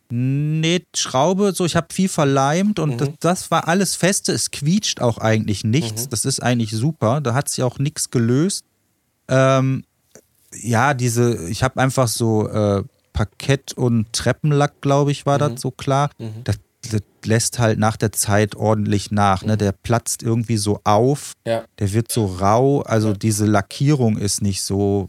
Nee, 0.08 0.84
Schraube, 0.94 1.52
so 1.54 1.66
ich 1.66 1.76
habe 1.76 1.92
viel 1.92 2.08
verleimt 2.08 2.78
und 2.78 2.92
mhm. 2.92 2.98
das, 2.98 3.08
das, 3.20 3.50
war 3.50 3.68
alles 3.68 3.94
feste. 3.94 4.32
Es 4.32 4.50
quietscht 4.50 5.02
auch 5.02 5.18
eigentlich 5.18 5.64
nichts. 5.64 6.06
Mhm. 6.06 6.10
Das 6.10 6.24
ist 6.24 6.42
eigentlich 6.42 6.70
super. 6.70 7.20
Da 7.20 7.34
hat 7.34 7.48
sich 7.50 7.62
auch 7.62 7.78
nichts 7.78 8.10
gelöst. 8.10 8.64
Ähm, 9.28 9.84
ja, 10.54 10.94
diese, 10.94 11.48
ich 11.48 11.62
habe 11.62 11.80
einfach 11.80 12.08
so 12.08 12.48
äh, 12.48 12.84
Parkett 13.14 13.72
und 13.72 14.12
Treppenlack, 14.12 14.82
glaube 14.82 15.12
ich, 15.12 15.24
war 15.24 15.36
mhm. 15.36 15.54
das 15.54 15.62
so 15.62 15.70
klar. 15.70 16.10
Mhm. 16.18 16.44
Das, 16.44 16.58
das, 16.90 17.00
lässt 17.24 17.58
halt 17.58 17.78
nach 17.78 17.96
der 17.96 18.12
Zeit 18.12 18.54
ordentlich 18.54 19.10
nach. 19.10 19.44
Ne? 19.44 19.54
Mhm. 19.54 19.58
Der 19.58 19.72
platzt 19.72 20.22
irgendwie 20.22 20.58
so 20.58 20.80
auf, 20.84 21.32
ja. 21.46 21.64
der 21.78 21.94
wird 21.94 22.12
so 22.12 22.26
rau. 22.26 22.82
Also 22.82 23.08
ja. 23.08 23.14
diese 23.14 23.46
Lackierung 23.46 24.18
ist 24.18 24.42
nicht 24.42 24.60
so 24.60 25.08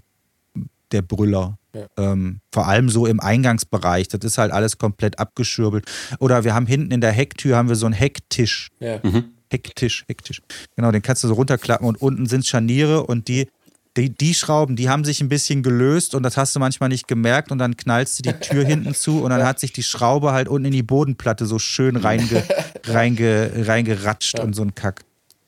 der 0.94 1.02
Brüller. 1.02 1.58
Ja. 1.74 1.88
Ähm, 1.98 2.39
vor 2.54 2.68
allem 2.68 2.89
so 2.89 3.06
im 3.06 3.20
Eingangsbereich. 3.20 4.08
Das 4.08 4.22
ist 4.24 4.38
halt 4.38 4.54
alles 4.54 4.78
komplett 4.78 5.20
abgeschürbelt. 5.20 5.86
Oder 6.20 6.46
wir 6.46 6.54
haben 6.56 6.68
hinten 6.68 6.91
in 6.91 7.02
der 7.02 7.12
Hecktür 7.12 7.58
haben 7.58 7.68
wir 7.68 7.76
so 7.76 7.86
einen 7.86 7.96
Hecktisch. 7.96 8.70
Ja. 8.80 9.00
Mhm. 9.04 9.26
Hecktisch, 9.52 10.06
Hecktisch. 10.08 10.41
Genau, 10.76 10.91
den 10.91 11.02
kannst 11.02 11.24
du 11.24 11.28
so 11.28 11.34
runterklappen 11.34 11.86
und 11.86 12.02
unten 12.02 12.26
sind 12.28 12.46
Scharniere 12.46 13.06
und 13.06 13.28
die 13.28 13.48
die, 13.97 14.10
die 14.10 14.34
Schrauben, 14.34 14.75
die 14.75 14.89
haben 14.89 15.05
sich 15.05 15.21
ein 15.21 15.29
bisschen 15.29 15.63
gelöst 15.63 16.15
und 16.15 16.23
das 16.23 16.38
hast 16.38 16.55
du 16.55 16.60
manchmal 16.60 16.89
nicht 16.89 17.08
gemerkt 17.08 17.51
und 17.51 17.60
dann 17.60 17.77
knallst 17.77 18.19
du 18.19 18.23
die 18.23 18.39
Tür 18.39 18.65
hinten 18.67 18.93
zu 18.93 19.23
und 19.23 19.29
dann 19.29 19.43
hat 19.43 19.60
sich 19.60 19.73
die 19.73 19.84
Schraube 19.84 20.31
halt 20.31 20.47
unten 20.47 20.65
in 20.65 20.71
die 20.71 20.84
Bodenplatte 20.84 21.45
so 21.45 21.60
schön 21.60 21.95
reinge, 21.95 22.43
reinge, 22.86 23.51
reingeratscht 23.55 24.38
ja. 24.38 24.43
und 24.43 24.53
so 24.53 24.63
ein 24.63 24.75
Kack. 24.75 25.05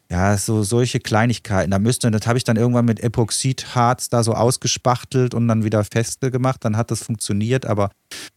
Ja, 0.10 0.38
so 0.38 0.64
solche 0.64 1.02
Kleinigkeiten. 1.02 1.72
Da 1.72 1.80
müsste, 1.80 2.10
das 2.12 2.26
habe 2.28 2.38
ich 2.38 2.46
dann 2.46 2.56
irgendwann 2.56 2.86
mit 2.86 3.02
Epoxidharz 3.02 4.08
da 4.08 4.24
so 4.24 4.34
ausgespachtelt 4.36 5.34
und 5.34 5.50
dann 5.50 5.66
wieder 5.66 5.84
feste 5.84 6.32
gemacht. 6.32 6.64
Dann 6.64 6.78
hat 6.78 6.92
das 6.92 7.04
funktioniert, 7.04 7.66
aber 7.66 7.92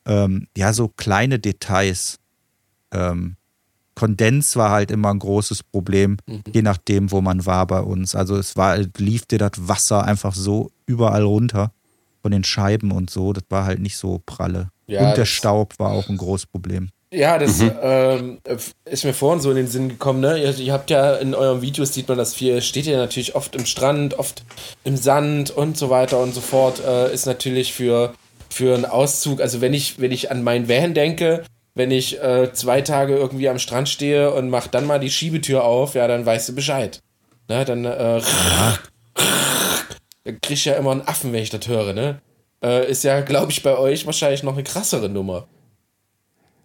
ähm, 0.05 0.49
ja, 0.57 0.73
so 0.73 0.89
kleine 0.89 1.39
Details. 1.39 2.19
Ähm, 2.93 3.37
Kondens 4.01 4.57
war 4.57 4.71
halt 4.71 4.91
immer 4.91 5.11
ein 5.11 5.19
großes 5.19 5.63
Problem, 5.63 6.17
mhm. 6.25 6.43
je 6.51 6.63
nachdem, 6.63 7.13
wo 7.13 7.21
man 7.21 7.45
war 7.45 7.67
bei 7.67 7.81
uns. 7.81 8.15
Also 8.15 8.39
es 8.39 8.57
war, 8.57 8.79
lief 8.97 9.27
dir 9.27 9.37
das 9.37 9.53
Wasser 9.57 10.07
einfach 10.07 10.35
so 10.35 10.71
überall 10.87 11.23
runter 11.23 11.73
von 12.23 12.31
den 12.31 12.43
Scheiben 12.43 12.93
und 12.93 13.11
so. 13.11 13.35
Das 13.35 13.45
war 13.51 13.67
halt 13.67 13.79
nicht 13.79 13.99
so 13.99 14.23
pralle. 14.25 14.71
Ja, 14.87 15.11
und 15.11 15.19
der 15.19 15.27
Staub 15.27 15.79
war 15.79 15.91
auch 15.91 16.09
ein 16.09 16.17
großes 16.17 16.47
Problem. 16.47 16.89
Ja, 17.13 17.37
das 17.37 17.59
mhm. 17.59 17.73
ähm, 17.83 18.39
ist 18.87 19.05
mir 19.05 19.13
vorhin 19.13 19.43
so 19.43 19.51
in 19.51 19.57
den 19.57 19.67
Sinn 19.67 19.91
gekommen, 19.91 20.21
ne? 20.21 20.39
Ihr, 20.39 20.59
ihr, 20.59 20.73
habt 20.73 20.89
ja 20.89 21.17
in 21.17 21.35
euren 21.35 21.61
Videos 21.61 21.93
sieht 21.93 22.09
man 22.09 22.17
das 22.17 22.33
viel, 22.33 22.63
steht 22.63 22.87
ja 22.87 22.97
natürlich 22.97 23.35
oft 23.35 23.55
im 23.55 23.67
Strand, 23.67 24.19
oft 24.19 24.45
im 24.83 24.97
Sand 24.97 25.51
und 25.51 25.77
so 25.77 25.91
weiter 25.91 26.21
und 26.21 26.33
so 26.33 26.41
fort. 26.41 26.81
Äh, 26.83 27.13
ist 27.13 27.27
natürlich 27.27 27.75
für, 27.75 28.15
für 28.49 28.75
einen 28.75 28.87
Auszug, 28.87 29.43
also 29.43 29.61
wenn 29.61 29.75
ich, 29.75 30.01
wenn 30.01 30.11
ich 30.11 30.31
an 30.31 30.43
meinen 30.43 30.71
Van 30.71 30.95
denke, 30.95 31.45
wenn 31.75 31.91
ich 31.91 32.21
äh, 32.23 32.53
zwei 32.53 32.81
Tage 32.83 33.17
irgendwie 33.17 33.49
am 33.49 33.59
Strand 33.59 33.89
stehe 33.89 34.33
und 34.33 34.51
mach 34.51 34.67
dann 34.67 34.87
mal 34.87 35.01
die 35.01 35.11
Schiebetür 35.11 35.65
auf, 35.65 35.95
ja, 35.95 36.07
dann 36.09 36.27
weißt 36.27 36.49
du 36.49 36.55
Bescheid. 36.55 37.01
Ne, 37.49 37.65
dann, 37.65 37.85
äh, 37.85 38.23
dann 40.25 40.41
krieg 40.41 40.57
ich 40.57 40.65
ja 40.65 40.75
immer 40.75 40.93
einen 40.93 41.03
Affen, 41.03 41.33
wenn 41.33 41.43
ich 41.43 41.51
das 41.51 41.67
höre, 41.67 41.93
ne? 41.93 42.21
Äh, 42.63 42.91
ist 42.91 43.05
ja, 43.05 43.21
glaube 43.23 43.51
ich, 43.51 43.63
bei 43.63 43.77
euch 43.77 44.07
wahrscheinlich 44.07 44.43
noch 44.43 44.53
eine 44.53 44.63
krassere 44.63 45.09
Nummer. 45.09 45.49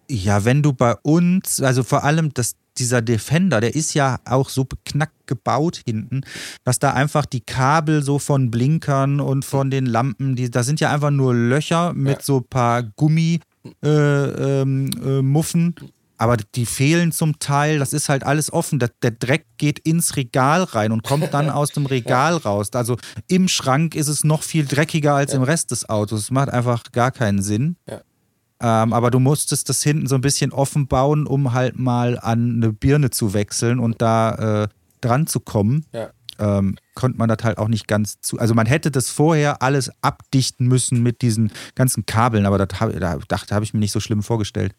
Ja, 0.08 0.44
wenn 0.44 0.62
du 0.62 0.72
bei 0.72 0.94
uns, 1.02 1.60
also 1.60 1.82
vor 1.82 2.04
allem 2.04 2.32
das, 2.34 2.54
dieser 2.78 3.02
Defender, 3.02 3.60
der 3.60 3.74
ist 3.74 3.94
ja 3.94 4.18
auch 4.24 4.48
so 4.48 4.64
beknackt 4.64 5.26
gebaut 5.26 5.80
hinten, 5.84 6.20
dass 6.64 6.78
da 6.78 6.92
einfach 6.92 7.26
die 7.26 7.40
Kabel 7.40 8.02
so 8.02 8.18
von 8.18 8.50
Blinkern 8.50 9.20
und 9.20 9.44
von 9.44 9.70
den 9.70 9.86
Lampen, 9.86 10.36
die, 10.36 10.50
da 10.50 10.62
sind 10.62 10.78
ja 10.80 10.92
einfach 10.92 11.10
nur 11.10 11.34
Löcher 11.34 11.94
mit 11.94 12.18
ja. 12.18 12.22
so 12.22 12.38
ein 12.38 12.44
paar 12.44 12.82
Gummi 12.82 13.40
äh, 13.82 14.60
ähm, 14.60 14.90
äh, 15.04 15.22
Muffen. 15.22 15.74
Aber 16.18 16.38
die 16.38 16.64
fehlen 16.64 17.12
zum 17.12 17.38
Teil, 17.38 17.78
das 17.78 17.92
ist 17.92 18.08
halt 18.08 18.24
alles 18.24 18.50
offen. 18.50 18.78
Der, 18.78 18.90
der, 19.02 19.10
Dreck 19.10 19.44
geht 19.58 19.78
ins 19.80 20.16
Regal 20.16 20.62
rein 20.62 20.92
und 20.92 21.02
kommt 21.02 21.34
dann 21.34 21.50
aus 21.50 21.72
dem 21.72 21.84
Regal 21.84 22.36
raus. 22.36 22.70
Also 22.72 22.96
im 23.28 23.48
Schrank 23.48 23.94
ist 23.94 24.08
es 24.08 24.24
noch 24.24 24.42
viel 24.42 24.64
dreckiger 24.64 25.14
als 25.14 25.32
ja. 25.32 25.38
im 25.38 25.42
Rest 25.42 25.72
des 25.72 25.88
Autos. 25.88 26.22
Das 26.22 26.30
macht 26.30 26.48
einfach 26.48 26.84
gar 26.92 27.10
keinen 27.10 27.42
Sinn. 27.42 27.76
Ja. 27.86 28.00
Ähm, 28.58 28.94
aber 28.94 29.10
du 29.10 29.20
musstest 29.20 29.68
das 29.68 29.82
hinten 29.82 30.06
so 30.06 30.14
ein 30.14 30.22
bisschen 30.22 30.52
offen 30.52 30.86
bauen, 30.86 31.26
um 31.26 31.52
halt 31.52 31.78
mal 31.78 32.18
an 32.18 32.56
eine 32.56 32.72
Birne 32.72 33.10
zu 33.10 33.34
wechseln 33.34 33.78
und 33.78 34.00
da 34.00 34.62
äh, 34.64 34.68
dran 35.02 35.26
zu 35.26 35.40
kommen. 35.40 35.84
Ja. 35.92 36.10
Ähm, 36.38 36.76
konnte 36.96 37.18
man 37.18 37.28
das 37.28 37.38
halt 37.44 37.58
auch 37.58 37.68
nicht 37.68 37.86
ganz 37.86 38.20
zu. 38.20 38.38
Also 38.40 38.54
man 38.54 38.66
hätte 38.66 38.90
das 38.90 39.08
vorher 39.10 39.62
alles 39.62 39.92
abdichten 40.02 40.66
müssen 40.66 41.02
mit 41.04 41.22
diesen 41.22 41.52
ganzen 41.76 42.04
Kabeln, 42.06 42.44
aber 42.46 42.58
das 42.58 42.80
hab, 42.80 42.98
da 42.98 43.16
dachte, 43.28 43.54
habe 43.54 43.64
ich 43.64 43.72
mir 43.72 43.78
nicht 43.80 43.92
so 43.92 44.00
schlimm 44.00 44.24
vorgestellt. 44.24 44.74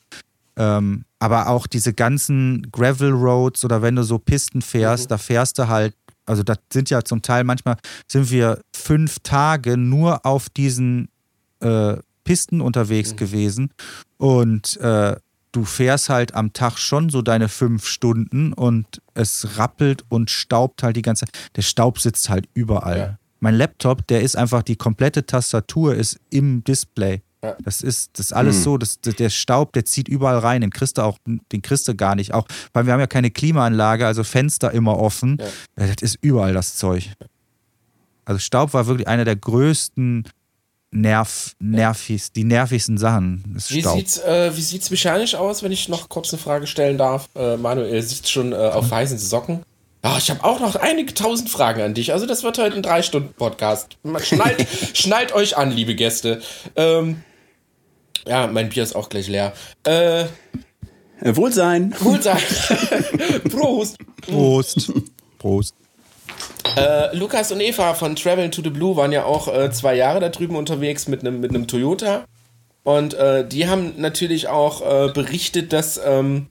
Ähm, 0.58 1.06
aber 1.20 1.48
auch 1.48 1.68
diese 1.68 1.94
ganzen 1.94 2.68
Gravel 2.72 3.12
Roads 3.12 3.64
oder 3.64 3.82
wenn 3.82 3.96
du 3.96 4.04
so 4.04 4.18
Pisten 4.20 4.62
fährst, 4.62 5.06
Mhm. 5.06 5.10
da 5.10 5.18
fährst 5.20 5.58
du 5.60 5.68
halt, 5.68 5.94
also 6.26 6.44
das 6.44 6.58
sind 6.74 6.90
ja 6.90 7.04
zum 7.04 7.22
Teil 7.22 7.44
manchmal 7.44 7.78
sind 8.08 8.32
wir 8.32 8.60
fünf 8.76 9.20
Tage 9.24 9.78
nur 9.78 10.26
auf 10.26 10.50
diesen 10.50 11.10
äh, 11.62 11.98
Pisten 12.24 12.60
unterwegs 12.62 13.12
Mhm. 13.14 13.16
gewesen 13.18 13.70
und 14.18 14.78
äh, 14.78 15.16
du 15.58 15.66
fährst 15.66 16.10
halt 16.10 16.36
am 16.36 16.54
Tag 16.54 16.78
schon 16.78 17.10
so 17.10 17.24
deine 17.24 17.50
fünf 17.50 17.88
Stunden 17.88 18.54
und 18.54 19.02
es 19.16 19.58
rappelt 19.58 20.04
und 20.08 20.30
staubt 20.30 20.84
halt 20.84 20.96
die 20.96 21.02
ganze 21.02 21.26
Zeit. 21.26 21.36
Der 21.56 21.64
Staub 21.64 22.00
sitzt 22.00 22.30
halt 22.30 22.48
überall. 22.54 22.98
Ja. 22.98 23.18
Mein 23.40 23.56
Laptop, 23.56 24.06
der 24.06 24.22
ist 24.22 24.36
einfach, 24.38 24.62
die 24.62 24.76
komplette 24.76 25.26
Tastatur 25.26 25.96
ist 25.96 26.20
im 26.30 26.64
Display. 26.64 27.24
Ja. 27.44 27.56
Das 27.64 27.82
ist, 27.82 28.20
das 28.20 28.28
ist 28.28 28.34
alles 28.34 28.64
so, 28.64 28.78
das, 28.78 29.00
der 29.02 29.30
Staub, 29.32 29.74
der 29.74 29.86
zieht 29.86 30.08
überall 30.08 30.38
rein. 30.38 30.62
Den 30.62 30.70
kriegst 30.70 31.00
du 31.00 31.02
auch, 31.02 31.18
den 31.26 31.62
kriegst 31.64 31.88
du 31.88 31.96
gar 31.96 32.14
nicht. 32.14 32.36
Auch, 32.36 32.48
weil 32.74 32.86
wir 32.86 32.94
haben 32.94 33.00
ja 33.00 33.08
keine 33.08 33.32
Klimaanlage, 33.32 34.06
also 34.06 34.24
Fenster 34.24 34.72
immer 34.72 35.00
offen. 35.00 35.38
Ja, 35.76 35.88
Das 35.88 36.02
ist 36.02 36.20
überall 36.22 36.54
das 36.54 36.76
Zeug. 36.76 37.14
Also 38.26 38.40
Staub 38.40 38.74
war 38.76 38.86
wirklich 38.86 39.08
einer 39.08 39.26
der 39.26 39.36
größten 39.36 40.28
Nerv, 40.92 41.52
nervigst, 41.60 42.36
die 42.36 42.46
nervigsten 42.46 42.98
Sachen. 42.98 43.54
Ist 43.58 43.72
Wie 43.74 43.82
Staub. 43.82 43.98
sieht's, 43.98 44.20
äh, 44.20 44.56
wie 44.56 44.62
sieht's 44.62 44.90
mechanisch 44.90 45.36
aus, 45.36 45.62
wenn 45.62 45.72
ich 45.74 45.90
noch 45.90 46.08
kurz 46.08 46.32
eine 46.34 46.42
Frage 46.42 46.66
stellen 46.66 46.98
darf? 46.98 47.28
Äh, 47.36 47.58
Manuel 47.58 48.02
sitzt 48.02 48.32
schon 48.32 48.54
äh, 48.54 48.56
auf 48.56 48.90
weißen 48.90 49.18
Socken. 49.18 49.64
Ah, 50.02 50.16
ich 50.18 50.30
habe 50.30 50.44
auch 50.46 50.62
noch 50.62 50.76
einige 50.76 51.14
tausend 51.14 51.50
Fragen 51.50 51.82
an 51.82 51.94
dich. 51.94 52.14
Also 52.14 52.26
das 52.26 52.44
wird 52.44 52.58
heute 52.58 52.78
ein 52.78 52.84
drei 52.84 53.02
Stunden 53.02 53.34
Podcast. 53.34 53.98
Mal 54.04 54.24
Schnallt, 54.24 54.66
schnallt 54.94 55.34
euch 55.34 55.58
an, 55.58 55.72
liebe 55.72 55.94
Gäste. 55.96 56.42
Ähm, 56.78 57.22
ja, 58.26 58.48
mein 58.48 58.70
Bier 58.70 58.84
ist 58.84 58.96
auch 58.96 59.10
gleich 59.10 59.28
leer. 59.28 59.54
Äh, 59.86 60.22
Äh, 61.20 61.36
Wohlsein. 61.36 61.94
cool 62.06 62.22
sein. 62.22 62.38
Prost. 63.50 63.98
Prost. 64.22 64.92
Prost. 65.40 65.76
Äh, 66.76 67.16
Lukas 67.16 67.52
und 67.52 67.60
Eva 67.60 67.94
von 67.94 68.16
Travel 68.16 68.50
to 68.50 68.62
the 68.62 68.70
Blue 68.70 68.96
waren 68.96 69.12
ja 69.12 69.26
auch 69.26 69.48
äh, 69.48 69.72
zwei 69.72 69.96
Jahre 69.96 70.20
da 70.20 70.30
drüben 70.30 70.56
unterwegs 70.56 71.08
mit 71.08 71.22
einem 71.22 71.40
mit 71.40 71.68
Toyota. 71.68 72.26
Und 72.84 73.16
äh, 73.16 73.48
die 73.48 73.68
haben 73.68 73.94
natürlich 73.98 74.48
auch 74.48 74.82
äh, 74.82 75.12
berichtet, 75.12 75.74
dass 75.74 76.00
ähm, 76.04 76.48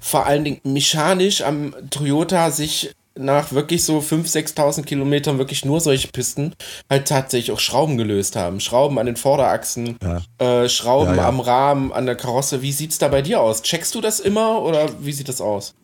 vor 0.00 0.26
allen 0.26 0.44
Dingen 0.44 0.60
mechanisch 0.64 1.42
am 1.42 1.74
Toyota 1.90 2.50
sich 2.50 2.90
nach 3.16 3.52
wirklich 3.52 3.84
so 3.84 3.98
5.000, 3.98 4.54
6.000 4.56 4.82
Kilometern 4.82 5.38
wirklich 5.38 5.64
nur 5.64 5.80
solche 5.80 6.08
Pisten 6.08 6.52
halt 6.90 7.06
tatsächlich 7.08 7.52
auch 7.52 7.60
Schrauben 7.60 7.96
gelöst 7.96 8.34
haben. 8.36 8.60
Schrauben 8.60 8.98
an 8.98 9.06
den 9.06 9.16
Vorderachsen, 9.16 9.96
äh, 10.38 10.68
Schrauben 10.68 11.10
Ja, 11.14 11.22
ja. 11.22 11.28
am 11.28 11.40
Rahmen, 11.40 11.92
an 11.92 12.06
der 12.06 12.16
Karosse. 12.16 12.60
Wie 12.60 12.72
sieht's 12.72 12.98
da 12.98 13.08
bei 13.08 13.22
dir 13.22 13.40
aus? 13.40 13.62
Checkst 13.62 13.94
du 13.94 14.00
das 14.00 14.20
immer 14.20 14.62
oder 14.62 14.88
wie 15.00 15.12
sieht 15.12 15.28
das 15.28 15.40
aus? 15.40 15.74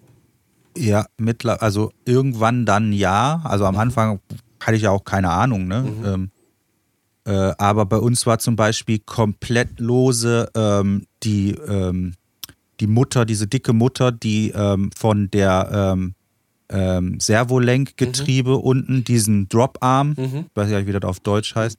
Ja, 0.76 1.06
mittler, 1.18 1.62
also 1.62 1.92
irgendwann 2.04 2.64
dann 2.66 2.92
ja. 2.92 3.40
Also 3.44 3.64
am 3.66 3.76
Anfang 3.76 4.20
hatte 4.60 4.76
ich 4.76 4.82
ja 4.82 4.90
auch 4.90 5.04
keine 5.04 5.30
Ahnung, 5.30 5.66
ne? 5.66 5.84
Ähm, 6.04 6.30
äh, 7.24 7.52
aber 7.58 7.86
bei 7.86 7.98
uns 7.98 8.26
war 8.26 8.38
zum 8.38 8.56
Beispiel 8.56 8.98
komplett 8.98 9.78
lose 9.78 10.48
ähm, 10.54 11.06
die, 11.22 11.50
ähm, 11.50 12.14
die 12.80 12.86
Mutter, 12.86 13.24
diese 13.24 13.46
dicke 13.46 13.72
Mutter, 13.72 14.10
die 14.10 14.50
ähm, 14.50 14.90
von 14.96 15.30
der 15.30 15.68
ähm, 15.72 16.14
ähm, 16.70 17.20
Servolenkgetriebe 17.20 18.56
unten, 18.56 19.04
diesen 19.04 19.48
Drop-Arm, 19.48 20.14
ich 20.16 20.56
weiß 20.56 20.70
ja 20.70 20.78
nicht, 20.78 20.86
wie 20.86 20.92
das 20.92 21.02
auf 21.02 21.20
Deutsch 21.20 21.54
heißt, 21.54 21.78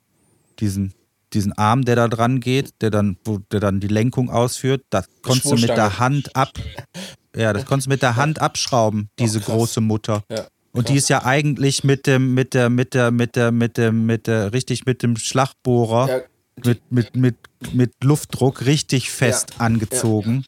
diesen, 0.59 0.93
diesen 1.33 1.53
Arm, 1.53 1.85
der 1.85 1.95
da 1.95 2.07
dran 2.07 2.39
geht, 2.39 2.73
der 2.81 2.91
dann, 2.91 3.17
wo, 3.23 3.39
der 3.51 3.61
dann 3.61 3.79
die 3.79 3.87
Lenkung 3.87 4.29
ausführt, 4.29 4.83
das 4.89 5.07
konntest 5.21 5.45
du 5.45 5.55
mit 5.55 5.69
der 5.69 5.99
Hand 5.99 6.35
ab. 6.35 6.51
Ja, 7.36 7.53
das 7.53 7.65
konntest 7.65 7.88
du 7.88 7.89
mit 7.91 8.01
der 8.01 8.15
Hand 8.17 8.39
abschrauben, 8.39 9.09
diese 9.19 9.39
krass. 9.39 9.55
große 9.55 9.82
Mutter. 9.82 10.23
Ja, 10.29 10.45
Und 10.73 10.89
die 10.89 10.95
ist 10.95 11.09
ja 11.09 11.23
eigentlich 11.23 11.84
mit 11.84 12.05
dem, 12.07 12.34
mit 12.34 12.53
der, 12.53 12.69
mit 12.69 12.93
der, 12.93 13.11
mit 13.11 13.36
der, 13.36 13.51
mit 13.51 13.77
dem, 13.77 14.05
mit 14.05 14.27
der, 14.27 14.53
richtig 14.53 14.86
mit 14.86 15.01
dem 15.03 15.15
Schlagbohrer, 15.17 16.09
Ja, 16.09 16.19
mit, 16.65 16.91
mit, 16.91 17.15
mit, 17.15 17.36
mit 17.73 17.93
Luftdruck 18.03 18.65
richtig 18.65 19.09
fest 19.11 19.51
Ja. 19.57 19.65
angezogen. 19.65 20.45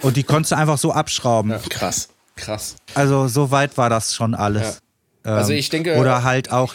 Und 0.00 0.16
die 0.16 0.22
konntest 0.22 0.52
du 0.52 0.56
einfach 0.56 0.78
so 0.78 0.92
abschrauben. 0.92 1.52
Krass. 1.68 2.08
krass. 2.36 2.76
Also 2.94 3.28
so 3.28 3.50
weit 3.50 3.76
war 3.76 3.90
das 3.90 4.14
schon 4.14 4.34
alles. 4.34 4.78
Ähm, 5.24 5.32
Also 5.34 5.52
ich 5.52 5.68
denke- 5.68 5.96
Oder 5.98 6.24
halt 6.24 6.50
auch 6.50 6.74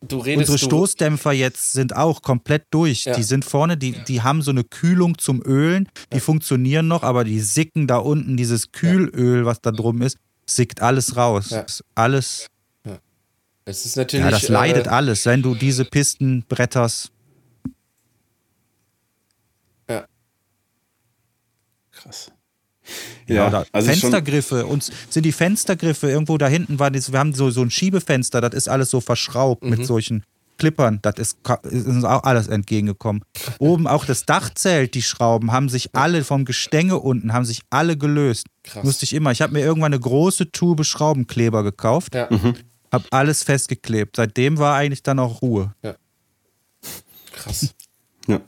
Du 0.00 0.18
redest 0.18 0.50
unsere 0.50 0.58
du, 0.58 0.64
Stoßdämpfer 0.66 1.32
jetzt 1.32 1.72
sind 1.72 1.96
auch 1.96 2.22
komplett 2.22 2.66
durch. 2.70 3.04
Ja. 3.04 3.16
Die 3.16 3.22
sind 3.24 3.44
vorne, 3.44 3.76
die, 3.76 3.92
die 4.06 4.22
haben 4.22 4.42
so 4.42 4.52
eine 4.52 4.62
Kühlung 4.62 5.18
zum 5.18 5.42
Ölen, 5.44 5.88
die 6.12 6.20
funktionieren 6.20 6.86
noch, 6.86 7.02
aber 7.02 7.24
die 7.24 7.40
sicken 7.40 7.86
da 7.86 7.96
unten, 7.96 8.36
dieses 8.36 8.70
Kühlöl, 8.70 9.44
was 9.44 9.60
da 9.60 9.72
drum 9.72 10.02
ist, 10.02 10.16
sickt 10.46 10.82
alles 10.82 11.16
raus. 11.16 11.50
Ja. 11.50 11.66
Alles, 11.96 12.46
Es 13.64 13.84
ist 13.84 13.96
natürlich. 13.96 14.24
ja, 14.24 14.30
das 14.30 14.48
leidet 14.48 14.86
äh, 14.86 14.90
alles, 14.90 15.26
wenn 15.26 15.42
du 15.42 15.54
diese 15.54 15.84
Pisten 15.84 16.44
bretterst. 16.48 17.10
Ja, 23.34 23.48
oder 23.48 23.66
also 23.72 23.88
Fenstergriffe. 23.90 24.66
Uns 24.66 24.90
sind 25.10 25.24
die 25.24 25.32
Fenstergriffe 25.32 26.08
irgendwo 26.10 26.38
da 26.38 26.48
hinten 26.48 26.78
war 26.78 26.90
das, 26.90 27.12
wir 27.12 27.18
haben 27.18 27.34
so, 27.34 27.50
so 27.50 27.62
ein 27.62 27.70
Schiebefenster, 27.70 28.40
das 28.40 28.54
ist 28.54 28.68
alles 28.68 28.90
so 28.90 29.00
verschraubt 29.00 29.62
Mhm. 29.64 29.70
mit 29.70 29.86
solchen 29.86 30.24
Klippern. 30.58 30.98
Das 31.02 31.14
ist, 31.18 31.38
ist 31.70 31.86
uns 31.86 32.02
auch 32.04 32.24
alles 32.24 32.48
entgegengekommen. 32.48 33.22
Oben 33.60 33.86
auch 33.86 34.04
das 34.04 34.26
Dachzelt, 34.26 34.94
die 34.94 35.02
Schrauben 35.02 35.52
haben 35.52 35.68
sich 35.68 35.94
alle 35.94 36.24
vom 36.24 36.44
Gestänge 36.44 36.98
unten 36.98 37.32
haben 37.32 37.44
sich 37.44 37.60
alle 37.70 37.96
gelöst. 37.96 38.46
Krass. 38.64 38.82
Musste 38.82 39.04
ich 39.04 39.12
immer. 39.14 39.30
Ich 39.30 39.40
habe 39.40 39.52
mir 39.52 39.60
irgendwann 39.60 39.92
eine 39.92 40.00
große 40.00 40.50
Tube 40.50 40.84
Schraubenkleber 40.84 41.62
gekauft, 41.62 42.14
Ja, 42.16 42.28
habe 42.90 43.04
alles 43.10 43.44
festgeklebt. 43.44 44.16
Seitdem 44.16 44.58
war 44.58 44.74
eigentlich 44.74 45.02
dann 45.04 45.18
auch 45.20 45.42
Ruhe. 45.42 45.74
krass. 47.32 47.74
ja. 48.26 48.40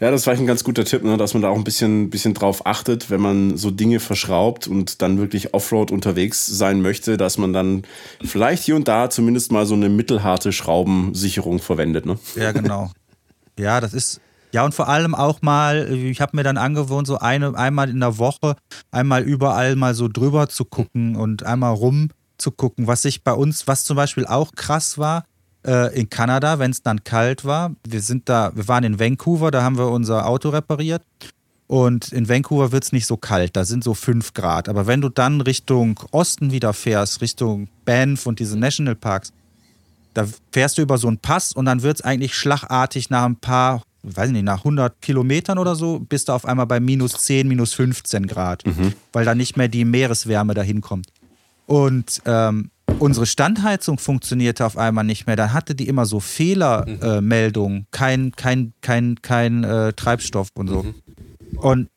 Ja, 0.00 0.12
das 0.12 0.26
war 0.28 0.34
ein 0.34 0.46
ganz 0.46 0.62
guter 0.62 0.84
Tipp, 0.84 1.02
ne, 1.02 1.16
dass 1.16 1.34
man 1.34 1.42
da 1.42 1.48
auch 1.48 1.56
ein 1.56 1.64
bisschen, 1.64 2.08
bisschen 2.08 2.32
drauf 2.32 2.66
achtet, 2.66 3.10
wenn 3.10 3.20
man 3.20 3.56
so 3.56 3.72
Dinge 3.72 3.98
verschraubt 3.98 4.68
und 4.68 5.02
dann 5.02 5.18
wirklich 5.18 5.54
Offroad 5.54 5.90
unterwegs 5.90 6.46
sein 6.46 6.80
möchte, 6.82 7.16
dass 7.16 7.36
man 7.36 7.52
dann 7.52 7.82
vielleicht 8.24 8.62
hier 8.62 8.76
und 8.76 8.86
da 8.86 9.10
zumindest 9.10 9.50
mal 9.50 9.66
so 9.66 9.74
eine 9.74 9.88
mittelharte 9.88 10.52
Schraubensicherung 10.52 11.58
verwendet. 11.58 12.06
Ne? 12.06 12.16
Ja, 12.36 12.52
genau. 12.52 12.92
ja, 13.58 13.80
das 13.80 13.92
ist. 13.92 14.20
Ja, 14.52 14.64
und 14.64 14.74
vor 14.74 14.88
allem 14.88 15.14
auch 15.14 15.42
mal, 15.42 15.92
ich 15.92 16.20
habe 16.20 16.36
mir 16.36 16.42
dann 16.42 16.56
angewohnt, 16.56 17.06
so 17.06 17.18
eine, 17.18 17.54
einmal 17.54 17.90
in 17.90 18.00
der 18.00 18.16
Woche, 18.16 18.56
einmal 18.90 19.22
überall 19.22 19.76
mal 19.76 19.94
so 19.94 20.08
drüber 20.08 20.48
zu 20.48 20.64
gucken 20.64 21.16
und 21.16 21.42
einmal 21.42 21.74
rum 21.74 22.08
zu 22.38 22.50
gucken, 22.52 22.86
was 22.86 23.02
sich 23.02 23.24
bei 23.24 23.32
uns, 23.32 23.66
was 23.66 23.84
zum 23.84 23.96
Beispiel 23.96 24.26
auch 24.26 24.52
krass 24.52 24.96
war, 24.96 25.24
äh, 25.66 25.98
in 25.98 26.10
Kanada, 26.10 26.58
wenn 26.58 26.70
es 26.70 26.82
dann 26.82 27.04
kalt 27.04 27.44
war. 27.44 27.74
Wir 27.86 28.00
sind 28.00 28.28
da, 28.28 28.52
wir 28.54 28.68
waren 28.68 28.84
in 28.84 28.98
Vancouver, 28.98 29.50
da 29.50 29.62
haben 29.62 29.78
wir 29.78 29.88
unser 29.88 30.26
Auto 30.26 30.50
repariert. 30.50 31.02
Und 31.66 32.12
in 32.12 32.28
Vancouver 32.28 32.72
wird 32.72 32.84
es 32.84 32.92
nicht 32.92 33.04
so 33.04 33.18
kalt, 33.18 33.54
da 33.54 33.64
sind 33.66 33.84
so 33.84 33.92
5 33.92 34.32
Grad. 34.32 34.70
Aber 34.70 34.86
wenn 34.86 35.02
du 35.02 35.10
dann 35.10 35.42
Richtung 35.42 36.00
Osten 36.12 36.50
wieder 36.50 36.72
fährst, 36.72 37.20
Richtung 37.20 37.68
Banff 37.84 38.24
und 38.24 38.38
diese 38.38 38.58
Nationalparks, 38.58 39.32
da 40.14 40.26
fährst 40.50 40.78
du 40.78 40.82
über 40.82 40.96
so 40.96 41.08
einen 41.08 41.18
Pass 41.18 41.52
und 41.52 41.66
dann 41.66 41.82
wird 41.82 41.98
es 41.98 42.02
eigentlich 42.02 42.34
schlagartig 42.34 43.10
nach 43.10 43.24
ein 43.24 43.36
paar, 43.36 43.82
weiß 44.02 44.30
nicht, 44.30 44.44
nach 44.44 44.58
100 44.60 45.00
Kilometern 45.02 45.58
oder 45.58 45.74
so, 45.74 45.98
bist 46.00 46.28
du 46.28 46.32
auf 46.32 46.46
einmal 46.46 46.66
bei 46.66 46.80
minus 46.80 47.12
10, 47.12 47.46
minus 47.46 47.74
15 47.74 48.26
Grad, 48.26 48.64
weil 49.12 49.26
da 49.26 49.34
nicht 49.34 49.58
mehr 49.58 49.68
die 49.68 49.84
Meereswärme 49.84 50.54
dahin 50.54 50.80
kommt. 50.80 51.08
Und 51.66 52.22
ähm, 52.24 52.70
unsere 52.98 53.26
Standheizung 53.26 53.98
funktionierte 53.98 54.64
auf 54.64 54.76
einmal 54.76 55.04
nicht 55.04 55.26
mehr. 55.26 55.36
Dann 55.36 55.52
hatte 55.52 55.74
die 55.74 55.88
immer 55.88 56.06
so 56.06 56.20
Fehlermeldungen, 56.20 57.18
äh, 57.18 57.20
Meldungen, 57.20 57.86
kein, 57.90 58.32
kein, 58.32 58.72
kein, 58.80 59.16
kein 59.22 59.64
äh, 59.64 59.92
Treibstoff 59.92 60.48
und 60.54 60.68
so. 60.68 60.84
Und 61.56 61.88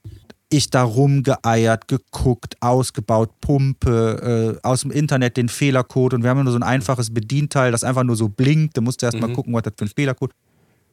ich 0.50 0.70
da 0.70 0.84
rumgeeiert, 0.84 1.88
geguckt, 1.88 2.58
ausgebaut, 2.60 3.40
Pumpe, 3.40 4.60
äh, 4.62 4.68
aus 4.68 4.82
dem 4.82 4.92
Internet 4.92 5.38
den 5.38 5.50
Fehlercode. 5.50 6.14
Und 6.14 6.24
wir 6.24 6.30
haben 6.30 6.38
ja 6.38 6.44
nur 6.44 6.54
so 6.54 6.60
ein 6.60 6.64
einfaches 6.64 7.14
Bedienteil, 7.14 7.72
das 7.72 7.84
einfach 7.84 8.04
nur 8.04 8.18
so 8.18 8.28
blinkt. 8.28 8.76
Da 8.76 8.82
musst 8.82 9.02
du 9.02 9.06
erst 9.06 9.20
mal 9.20 9.32
gucken, 9.32 9.54
was 9.54 9.64
das 9.64 9.74
für 9.78 9.86
ein 9.86 9.92
Fehlercode. 9.96 10.34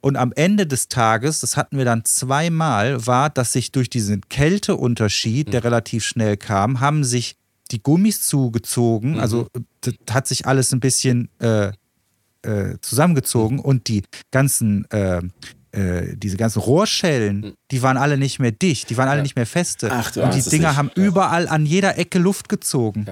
Und 0.00 0.16
am 0.16 0.32
Ende 0.32 0.66
des 0.66 0.88
Tages, 0.88 1.40
das 1.40 1.56
hatten 1.56 1.76
wir 1.76 1.84
dann 1.84 2.04
zweimal, 2.04 3.04
war, 3.06 3.30
dass 3.30 3.52
sich 3.52 3.72
durch 3.72 3.90
diesen 3.90 4.20
Kälteunterschied, 4.28 5.52
der 5.52 5.64
relativ 5.64 6.04
schnell 6.04 6.36
kam, 6.36 6.78
haben 6.78 7.02
sich 7.02 7.36
die 7.70 7.82
Gummis 7.82 8.26
zugezogen. 8.26 9.18
Also 9.18 9.48
das 9.80 9.94
hat 10.10 10.26
sich 10.26 10.46
alles 10.46 10.72
ein 10.72 10.80
bisschen 10.80 11.28
äh, 11.40 11.72
äh, 12.42 12.78
zusammengezogen 12.80 13.58
und 13.58 13.88
die 13.88 14.02
ganzen 14.30 14.90
äh, 14.90 15.22
äh, 15.70 16.16
diese 16.16 16.38
ganzen 16.38 16.60
Rohrschellen, 16.60 17.54
die 17.70 17.82
waren 17.82 17.98
alle 17.98 18.16
nicht 18.16 18.38
mehr 18.38 18.52
dicht, 18.52 18.88
die 18.88 18.96
waren 18.96 19.08
alle 19.08 19.22
nicht 19.22 19.36
mehr 19.36 19.46
feste. 19.46 19.90
Ach, 19.92 20.16
und 20.16 20.34
die 20.34 20.42
Dinger 20.42 20.68
nicht. 20.68 20.76
haben 20.78 20.90
überall 20.94 21.46
an 21.46 21.66
jeder 21.66 21.98
Ecke 21.98 22.18
Luft 22.18 22.48
gezogen. 22.48 23.06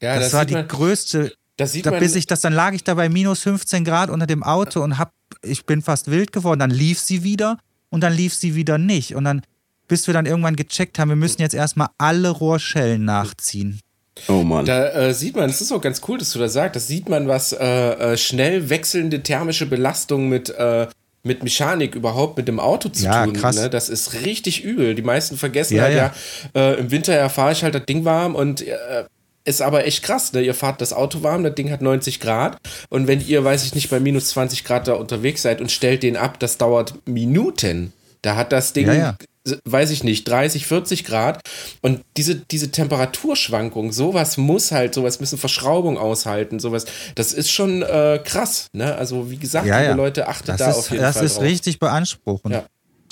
Ja, 0.00 0.18
das, 0.18 0.32
war 0.32 0.40
sieht 0.42 0.50
die 0.50 0.54
man, 0.54 0.68
größte. 0.68 1.32
das 1.56 1.72
sieht 1.72 1.86
Da 1.86 1.90
man, 1.90 2.00
bis 2.00 2.14
ich 2.14 2.26
das, 2.26 2.42
dann 2.42 2.52
lag 2.52 2.74
ich 2.74 2.84
da 2.84 2.94
bei 2.94 3.08
minus 3.08 3.40
15 3.40 3.84
Grad 3.84 4.08
unter 4.08 4.26
dem 4.26 4.42
Auto 4.42 4.82
und 4.82 4.98
hab, 4.98 5.12
ich 5.42 5.66
bin 5.66 5.82
fast 5.82 6.10
wild 6.10 6.32
geworden. 6.32 6.60
Dann 6.60 6.70
lief 6.70 7.00
sie 7.00 7.24
wieder 7.24 7.58
und 7.90 8.02
dann 8.02 8.12
lief 8.12 8.34
sie 8.34 8.54
wieder 8.54 8.78
nicht. 8.78 9.14
Und 9.16 9.24
dann, 9.24 9.42
bis 9.88 10.06
wir 10.06 10.14
dann 10.14 10.26
irgendwann 10.26 10.56
gecheckt 10.56 10.98
haben, 10.98 11.08
wir 11.10 11.16
müssen 11.16 11.40
jetzt 11.42 11.54
erstmal 11.54 11.88
alle 11.98 12.30
Rohrschellen 12.30 13.04
nachziehen. 13.04 13.80
Oh 14.28 14.42
Mann. 14.42 14.66
Da 14.66 14.88
äh, 14.90 15.14
sieht 15.14 15.36
man, 15.36 15.48
es 15.48 15.60
ist 15.60 15.72
auch 15.72 15.80
ganz 15.80 16.02
cool, 16.06 16.18
dass 16.18 16.32
du 16.32 16.38
das 16.38 16.52
sagst, 16.52 16.76
das 16.76 16.86
sieht 16.86 17.08
man, 17.08 17.28
was 17.28 17.52
äh, 17.52 17.64
äh, 18.12 18.16
schnell 18.16 18.68
wechselnde 18.68 19.22
thermische 19.22 19.66
Belastung 19.66 20.28
mit, 20.28 20.50
äh, 20.50 20.86
mit 21.22 21.42
Mechanik 21.42 21.94
überhaupt 21.94 22.36
mit 22.36 22.46
dem 22.48 22.60
Auto 22.60 22.88
zu 22.90 23.04
Ja, 23.04 23.24
tun. 23.24 23.32
krass. 23.32 23.56
Ne? 23.56 23.70
Das 23.70 23.88
ist 23.88 24.12
richtig 24.24 24.64
übel. 24.64 24.94
Die 24.94 25.02
meisten 25.02 25.36
vergessen 25.38 25.76
Ja, 25.76 25.82
halt 25.84 25.96
ja. 25.96 26.12
ja, 26.54 26.60
äh, 26.72 26.74
im 26.80 26.90
Winter 26.90 27.16
ja 27.16 27.28
fahre 27.30 27.52
ich 27.52 27.62
halt 27.64 27.74
das 27.74 27.86
Ding 27.86 28.04
warm 28.04 28.34
und 28.34 28.60
äh, 28.66 29.04
ist 29.44 29.62
aber 29.62 29.86
echt 29.86 30.04
krass, 30.04 30.32
ne? 30.34 30.42
Ihr 30.42 30.54
fahrt 30.54 30.80
das 30.80 30.92
Auto 30.92 31.22
warm, 31.24 31.42
das 31.42 31.54
Ding 31.56 31.70
hat 31.72 31.80
90 31.80 32.20
Grad 32.20 32.58
und 32.90 33.08
wenn 33.08 33.20
ihr, 33.26 33.42
weiß 33.42 33.64
ich 33.64 33.74
nicht, 33.74 33.90
bei 33.90 33.98
minus 33.98 34.28
20 34.28 34.62
Grad 34.62 34.86
da 34.86 34.92
unterwegs 34.94 35.42
seid 35.42 35.60
und 35.60 35.72
stellt 35.72 36.02
den 36.04 36.16
ab, 36.16 36.38
das 36.38 36.58
dauert 36.58 36.94
Minuten. 37.08 37.92
Da 38.20 38.36
hat 38.36 38.52
das 38.52 38.72
Ding, 38.72 38.86
Ja, 38.86 38.94
ja. 38.94 39.16
Weiß 39.64 39.90
ich 39.90 40.04
nicht, 40.04 40.28
30, 40.28 40.66
40 40.66 41.04
Grad 41.04 41.40
und 41.80 42.02
diese, 42.16 42.36
diese 42.36 42.70
Temperaturschwankung, 42.70 43.92
sowas 43.92 44.36
muss 44.36 44.72
halt, 44.72 44.94
sowas 44.94 45.20
müssen 45.20 45.38
Verschraubung 45.38 45.98
aushalten, 45.98 46.60
sowas, 46.60 46.86
das 47.14 47.32
ist 47.32 47.50
schon 47.50 47.82
äh, 47.82 48.20
krass, 48.24 48.68
ne? 48.72 48.94
Also 48.94 49.30
wie 49.30 49.36
gesagt, 49.36 49.66
Ja, 49.66 49.82
ja. 49.82 49.94
Leute, 49.94 50.28
achtet 50.28 50.50
Das 50.50 50.58
da 50.58 50.70
ist, 50.70 50.76
auf 50.76 50.90
jeden 50.90 51.02
das 51.02 51.16
Fall 51.16 51.26
ist 51.26 51.34
drauf. 51.36 51.44
richtig 51.44 51.78
beanspruchend. 51.78 52.54
Ja. 52.54 52.64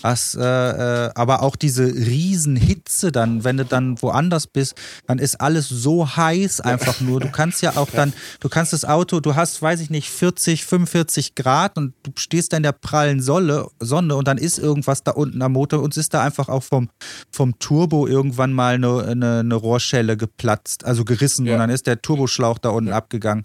Das, 0.03 0.34
äh, 0.34 0.40
äh, 0.42 1.11
aber 1.14 1.42
auch 1.42 1.57
diese 1.57 1.84
Riesenhitze 1.84 3.12
dann, 3.12 3.44
wenn 3.44 3.57
du 3.57 3.64
dann 3.64 4.01
woanders 4.03 4.46
bist, 4.46 4.74
dann 5.07 5.18
ist 5.18 5.40
alles 5.40 5.68
so 5.68 6.16
heiß 6.16 6.61
einfach 6.61 7.01
nur. 7.01 7.20
Du 7.20 7.30
kannst 7.30 7.62
ja 7.62 7.76
auch 7.76 7.88
dann, 7.94 8.12
du 8.40 8.48
kannst 8.48 8.72
das 8.72 8.84
Auto, 8.84 9.20
du 9.20 9.34
hast, 9.34 9.61
weiß 9.61 9.80
ich 9.80 9.90
nicht, 9.90 10.11
40, 10.11 10.64
45 10.64 11.34
Grad 11.34 11.76
und 11.76 11.94
du 12.03 12.12
stehst 12.16 12.53
da 12.53 12.57
in 12.57 12.62
der 12.62 12.72
prallen 12.72 13.20
Sonne, 13.20 13.66
Sonne 13.78 14.16
und 14.16 14.26
dann 14.28 14.38
ist 14.38 14.59
irgendwas 14.59 15.03
da 15.03 15.12
unten 15.12 15.42
am 15.42 15.53
Motor 15.53 15.82
und 15.82 15.92
es 15.92 15.96
ist 15.98 16.14
da 16.14 16.22
einfach 16.22 16.48
auch 16.48 16.62
vom, 16.62 16.88
vom 17.30 17.59
Turbo 17.59 18.07
irgendwann 18.07 18.53
mal 18.53 18.74
eine, 18.74 19.05
eine, 19.05 19.38
eine 19.40 19.55
Rohrschelle 19.55 20.16
geplatzt, 20.16 20.84
also 20.84 21.05
gerissen 21.05 21.46
Ja. 21.46 21.55
und 21.55 21.59
dann 21.61 21.70
ist 21.70 21.86
der 21.86 22.01
Turboschlauch 22.01 22.59
da 22.59 22.70
unten 22.70 22.92
abgegangen. 22.92 23.44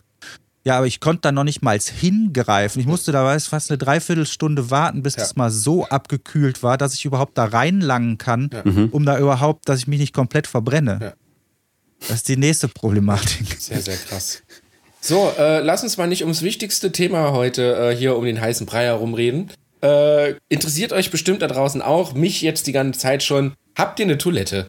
Ja, 0.66 0.78
aber 0.78 0.88
ich 0.88 1.00
konnte 1.00 1.22
da 1.22 1.32
noch 1.32 1.44
nicht 1.44 1.62
mal 1.62 1.80
hingreifen. 1.80 2.80
Ich 2.80 2.88
musste 2.88 3.12
da 3.12 3.24
weiß, 3.24 3.48
fast 3.48 3.70
eine 3.70 3.78
Dreiviertelstunde 3.78 4.72
warten, 4.72 5.04
bis 5.04 5.16
das 5.16 5.36
mal 5.36 5.52
so 5.52 5.86
abgekühlt 5.86 6.64
war, 6.64 6.78
dass 6.78 6.96
ich 6.96 7.06
überhaupt 7.06 7.38
da 7.38 7.46
reinlangen 7.46 8.18
kann, 8.18 8.50
um 8.92 9.06
da 9.06 9.20
überhaupt, 9.20 9.70
dass 9.70 9.80
ich 9.80 9.88
mich 9.88 10.00
nicht 10.00 10.14
komplett 10.14 10.48
verbrenne. 10.48 11.00
Ja. 11.02 11.14
Das 12.08 12.18
ist 12.18 12.28
die 12.28 12.38
nächste 12.38 12.68
Problematik. 12.68 13.56
Sehr, 13.60 13.82
sehr 13.82 13.96
krass. 13.96 14.42
So, 15.02 15.32
äh, 15.38 15.60
lass 15.60 15.84
uns 15.84 15.98
mal 15.98 16.08
nicht 16.08 16.24
ums 16.24 16.42
wichtigste 16.42 16.92
Thema 16.92 17.32
heute 17.32 17.92
äh, 17.92 17.96
hier 17.96 18.18
um 18.18 18.26
den 18.26 18.42
heißen 18.42 18.66
Brei 18.66 18.86
herumreden. 18.86 19.52
Äh, 19.82 20.34
interessiert 20.50 20.94
euch 20.94 21.12
bestimmt 21.12 21.44
da 21.44 21.48
draußen 21.48 21.84
auch, 21.84 22.16
mich 22.16 22.42
jetzt 22.42 22.66
die 22.66 22.72
ganze 22.72 23.00
Zeit 23.00 23.22
schon. 23.22 23.54
Habt 23.78 24.00
ihr 24.00 24.06
eine 24.06 24.18
Toilette? 24.18 24.68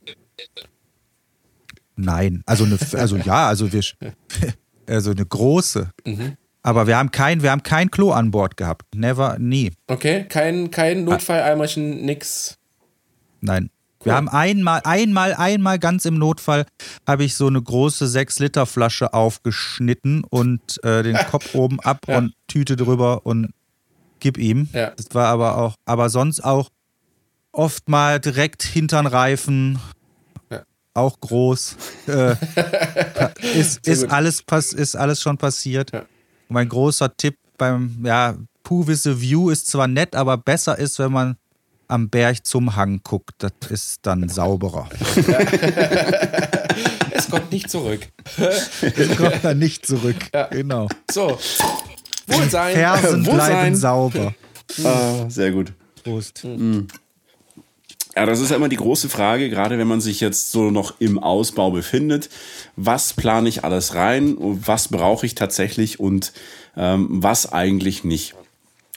Nein, 1.97 2.43
also 2.45 2.65
eine, 2.65 2.79
also 2.93 3.17
ja, 3.17 3.49
also 3.49 3.73
wir, 3.73 3.81
also 4.89 5.11
eine 5.11 5.25
große. 5.27 5.91
Aber 6.63 6.87
wir 6.87 6.97
haben 6.97 7.11
kein, 7.11 7.43
wir 7.43 7.51
haben 7.53 7.63
kein 7.63 7.91
Klo 7.91 8.11
an 8.13 8.31
Bord 8.31 8.57
gehabt. 8.57 8.95
Never, 8.95 9.39
nie. 9.39 9.73
Okay, 9.87 10.25
kein, 10.29 10.71
kein 10.71 11.05
Notfalleimerchen, 11.05 12.05
nix. 12.05 12.59
Nein. 13.41 13.71
Wir 14.03 14.15
haben 14.15 14.29
einmal, 14.29 14.81
einmal, 14.85 15.35
einmal 15.35 15.81
ganz 15.81 16.05
im 16.05 16.17
Notfall 16.17 16.65
habe 17.09 17.25
ich 17.25 17.35
so 17.35 17.49
eine 17.49 17.61
große 17.61 18.05
6-Liter-Flasche 18.05 19.13
aufgeschnitten 19.13 20.23
und 20.23 20.83
äh, 20.85 21.03
den 21.03 21.17
Kopf 21.31 21.55
oben 21.57 21.81
ab 21.81 22.07
Ja. 22.09 22.19
und 22.19 22.33
Tüte 22.47 22.77
drüber 22.77 23.27
und 23.27 23.51
gib 24.21 24.39
ihm. 24.39 24.69
Ja. 24.73 24.91
Das 24.97 25.07
war 25.13 25.27
aber 25.27 25.59
auch, 25.59 25.75
aber 25.87 26.09
sonst 26.09 26.41
auch 26.45 26.69
oft 27.51 27.89
mal 27.89 28.21
direkt 28.21 28.63
hintern 28.63 29.07
Reifen. 29.07 29.81
Ja. 30.97 31.03
Auch 31.03 31.21
groß. 31.21 31.77
Äh, 32.09 32.35
ist, 33.59 33.87
ist, 33.87 34.11
alles 34.11 34.43
pass, 34.43 34.73
ist 34.73 34.97
alles 34.97 35.21
schon 35.21 35.37
passiert. 35.37 35.93
Ja. 35.93 36.05
Mein 36.49 36.69
großer 36.69 37.15
Tipp 37.17 37.37
beim, 37.59 38.05
ja, 38.05 38.37
Puhwisse 38.63 39.21
View 39.21 39.51
ist 39.51 39.69
zwar 39.69 39.87
nett, 39.87 40.17
aber 40.17 40.37
besser 40.37 40.79
ist, 40.79 40.99
wenn 40.99 41.13
man 41.13 41.37
am 41.89 42.09
Berg 42.09 42.45
zum 42.45 42.75
Hang 42.75 43.01
guckt. 43.05 43.35
Das 43.39 43.53
ist 43.71 44.01
dann 44.03 44.29
sauberer. 44.29 44.89
Es 47.11 47.31
kommt 47.31 47.51
nicht 47.51 47.71
zurück. 47.71 48.01
Das 48.37 49.17
kommt 49.17 49.43
dann 49.43 49.59
nicht 49.59 49.87
zurück. 49.87 50.17
Genau. 50.51 50.87
So, 51.11 51.39
Wohlsein. 52.27 52.75
Fersen 52.75 53.23
bleiben 53.23 53.39
Wohlsein. 53.39 53.77
sauber. 53.77 54.35
Ah, 54.85 55.25
sehr 55.29 55.51
gut. 55.53 55.73
Prost. 56.05 56.47
Ja, 58.17 58.25
das 58.25 58.41
ist 58.41 58.49
ja 58.51 58.57
immer 58.57 58.71
die 58.71 58.77
große 58.77 59.11
Frage, 59.11 59.51
gerade 59.51 59.77
wenn 59.77 59.87
man 59.87 60.01
sich 60.01 60.21
jetzt 60.21 60.51
so 60.51 60.71
noch 60.71 60.95
im 61.01 61.19
Ausbau 61.19 61.71
befindet. 61.71 62.31
Was 62.75 63.13
plane 63.13 63.47
ich 63.47 63.63
alles 63.63 63.95
rein? 63.95 64.37
Was 64.39 64.89
brauche 64.89 65.27
ich 65.27 65.35
tatsächlich 65.35 66.01
und 66.01 66.33
ähm, 66.79 67.09
was 67.11 67.53
eigentlich 67.53 68.05
nicht? 68.05 68.35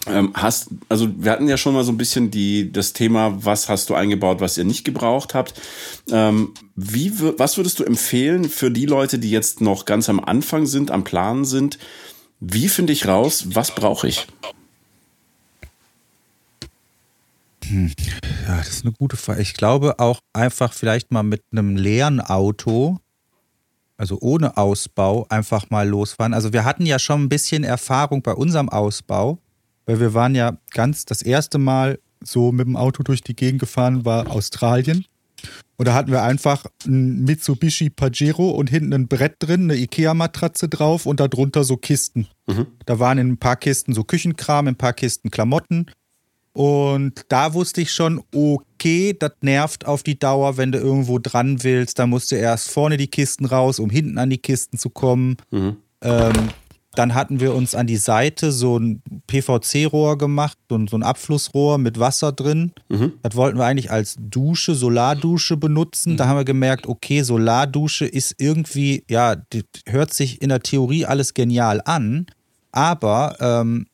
Ähm, 0.07 0.31
hast, 0.35 0.69
also 0.87 1.09
wir 1.17 1.31
hatten 1.31 1.49
ja 1.49 1.57
schon 1.57 1.73
mal 1.73 1.83
so 1.83 1.91
ein 1.91 1.97
bisschen 1.97 2.31
die, 2.31 2.71
das 2.71 2.93
Thema, 2.93 3.43
was 3.43 3.67
hast 3.67 3.89
du 3.89 3.93
eingebaut, 3.93 4.39
was 4.39 4.57
ihr 4.57 4.63
nicht 4.63 4.85
gebraucht 4.85 5.33
habt. 5.33 5.53
Ähm, 6.09 6.53
wie, 6.77 7.11
was 7.37 7.57
würdest 7.57 7.79
du 7.79 7.83
empfehlen 7.83 8.47
für 8.47 8.71
die 8.71 8.85
Leute, 8.85 9.19
die 9.19 9.31
jetzt 9.31 9.59
noch 9.59 9.83
ganz 9.83 10.07
am 10.07 10.21
Anfang 10.21 10.65
sind, 10.65 10.91
am 10.91 11.03
Planen 11.03 11.43
sind? 11.43 11.77
Wie 12.39 12.69
finde 12.69 12.93
ich 12.93 13.05
raus, 13.05 13.47
was 13.49 13.75
brauche 13.75 14.07
ich? 14.07 14.27
Ja, 17.69 18.57
das 18.57 18.69
ist 18.69 18.85
eine 18.85 18.93
gute 18.93 19.17
Frage. 19.17 19.41
Ich 19.41 19.53
glaube 19.53 19.99
auch 19.99 20.19
einfach 20.33 20.73
vielleicht 20.73 21.11
mal 21.11 21.23
mit 21.23 21.43
einem 21.51 21.75
leeren 21.75 22.19
Auto, 22.19 22.97
also 23.97 24.17
ohne 24.21 24.57
Ausbau, 24.57 25.25
einfach 25.29 25.69
mal 25.69 25.87
losfahren. 25.87 26.33
Also 26.33 26.53
wir 26.53 26.65
hatten 26.65 26.85
ja 26.85 26.99
schon 26.99 27.23
ein 27.23 27.29
bisschen 27.29 27.63
Erfahrung 27.63 28.21
bei 28.21 28.33
unserem 28.33 28.69
Ausbau, 28.69 29.39
weil 29.85 29.99
wir 29.99 30.13
waren 30.13 30.35
ja 30.35 30.57
ganz 30.71 31.05
das 31.05 31.21
erste 31.21 31.57
Mal 31.57 31.99
so 32.23 32.51
mit 32.51 32.67
dem 32.67 32.75
Auto 32.75 33.03
durch 33.03 33.21
die 33.21 33.35
Gegend 33.35 33.59
gefahren, 33.59 34.05
war 34.05 34.29
Australien. 34.31 35.05
Und 35.77 35.87
da 35.87 35.93
hatten 35.93 36.11
wir 36.11 36.23
einfach 36.23 36.65
ein 36.85 37.23
Mitsubishi 37.23 37.89
Pajero 37.89 38.49
und 38.49 38.69
hinten 38.69 38.93
ein 38.93 39.07
Brett 39.07 39.35
drin, 39.39 39.63
eine 39.63 39.75
Ikea-Matratze 39.75 40.67
drauf 40.67 41.05
und 41.05 41.21
darunter 41.21 41.63
so 41.63 41.77
Kisten. 41.77 42.27
Da 42.85 42.99
waren 42.99 43.17
in 43.17 43.29
ein 43.29 43.37
paar 43.37 43.55
Kisten 43.55 43.93
so 43.93 44.03
Küchenkram, 44.03 44.67
in 44.67 44.73
ein 44.73 44.77
paar 44.77 44.91
Kisten 44.93 45.31
Klamotten. 45.31 45.85
Und 46.59 47.21
da 47.29 47.53
wusste 47.53 47.79
ich 47.79 47.93
schon, 47.93 48.21
okay, 48.35 49.15
das 49.17 49.31
nervt 49.39 49.87
auf 49.87 50.03
die 50.03 50.19
Dauer, 50.19 50.57
wenn 50.57 50.73
du 50.73 50.77
irgendwo 50.77 51.17
dran 51.17 51.63
willst. 51.63 51.99
Da 51.99 52.05
musst 52.05 52.33
du 52.33 52.35
erst 52.35 52.69
vorne 52.69 52.97
die 52.97 53.07
Kisten 53.07 53.45
raus, 53.45 53.79
um 53.79 53.89
hinten 53.89 54.17
an 54.17 54.29
die 54.29 54.39
Kisten 54.39 54.77
zu 54.77 54.89
kommen. 54.89 55.37
Ähm, 56.01 56.33
dann 56.95 57.15
hatten 57.15 57.39
wir 57.39 57.55
uns 57.55 57.75
an 57.75 57.87
die 57.87 57.95
Seite 57.95 58.51
so 58.51 58.77
ein 58.77 59.01
PVC-Rohr 59.27 60.17
gemacht, 60.17 60.57
so 60.67 60.75
ein, 60.75 60.89
so 60.89 60.97
ein 60.97 61.03
Abflussrohr 61.03 61.77
mit 61.77 61.97
Wasser 61.97 62.33
drin. 62.33 62.73
Das 63.21 63.37
wollten 63.37 63.57
wir 63.57 63.63
eigentlich 63.63 63.89
als 63.89 64.17
Dusche, 64.19 64.75
Solardusche 64.75 65.55
benutzen. 65.55 66.17
Da 66.17 66.27
haben 66.27 66.39
wir 66.39 66.43
gemerkt, 66.43 66.87
okay, 66.87 67.21
Solardusche 67.21 68.05
ist 68.05 68.35
irgendwie, 68.37 69.05
ja, 69.09 69.37
hört 69.87 70.13
sich 70.13 70.41
in 70.41 70.49
der 70.49 70.59
Theorie 70.59 71.05
alles 71.05 71.33
genial 71.33 71.81
an. 71.85 72.25
Aber 72.73 73.37
ähm, 73.39 73.85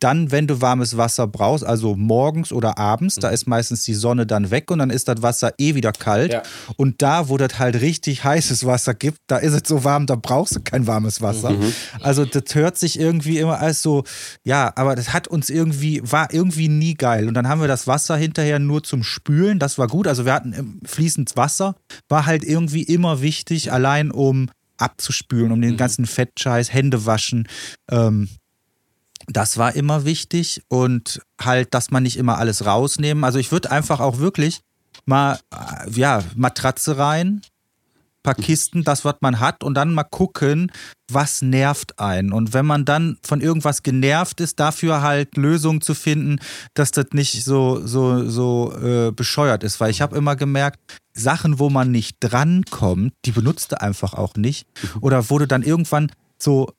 dann, 0.00 0.30
wenn 0.30 0.46
du 0.46 0.60
warmes 0.60 0.96
Wasser 0.96 1.26
brauchst, 1.26 1.64
also 1.64 1.94
morgens 1.94 2.52
oder 2.52 2.78
abends, 2.78 3.16
da 3.16 3.28
ist 3.28 3.46
meistens 3.46 3.84
die 3.84 3.94
Sonne 3.94 4.26
dann 4.26 4.50
weg 4.50 4.70
und 4.70 4.78
dann 4.78 4.90
ist 4.90 5.08
das 5.08 5.22
Wasser 5.22 5.52
eh 5.58 5.74
wieder 5.74 5.92
kalt. 5.92 6.32
Ja. 6.32 6.42
Und 6.76 7.02
da, 7.02 7.28
wo 7.28 7.36
das 7.36 7.58
halt 7.58 7.80
richtig 7.80 8.24
heißes 8.24 8.64
Wasser 8.66 8.94
gibt, 8.94 9.18
da 9.26 9.36
ist 9.36 9.52
es 9.52 9.62
so 9.66 9.84
warm, 9.84 10.06
da 10.06 10.14
brauchst 10.16 10.56
du 10.56 10.60
kein 10.60 10.86
warmes 10.86 11.20
Wasser. 11.20 11.54
Also 12.00 12.24
das 12.24 12.54
hört 12.54 12.78
sich 12.78 12.98
irgendwie 12.98 13.38
immer 13.38 13.58
als 13.58 13.82
so, 13.82 14.04
ja, 14.42 14.72
aber 14.76 14.96
das 14.96 15.12
hat 15.12 15.28
uns 15.28 15.50
irgendwie, 15.50 16.00
war 16.02 16.32
irgendwie 16.32 16.68
nie 16.68 16.94
geil. 16.94 17.28
Und 17.28 17.34
dann 17.34 17.48
haben 17.48 17.60
wir 17.60 17.68
das 17.68 17.86
Wasser 17.86 18.16
hinterher 18.16 18.58
nur 18.58 18.82
zum 18.82 19.02
Spülen, 19.02 19.58
das 19.58 19.78
war 19.78 19.88
gut. 19.88 20.06
Also 20.06 20.24
wir 20.24 20.32
hatten 20.32 20.52
ähm, 20.52 20.80
fließend 20.84 21.36
Wasser, 21.36 21.76
war 22.08 22.26
halt 22.26 22.44
irgendwie 22.44 22.82
immer 22.82 23.20
wichtig, 23.20 23.72
allein 23.72 24.10
um 24.10 24.48
abzuspülen, 24.76 25.52
um 25.52 25.60
den 25.60 25.76
ganzen 25.76 26.06
Fettscheiß, 26.06 26.72
Hände 26.72 27.06
waschen. 27.06 27.48
Ähm, 27.90 28.28
das 29.28 29.58
war 29.58 29.74
immer 29.74 30.04
wichtig 30.04 30.62
und 30.68 31.20
halt, 31.40 31.74
dass 31.74 31.90
man 31.90 32.02
nicht 32.02 32.16
immer 32.16 32.38
alles 32.38 32.66
rausnehmen. 32.66 33.24
Also 33.24 33.38
ich 33.38 33.52
würde 33.52 33.70
einfach 33.70 34.00
auch 34.00 34.18
wirklich 34.18 34.60
mal, 35.06 35.38
äh, 35.52 35.90
ja, 35.90 36.22
Matratze 36.36 36.98
rein, 36.98 37.42
paar 38.24 38.34
Kisten, 38.34 38.82
das, 38.82 39.04
was 39.04 39.16
man 39.20 39.38
hat, 39.38 39.62
und 39.62 39.74
dann 39.74 39.94
mal 39.94 40.02
gucken, 40.02 40.72
was 41.08 41.42
nervt 41.42 42.00
einen. 42.00 42.32
Und 42.32 42.54
wenn 42.54 42.66
man 42.66 42.84
dann 42.84 43.18
von 43.22 43.40
irgendwas 43.40 43.82
genervt 43.82 44.40
ist, 44.40 44.58
dafür 44.58 45.02
halt 45.02 45.36
Lösungen 45.36 45.82
zu 45.82 45.94
finden, 45.94 46.38
dass 46.72 46.90
das 46.90 47.08
nicht 47.12 47.44
so, 47.44 47.86
so, 47.86 48.28
so 48.28 48.72
äh, 48.82 49.12
bescheuert 49.12 49.62
ist. 49.62 49.78
Weil 49.78 49.90
ich 49.90 50.00
habe 50.00 50.16
immer 50.16 50.34
gemerkt, 50.34 50.80
Sachen, 51.12 51.58
wo 51.58 51.68
man 51.70 51.90
nicht 51.90 52.16
drankommt, 52.20 53.12
die 53.26 53.32
benutzt 53.32 53.72
du 53.72 53.80
einfach 53.80 54.14
auch 54.14 54.34
nicht. 54.36 54.66
Oder 55.00 55.28
wurde 55.30 55.46
dann 55.46 55.62
irgendwann 55.62 56.10
so 56.38 56.72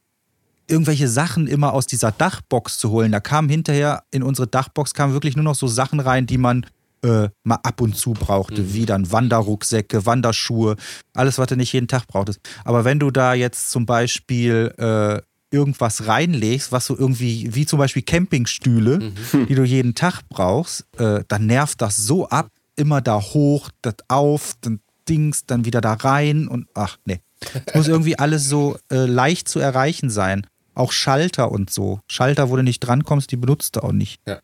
irgendwelche 0.67 1.07
Sachen 1.07 1.47
immer 1.47 1.73
aus 1.73 1.85
dieser 1.85 2.11
Dachbox 2.11 2.77
zu 2.77 2.89
holen. 2.89 3.11
Da 3.11 3.19
kam 3.19 3.49
hinterher 3.49 4.03
in 4.11 4.23
unsere 4.23 4.47
Dachbox 4.47 4.93
kamen 4.93 5.13
wirklich 5.13 5.35
nur 5.35 5.43
noch 5.43 5.55
so 5.55 5.67
Sachen 5.67 5.99
rein, 5.99 6.25
die 6.25 6.37
man 6.37 6.65
äh, 7.03 7.29
mal 7.43 7.59
ab 7.63 7.81
und 7.81 7.95
zu 7.95 8.13
brauchte, 8.13 8.61
mhm. 8.61 8.73
wie 8.73 8.85
dann 8.85 9.11
Wanderrucksäcke, 9.11 10.05
Wanderschuhe, 10.05 10.75
alles, 11.13 11.37
was 11.37 11.47
du 11.47 11.55
nicht 11.55 11.73
jeden 11.73 11.87
Tag 11.87 12.07
brauchtest. 12.07 12.39
Aber 12.63 12.83
wenn 12.83 12.99
du 12.99 13.11
da 13.11 13.33
jetzt 13.33 13.69
zum 13.69 13.85
Beispiel 13.85 14.73
äh, 14.77 15.21
irgendwas 15.55 16.07
reinlegst, 16.07 16.71
was 16.71 16.87
so 16.87 16.97
irgendwie, 16.97 17.53
wie 17.53 17.65
zum 17.65 17.79
Beispiel 17.79 18.01
Campingstühle, 18.01 18.99
mhm. 18.99 19.47
die 19.47 19.55
du 19.55 19.63
jeden 19.63 19.95
Tag 19.95 20.21
brauchst, 20.29 20.85
äh, 20.97 21.23
dann 21.27 21.45
nervt 21.45 21.81
das 21.81 21.97
so 21.97 22.27
ab, 22.29 22.49
immer 22.75 23.01
da 23.01 23.21
hoch, 23.21 23.69
das 23.81 23.95
auf, 24.07 24.53
dann 24.61 24.79
Dings, 25.07 25.45
dann 25.45 25.65
wieder 25.65 25.81
da 25.81 25.93
rein 25.93 26.47
und 26.47 26.67
ach 26.73 26.97
nee. 27.05 27.19
Es 27.65 27.75
muss 27.75 27.87
irgendwie 27.87 28.17
alles 28.17 28.49
so 28.49 28.77
äh, 28.91 29.05
leicht 29.05 29.47
zu 29.47 29.59
erreichen 29.59 30.09
sein. 30.09 30.47
Auch 30.75 30.91
Schalter 30.91 31.51
und 31.51 31.69
so. 31.69 31.99
Schalter, 32.07 32.49
wo 32.49 32.55
du 32.55 32.63
nicht 32.63 32.81
drankommst, 32.81 33.31
die 33.31 33.37
benutzt 33.37 33.75
du 33.75 33.83
auch 33.83 33.91
nicht. 33.91 34.21
Ja. 34.27 34.39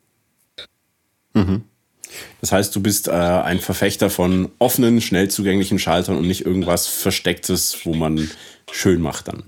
Mhm. 1.34 1.64
Das 2.42 2.52
heißt, 2.52 2.76
du 2.76 2.82
bist 2.82 3.08
äh, 3.08 3.12
ein 3.12 3.60
Verfechter 3.60 4.10
von 4.10 4.52
offenen, 4.60 5.02
schnell 5.02 5.30
zugänglichen 5.30 5.80
Schaltern 5.80 6.18
und 6.18 6.28
nicht 6.28 6.46
irgendwas 6.46 6.88
Verstecktes, 6.88 7.86
wo 7.86 7.94
man 7.94 8.30
schön 8.72 9.02
macht 9.02 9.28
dann. 9.28 9.44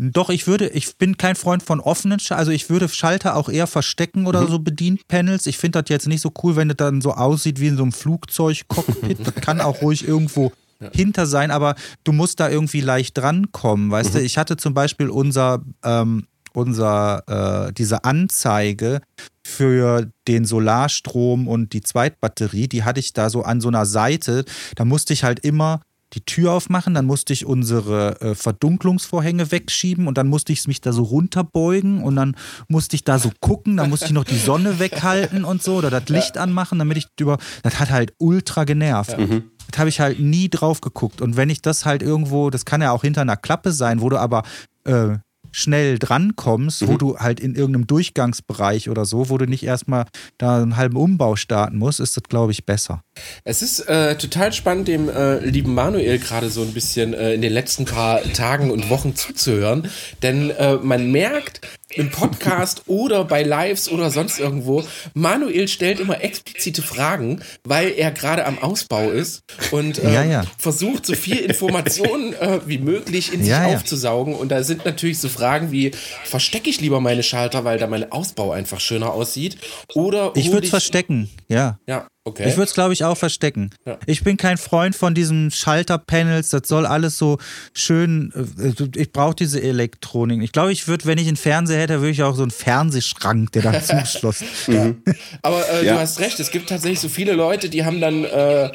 Doch, 0.00 0.30
ich 0.30 0.46
würde, 0.46 0.68
ich 0.68 0.96
bin 0.96 1.16
kein 1.16 1.34
Freund 1.34 1.62
von 1.62 1.80
offenen 1.80 2.20
Schaltern, 2.20 2.38
also 2.38 2.52
ich 2.52 2.70
würde 2.70 2.88
Schalter 2.88 3.34
auch 3.34 3.48
eher 3.48 3.66
verstecken 3.66 4.26
oder 4.26 4.42
mhm. 4.42 4.48
so 4.48 4.58
Bedienpanels. 4.60 5.46
Ich 5.46 5.58
finde 5.58 5.82
das 5.82 5.90
jetzt 5.90 6.06
nicht 6.06 6.20
so 6.20 6.32
cool, 6.42 6.54
wenn 6.54 6.68
das 6.68 6.76
dann 6.76 7.00
so 7.00 7.12
aussieht 7.12 7.58
wie 7.58 7.66
in 7.66 7.76
so 7.76 7.82
einem 7.82 7.92
Flugzeugcockpit. 7.92 9.18
das 9.26 9.34
kann 9.36 9.60
auch 9.60 9.82
ruhig 9.82 10.06
irgendwo 10.06 10.52
ja. 10.80 10.90
hinter 10.92 11.26
sein, 11.26 11.50
aber 11.50 11.74
du 12.04 12.12
musst 12.12 12.40
da 12.40 12.48
irgendwie 12.48 12.80
leicht 12.80 13.16
drankommen, 13.18 13.90
weißt 13.90 14.14
mhm. 14.14 14.18
du? 14.18 14.24
Ich 14.24 14.38
hatte 14.38 14.56
zum 14.56 14.74
Beispiel 14.74 15.10
unser, 15.10 15.62
ähm, 15.84 16.26
unser, 16.52 17.68
äh, 17.68 17.72
diese 17.72 18.04
Anzeige 18.04 19.00
für 19.44 20.10
den 20.26 20.44
Solarstrom 20.44 21.48
und 21.48 21.72
die 21.72 21.80
Zweitbatterie, 21.80 22.68
die 22.68 22.84
hatte 22.84 23.00
ich 23.00 23.12
da 23.12 23.30
so 23.30 23.42
an 23.42 23.60
so 23.60 23.68
einer 23.68 23.86
Seite. 23.86 24.44
Da 24.74 24.84
musste 24.84 25.12
ich 25.12 25.24
halt 25.24 25.40
immer 25.40 25.80
die 26.14 26.22
Tür 26.22 26.52
aufmachen, 26.52 26.94
dann 26.94 27.04
musste 27.04 27.32
ich 27.32 27.44
unsere 27.44 28.20
äh, 28.20 28.34
Verdunklungsvorhänge 28.34 29.50
wegschieben 29.50 30.06
und 30.06 30.16
dann 30.16 30.28
musste 30.28 30.52
ich 30.52 30.66
mich 30.66 30.80
da 30.80 30.92
so 30.92 31.02
runterbeugen 31.02 32.02
und 32.02 32.16
dann 32.16 32.34
musste 32.68 32.96
ich 32.96 33.04
da 33.04 33.18
so 33.18 33.30
gucken, 33.40 33.76
dann 33.76 33.90
musste 33.90 34.06
ich 34.06 34.12
noch 34.12 34.24
die 34.24 34.38
Sonne 34.38 34.78
weghalten 34.78 35.44
und 35.44 35.62
so 35.62 35.76
oder 35.76 35.90
das 35.90 36.08
Licht 36.08 36.36
ja. 36.36 36.42
anmachen, 36.42 36.78
damit 36.78 36.96
ich 36.96 37.06
über. 37.20 37.38
Das 37.62 37.78
hat 37.78 37.90
halt 37.90 38.14
ultra 38.18 38.64
genervt. 38.64 39.12
Ja. 39.12 39.18
Mhm. 39.18 39.44
Das 39.70 39.78
habe 39.78 39.90
ich 39.90 40.00
halt 40.00 40.18
nie 40.18 40.48
drauf 40.48 40.80
geguckt. 40.80 41.20
Und 41.20 41.36
wenn 41.36 41.50
ich 41.50 41.60
das 41.60 41.84
halt 41.84 42.02
irgendwo, 42.02 42.48
das 42.48 42.64
kann 42.64 42.80
ja 42.80 42.92
auch 42.92 43.02
hinter 43.02 43.20
einer 43.20 43.36
Klappe 43.36 43.72
sein, 43.72 44.00
wo 44.00 44.08
du 44.08 44.16
aber 44.16 44.44
äh, 44.84 45.18
schnell 45.58 45.98
drankommst, 45.98 46.82
mhm. 46.82 46.88
wo 46.88 46.96
du 46.96 47.18
halt 47.18 47.40
in 47.40 47.54
irgendeinem 47.54 47.86
Durchgangsbereich 47.86 48.88
oder 48.88 49.04
so, 49.04 49.28
wo 49.28 49.38
du 49.38 49.46
nicht 49.46 49.64
erstmal 49.64 50.06
da 50.38 50.62
einen 50.62 50.76
halben 50.76 50.96
Umbau 50.96 51.36
starten 51.36 51.78
musst, 51.78 52.00
ist 52.00 52.16
das, 52.16 52.24
glaube 52.24 52.52
ich, 52.52 52.64
besser. 52.64 53.02
Es 53.44 53.62
ist 53.62 53.80
äh, 53.88 54.16
total 54.16 54.52
spannend, 54.52 54.88
dem 54.88 55.08
äh, 55.08 55.38
lieben 55.40 55.74
Manuel 55.74 56.18
gerade 56.18 56.50
so 56.50 56.62
ein 56.62 56.72
bisschen 56.72 57.14
äh, 57.14 57.34
in 57.34 57.42
den 57.42 57.52
letzten 57.52 57.84
paar 57.84 58.22
Tagen 58.32 58.70
und 58.70 58.90
Wochen 58.90 59.14
zuzuhören, 59.16 59.88
denn 60.22 60.50
äh, 60.50 60.76
man 60.76 61.10
merkt, 61.10 61.60
im 61.94 62.10
Podcast 62.10 62.82
oder 62.86 63.24
bei 63.24 63.42
Lives 63.42 63.88
oder 63.90 64.10
sonst 64.10 64.38
irgendwo. 64.38 64.84
Manuel 65.14 65.68
stellt 65.68 66.00
immer 66.00 66.22
explizite 66.22 66.82
Fragen, 66.82 67.40
weil 67.64 67.92
er 67.96 68.10
gerade 68.10 68.44
am 68.46 68.58
Ausbau 68.58 69.10
ist 69.10 69.42
und 69.70 69.98
äh, 69.98 70.12
ja, 70.12 70.24
ja. 70.24 70.44
versucht, 70.58 71.06
so 71.06 71.14
viel 71.14 71.38
Informationen 71.38 72.32
äh, 72.40 72.60
wie 72.66 72.78
möglich 72.78 73.32
in 73.32 73.40
sich 73.40 73.50
ja, 73.50 73.66
aufzusaugen. 73.66 74.34
Und 74.34 74.50
da 74.50 74.62
sind 74.62 74.84
natürlich 74.84 75.18
so 75.18 75.28
Fragen 75.28 75.72
wie, 75.72 75.92
verstecke 76.24 76.68
ich 76.68 76.80
lieber 76.80 77.00
meine 77.00 77.22
Schalter, 77.22 77.64
weil 77.64 77.78
da 77.78 77.86
mein 77.86 78.12
Ausbau 78.12 78.52
einfach 78.52 78.80
schöner 78.80 79.12
aussieht? 79.12 79.58
Oder 79.94 80.32
ich 80.34 80.52
würde 80.52 80.66
es 80.66 80.70
verstecken, 80.70 81.30
ja. 81.48 81.78
Ja, 81.86 82.06
Okay. 82.28 82.48
Ich 82.48 82.56
würde 82.56 82.64
es, 82.64 82.74
glaube 82.74 82.92
ich, 82.92 83.04
auch 83.04 83.16
verstecken. 83.16 83.70
Ja. 83.86 83.98
Ich 84.06 84.22
bin 84.22 84.36
kein 84.36 84.58
Freund 84.58 84.94
von 84.94 85.14
diesen 85.14 85.50
Schalterpanels. 85.50 86.50
Das 86.50 86.62
soll 86.66 86.84
alles 86.86 87.16
so 87.16 87.38
schön. 87.74 88.32
Äh, 88.58 88.98
ich 88.98 89.12
brauche 89.12 89.34
diese 89.34 89.62
Elektronik. 89.62 90.42
Ich 90.42 90.52
glaube, 90.52 90.72
ich 90.72 90.86
würde, 90.88 91.06
wenn 91.06 91.18
ich 91.18 91.28
einen 91.28 91.36
Fernseher 91.36 91.80
hätte, 91.80 92.00
würde 92.00 92.10
ich 92.10 92.22
auch 92.22 92.34
so 92.34 92.42
einen 92.42 92.50
Fernsehschrank, 92.50 93.52
der 93.52 93.62
da 93.62 93.82
zuschlossen. 94.04 94.46
mhm. 94.66 95.02
Aber 95.42 95.68
äh, 95.70 95.86
ja. 95.86 95.94
du 95.94 96.00
hast 96.00 96.20
recht. 96.20 96.38
Es 96.38 96.50
gibt 96.50 96.68
tatsächlich 96.68 97.00
so 97.00 97.08
viele 97.08 97.32
Leute, 97.32 97.68
die 97.68 97.84
haben 97.84 98.00
dann. 98.00 98.24
Äh, 98.24 98.70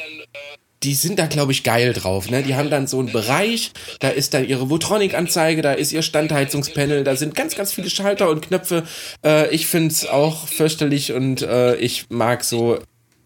die 0.84 0.96
sind 0.96 1.18
da, 1.18 1.28
glaube 1.28 1.52
ich, 1.54 1.64
geil 1.64 1.94
drauf. 1.94 2.30
Ne? 2.30 2.44
Die 2.44 2.56
haben 2.56 2.70
dann 2.70 2.88
so 2.88 3.00
einen 3.00 3.12
Bereich, 3.12 3.72
da 4.00 4.10
ist 4.10 4.34
dann 4.34 4.46
ihre 4.46 4.70
Votronic-Anzeige, 4.70 5.62
da 5.62 5.74
ist 5.74 5.94
ihr 5.94 6.02
Standheizungspanel, 6.02 7.04
da 7.04 7.16
sind 7.16 7.36
ganz, 7.36 7.56
ganz 7.56 7.72
viele 7.72 7.90
Schalter 7.90 8.30
und 8.30 8.42
Knöpfe. 8.42 8.84
Äh, 9.26 9.54
ich 9.54 9.68
finde 9.68 9.90
es 9.90 10.06
auch 10.06 10.48
fürchterlich 10.48 11.14
und 11.14 11.42
äh, 11.42 11.76
ich 11.76 12.10
mag 12.10 12.44
so 12.44 12.80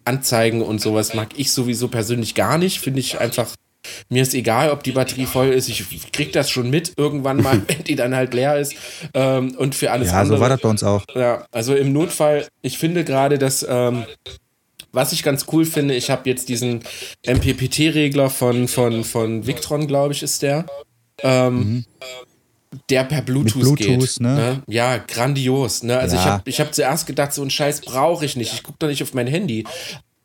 Anzeigen 0.08 0.62
und 0.62 0.82
sowas 0.82 1.14
mag 1.14 1.30
ich 1.36 1.52
sowieso 1.52 1.88
persönlich 1.88 2.36
gar 2.36 2.58
nicht. 2.58 2.80
Finde 2.80 3.00
ich 3.00 3.20
einfach, 3.20 3.48
mir 4.10 4.22
ist 4.22 4.34
egal, 4.34 4.72
ob 4.72 4.84
die 4.84 4.92
Batterie 4.92 5.26
voll 5.26 5.50
ist. 5.50 5.70
Ich 5.70 6.12
krieg 6.12 6.34
das 6.34 6.50
schon 6.50 6.70
mit 6.70 6.94
irgendwann 6.98 7.38
mal, 7.38 7.62
wenn 7.68 7.84
die 7.84 7.96
dann 7.96 8.16
halt 8.16 8.34
leer 8.34 8.58
ist. 8.58 8.76
Ähm, 9.14 9.56
und 9.58 9.76
für 9.76 9.92
alles 9.92 10.10
ja, 10.10 10.22
andere. 10.22 10.38
so 10.38 10.42
war 10.42 10.50
das 10.50 10.62
bei 10.62 10.70
uns 10.70 10.84
auch. 10.84 11.04
Ja, 11.14 11.46
also 11.52 11.76
im 11.76 11.94
Notfall, 11.94 12.48
ich 12.62 12.78
finde 12.78 13.04
gerade, 13.04 13.38
dass. 13.38 13.66
Ähm, 13.68 14.06
was 14.94 15.12
ich 15.12 15.22
ganz 15.22 15.46
cool 15.52 15.66
finde, 15.66 15.94
ich 15.94 16.10
habe 16.10 16.28
jetzt 16.28 16.50
diesen 16.50 16.80
MPPT-Regler 17.24 18.32
von, 18.32 18.68
von, 18.68 19.04
von 19.04 19.46
Victron, 19.46 19.86
glaube 19.86 20.14
ich, 20.14 20.24
ist 20.24 20.42
der. 20.42 20.66
Ähm, 21.22 21.56
mhm 21.56 21.86
der 22.90 23.04
per 23.04 23.22
Bluetooth, 23.22 23.62
Bluetooth 23.62 24.00
geht. 24.00 24.20
Ne? 24.20 24.36
ne? 24.36 24.64
Ja, 24.68 24.98
grandios. 24.98 25.84
Ne? 25.84 25.98
Also 25.98 26.16
ja. 26.16 26.22
ich 26.22 26.28
habe 26.28 26.50
ich 26.50 26.60
hab 26.60 26.74
zuerst 26.74 27.08
gedacht, 27.08 27.34
so 27.34 27.42
einen 27.42 27.52
Scheiß 27.52 27.82
brauche 27.82 28.26
ich 28.26 28.36
nicht. 28.36 28.54
Ich 28.54 28.64
gucke 28.64 28.78
doch 28.80 28.88
nicht 28.88 29.04
auf 29.04 29.14
mein 29.14 29.28
Handy. 29.28 29.64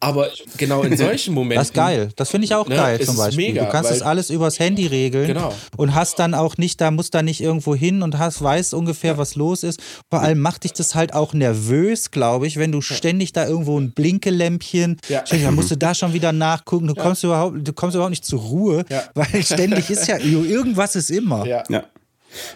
Aber 0.02 0.30
genau 0.56 0.82
in 0.82 0.96
solchen 0.96 1.32
Momenten. 1.34 1.60
Das 1.60 1.68
ist 1.68 1.74
geil. 1.74 2.08
Das 2.16 2.28
finde 2.28 2.46
ich 2.46 2.54
auch 2.56 2.66
ne, 2.66 2.74
geil 2.74 3.00
zum 3.00 3.16
Beispiel. 3.16 3.52
Mega, 3.52 3.64
du 3.64 3.70
kannst 3.70 3.88
das 3.88 4.02
alles 4.02 4.30
übers 4.30 4.58
Handy 4.58 4.88
regeln 4.88 5.28
genau. 5.28 5.54
und 5.76 5.94
hast 5.94 6.18
dann 6.18 6.34
auch 6.34 6.56
nicht, 6.56 6.80
da 6.80 6.90
musst 6.90 7.14
da 7.14 7.22
nicht 7.22 7.40
irgendwo 7.40 7.76
hin 7.76 8.02
und 8.02 8.18
hast, 8.18 8.42
weißt 8.42 8.74
ungefähr, 8.74 9.12
ja. 9.12 9.18
was 9.18 9.36
los 9.36 9.62
ist. 9.62 9.80
Vor 10.10 10.20
allem 10.20 10.40
macht 10.40 10.64
dich 10.64 10.72
das 10.72 10.96
halt 10.96 11.14
auch 11.14 11.34
nervös, 11.34 12.10
glaube 12.10 12.48
ich, 12.48 12.56
wenn 12.56 12.72
du 12.72 12.78
ja. 12.78 12.96
ständig 12.96 13.32
da 13.32 13.46
irgendwo 13.46 13.78
ein 13.78 13.92
Blinkelämpchen, 13.92 14.98
ja. 15.08 15.22
dann 15.30 15.54
musst 15.54 15.70
du 15.70 15.76
da 15.76 15.94
schon 15.94 16.12
wieder 16.12 16.32
nachgucken. 16.32 16.88
Du 16.88 16.96
kommst 16.96 17.22
überhaupt, 17.22 17.56
du 17.68 17.72
kommst 17.72 17.94
überhaupt 17.94 18.10
nicht 18.10 18.24
zur 18.24 18.40
Ruhe, 18.40 18.84
weil 19.14 19.44
ständig 19.44 19.88
ist 19.88 20.08
ja 20.08 20.18
irgendwas 20.18 20.96
ist 20.96 21.12
immer. 21.12 21.46
Ja. 21.46 21.62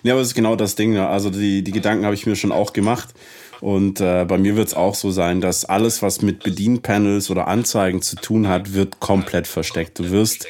Ja, 0.02 0.14
aber 0.14 0.22
es 0.22 0.28
ist 0.28 0.34
genau 0.34 0.56
das 0.56 0.74
Ding. 0.74 0.92
Ne? 0.92 1.06
Also 1.06 1.30
die, 1.30 1.62
die 1.62 1.72
Gedanken 1.72 2.04
habe 2.04 2.14
ich 2.14 2.26
mir 2.26 2.36
schon 2.36 2.52
auch 2.52 2.72
gemacht. 2.72 3.14
Und 3.60 4.00
äh, 4.00 4.24
bei 4.26 4.38
mir 4.38 4.56
wird 4.56 4.68
es 4.68 4.74
auch 4.74 4.94
so 4.94 5.10
sein, 5.10 5.40
dass 5.40 5.64
alles, 5.64 6.02
was 6.02 6.20
mit 6.20 6.42
Bedienpanels 6.42 7.30
oder 7.30 7.48
Anzeigen 7.48 8.02
zu 8.02 8.16
tun 8.16 8.48
hat, 8.48 8.74
wird 8.74 9.00
komplett 9.00 9.46
versteckt. 9.46 9.98
Du 9.98 10.10
wirst 10.10 10.46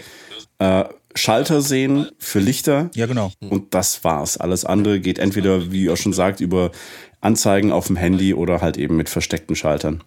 äh, 0.59 0.85
Schalter 1.15 1.63
sehen 1.63 2.09
für 2.19 2.41
Lichter. 2.41 2.91
Ja, 2.95 3.07
genau. 3.07 3.33
Und 3.41 3.75
das 3.75 4.05
war's. 4.05 4.37
Alles 4.37 4.65
andere 4.65 5.01
geht 5.01 5.19
entweder, 5.19 5.71
wie 5.73 5.85
ihr 5.85 5.97
schon 5.97 6.13
sagt, 6.13 6.41
über 6.41 6.73
Anzeigen 7.21 7.73
auf 7.73 7.87
dem 7.87 7.97
Handy 7.97 8.35
oder 8.35 8.61
halt 8.61 8.77
eben 8.77 8.97
mit 8.97 9.09
versteckten 9.09 9.57
Schaltern. 9.57 10.03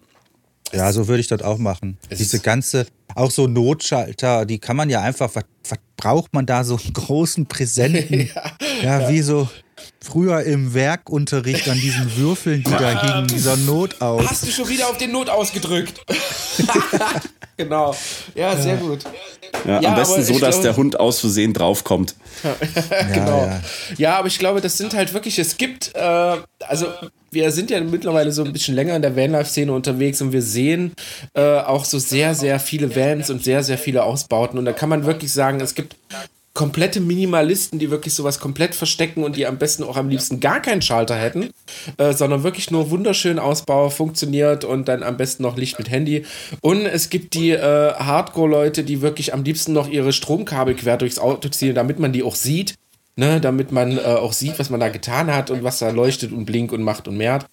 Ja, 0.72 0.92
so 0.92 1.08
würde 1.08 1.20
ich 1.20 1.28
das 1.28 1.42
auch 1.42 1.58
machen. 1.58 1.98
Es 2.08 2.18
Diese 2.18 2.40
ganze, 2.40 2.86
auch 3.14 3.30
so 3.30 3.46
Notschalter, 3.46 4.46
die 4.46 4.58
kann 4.58 4.76
man 4.76 4.88
ja 4.90 5.00
einfach, 5.00 5.30
was, 5.34 5.44
was 5.68 5.78
braucht 5.96 6.32
man 6.32 6.46
da 6.46 6.64
so 6.64 6.78
einen 6.82 6.92
großen 6.92 7.46
Präsenten? 7.46 8.30
ja, 8.82 9.00
ja, 9.00 9.08
wie 9.08 9.20
so 9.22 9.48
früher 10.00 10.42
im 10.42 10.74
Werkunterricht 10.74 11.68
an 11.68 11.78
diesen 11.78 12.16
Würfeln, 12.16 12.62
die 12.62 12.70
da 12.70 13.02
hingen, 13.02 13.26
dieser 13.28 13.56
Notaus. 13.56 14.26
Hast 14.28 14.46
du 14.46 14.50
schon 14.50 14.68
wieder 14.68 14.88
auf 14.88 14.98
den 14.98 15.12
Notaus 15.12 15.52
gedrückt? 15.52 16.00
genau. 17.56 17.94
Ja, 18.34 18.56
sehr 18.56 18.76
gut. 18.76 19.04
Ja, 19.66 19.80
ja, 19.80 19.90
am 19.90 19.94
besten 19.96 20.22
so, 20.22 20.38
dass 20.38 20.56
glaube, 20.56 20.62
der 20.62 20.76
Hund 20.76 21.00
aus 21.00 21.20
Versehen 21.20 21.52
draufkommt. 21.52 22.14
genau. 23.12 23.44
Ja, 23.44 23.60
ja, 23.96 24.18
aber 24.18 24.28
ich 24.28 24.38
glaube, 24.38 24.60
das 24.60 24.78
sind 24.78 24.94
halt 24.94 25.12
wirklich, 25.12 25.38
es 25.38 25.56
gibt, 25.56 25.94
äh, 25.94 26.36
also 26.60 26.86
wir 27.30 27.50
sind 27.52 27.70
ja 27.70 27.80
mittlerweile 27.80 28.32
so 28.32 28.44
ein 28.44 28.52
bisschen 28.52 28.74
länger 28.74 28.96
in 28.96 29.02
der 29.02 29.16
Vanlife-Szene 29.16 29.72
unterwegs 29.72 30.20
und 30.20 30.32
wir 30.32 30.42
sehen 30.42 30.92
äh, 31.34 31.58
auch 31.58 31.84
so 31.84 31.98
sehr, 31.98 32.34
sehr 32.34 32.60
viele 32.60 32.94
Vans 32.94 33.30
und 33.30 33.44
sehr, 33.44 33.62
sehr 33.62 33.78
viele 33.78 34.02
Ausbauten. 34.02 34.58
Und 34.58 34.64
da 34.64 34.72
kann 34.72 34.88
man 34.88 35.06
wirklich 35.06 35.32
sagen, 35.32 35.60
es 35.60 35.74
gibt 35.74 35.96
komplette 36.52 37.00
Minimalisten, 37.00 37.78
die 37.78 37.90
wirklich 37.90 38.12
sowas 38.12 38.40
komplett 38.40 38.74
verstecken 38.74 39.22
und 39.22 39.36
die 39.36 39.46
am 39.46 39.58
besten 39.58 39.84
auch 39.84 39.96
am 39.96 40.08
liebsten 40.08 40.40
gar 40.40 40.60
keinen 40.60 40.82
Schalter 40.82 41.14
hätten, 41.14 41.50
äh, 41.96 42.12
sondern 42.12 42.42
wirklich 42.42 42.70
nur 42.70 42.90
wunderschön 42.90 43.38
Ausbau, 43.38 43.88
funktioniert 43.88 44.64
und 44.64 44.88
dann 44.88 45.02
am 45.02 45.16
besten 45.16 45.44
noch 45.44 45.56
Licht 45.56 45.78
mit 45.78 45.90
Handy. 45.90 46.24
Und 46.60 46.86
es 46.86 47.08
gibt 47.08 47.34
die 47.34 47.50
äh, 47.50 47.94
Hardcore-Leute, 47.94 48.82
die 48.82 49.00
wirklich 49.00 49.32
am 49.32 49.44
liebsten 49.44 49.72
noch 49.72 49.88
ihre 49.88 50.12
Stromkabel 50.12 50.74
quer 50.74 50.96
durchs 50.96 51.18
Auto 51.18 51.48
ziehen, 51.48 51.74
damit 51.74 51.98
man 52.00 52.12
die 52.12 52.24
auch 52.24 52.34
sieht. 52.34 52.74
Ne, 53.16 53.40
damit 53.40 53.72
man 53.72 53.98
äh, 53.98 54.02
auch 54.02 54.32
sieht, 54.32 54.58
was 54.58 54.70
man 54.70 54.80
da 54.80 54.88
getan 54.88 55.34
hat 55.34 55.50
und 55.50 55.62
was 55.62 55.78
da 55.80 55.90
leuchtet 55.90 56.32
und 56.32 56.46
blinkt 56.46 56.72
und 56.72 56.82
macht 56.82 57.08
und 57.08 57.16
mehrt. 57.16 57.46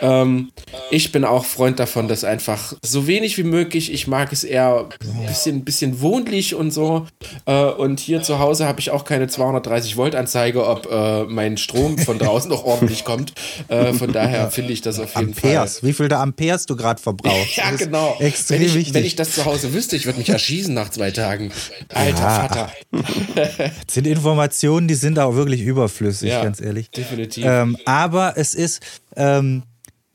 Ähm, 0.00 0.50
ich 0.90 1.12
bin 1.12 1.24
auch 1.24 1.44
Freund 1.44 1.78
davon, 1.78 2.08
dass 2.08 2.24
einfach 2.24 2.74
so 2.82 3.06
wenig 3.06 3.36
wie 3.38 3.42
möglich, 3.44 3.92
ich 3.92 4.06
mag 4.06 4.32
es 4.32 4.42
eher 4.44 4.88
ein 5.02 5.26
bisschen, 5.26 5.64
bisschen 5.64 6.00
wohnlich 6.00 6.54
und 6.54 6.70
so. 6.70 7.06
Äh, 7.46 7.64
und 7.64 8.00
hier 8.00 8.22
zu 8.22 8.38
Hause 8.38 8.66
habe 8.66 8.80
ich 8.80 8.90
auch 8.90 9.04
keine 9.04 9.28
230 9.28 9.96
Volt 9.96 10.14
Anzeige, 10.14 10.66
ob 10.66 10.90
äh, 10.90 11.24
mein 11.24 11.56
Strom 11.56 11.98
von 11.98 12.18
draußen 12.18 12.48
noch 12.50 12.64
ordentlich 12.64 13.04
kommt. 13.04 13.32
Äh, 13.68 13.92
von 13.92 14.12
daher 14.12 14.50
finde 14.50 14.72
ich 14.72 14.80
das 14.80 14.98
auf 14.98 15.14
jeden 15.14 15.28
Amperes. 15.34 15.78
Fall. 15.80 15.88
Wie 15.88 15.92
viel 15.92 16.08
da 16.08 16.20
Amperes 16.22 16.66
du 16.66 16.76
gerade 16.76 17.00
verbrauchst? 17.00 17.56
Ja, 17.56 17.70
genau. 17.72 18.16
Extrem 18.18 18.60
wenn, 18.60 18.66
ich, 18.66 18.74
wichtig. 18.74 18.94
wenn 18.94 19.04
ich 19.04 19.14
das 19.16 19.32
zu 19.32 19.44
Hause 19.44 19.74
wüsste, 19.74 19.94
ich 19.96 20.06
würde 20.06 20.18
mich 20.18 20.28
erschießen 20.30 20.72
nach 20.72 20.88
zwei 20.90 21.10
Tagen. 21.10 21.52
Alter 21.92 22.18
Ja. 22.18 22.40
Vater. 22.48 22.72
Das 22.92 23.70
sind 23.94 24.06
Informationen, 24.06 24.88
die 24.88 24.94
sind 24.94 25.18
auch 25.18 25.34
wirklich 25.34 25.60
überflüssig, 25.62 26.30
Ja, 26.30 26.42
ganz 26.42 26.60
ehrlich. 26.60 26.90
definitiv. 26.90 27.44
Ähm, 27.46 27.76
aber 27.84 28.34
es 28.36 28.54
ist, 28.54 28.80
ähm, 29.16 29.62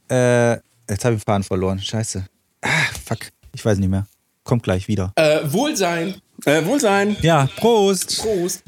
äh, 0.09 0.53
jetzt 0.89 1.05
habe 1.05 1.15
ich 1.15 1.21
den 1.21 1.25
Faden 1.25 1.43
verloren. 1.43 1.79
Scheiße. 1.79 2.25
Ah, 2.61 2.69
fuck. 3.05 3.19
Ich 3.53 3.63
weiß 3.63 3.77
nicht 3.77 3.89
mehr. 3.89 4.07
Kommt 4.43 4.63
gleich 4.63 4.87
wieder. 4.87 5.11
Äh, 5.15 5.39
Wohlsein. 5.45 6.15
Äh, 6.45 6.63
Wohlsein. 6.65 7.17
Ja, 7.21 7.49
Prost. 7.57 8.19
Prost. 8.21 8.63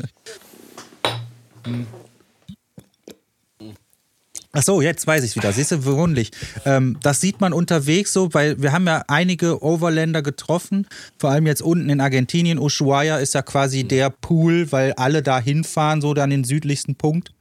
Ach 4.51 4.63
so, 4.63 4.81
jetzt 4.81 5.05
weiß 5.05 5.23
ich 5.23 5.35
wieder. 5.35 5.53
Siehst 5.53 5.71
du, 5.71 5.81
verwundlich. 5.81 6.31
Ähm, 6.65 6.97
das 7.03 7.21
sieht 7.21 7.39
man 7.39 7.53
unterwegs 7.53 8.11
so, 8.11 8.33
weil 8.33 8.59
wir 8.61 8.71
haben 8.71 8.87
ja 8.87 9.03
einige 9.07 9.63
Overländer 9.63 10.23
getroffen, 10.23 10.87
vor 11.19 11.29
allem 11.29 11.45
jetzt 11.45 11.61
unten 11.61 11.89
in 11.89 12.01
Argentinien. 12.01 12.57
Ushuaia 12.57 13.17
ist 13.17 13.35
ja 13.35 13.43
quasi 13.43 13.83
der 13.83 14.09
Pool, 14.09 14.71
weil 14.71 14.93
alle 14.93 15.21
da 15.21 15.39
hinfahren, 15.39 16.01
so 16.01 16.15
dann 16.15 16.31
den 16.31 16.43
südlichsten 16.43 16.95
Punkt. 16.95 17.31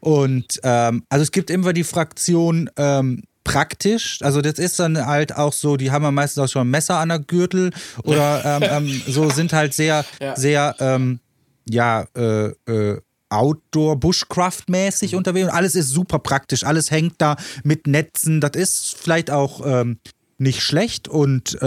Und 0.00 0.60
ähm, 0.62 1.04
also 1.10 1.22
es 1.22 1.30
gibt 1.30 1.50
immer 1.50 1.74
die 1.74 1.84
Fraktion 1.84 2.70
ähm, 2.76 3.24
praktisch, 3.46 4.18
also 4.22 4.42
das 4.42 4.58
ist 4.58 4.78
dann 4.80 5.06
halt 5.06 5.34
auch 5.36 5.52
so, 5.52 5.76
die 5.76 5.90
haben 5.92 6.02
ja 6.02 6.10
meistens 6.10 6.42
auch 6.42 6.48
schon 6.48 6.66
ein 6.66 6.70
Messer 6.70 6.98
an 6.98 7.08
der 7.10 7.20
Gürtel 7.20 7.70
oder 8.02 8.44
ähm, 8.44 8.62
ähm, 8.88 9.02
so 9.06 9.30
sind 9.30 9.52
halt 9.52 9.72
sehr, 9.72 10.04
Ja. 10.20 10.34
sehr, 10.36 10.74
ähm, 10.80 11.20
ja, 11.68 12.06
äh, 12.16 12.48
äh, 12.70 13.00
Outdoor, 13.28 13.98
Bushcraft-mäßig 13.98 15.12
Mhm. 15.12 15.18
unterwegs 15.18 15.46
und 15.48 15.54
alles 15.54 15.74
ist 15.74 15.90
super 15.90 16.18
praktisch. 16.18 16.64
Alles 16.64 16.90
hängt 16.90 17.14
da 17.18 17.36
mit 17.64 17.86
Netzen. 17.86 18.40
Das 18.40 18.52
ist 18.54 18.96
vielleicht 18.96 19.30
auch 19.32 19.62
ähm, 19.66 19.98
nicht 20.38 20.60
schlecht 20.62 21.08
und 21.08 21.56
äh, 21.60 21.66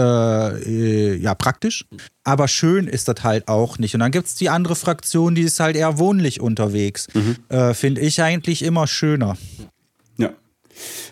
äh, 0.58 1.16
ja, 1.16 1.34
praktisch. 1.34 1.84
Aber 2.24 2.46
schön 2.48 2.86
ist 2.86 3.08
das 3.08 3.24
halt 3.24 3.48
auch 3.48 3.78
nicht. 3.78 3.94
Und 3.94 4.00
dann 4.00 4.10
gibt 4.10 4.28
es 4.28 4.34
die 4.36 4.48
andere 4.48 4.74
Fraktion, 4.76 5.34
die 5.34 5.42
ist 5.42 5.60
halt 5.60 5.76
eher 5.76 5.98
wohnlich 5.98 6.40
unterwegs. 6.40 7.08
Mhm. 7.14 7.36
Äh, 7.50 7.74
Finde 7.74 8.00
ich 8.00 8.22
eigentlich 8.22 8.62
immer 8.62 8.86
schöner. 8.86 9.36
Ja. 10.16 10.30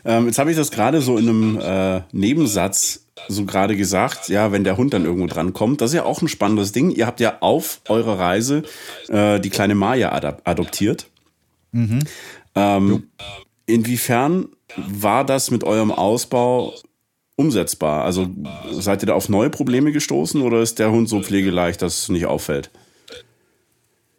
Ähm, 0.05 0.27
jetzt 0.27 0.39
habe 0.39 0.51
ich 0.51 0.57
das 0.57 0.71
gerade 0.71 1.01
so 1.01 1.17
in 1.17 1.29
einem 1.29 1.61
äh, 1.61 2.03
Nebensatz 2.13 3.05
so 3.27 3.45
gerade 3.45 3.77
gesagt, 3.77 4.29
ja, 4.29 4.53
wenn 4.53 4.65
der 4.65 4.77
Hund 4.77 4.95
dann 4.95 5.05
irgendwo 5.05 5.27
dran 5.27 5.53
kommt, 5.53 5.81
das 5.81 5.91
ist 5.91 5.97
ja 5.97 6.05
auch 6.05 6.23
ein 6.23 6.29
spannendes 6.29 6.73
Ding. 6.73 6.91
Ihr 6.91 7.07
habt 7.07 7.21
ja 7.21 7.39
auf 7.41 7.81
eurer 7.89 8.19
Reise 8.19 8.63
äh, 9.09 9.41
die 9.41 9.51
kleine 9.51 9.75
Maya 9.75 10.13
adoptiert. 10.45 11.07
Ähm, 12.55 13.09
inwiefern 13.67 14.49
war 14.77 15.25
das 15.25 15.51
mit 15.51 15.65
eurem 15.65 15.93
Ausbau 15.93 16.75
umsetzbar? 17.37 18.05
Also 18.05 18.29
seid 18.73 19.03
ihr 19.03 19.07
da 19.07 19.15
auf 19.15 19.29
neue 19.29 19.51
Probleme 19.51 19.93
gestoßen 19.93 20.43
oder 20.43 20.61
ist 20.61 20.79
der 20.79 20.91
Hund 20.91 21.09
so 21.09 21.23
pflegeleicht, 21.23 21.83
dass 21.83 22.03
es 22.03 22.09
nicht 22.09 22.27
auffällt? 22.27 22.71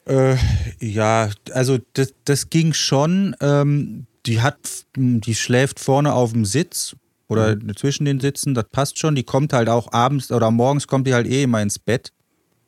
Äh, 0.05 0.37
ja, 0.79 1.29
also 1.53 1.77
das, 1.93 2.13
das 2.25 2.49
ging 2.49 2.73
schon. 2.73 3.35
Ähm, 3.41 4.07
die 4.30 4.41
hat, 4.41 4.86
die 4.95 5.36
schläft 5.36 5.80
vorne 5.80 6.13
auf 6.13 6.34
dem 6.34 6.45
Sitz 6.45 6.95
oder 7.27 7.57
zwischen 7.75 8.05
den 8.05 8.19
Sitzen, 8.19 8.53
das 8.53 8.65
passt 8.71 8.99
schon. 8.99 9.15
Die 9.15 9.23
kommt 9.23 9.53
halt 9.53 9.69
auch 9.69 9.91
abends 9.91 10.32
oder 10.32 10.51
morgens 10.51 10.88
kommt 10.88 11.07
die 11.07 11.13
halt 11.13 11.27
eh 11.27 11.43
immer 11.43 11.61
ins 11.61 11.80
Bett. 11.80 12.11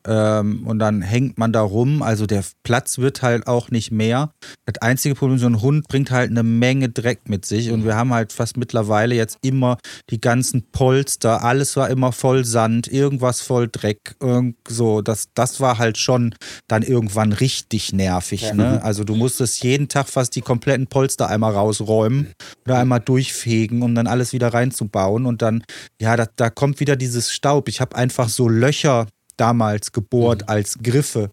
Ähm, 0.06 0.66
und 0.66 0.78
dann 0.78 1.02
hängt 1.02 1.38
man 1.38 1.52
da 1.52 1.62
rum. 1.62 2.02
Also 2.02 2.26
der 2.26 2.44
Platz 2.64 2.98
wird 2.98 3.22
halt 3.22 3.46
auch 3.46 3.70
nicht 3.70 3.92
mehr. 3.92 4.32
Das 4.66 4.80
einzige 4.82 5.14
Problem, 5.14 5.38
so 5.38 5.46
ein 5.46 5.62
Hund 5.62 5.86
bringt 5.88 6.10
halt 6.10 6.30
eine 6.30 6.42
Menge 6.42 6.88
Dreck 6.88 7.28
mit 7.28 7.44
sich. 7.44 7.70
Und 7.70 7.84
wir 7.84 7.94
haben 7.94 8.12
halt 8.12 8.32
fast 8.32 8.56
mittlerweile 8.56 9.14
jetzt 9.14 9.38
immer 9.42 9.78
die 10.10 10.20
ganzen 10.20 10.70
Polster. 10.72 11.44
Alles 11.44 11.76
war 11.76 11.90
immer 11.90 12.12
voll 12.12 12.44
Sand, 12.44 12.88
irgendwas 12.88 13.40
voll 13.40 13.68
Dreck. 13.70 14.16
Irgend 14.20 14.56
so, 14.68 15.02
das, 15.02 15.28
das 15.34 15.60
war 15.60 15.78
halt 15.78 15.98
schon 15.98 16.34
dann 16.68 16.82
irgendwann 16.82 17.32
richtig 17.32 17.92
nervig. 17.92 18.52
Ne? 18.54 18.82
Also 18.82 19.04
du 19.04 19.14
musstest 19.14 19.62
jeden 19.62 19.88
Tag 19.88 20.08
fast 20.08 20.34
die 20.34 20.42
kompletten 20.42 20.86
Polster 20.86 21.28
einmal 21.28 21.52
rausräumen 21.52 22.32
oder 22.64 22.78
einmal 22.78 23.00
durchfegen, 23.00 23.82
um 23.82 23.94
dann 23.94 24.06
alles 24.06 24.32
wieder 24.32 24.48
reinzubauen. 24.48 25.26
Und 25.26 25.42
dann, 25.42 25.62
ja, 26.00 26.16
da, 26.16 26.26
da 26.36 26.50
kommt 26.50 26.80
wieder 26.80 26.96
dieses 26.96 27.32
Staub. 27.32 27.68
Ich 27.68 27.80
habe 27.80 27.96
einfach 27.96 28.28
so 28.28 28.48
Löcher 28.48 29.06
damals 29.36 29.92
gebohrt 29.92 30.48
als 30.48 30.78
Griffe, 30.82 31.30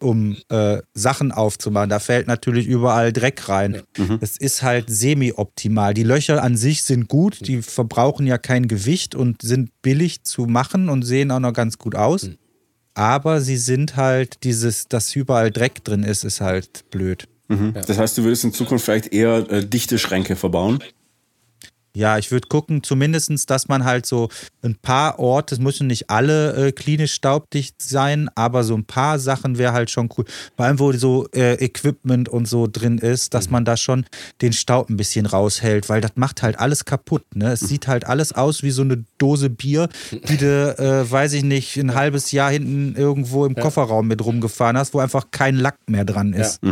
um 0.00 0.36
äh, 0.48 0.78
Sachen 0.94 1.32
aufzumachen. 1.32 1.88
Da 1.90 1.98
fällt 1.98 2.26
natürlich 2.26 2.66
überall 2.66 3.12
Dreck 3.12 3.48
rein. 3.48 3.82
Das 4.20 4.36
ist 4.36 4.62
halt 4.62 4.86
semi-optimal. 4.88 5.94
Die 5.94 6.02
Löcher 6.02 6.42
an 6.42 6.56
sich 6.56 6.82
sind 6.82 7.08
gut, 7.08 7.46
die 7.46 7.62
verbrauchen 7.62 8.26
ja 8.26 8.38
kein 8.38 8.68
Gewicht 8.68 9.14
und 9.14 9.42
sind 9.42 9.70
billig 9.82 10.22
zu 10.24 10.46
machen 10.46 10.88
und 10.88 11.02
sehen 11.02 11.30
auch 11.30 11.40
noch 11.40 11.52
ganz 11.52 11.78
gut 11.78 11.94
aus. 11.94 12.30
Aber 12.94 13.40
sie 13.42 13.58
sind 13.58 13.96
halt 13.96 14.42
dieses, 14.44 14.88
dass 14.88 15.14
überall 15.14 15.50
Dreck 15.50 15.84
drin 15.84 16.02
ist, 16.02 16.24
ist 16.24 16.40
halt 16.40 16.84
blöd. 16.90 17.28
Das 17.86 17.98
heißt, 17.98 18.18
du 18.18 18.24
würdest 18.24 18.44
in 18.44 18.52
Zukunft 18.52 18.84
vielleicht 18.86 19.12
eher 19.12 19.48
äh, 19.50 19.64
dichte 19.64 19.98
Schränke 19.98 20.34
verbauen? 20.34 20.80
Ja, 21.96 22.18
ich 22.18 22.30
würde 22.30 22.46
gucken, 22.48 22.82
zumindestens, 22.82 23.46
dass 23.46 23.68
man 23.68 23.86
halt 23.86 24.04
so 24.04 24.28
ein 24.62 24.74
paar 24.74 25.18
Orte, 25.18 25.54
es 25.54 25.58
müssen 25.58 25.86
nicht 25.86 26.10
alle 26.10 26.66
äh, 26.66 26.72
klinisch 26.72 27.14
staubdicht 27.14 27.80
sein, 27.80 28.28
aber 28.34 28.64
so 28.64 28.74
ein 28.74 28.84
paar 28.84 29.18
Sachen 29.18 29.56
wäre 29.56 29.72
halt 29.72 29.90
schon 29.90 30.10
cool. 30.16 30.26
Vor 30.56 30.66
allem, 30.66 30.78
wo 30.78 30.92
so 30.92 31.26
äh, 31.34 31.54
Equipment 31.54 32.28
und 32.28 32.46
so 32.46 32.68
drin 32.70 32.98
ist, 32.98 33.32
dass 33.32 33.48
man 33.48 33.64
da 33.64 33.78
schon 33.78 34.04
den 34.42 34.52
Staub 34.52 34.90
ein 34.90 34.98
bisschen 34.98 35.24
raushält, 35.24 35.88
weil 35.88 36.02
das 36.02 36.12
macht 36.16 36.42
halt 36.42 36.58
alles 36.58 36.84
kaputt. 36.84 37.24
Ne? 37.34 37.52
Es 37.52 37.60
sieht 37.60 37.86
halt 37.88 38.06
alles 38.06 38.34
aus 38.34 38.62
wie 38.62 38.72
so 38.72 38.82
eine 38.82 39.02
Dose 39.16 39.48
Bier, 39.48 39.88
die 40.28 40.36
du, 40.36 40.76
äh, 40.78 41.10
weiß 41.10 41.32
ich 41.32 41.44
nicht, 41.44 41.78
ein 41.78 41.94
halbes 41.94 42.30
Jahr 42.30 42.50
hinten 42.50 42.94
irgendwo 42.94 43.46
im 43.46 43.54
Kofferraum 43.54 44.06
mit 44.06 44.22
rumgefahren 44.22 44.76
hast, 44.76 44.92
wo 44.92 44.98
einfach 44.98 45.30
kein 45.30 45.56
Lack 45.56 45.78
mehr 45.88 46.04
dran 46.04 46.34
ist. 46.34 46.62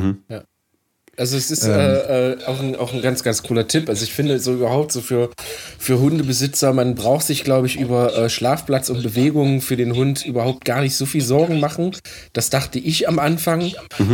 Also 1.16 1.36
es 1.36 1.50
ist 1.50 1.64
Ähm. 1.64 1.70
äh, 1.70 2.32
äh, 2.32 2.44
auch, 2.46 2.60
ein, 2.60 2.76
auch 2.76 2.92
ein 2.92 3.02
ganz, 3.02 3.22
ganz 3.22 3.42
cooler 3.42 3.66
Tipp. 3.68 3.88
Also 3.88 4.04
ich 4.04 4.12
finde 4.12 4.38
so 4.38 4.52
überhaupt 4.52 4.92
so 4.92 5.00
für, 5.00 5.30
für 5.78 5.98
Hundebesitzer, 5.98 6.72
man 6.72 6.94
braucht 6.94 7.26
sich, 7.26 7.44
glaube 7.44 7.66
ich, 7.66 7.76
über 7.78 8.16
äh, 8.16 8.28
Schlafplatz 8.28 8.88
und 8.90 9.02
Bewegungen 9.02 9.60
für 9.60 9.76
den 9.76 9.94
Hund 9.94 10.24
überhaupt 10.26 10.64
gar 10.64 10.80
nicht 10.80 10.96
so 10.96 11.06
viel 11.06 11.22
Sorgen 11.22 11.60
machen. 11.60 11.96
Das 12.32 12.50
dachte 12.50 12.78
ich 12.78 13.08
am 13.08 13.18
Anfang. 13.18 13.72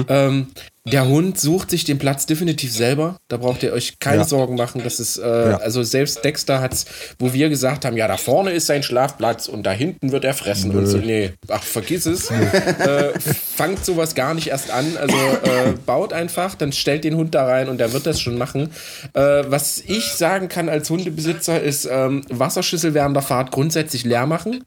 Ähm, 0.09 0.49
der 0.87 1.07
Hund 1.07 1.39
sucht 1.39 1.71
sich 1.71 1.85
den 1.85 1.99
Platz 1.99 2.25
definitiv 2.27 2.73
selber. 2.73 3.17
Da 3.29 3.37
braucht 3.37 3.63
ihr 3.63 3.73
euch 3.73 3.99
keine 3.99 4.19
Ja. 4.19 4.25
Sorgen 4.25 4.55
machen. 4.57 4.81
Das 4.83 4.99
ist, 4.99 5.19
äh, 5.19 5.51
Ja. 5.51 5.57
also 5.59 5.83
selbst 5.83 6.25
Dexter 6.25 6.61
hat's, 6.61 6.87
wo 7.19 7.33
wir 7.35 7.49
gesagt 7.51 7.85
haben, 7.85 7.97
ja, 7.97 8.09
da 8.09 8.17
vorne 8.17 8.53
ist 8.53 8.67
sein 8.67 8.83
Schlafplatz 8.83 9.47
und 9.47 9.65
da 9.65 9.73
hinten 9.73 10.11
wird 10.11 10.25
er 10.25 10.33
fressen. 10.35 10.71
Und 10.75 10.87
so, 10.87 10.97
nee, 10.99 11.33
ach, 11.49 11.63
vergiss 11.63 12.07
es. 12.07 12.31
äh, 12.31 13.13
fangt 13.21 13.85
sowas 13.85 14.15
gar 14.15 14.33
nicht 14.35 14.49
erst 14.49 14.71
an. 14.71 14.97
Also 14.97 15.17
äh, 15.17 15.75
baut 15.85 16.13
einfach, 16.13 16.55
dann 16.55 16.73
stellt 16.73 17.05
den 17.05 17.15
Hund 17.17 17.35
da 17.35 17.45
rein 17.47 17.69
und 17.69 17.79
der 17.79 17.93
wird 17.93 18.07
das 18.07 18.21
schon 18.21 18.39
machen. 18.39 18.71
Äh, 19.13 19.45
was 19.49 19.83
ich 19.87 20.07
sagen 20.13 20.49
kann 20.49 20.69
als 20.71 20.89
Hundebesitzer 20.89 21.61
ist, 21.61 21.87
ähm, 21.91 22.23
Wasserschüssel 22.31 22.95
während 22.95 23.15
der 23.17 23.23
Fahrt 23.23 23.51
grundsätzlich 23.51 24.05
leer 24.05 24.27
machen. 24.27 24.65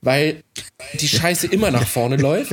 Weil 0.00 0.42
die 0.94 1.08
Scheiße 1.08 1.46
immer 1.46 1.70
nach 1.70 1.86
vorne 1.86 2.16
läuft. 2.16 2.52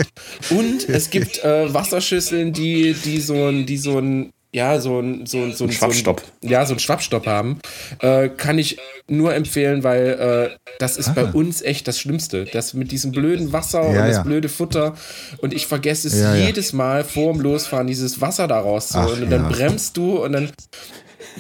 Und 0.49 0.87
es 0.87 1.09
gibt 1.09 1.43
äh, 1.43 1.73
Wasserschüsseln, 1.73 2.53
die, 2.53 2.93
die 2.93 3.19
so 3.19 3.47
ein, 3.47 3.65
die 3.65 3.77
so 3.77 3.99
ein, 3.99 4.31
ja, 4.51 4.79
so 4.79 4.99
ein, 4.99 5.27
so 5.27 5.37
ein, 5.43 5.53
so 5.53 5.65
ein 5.65 5.71
Schwappstopp. 5.71 6.21
So 6.21 6.47
ein, 6.47 6.51
ja, 6.51 6.65
so 6.65 6.73
ein 6.73 6.79
Schwappstopp 6.79 7.27
haben. 7.27 7.59
Äh, 7.99 8.29
kann 8.29 8.57
ich 8.57 8.79
nur 9.07 9.33
empfehlen, 9.35 9.83
weil 9.83 10.49
äh, 10.53 10.73
das 10.79 10.97
ist 10.97 11.13
bei 11.13 11.25
uns 11.25 11.61
echt 11.61 11.87
das 11.87 11.99
Schlimmste. 11.99 12.45
Das 12.45 12.73
mit 12.73 12.91
diesem 12.91 13.11
blöden 13.11 13.53
Wasser 13.53 13.81
Ah. 13.81 13.93
Ja, 13.93 14.01
und 14.01 14.07
das 14.07 14.17
ja. 14.17 14.23
blöde 14.23 14.49
Futter. 14.49 14.95
Und 15.37 15.53
ich 15.53 15.67
vergesse 15.67 16.07
es 16.07 16.19
Ja, 16.19 16.35
jedes 16.35 16.73
Mal 16.73 17.03
vor 17.03 17.33
dem 17.33 17.41
Losfahren, 17.41 17.87
dieses 17.87 18.21
Wasser 18.21 18.47
da 18.47 18.59
rauszuholen. 18.59 19.23
Und 19.23 19.29
dann 19.29 19.49
bremst 19.49 19.95
du 19.97 20.23
und 20.23 20.33
dann 20.33 20.49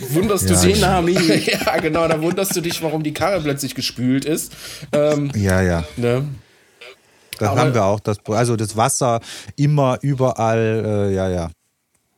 wunderst 0.09 0.49
Ja. 0.49 0.55
du 0.59 0.67
dich. 0.67 0.75
Tsunami. 0.75 1.13
ja, 1.65 1.77
genau, 1.77 2.07
dann 2.07 2.21
wunderst 2.21 2.55
du 2.55 2.61
dich, 2.61 2.81
warum 2.83 3.03
die 3.03 3.13
Karre 3.13 3.39
plötzlich 3.41 3.75
gespült 3.75 4.25
ist. 4.25 4.53
Ähm, 4.91 5.31
Ja, 5.35 5.61
ja. 5.61 5.83
Ne? 5.97 6.25
Das 7.37 7.49
Aber- 7.49 7.61
haben 7.61 7.73
wir 7.73 7.85
auch. 7.85 7.99
Das, 8.01 8.17
also 8.27 8.55
das 8.55 8.75
Wasser 8.75 9.21
immer, 9.55 9.97
überall, 10.01 11.07
äh, 11.09 11.15
ja, 11.15 11.29
ja. 11.29 11.49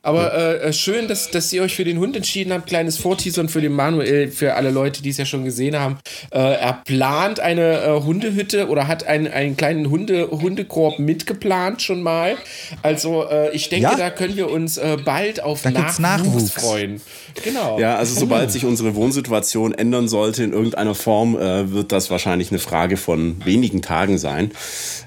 Aber 0.03 0.33
äh, 0.63 0.73
schön, 0.73 1.07
dass, 1.07 1.29
dass 1.29 1.53
ihr 1.53 1.61
euch 1.61 1.75
für 1.75 1.83
den 1.83 1.99
Hund 1.99 2.15
entschieden 2.15 2.51
habt. 2.53 2.65
Kleines 2.65 2.97
Vorteasern 2.97 3.49
für 3.49 3.61
den 3.61 3.71
Manuel, 3.73 4.31
für 4.31 4.55
alle 4.55 4.71
Leute, 4.71 5.03
die 5.03 5.09
es 5.09 5.17
ja 5.17 5.25
schon 5.25 5.45
gesehen 5.45 5.77
haben. 5.79 5.99
Äh, 6.31 6.39
er 6.39 6.81
plant 6.85 7.39
eine 7.39 7.81
äh, 7.83 8.01
Hundehütte 8.01 8.67
oder 8.69 8.87
hat 8.87 9.05
einen, 9.05 9.27
einen 9.27 9.55
kleinen 9.57 9.91
Hunde, 9.91 10.29
Hundekorb 10.31 10.97
mitgeplant 10.97 11.83
schon 11.83 12.01
mal. 12.01 12.35
Also 12.81 13.29
äh, 13.29 13.51
ich 13.55 13.69
denke, 13.69 13.89
Ja. 13.91 13.95
da 13.95 14.09
können 14.09 14.35
wir 14.35 14.49
uns 14.49 14.77
äh, 14.77 14.97
bald 15.05 15.43
auf 15.43 15.61
Da 15.61 15.69
Nachwuchs, 15.69 15.99
Nachwuchs. 15.99 16.51
freuen. 16.53 16.99
Genau. 17.43 17.79
Ja, 17.79 17.97
also 17.97 18.19
sobald 18.19 18.51
sich 18.51 18.65
unsere 18.65 18.95
Wohnsituation 18.95 19.73
ändern 19.73 20.07
sollte 20.07 20.43
in 20.43 20.51
irgendeiner 20.53 20.95
Form, 20.95 21.37
äh, 21.37 21.71
wird 21.71 21.91
das 21.91 22.09
wahrscheinlich 22.09 22.49
eine 22.49 22.59
Frage 22.59 22.97
von 22.97 23.35
wenigen 23.45 23.83
Tagen 23.83 24.17
sein. 24.17 24.51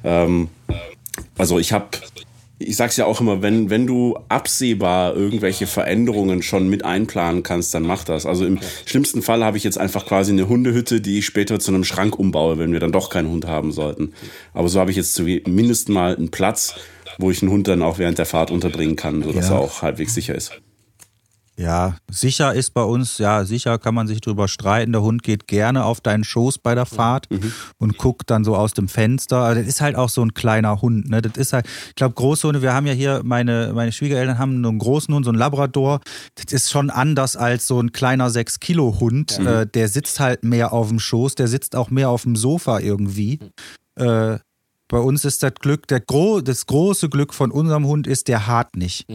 Ähm, 0.04 0.48
also 1.36 1.58
ich 1.58 1.72
habe, 1.72 1.86
ich 2.58 2.76
sag's 2.76 2.96
ja 2.96 3.04
auch 3.06 3.20
immer, 3.20 3.42
wenn, 3.42 3.68
wenn 3.68 3.86
du 3.86 4.16
absehbar 4.28 5.14
irgendwelche 5.16 5.66
Veränderungen 5.66 6.42
schon 6.42 6.68
mit 6.68 6.84
einplanen 6.84 7.42
kannst, 7.42 7.74
dann 7.74 7.82
mach 7.82 8.04
das. 8.04 8.26
Also 8.26 8.46
im 8.46 8.60
schlimmsten 8.86 9.22
Fall 9.22 9.44
habe 9.44 9.56
ich 9.56 9.64
jetzt 9.64 9.76
einfach 9.78 10.06
quasi 10.06 10.32
eine 10.32 10.48
Hundehütte, 10.48 11.00
die 11.00 11.18
ich 11.18 11.26
später 11.26 11.58
zu 11.58 11.72
einem 11.72 11.84
Schrank 11.84 12.18
umbaue, 12.18 12.58
wenn 12.58 12.72
wir 12.72 12.80
dann 12.80 12.92
doch 12.92 13.10
keinen 13.10 13.28
Hund 13.30 13.46
haben 13.46 13.72
sollten. 13.72 14.12
Aber 14.52 14.68
so 14.68 14.78
habe 14.78 14.90
ich 14.90 14.96
jetzt 14.96 15.14
zumindest 15.14 15.88
mal 15.88 16.16
einen 16.16 16.30
Platz, 16.30 16.74
wo 17.18 17.30
ich 17.30 17.42
einen 17.42 17.50
Hund 17.50 17.66
dann 17.68 17.82
auch 17.82 17.98
während 17.98 18.18
der 18.18 18.26
Fahrt 18.26 18.50
unterbringen 18.50 18.96
kann, 18.96 19.22
sodass 19.22 19.48
Ja. 19.48 19.56
er 19.56 19.60
auch 19.60 19.82
halbwegs 19.82 20.14
sicher 20.14 20.34
ist. 20.34 20.52
Ja, 21.56 21.96
sicher 22.10 22.52
ist 22.52 22.74
bei 22.74 22.82
uns, 22.82 23.18
ja, 23.18 23.44
sicher 23.44 23.78
kann 23.78 23.94
man 23.94 24.08
sich 24.08 24.20
drüber 24.20 24.48
streiten. 24.48 24.90
Der 24.90 25.02
Hund 25.02 25.22
geht 25.22 25.46
gerne 25.46 25.84
auf 25.84 26.00
deinen 26.00 26.24
Schoß 26.24 26.58
bei 26.58 26.74
der 26.74 26.84
Fahrt 26.84 27.28
und 27.78 27.96
guckt 27.96 28.28
dann 28.28 28.42
so 28.42 28.56
aus 28.56 28.74
dem 28.74 28.88
Fenster. 28.88 29.36
Aber 29.36 29.54
das 29.54 29.66
ist 29.68 29.80
halt 29.80 29.94
auch 29.94 30.08
so 30.08 30.20
ein 30.22 30.34
kleiner 30.34 30.82
Hund, 30.82 31.08
ne? 31.08 31.22
Das 31.22 31.36
ist 31.36 31.52
halt, 31.52 31.66
ich 31.88 31.94
glaube, 31.94 32.14
Großhunde, 32.14 32.60
wir 32.60 32.74
haben 32.74 32.86
ja 32.86 32.92
hier, 32.92 33.22
meine, 33.24 33.72
meine 33.72 33.92
Schwiegereltern 33.92 34.38
haben 34.38 34.64
einen 34.64 34.78
großen 34.80 35.14
Hund, 35.14 35.24
so 35.24 35.30
einen 35.30 35.38
Labrador. 35.38 36.00
Das 36.34 36.52
ist 36.52 36.72
schon 36.72 36.90
anders 36.90 37.36
als 37.36 37.68
so 37.68 37.80
ein 37.80 37.92
kleiner 37.92 38.28
6-Kilo-Hund. 38.30 39.38
Äh, 39.38 39.66
der 39.68 39.88
sitzt 39.88 40.18
halt 40.18 40.42
mehr 40.42 40.72
auf 40.72 40.88
dem 40.88 40.98
Schoß, 40.98 41.36
der 41.36 41.46
sitzt 41.46 41.76
auch 41.76 41.88
mehr 41.90 42.10
auf 42.10 42.22
dem 42.22 42.34
Sofa 42.34 42.80
irgendwie. 42.80 43.38
Äh, 43.94 44.38
bei 44.88 44.98
uns 44.98 45.24
ist 45.24 45.42
das 45.42 45.54
Glück, 45.54 45.86
der 45.86 46.00
gro 46.00 46.40
das 46.40 46.66
große 46.66 47.08
Glück 47.08 47.32
von 47.32 47.50
unserem 47.50 47.86
Hund 47.86 48.06
ist, 48.06 48.26
der 48.28 48.46
hart 48.48 48.76
nicht. 48.76 49.08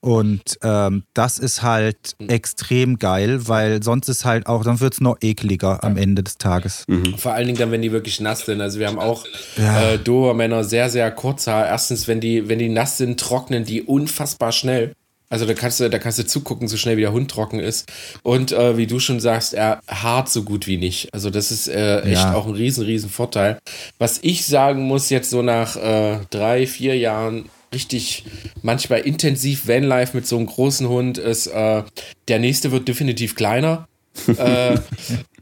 Und 0.00 0.58
ähm, 0.62 1.02
das 1.14 1.38
ist 1.38 1.62
halt 1.62 2.14
extrem 2.28 2.98
geil, 2.98 3.48
weil 3.48 3.82
sonst 3.82 4.08
ist 4.08 4.24
halt 4.24 4.46
auch, 4.46 4.62
dann 4.62 4.78
wird 4.80 4.92
es 4.94 5.00
noch 5.00 5.16
ekliger 5.20 5.82
am 5.82 5.96
Ende 5.96 6.22
des 6.22 6.38
Tages. 6.38 6.84
Vor 7.16 7.32
allen 7.32 7.46
Dingen 7.46 7.58
dann, 7.58 7.70
wenn 7.72 7.82
die 7.82 7.90
wirklich 7.92 8.20
nass 8.20 8.40
sind. 8.46 8.60
Also 8.60 8.78
wir 8.78 8.86
haben 8.86 8.98
auch 9.00 9.24
Ja. 9.56 9.92
äh, 9.94 9.98
Dobermänner 9.98 10.62
sehr, 10.64 10.90
sehr 10.90 11.10
kurz 11.10 11.46
Haar. 11.48 11.66
Erstens, 11.66 12.06
wenn 12.06 12.20
die, 12.20 12.48
wenn 12.48 12.58
die 12.60 12.68
nass 12.68 12.98
sind, 12.98 13.18
trocknen 13.18 13.64
die 13.64 13.82
unfassbar 13.82 14.52
schnell. 14.52 14.92
Also 15.28 15.44
da 15.44 15.54
kannst 15.54 15.80
du, 15.80 15.90
da 15.90 15.98
kannst 15.98 16.20
du 16.20 16.26
zugucken, 16.26 16.68
so 16.68 16.76
schnell 16.76 16.96
wie 16.96 17.00
der 17.00 17.10
Hund 17.12 17.28
trocken 17.28 17.58
ist. 17.58 17.90
Und 18.22 18.52
äh, 18.52 18.76
wie 18.76 18.86
du 18.86 19.00
schon 19.00 19.18
sagst, 19.18 19.54
er 19.54 19.80
hart 19.88 20.28
so 20.28 20.44
gut 20.44 20.68
wie 20.68 20.76
nicht. 20.76 21.12
Also 21.12 21.30
das 21.30 21.50
ist 21.50 21.66
äh, 21.66 22.02
echt 22.02 22.12
Ja. 22.22 22.34
auch 22.34 22.46
ein 22.46 22.54
riesen, 22.54 22.84
riesen 22.84 23.10
Vorteil. 23.10 23.58
Was 23.98 24.20
ich 24.22 24.46
sagen 24.46 24.82
muss, 24.82 25.10
jetzt 25.10 25.30
so 25.30 25.42
nach 25.42 25.74
äh, 25.74 26.20
drei, 26.30 26.68
vier 26.68 26.96
Jahren 26.96 27.46
richtig 27.76 28.24
manchmal 28.62 29.00
intensiv 29.00 29.68
Vanlife 29.68 30.16
mit 30.16 30.26
so 30.26 30.36
einem 30.36 30.46
großen 30.46 30.88
Hund 30.88 31.18
ist, 31.18 31.46
äh, 31.46 31.82
der 32.28 32.38
nächste 32.38 32.72
wird 32.72 32.88
definitiv 32.88 33.34
kleiner. 33.36 33.86
äh, 34.38 34.78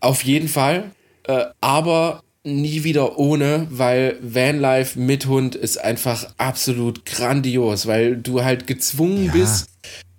auf 0.01 0.25
jeden 0.25 0.49
Fall. 0.49 0.91
Äh, 1.29 1.45
aber 1.61 2.23
nie 2.43 2.83
wieder 2.83 3.19
ohne, 3.19 3.69
weil 3.71 4.19
Vanlife 4.21 4.99
mit 4.99 5.27
Hund 5.27 5.55
ist 5.55 5.79
einfach 5.79 6.27
absolut 6.37 7.07
grandios, 7.07 7.87
weil 7.87 8.17
du 8.17 8.45
halt 8.45 8.67
gezwungen 8.67 9.31
bist, 9.33 9.69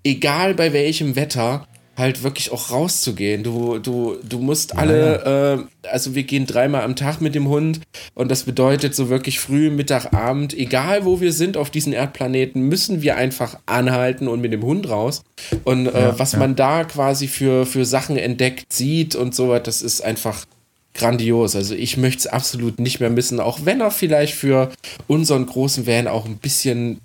egal 0.04 0.56
bei 0.56 0.72
welchem 0.72 1.16
Wetter, 1.16 1.68
halt 1.98 2.24
wirklich 2.24 2.52
auch 2.52 2.72
rauszugehen. 2.72 3.44
Du, 3.44 3.80
du, 3.80 4.18
du 4.28 4.40
musst 4.40 4.78
alle, 4.78 5.68
äh, 5.84 5.88
also 5.88 6.16
wir 6.16 6.24
gehen 6.24 6.46
dreimal 6.46 6.84
am 6.84 6.96
Tag 6.96 7.22
mit 7.22 7.36
dem 7.36 7.48
Hund 7.48 7.80
und 8.14 8.30
das 8.30 8.44
bedeutet 8.44 8.96
so 8.96 9.10
wirklich 9.10 9.40
früh, 9.40 9.70
Mittag, 9.70 10.14
Abend, 10.14 10.54
egal 10.54 11.06
wo 11.06 11.22
wir 11.22 11.32
sind 11.32 11.58
auf 11.58 11.70
diesem 11.70 11.94
Erdplaneten, 11.94 12.64
müssen 12.64 13.02
wir 13.02 13.16
einfach 13.16 13.58
anhalten 13.66 14.28
und 14.28 14.42
mit 14.42 14.52
dem 14.52 14.64
Hund 14.64 14.90
raus. 14.90 15.24
Und 15.64 15.88
äh, 15.88 16.18
was 16.18 16.36
man 16.36 16.56
da 16.56 16.84
quasi 16.84 17.28
für, 17.28 17.66
für 17.66 17.86
Sachen 17.86 18.18
entdeckt, 18.18 18.72
sieht 18.74 19.16
und 19.16 19.34
so 19.34 19.50
was, 19.50 19.64
das 19.64 19.82
ist 19.82 20.02
einfach 20.02 20.46
grandios. 20.94 21.56
Also 21.56 21.76
ich 21.76 21.98
möchte 21.98 22.20
es 22.20 22.28
absolut 22.28 22.80
nicht 22.80 23.00
mehr 23.00 23.10
missen, 23.10 23.40
auch 23.40 23.60
wenn 23.64 23.82
er 23.82 23.92
vielleicht 23.92 24.34
für 24.34 24.72
unseren 25.08 25.46
großen 25.46 25.86
Van 25.86 26.08
auch 26.08 26.26
ein 26.26 26.38
bisschen, 26.38 27.00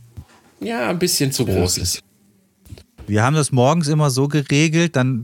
ja, 0.60 0.88
ein 0.88 0.98
bisschen 0.98 1.32
zu 1.32 1.44
groß 1.44 1.78
ist. 1.78 2.02
Wir 3.10 3.24
haben 3.24 3.34
das 3.34 3.50
morgens 3.50 3.88
immer 3.88 4.08
so 4.08 4.28
geregelt, 4.28 4.94
dann 4.94 5.22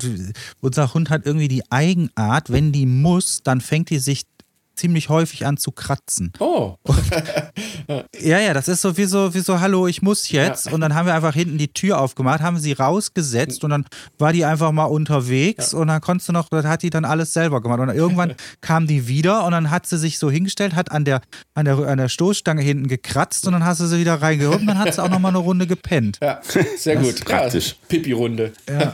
unser 0.60 0.92
Hund 0.92 1.08
hat 1.08 1.24
irgendwie 1.24 1.46
die 1.46 1.70
Eigenart, 1.70 2.50
wenn 2.50 2.72
die 2.72 2.84
muss, 2.84 3.42
dann 3.44 3.60
fängt 3.60 3.90
die 3.90 4.00
sich 4.00 4.24
ziemlich 4.76 5.08
häufig 5.08 5.46
an 5.46 5.56
zu 5.56 5.72
kratzen. 5.72 6.32
Oh, 6.38 6.76
Ja, 8.20 8.38
ja, 8.40 8.54
das 8.54 8.68
ist 8.68 8.82
so 8.82 8.96
wie 8.96 9.04
so, 9.04 9.34
wie 9.34 9.40
so, 9.40 9.60
hallo, 9.60 9.86
ich 9.86 10.02
muss 10.02 10.30
jetzt. 10.30 10.72
Und 10.72 10.80
dann 10.80 10.94
haben 10.94 11.06
wir 11.06 11.14
einfach 11.14 11.34
hinten 11.34 11.58
die 11.58 11.68
Tür 11.72 12.00
aufgemacht, 12.00 12.40
haben 12.40 12.58
sie 12.58 12.72
rausgesetzt 12.72 13.62
und 13.64 13.70
dann 13.70 13.86
war 14.18 14.32
die 14.32 14.44
einfach 14.44 14.72
mal 14.72 14.84
unterwegs 14.84 15.74
und 15.74 15.88
dann 15.88 16.00
konntest 16.00 16.28
du 16.28 16.32
noch, 16.32 16.48
dann 16.48 16.66
hat 16.66 16.82
die 16.82 16.90
dann 16.90 17.04
alles 17.04 17.32
selber 17.32 17.60
gemacht. 17.60 17.80
Und 17.80 17.90
irgendwann 17.90 18.34
kam 18.60 18.86
die 18.86 19.06
wieder 19.08 19.44
und 19.44 19.52
dann 19.52 19.70
hat 19.70 19.86
sie 19.86 19.98
sich 19.98 20.18
so 20.18 20.30
hingestellt, 20.30 20.74
hat 20.74 20.90
an 20.90 21.04
der, 21.04 21.20
an 21.54 21.64
der, 21.64 21.78
an 21.78 21.98
der 21.98 22.08
Stoßstange 22.08 22.62
hinten 22.62 22.88
gekratzt 22.88 23.46
und 23.46 23.52
dann 23.52 23.64
hast 23.64 23.80
du 23.80 23.86
sie 23.86 23.98
wieder 23.98 24.14
reingehoben 24.20 24.60
und 24.62 24.66
dann 24.66 24.78
hat 24.78 24.94
sie 24.94 25.02
auch 25.02 25.08
nochmal 25.10 25.30
eine 25.30 25.38
Runde 25.38 25.66
gepennt. 25.66 26.18
ja, 26.22 26.40
sehr 26.76 26.96
gut. 26.96 27.24
praktisch. 27.24 27.70
Ja, 27.70 27.76
Pipi-Runde. 27.88 28.52
Ja. 28.68 28.92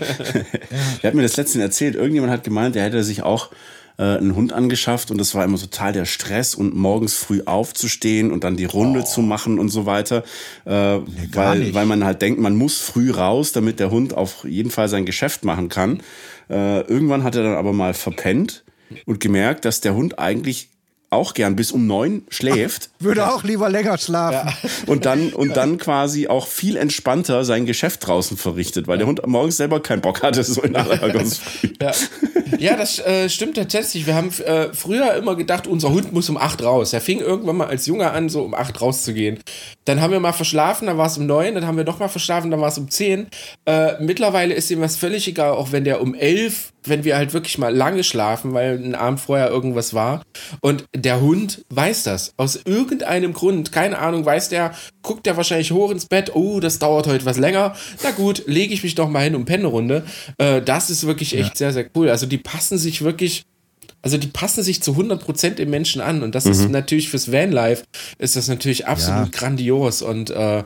Er 1.03 1.09
hat 1.09 1.15
mir 1.15 1.23
das 1.23 1.37
letztens 1.37 1.63
erzählt, 1.63 1.95
irgendjemand 1.95 2.33
hat 2.33 2.45
gemeint, 2.45 2.77
er 2.77 2.85
hätte 2.85 3.03
sich 3.03 3.23
auch 3.23 3.51
äh, 3.99 4.03
einen 4.03 4.35
Hund 4.35 4.53
angeschafft 4.53 5.11
und 5.11 5.19
das 5.19 5.35
war 5.35 5.45
immer 5.45 5.59
total 5.59 5.93
der 5.93 6.05
Stress 6.05 6.55
und 6.55 6.75
morgens 6.75 7.15
früh 7.15 7.43
aufzustehen 7.45 8.33
und 8.33 8.45
dann 8.45 8.57
die 8.57 8.65
Runde 8.65 9.05
zu 9.05 9.21
machen 9.23 9.59
und 9.59 9.69
so 9.69 9.87
weiter, 9.87 10.25
äh, 10.65 10.99
weil, 11.33 11.59
nicht. 11.59 11.75
weil 11.75 11.87
man 11.87 12.05
halt 12.05 12.23
denkt, 12.23 12.41
man 12.41 12.57
muss 12.57 12.79
früh 12.79 13.11
raus, 13.11 13.53
damit 13.53 13.81
der 13.81 13.91
Hund 13.91 14.15
auf 14.15 14.45
jeden 14.45 14.71
Fall 14.71 14.89
sein 14.89 15.07
Geschäft 15.07 15.45
machen 15.45 15.69
kann. 15.69 16.03
Äh, 16.51 16.81
irgendwann 16.83 17.25
hat 17.25 17.37
er 17.37 17.43
dann 17.43 17.55
aber 17.55 17.73
mal 17.73 17.95
verpennt 17.95 18.65
und 19.07 19.21
gemerkt, 19.21 19.65
dass 19.65 19.81
der 19.81 19.95
Hund 19.95 20.19
eigentlich 20.19 20.72
auch 21.13 21.35
gern 21.35 21.57
bis 21.57 21.73
um 21.73 21.87
neun 21.87 22.23
schläft 22.29 22.91
Würde 22.99 23.29
auch 23.33 23.43
lieber 23.43 23.69
länger 23.69 23.99
schlafen. 23.99 24.53
und 24.87 25.05
dann 25.05 25.33
und 25.33 25.57
dann 25.57 25.79
quasi 25.79 26.29
auch 26.29 26.47
viel 26.47 26.77
entspannter 26.77 27.45
sein 27.45 27.67
Geschäft 27.67 28.07
draußen 28.07 28.37
verrichtet, 28.37 28.87
weil 28.87 28.99
der 28.99 29.07
Hund 29.07 29.27
morgens 29.27 29.57
selber 29.57 29.81
keinen 29.81 30.01
Bock 30.01 30.23
hatte, 30.23 30.45
so 30.45 30.63
in 30.63 30.77
aller 30.77 30.97
ganz 31.11 31.39
früh. 31.39 31.73
Ja, 31.81 31.93
ja 32.59 32.77
das 32.77 32.99
äh, 33.01 33.29
stimmt 33.29 33.57
tatsächlich. 33.57 34.07
Wir 34.07 34.15
haben 34.15 34.31
äh, 34.45 34.73
früher 34.73 35.15
immer 35.15 35.37
gedacht, 35.37 35.67
unser 35.67 35.91
Hund 35.91 36.13
muss 36.13 36.31
um 36.31 36.37
8 36.37 36.63
raus. 36.63 36.93
Er 36.93 37.01
fing 37.01 37.21
irgendwann 37.21 37.57
mal 37.57 37.67
als 37.67 37.87
Junge 37.87 38.11
an, 38.11 38.29
so 38.29 38.43
um 38.43 38.55
8 38.55 38.81
rauszugehen. 38.81 39.41
Dann 39.85 40.01
haben 40.01 40.13
wir 40.13 40.21
mal 40.21 40.33
verschlafen, 40.33 40.87
dann 40.87 40.99
war 40.99 41.07
es 41.07 41.19
um 41.19 41.27
9, 41.27 41.55
dann 41.55 41.67
haben 41.67 41.77
wir 41.77 41.85
noch 41.85 41.99
mal 41.99 42.09
verschlafen, 42.09 42.51
dann 42.51 42.61
war 42.61 42.69
es 42.69 42.79
um 42.79 42.89
10. 42.89 43.27
Äh, 43.67 44.01
mittlerweile 44.01 44.55
ist 44.55 44.71
ihm 44.71 44.81
was 44.81 44.97
völlig 44.97 45.27
egal, 45.27 45.53
auch 45.53 45.73
wenn 45.73 45.85
der 45.85 46.01
um 46.01 46.15
11, 46.15 46.72
wenn 46.85 47.05
wir 47.05 47.17
halt 47.17 47.33
wirklich 47.33 47.59
mal 47.59 47.75
lange 47.75 48.05
schlafen, 48.05 48.55
weil 48.55 48.79
ein 48.79 48.95
Abend 48.95 49.21
vorher 49.21 49.49
irgendwas 49.51 49.95
war. 49.95 50.23
Und 50.61 50.85
der 50.95 51.21
Hund 51.21 51.65
weiß 51.71 52.05
das. 52.05 52.33
Aus 52.37 52.61
irgendeinem 52.65 53.33
Grund, 53.33 53.73
keine 53.73 53.99
Ahnung, 53.99 54.25
weiß 54.25 54.49
der, 54.49 54.73
guckt 55.03 55.27
der 55.27 55.37
wahrscheinlich 55.37 55.73
hoch 55.73 55.91
ins 55.91 56.07
Bett, 56.07 56.35
oh, 56.35 56.61
das 56.61 56.79
dauert 56.79 57.07
heute 57.07 57.25
was 57.25 57.39
länger. 57.39 57.75
Na 58.03 58.11
gut, 58.11 58.45
lege 58.47 58.75
ich 58.75 58.83
mich 58.83 58.95
doch 58.95 59.09
mal 59.09 59.25
hin 59.25 59.35
und 59.35 59.45
penne 59.45 59.67
Runde. 59.67 60.05
Äh, 60.39 60.63
das 60.63 60.91
ist 60.91 61.07
wirklich 61.07 61.37
echt 61.37 61.57
sehr, 61.57 61.73
sehr 61.73 61.87
cool. 61.95 62.09
Also 62.09 62.27
die 62.27 62.39
passen 62.39 62.79
sich 62.79 63.03
wirklich 63.03 63.45
also 64.05 64.19
die 64.19 64.27
passen 64.27 64.65
sich 64.65 64.83
zu 64.83 64.93
100% 64.93 65.59
im 65.59 65.71
Menschen 65.71 66.01
an 66.01 66.25
und 66.25 66.35
das 66.35 66.45
ist 66.47 66.69
natürlich 66.69 67.09
fürs 67.09 67.31
Vanlife 67.31 67.85
ist 68.19 68.35
das 68.35 68.49
natürlich 68.49 68.89
absolut 68.89 69.31
grandios 69.31 70.03
und 70.03 70.31
äh, 70.31 70.65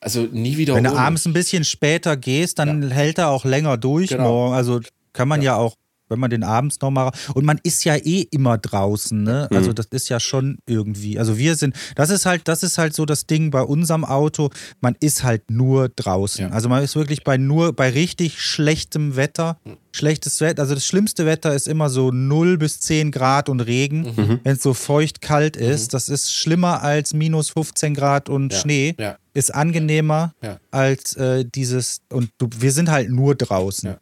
also 0.00 0.28
nie 0.30 0.56
wieder 0.58 0.74
Wenn 0.74 0.84
du 0.84 0.92
abends 0.92 1.26
ein 1.26 1.32
bisschen 1.32 1.64
später 1.64 2.16
gehst, 2.16 2.58
dann 2.58 2.90
hält 2.90 3.18
er 3.18 3.30
auch 3.30 3.44
länger 3.44 3.76
durch 3.76 4.10
Genau. 4.10 4.52
Also 4.52 4.80
kann 5.12 5.28
man 5.28 5.42
ja, 5.42 5.56
auch, 5.56 5.74
wenn 6.10 6.20
man 6.20 6.30
den 6.30 6.42
abends 6.42 6.80
nochmal. 6.80 7.10
Und 7.34 7.44
man 7.44 7.60
ist 7.64 7.84
ja 7.84 7.94
eh 7.96 8.22
immer 8.30 8.56
draußen, 8.56 9.22
ne? 9.22 9.46
Also 9.52 9.74
das 9.74 9.88
ist 9.90 10.08
ja 10.08 10.18
schon 10.20 10.56
irgendwie. 10.66 11.18
Also 11.18 11.36
wir 11.36 11.54
sind, 11.54 11.76
das 11.96 12.08
ist 12.08 12.24
halt, 12.24 12.48
das 12.48 12.62
ist 12.62 12.78
halt 12.78 12.94
so 12.94 13.04
das 13.04 13.26
Ding 13.26 13.50
bei 13.50 13.60
unserem 13.60 14.06
Auto. 14.06 14.48
Man 14.80 14.96
ist 15.00 15.22
halt 15.22 15.50
nur 15.50 15.90
draußen. 15.90 16.46
Ja. 16.46 16.48
Also 16.50 16.70
man 16.70 16.82
ist 16.82 16.96
wirklich 16.96 17.24
bei 17.24 17.36
nur, 17.36 17.74
bei 17.74 17.90
richtig 17.90 18.40
schlechtem 18.40 19.16
Wetter. 19.16 19.58
Schlechtes 19.92 20.40
Wetter, 20.40 20.62
also 20.62 20.74
das 20.74 20.86
schlimmste 20.86 21.26
Wetter 21.26 21.54
ist 21.54 21.68
immer 21.68 21.90
so 21.90 22.10
0 22.10 22.56
bis 22.56 22.80
10 22.80 23.10
Grad 23.10 23.50
und 23.50 23.60
Regen, 23.60 24.14
Mhm. 24.16 24.40
wenn 24.44 24.56
es 24.56 24.62
so 24.62 24.72
feucht 24.72 25.20
kalt 25.20 25.58
ist. 25.58 25.92
Das 25.92 26.08
ist 26.08 26.32
schlimmer 26.32 26.82
als 26.82 27.12
minus 27.12 27.50
15 27.50 27.92
Grad 27.94 28.30
und 28.30 28.54
Ja. 28.54 28.58
Schnee 28.60 28.94
Ja. 28.98 29.16
ist 29.34 29.54
angenehmer 29.54 30.32
Ja. 30.42 30.58
als 30.70 31.16
äh, 31.16 31.44
dieses 31.44 32.00
und 32.10 32.30
du, 32.38 32.48
wir 32.58 32.72
sind 32.72 32.90
halt 32.90 33.10
nur 33.10 33.34
draußen. 33.34 33.96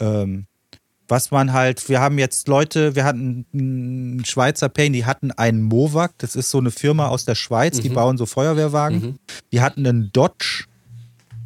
Ja. 0.00 0.22
Ähm, 0.22 0.46
was 1.08 1.30
man 1.30 1.52
halt, 1.52 1.88
wir 1.88 2.00
haben 2.00 2.18
jetzt 2.18 2.48
Leute, 2.48 2.96
wir 2.96 3.04
hatten 3.04 3.46
einen 3.54 4.24
Schweizer 4.24 4.68
Pain, 4.68 4.92
die 4.92 5.04
hatten 5.06 5.30
einen 5.30 5.62
Movac, 5.62 6.14
das 6.18 6.34
ist 6.34 6.50
so 6.50 6.58
eine 6.58 6.72
Firma 6.72 7.06
aus 7.06 7.24
der 7.24 7.36
Schweiz, 7.36 7.78
die 7.80 7.90
bauen 7.90 8.18
so 8.18 8.26
Feuerwehrwagen. 8.26 9.00
Mhm. 9.00 9.18
Die 9.52 9.60
hatten 9.60 9.86
einen 9.86 10.10
Dodge, 10.12 10.64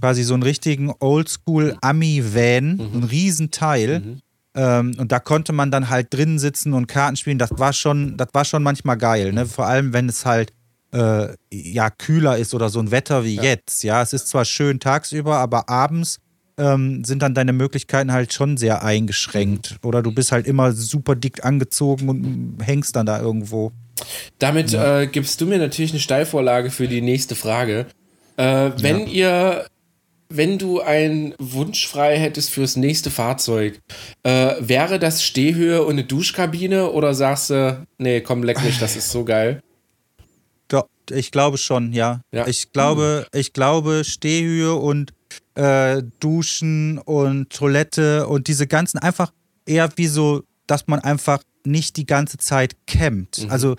quasi 0.00 0.22
so 0.22 0.32
einen 0.32 0.44
richtigen 0.44 0.90
Oldschool 0.98 1.76
Ami-Van, 1.82 2.76
Mhm. 2.76 2.90
ein 2.94 3.04
Riesenteil. 3.04 4.16
Ähm, 4.54 4.94
und 4.98 5.12
da 5.12 5.20
konnte 5.20 5.52
man 5.52 5.70
dann 5.70 5.90
halt 5.90 6.12
drinnen 6.12 6.38
sitzen 6.38 6.72
und 6.72 6.86
Karten 6.86 7.16
spielen. 7.16 7.38
Das 7.38 7.50
war 7.56 7.74
schon, 7.74 8.16
das 8.16 8.28
war 8.32 8.46
schon 8.46 8.62
manchmal 8.62 8.96
geil, 8.96 9.32
ne? 9.32 9.44
Vor 9.46 9.66
allem, 9.66 9.92
wenn 9.92 10.08
es 10.08 10.24
halt 10.24 10.52
äh, 10.92 11.34
ja 11.52 11.88
kühler 11.90 12.36
ist 12.38 12.52
oder 12.54 12.68
so 12.70 12.80
ein 12.80 12.90
Wetter 12.90 13.22
wie 13.24 13.36
jetzt. 13.36 13.84
Ja, 13.84 14.02
es 14.02 14.12
ist 14.12 14.26
zwar 14.28 14.44
schön 14.44 14.80
tagsüber, 14.80 15.36
aber 15.36 15.68
abends 15.68 16.18
ähm, 16.60 17.04
sind 17.04 17.22
dann 17.22 17.34
deine 17.34 17.52
Möglichkeiten 17.52 18.12
halt 18.12 18.32
schon 18.32 18.56
sehr 18.56 18.84
eingeschränkt. 18.84 19.76
Oder 19.82 20.02
du 20.02 20.12
bist 20.12 20.30
halt 20.30 20.46
immer 20.46 20.72
super 20.72 21.16
dick 21.16 21.44
angezogen 21.44 22.08
und 22.08 22.58
hängst 22.62 22.94
dann 22.94 23.06
da 23.06 23.20
irgendwo. 23.20 23.72
Damit 24.38 24.72
äh, 24.74 25.08
gibst 25.10 25.40
du 25.40 25.46
mir 25.46 25.58
natürlich 25.58 25.92
eine 25.92 26.00
Steilvorlage 26.00 26.70
für 26.70 26.88
die 26.88 27.00
nächste 27.00 27.34
Frage. 27.34 27.86
Äh, 28.36 28.70
wenn 28.78 29.06
ihr, 29.06 29.66
wenn 30.28 30.58
du 30.58 30.80
einen 30.80 31.34
Wunsch 31.38 31.88
frei 31.88 32.18
hättest 32.18 32.50
fürs 32.50 32.76
nächste 32.76 33.10
Fahrzeug, 33.10 33.80
äh, 34.22 34.54
wäre 34.60 34.98
das 34.98 35.22
Stehhöhe 35.22 35.82
und 35.82 35.92
eine 35.92 36.04
Duschkabine 36.04 36.90
oder 36.90 37.14
sagst 37.14 37.50
du, 37.50 37.86
nee, 37.98 38.20
komm, 38.20 38.42
leck 38.42 38.62
mich, 38.62 38.78
das 38.78 38.96
ist 38.96 39.10
so 39.10 39.24
geil? 39.24 39.62
Ich 41.12 41.32
glaube 41.32 41.58
schon, 41.58 41.92
ja. 41.92 42.20
Ja. 42.32 42.46
Ich 42.46 42.72
glaube, 42.72 43.26
ich 43.32 43.52
glaube, 43.52 44.02
Stehhöhe 44.04 44.74
und 44.74 45.12
äh, 45.54 46.02
Duschen 46.20 46.98
und 46.98 47.50
Toilette 47.50 48.26
und 48.26 48.48
diese 48.48 48.66
ganzen 48.66 48.98
einfach 48.98 49.32
eher 49.66 49.90
wie 49.96 50.06
so, 50.06 50.42
dass 50.66 50.86
man 50.86 51.00
einfach 51.00 51.42
nicht 51.64 51.96
die 51.96 52.06
ganze 52.06 52.38
Zeit 52.38 52.76
campt. 52.86 53.46
Also, 53.50 53.76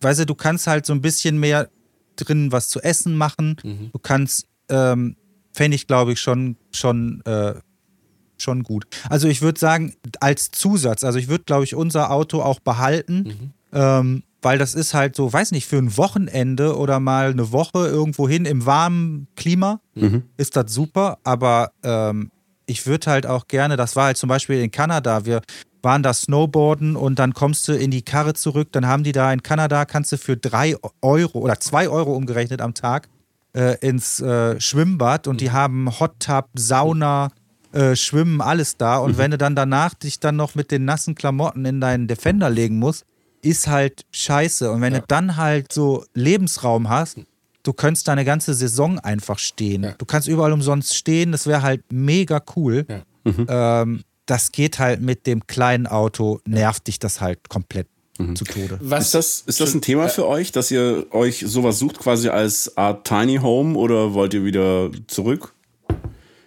weißt 0.00 0.20
du, 0.20 0.26
du 0.26 0.34
kannst 0.34 0.66
halt 0.66 0.84
so 0.86 0.92
ein 0.92 1.00
bisschen 1.00 1.38
mehr 1.38 1.68
drin 2.16 2.52
was 2.52 2.68
zu 2.68 2.80
essen 2.80 3.14
machen. 3.16 3.56
Du 3.92 3.98
kannst, 3.98 4.46
ähm, 4.68 5.16
fände 5.52 5.74
ich, 5.74 5.86
glaube 5.86 6.12
ich, 6.12 6.20
schon, 6.20 6.56
schon, 6.72 7.22
äh, 7.24 7.54
schon 8.38 8.62
gut. 8.62 8.86
Also 9.08 9.28
ich 9.28 9.40
würde 9.42 9.58
sagen, 9.58 9.94
als 10.20 10.50
Zusatz, 10.50 11.04
also 11.04 11.18
ich 11.18 11.28
würde, 11.28 11.44
glaube 11.44 11.64
ich, 11.64 11.74
unser 11.74 12.10
Auto 12.10 12.42
auch 12.42 12.60
behalten, 12.60 13.52
ähm, 13.72 14.22
weil 14.46 14.58
das 14.58 14.76
ist 14.76 14.94
halt 14.94 15.16
so, 15.16 15.32
weiß 15.32 15.50
nicht, 15.50 15.66
für 15.66 15.76
ein 15.76 15.96
Wochenende 15.96 16.76
oder 16.78 17.00
mal 17.00 17.30
eine 17.30 17.50
Woche 17.50 17.88
irgendwo 17.88 18.28
hin 18.28 18.44
im 18.44 18.64
warmen 18.64 19.26
Klima 19.34 19.80
ist 20.36 20.54
das 20.54 20.72
super, 20.72 21.18
aber 21.24 21.72
ähm, 21.82 22.30
ich 22.66 22.86
würde 22.86 23.10
halt 23.10 23.26
auch 23.26 23.48
gerne, 23.48 23.76
das 23.76 23.96
war 23.96 24.04
halt 24.04 24.16
zum 24.18 24.28
Beispiel 24.28 24.62
in 24.62 24.70
Kanada, 24.70 25.24
wir 25.24 25.42
waren 25.82 26.04
da 26.04 26.14
Snowboarden 26.14 26.94
und 26.94 27.18
dann 27.18 27.34
kommst 27.34 27.66
du 27.66 27.72
in 27.72 27.90
die 27.90 28.02
Karre 28.02 28.34
zurück, 28.34 28.68
dann 28.70 28.86
haben 28.86 29.02
die 29.02 29.10
da 29.10 29.32
in 29.32 29.42
Kanada, 29.42 29.84
kannst 29.84 30.12
du 30.12 30.16
für 30.16 30.36
drei 30.36 30.76
Euro 31.02 31.40
oder 31.40 31.58
zwei 31.58 31.88
Euro 31.88 32.14
umgerechnet 32.14 32.60
am 32.60 32.72
Tag 32.72 33.08
äh, 33.52 33.76
ins 33.80 34.20
äh, 34.20 34.60
Schwimmbad 34.60 35.26
und 35.26 35.40
die 35.40 35.50
haben 35.50 35.90
Hot 35.98 36.20
Tub, 36.20 36.50
Sauna, 36.54 37.32
äh, 37.72 37.96
Schwimmen, 37.96 38.40
alles 38.40 38.76
da. 38.76 38.98
Und 38.98 39.18
wenn 39.18 39.32
du 39.32 39.38
dann 39.38 39.56
danach 39.56 39.94
dich 39.94 40.20
dann 40.20 40.36
noch 40.36 40.54
mit 40.54 40.70
den 40.70 40.84
nassen 40.84 41.16
Klamotten 41.16 41.64
in 41.64 41.80
deinen 41.80 42.06
Defender 42.06 42.48
legen 42.48 42.78
musst, 42.78 43.06
ist 43.46 43.68
halt 43.68 44.04
scheiße. 44.12 44.70
Und 44.70 44.80
wenn 44.80 44.94
du 44.94 45.02
dann 45.06 45.36
halt 45.36 45.72
so 45.72 46.04
Lebensraum 46.14 46.88
hast, 46.88 47.18
du 47.62 47.72
könntest 47.72 48.08
deine 48.08 48.24
ganze 48.24 48.54
Saison 48.54 48.98
einfach 48.98 49.38
stehen. 49.38 49.84
Ja. 49.84 49.92
Du 49.92 50.04
kannst 50.04 50.28
überall 50.28 50.52
umsonst 50.52 50.94
stehen, 50.94 51.32
das 51.32 51.46
wäre 51.46 51.62
halt 51.62 51.82
mega 51.90 52.42
cool. 52.56 52.86
Ja. 52.88 53.82
Ähm, 53.82 54.02
das 54.26 54.52
geht 54.52 54.78
halt 54.78 55.00
mit 55.00 55.26
dem 55.26 55.46
kleinen 55.46 55.86
Auto, 55.86 56.40
nervt 56.46 56.86
dich 56.86 56.98
das 56.98 57.20
halt 57.20 57.48
komplett 57.48 57.86
zu 58.34 58.44
Tode. 58.44 58.78
Was 58.80 59.06
Ist 59.06 59.14
das, 59.14 59.44
ist 59.46 59.60
das 59.60 59.74
ein 59.74 59.82
Thema 59.82 60.08
für 60.08 60.26
euch, 60.26 60.50
dass 60.50 60.70
ihr 60.70 61.06
euch 61.10 61.44
sowas 61.46 61.78
sucht, 61.78 61.98
quasi 61.98 62.28
als 62.28 62.76
Art 62.76 63.06
Tiny 63.06 63.36
Home 63.36 63.76
oder 63.76 64.14
wollt 64.14 64.32
ihr 64.32 64.42
wieder 64.44 64.90
zurück? 65.06 65.52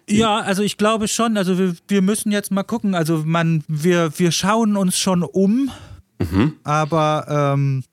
Ja, 0.10 0.39
also 0.39 0.64
ich 0.64 0.78
glaube 0.78 1.08
schon. 1.08 1.38
Also 1.38 1.60
wir, 1.60 1.76
wir 1.88 2.02
müssen 2.02 2.32
jetzt 2.32 2.52
mal 2.52 2.64
gucken. 2.64 2.95
Also 2.95 3.22
man, 3.24 3.64
wir, 3.68 4.12
wir 4.18 4.32
schauen 4.32 4.76
uns 4.76 4.97
schon 4.97 5.22
um, 5.22 5.70
aber 6.63 7.53
ähm, 7.53 7.84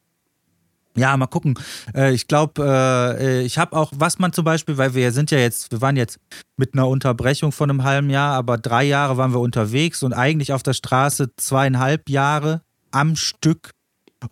ja, 0.97 1.17
mal 1.17 1.27
gucken. 1.27 1.55
Äh, 1.95 2.15
ich 2.15 2.27
glaube, 2.27 3.17
äh, 3.21 3.43
ich 3.43 3.59
habe 3.59 3.77
auch, 3.77 3.93
was 3.95 4.19
man 4.19 4.33
zum 4.33 4.45
Beispiel, 4.45 4.79
weil 4.79 4.95
wir 4.95 5.13
sind 5.13 5.31
ja 5.31 5.39
jetzt, 5.39 5.71
wir 5.71 5.81
waren 5.83 5.97
jetzt 5.97 6.19
mit 6.57 6.73
einer 6.73 6.89
Unterbrechung 6.89 7.53
von 7.53 7.71
einem 7.71 7.85
halben 7.85 8.11
Jahr, 8.11 8.35
aber 8.35 8.57
drei 8.57 8.85
Jahre 8.85 9.17
waren 9.17 9.33
wir 9.33 9.41
unterwegs 9.41 10.03
und 10.03 10.15
eigentlich 10.15 10.53
auf 10.53 10.63
der 10.63 10.73
Straße 10.73 11.31
zweieinhalb 11.37 12.09
Jahre 12.09 12.63
am 12.91 13.15
Stück. 13.15 13.71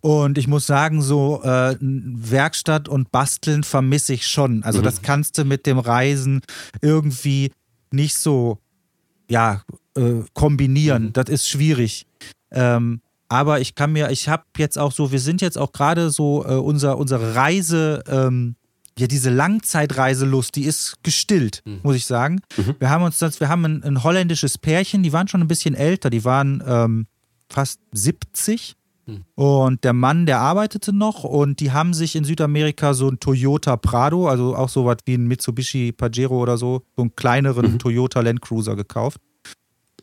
Und 0.01 0.39
ich 0.39 0.47
muss 0.47 0.65
sagen, 0.65 1.03
so 1.03 1.43
äh, 1.43 1.77
Werkstatt 1.79 2.89
und 2.89 3.11
Basteln 3.11 3.63
vermisse 3.63 4.13
ich 4.13 4.27
schon. 4.27 4.63
Also 4.63 4.81
das 4.81 5.03
kannst 5.03 5.37
du 5.37 5.45
mit 5.45 5.67
dem 5.67 5.77
Reisen 5.77 6.41
irgendwie 6.81 7.51
nicht 7.91 8.17
so 8.17 8.57
ja, 9.29 9.61
kombinieren. 10.33 11.13
Das 11.13 11.29
ist 11.29 11.47
schwierig. 11.47 12.07
Ähm, 12.51 13.01
aber 13.29 13.59
ich 13.59 13.75
kann 13.75 13.91
mir, 13.91 14.11
ich 14.11 14.29
habe 14.29 14.43
jetzt 14.57 14.77
auch 14.77 14.91
so, 14.91 15.11
wir 15.11 15.19
sind 15.19 15.41
jetzt 15.41 15.57
auch 15.57 15.71
gerade 15.71 16.09
so, 16.09 16.45
äh, 16.45 16.53
unser, 16.53 16.97
unsere 16.97 17.35
Reise, 17.35 18.03
ähm, 18.07 18.55
ja, 18.97 19.07
diese 19.07 19.29
Langzeitreiselust, 19.29 20.55
die 20.55 20.63
ist 20.63 21.03
gestillt, 21.03 21.63
muss 21.83 21.97
ich 21.97 22.05
sagen. 22.05 22.39
Wir 22.79 22.89
haben 22.89 23.03
uns 23.03 23.17
das, 23.17 23.39
wir 23.41 23.49
haben 23.49 23.65
ein, 23.65 23.83
ein 23.83 24.03
holländisches 24.03 24.57
Pärchen, 24.57 25.03
die 25.03 25.11
waren 25.11 25.27
schon 25.27 25.41
ein 25.41 25.49
bisschen 25.49 25.75
älter, 25.75 26.09
die 26.09 26.23
waren 26.23 26.63
ähm, 26.65 27.07
fast 27.49 27.81
70. 27.91 28.75
Und 29.35 29.83
der 29.83 29.93
Mann, 29.93 30.25
der 30.25 30.39
arbeitete 30.39 30.91
noch 30.91 31.23
und 31.23 31.59
die 31.59 31.71
haben 31.71 31.93
sich 31.93 32.15
in 32.15 32.23
Südamerika 32.23 32.95
so 32.95 33.07
ein 33.07 33.19
Toyota 33.19 33.77
Prado, 33.77 34.27
also 34.27 34.55
auch 34.55 34.69
so 34.69 34.85
was 34.85 34.97
wie 35.05 35.13
ein 35.13 35.27
Mitsubishi 35.27 35.91
Pajero 35.91 36.41
oder 36.41 36.57
so, 36.57 36.81
so 36.95 37.03
einen 37.03 37.15
kleineren 37.15 37.77
Toyota 37.79 38.21
Land 38.21 38.41
Cruiser 38.41 38.75
gekauft. 38.75 39.19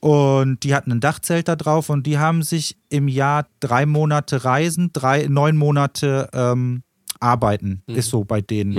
Und 0.02 0.64
die 0.64 0.74
hatten 0.74 0.90
ein 0.90 1.00
Dachzelt 1.00 1.46
da 1.46 1.54
drauf 1.54 1.88
und 1.88 2.08
die 2.08 2.18
haben 2.18 2.42
sich 2.42 2.76
im 2.88 3.06
Jahr 3.06 3.46
drei 3.60 3.86
Monate 3.86 4.44
reisen, 4.44 4.90
drei, 4.92 5.28
neun 5.28 5.56
Monate 5.56 6.28
ähm, 6.32 6.82
arbeiten, 7.20 7.82
ist 7.96 8.10
so 8.10 8.24
bei 8.24 8.40
denen. 8.40 8.76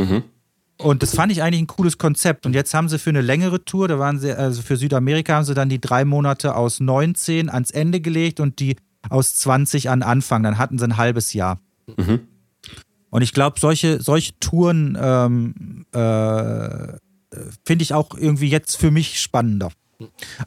Und 0.78 1.02
das 1.02 1.16
fand 1.16 1.32
ich 1.32 1.42
eigentlich 1.42 1.62
ein 1.62 1.68
cooles 1.68 1.98
Konzept. 1.98 2.46
Und 2.46 2.54
jetzt 2.54 2.74
haben 2.74 2.90
sie 2.90 3.00
für 3.00 3.10
eine 3.12 3.22
längere 3.22 3.64
Tour, 3.64 3.88
da 3.88 4.00
waren 4.00 4.20
sie, 4.20 4.38
also 4.38 4.62
für 4.62 4.76
Südamerika 4.76 5.36
haben 5.36 5.46
sie 5.46 5.54
dann 5.54 5.70
die 5.70 5.80
drei 5.80 6.04
Monate 6.04 6.56
aus 6.58 6.82
19 6.82 7.50
ans 7.50 7.72
Ende 7.72 8.02
gelegt 8.02 8.42
und 8.42 8.60
die 8.60 8.76
aus 9.10 9.36
20 9.36 9.90
an 9.90 10.04
Anfang. 10.04 10.44
Dann 10.44 10.58
hatten 10.58 10.78
sie 10.78 10.84
ein 10.84 10.98
halbes 10.98 11.32
Jahr. 11.32 11.62
Und 13.12 13.22
ich 13.22 13.32
glaube, 13.32 13.62
solche, 13.62 14.02
solche 14.02 14.38
Touren 14.42 14.98
ähm, 15.00 15.86
äh, 15.94 16.98
finde 17.66 17.84
ich 17.84 17.94
auch 17.94 18.18
irgendwie 18.18 18.50
jetzt 18.50 18.76
für 18.76 18.92
mich 18.92 19.22
spannender. 19.22 19.70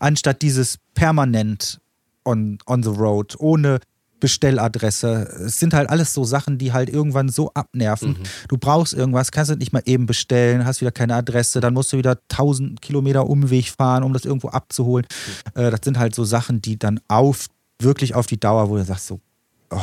Anstatt 0.00 0.42
dieses 0.42 0.78
permanent 0.94 1.80
on, 2.24 2.58
on 2.66 2.82
the 2.82 2.90
road, 2.90 3.34
ohne 3.38 3.80
Bestelladresse. 4.20 5.28
Es 5.46 5.58
sind 5.60 5.74
halt 5.74 5.90
alles 5.90 6.14
so 6.14 6.24
Sachen, 6.24 6.58
die 6.58 6.72
halt 6.72 6.88
irgendwann 6.88 7.28
so 7.28 7.50
abnerven. 7.54 8.16
Du 8.48 8.56
brauchst 8.56 8.94
irgendwas, 8.94 9.30
kannst 9.30 9.50
du 9.50 9.56
nicht 9.56 9.72
mal 9.72 9.82
eben 9.84 10.06
bestellen, 10.06 10.64
hast 10.64 10.80
wieder 10.80 10.92
keine 10.92 11.14
Adresse, 11.14 11.60
dann 11.60 11.74
musst 11.74 11.92
du 11.92 11.98
wieder 11.98 12.18
1000 12.30 12.80
Kilometer 12.80 13.28
Umweg 13.28 13.68
fahren, 13.68 14.02
um 14.02 14.12
das 14.12 14.24
irgendwo 14.24 14.48
abzuholen. 14.48 15.06
Äh, 15.54 15.70
das 15.70 15.80
sind 15.84 15.98
halt 15.98 16.14
so 16.14 16.24
Sachen, 16.24 16.62
die 16.62 16.78
dann 16.78 17.00
auf, 17.08 17.46
wirklich 17.80 18.14
auf 18.14 18.26
die 18.26 18.40
Dauer, 18.40 18.70
wo 18.70 18.76
du 18.76 18.84
sagst 18.84 19.06
so, 19.06 19.20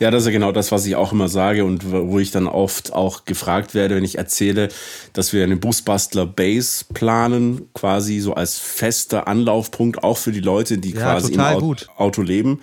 Ja, 0.00 0.10
das 0.10 0.22
ist 0.22 0.26
ja 0.26 0.32
genau 0.32 0.52
das, 0.52 0.70
was 0.70 0.86
ich 0.86 0.94
auch 0.94 1.12
immer 1.12 1.28
sage 1.28 1.64
und 1.64 1.90
wo 1.90 2.18
ich 2.18 2.30
dann 2.30 2.46
oft 2.46 2.92
auch 2.92 3.24
gefragt 3.24 3.74
werde, 3.74 3.96
wenn 3.96 4.04
ich 4.04 4.16
erzähle, 4.16 4.68
dass 5.12 5.32
wir 5.32 5.42
eine 5.42 5.56
Busbastler 5.56 6.26
Base 6.26 6.84
planen, 6.94 7.68
quasi 7.74 8.20
so 8.20 8.34
als 8.34 8.58
fester 8.58 9.26
Anlaufpunkt 9.26 10.04
auch 10.04 10.16
für 10.16 10.30
die 10.30 10.40
Leute, 10.40 10.78
die 10.78 10.92
Ja, 10.92 11.14
quasi 11.14 11.32
im 11.32 11.38
total 11.38 11.54
Au 11.56 11.60
gut. 11.60 11.88
Auto 11.96 12.22
leben, 12.22 12.60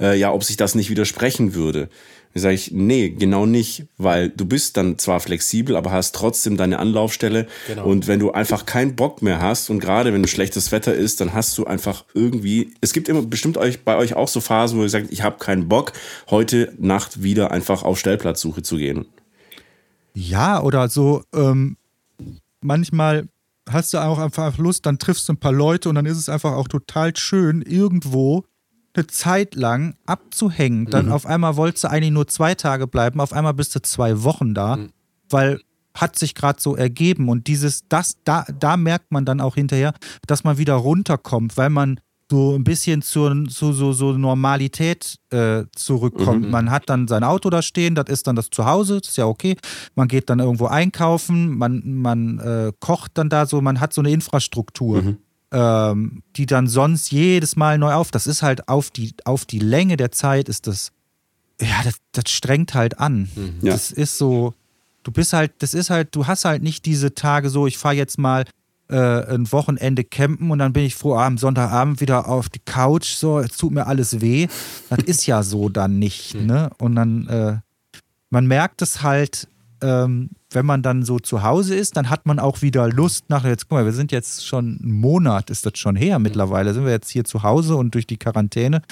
äh, 0.00 0.18
ja, 0.18 0.32
ob 0.32 0.44
sich 0.44 0.56
das 0.56 0.74
nicht 0.74 0.88
widersprechen 0.88 1.54
würde. 1.54 1.88
Da 2.34 2.40
sage 2.40 2.54
ich, 2.54 2.70
nee, 2.72 3.10
genau 3.10 3.46
nicht, 3.46 3.86
weil 3.96 4.28
du 4.28 4.44
bist 4.44 4.76
dann 4.76 4.98
zwar 4.98 5.20
flexibel, 5.20 5.76
aber 5.76 5.90
hast 5.90 6.14
trotzdem 6.14 6.56
deine 6.56 6.78
Anlaufstelle. 6.78 7.46
Genau. 7.66 7.86
Und 7.86 8.06
wenn 8.06 8.20
du 8.20 8.32
einfach 8.32 8.66
keinen 8.66 8.96
Bock 8.96 9.22
mehr 9.22 9.40
hast 9.40 9.70
und 9.70 9.80
gerade 9.80 10.12
wenn 10.12 10.26
schlechtes 10.26 10.70
Wetter 10.70 10.94
ist, 10.94 11.20
dann 11.20 11.32
hast 11.32 11.56
du 11.58 11.64
einfach 11.64 12.04
irgendwie, 12.14 12.74
es 12.80 12.92
gibt 12.92 13.08
immer 13.08 13.22
bestimmt 13.22 13.56
euch 13.56 13.82
bei 13.84 13.96
euch 13.96 14.14
auch 14.14 14.28
so 14.28 14.40
Phasen, 14.40 14.78
wo 14.78 14.82
ihr 14.82 14.88
sagt, 14.88 15.10
ich 15.10 15.22
habe 15.22 15.38
keinen 15.38 15.68
Bock, 15.68 15.92
heute 16.30 16.72
Nacht 16.78 17.22
wieder 17.22 17.50
einfach 17.50 17.82
auf 17.82 17.98
Stellplatzsuche 17.98 18.62
zu 18.62 18.76
gehen. 18.76 19.06
Ja, 20.14 20.62
oder 20.62 20.88
so, 20.88 21.22
ähm, 21.34 21.76
manchmal 22.60 23.28
hast 23.68 23.94
du 23.94 23.98
auch 23.98 24.18
einfach 24.18 24.58
Lust, 24.58 24.86
dann 24.86 24.98
triffst 24.98 25.28
du 25.28 25.32
ein 25.32 25.38
paar 25.38 25.52
Leute 25.52 25.88
und 25.88 25.94
dann 25.94 26.06
ist 26.06 26.18
es 26.18 26.28
einfach 26.28 26.52
auch 26.52 26.68
total 26.68 27.16
schön, 27.16 27.62
irgendwo 27.62 28.44
eine 28.98 29.06
Zeit 29.06 29.54
lang 29.54 29.94
abzuhängen. 30.06 30.86
Dann 30.86 31.10
auf 31.12 31.24
einmal 31.24 31.56
wolltest 31.56 31.84
du 31.84 31.88
eigentlich 31.90 32.12
nur 32.12 32.26
zwei 32.28 32.54
Tage 32.54 32.86
bleiben, 32.86 33.20
auf 33.20 33.32
einmal 33.32 33.54
bist 33.54 33.74
du 33.74 33.80
zwei 33.80 34.22
Wochen 34.24 34.52
da, 34.54 34.78
weil 35.30 35.60
hat 35.94 36.16
sich 36.18 36.34
gerade 36.34 36.60
so 36.60 36.76
ergeben 36.76 37.28
und 37.28 37.46
dieses, 37.48 37.88
das, 37.88 38.16
da, 38.24 38.44
da 38.58 38.76
merkt 38.76 39.10
man 39.10 39.24
dann 39.24 39.40
auch 39.40 39.56
hinterher, 39.56 39.94
dass 40.26 40.44
man 40.44 40.56
wieder 40.58 40.74
runterkommt, 40.74 41.56
weil 41.56 41.70
man 41.70 41.98
so 42.30 42.54
ein 42.54 42.62
bisschen 42.62 43.00
zur, 43.02 43.46
zu 43.48 43.72
so, 43.72 43.92
so 43.92 44.12
Normalität 44.12 45.16
äh, 45.30 45.64
zurückkommt. 45.74 46.44
Mhm. 46.44 46.50
Man 46.50 46.70
hat 46.70 46.90
dann 46.90 47.08
sein 47.08 47.24
Auto 47.24 47.48
da 47.48 47.62
stehen, 47.62 47.94
das 47.94 48.08
ist 48.08 48.26
dann 48.26 48.36
das 48.36 48.50
Zuhause, 48.50 49.00
das 49.00 49.08
ist 49.10 49.16
ja 49.16 49.24
okay. 49.26 49.56
Man 49.94 50.08
geht 50.08 50.28
dann 50.28 50.38
irgendwo 50.38 50.66
einkaufen, 50.66 51.56
man, 51.56 51.82
man 51.84 52.38
äh, 52.38 52.72
kocht 52.80 53.12
dann 53.14 53.30
da 53.30 53.46
so, 53.46 53.60
man 53.60 53.80
hat 53.80 53.92
so 53.94 54.02
eine 54.02 54.10
Infrastruktur, 54.10 55.02
Mhm. 55.02 55.18
Ähm, 55.52 56.22
die 56.36 56.46
dann 56.46 56.66
sonst 56.66 57.10
jedes 57.10 57.56
Mal 57.56 57.78
neu 57.78 57.92
auf. 57.92 58.10
Das 58.10 58.26
ist 58.26 58.42
halt 58.42 58.68
auf 58.68 58.90
die, 58.90 59.14
auf 59.24 59.44
die 59.44 59.58
Länge 59.58 59.96
der 59.96 60.12
Zeit 60.12 60.48
ist 60.48 60.66
das, 60.66 60.92
ja, 61.60 61.82
das, 61.84 61.94
das 62.12 62.30
strengt 62.30 62.74
halt 62.74 62.98
an. 62.98 63.28
Ja. 63.62 63.72
Das 63.72 63.90
ist 63.90 64.18
so, 64.18 64.54
du 65.02 65.10
bist 65.10 65.32
halt, 65.32 65.52
das 65.58 65.74
ist 65.74 65.90
halt, 65.90 66.14
du 66.14 66.26
hast 66.26 66.44
halt 66.44 66.62
nicht 66.62 66.86
diese 66.86 67.14
Tage 67.14 67.50
so, 67.50 67.66
ich 67.66 67.78
fahre 67.78 67.94
jetzt 67.94 68.18
mal 68.18 68.44
äh, 68.88 69.34
ein 69.34 69.50
Wochenende 69.52 70.04
campen 70.04 70.50
und 70.50 70.58
dann 70.58 70.72
bin 70.72 70.84
ich 70.84 70.94
froh, 70.94 71.16
am 71.16 71.38
Sonntagabend 71.38 72.00
wieder 72.00 72.28
auf 72.28 72.48
die 72.48 72.60
Couch, 72.60 73.14
so, 73.14 73.38
es 73.38 73.56
tut 73.56 73.72
mir 73.72 73.86
alles 73.86 74.20
weh. 74.20 74.48
Das 74.90 75.04
ist 75.04 75.26
ja 75.26 75.42
so 75.42 75.68
dann 75.68 75.98
nicht, 75.98 76.34
ne? 76.34 76.70
Und 76.78 76.94
dann, 76.96 77.26
äh, 77.26 77.56
man 78.30 78.46
merkt 78.46 78.82
es 78.82 79.02
halt, 79.02 79.48
ähm, 79.82 80.30
wenn 80.50 80.66
man 80.66 80.82
dann 80.82 81.02
so 81.02 81.18
zu 81.18 81.42
Hause 81.42 81.74
ist, 81.74 81.96
dann 81.96 82.10
hat 82.10 82.26
man 82.26 82.38
auch 82.38 82.62
wieder 82.62 82.88
Lust 82.88 83.28
nach, 83.28 83.44
jetzt 83.44 83.68
guck 83.68 83.78
mal, 83.78 83.84
wir 83.84 83.92
sind 83.92 84.12
jetzt 84.12 84.46
schon 84.46 84.78
einen 84.82 84.92
Monat, 84.92 85.50
ist 85.50 85.66
das 85.66 85.78
schon 85.78 85.96
her 85.96 86.18
mittlerweile, 86.18 86.74
sind 86.74 86.84
wir 86.84 86.92
jetzt 86.92 87.10
hier 87.10 87.24
zu 87.24 87.42
Hause 87.42 87.76
und 87.76 87.94
durch 87.94 88.06
die 88.06 88.16
Quarantäne 88.16 88.82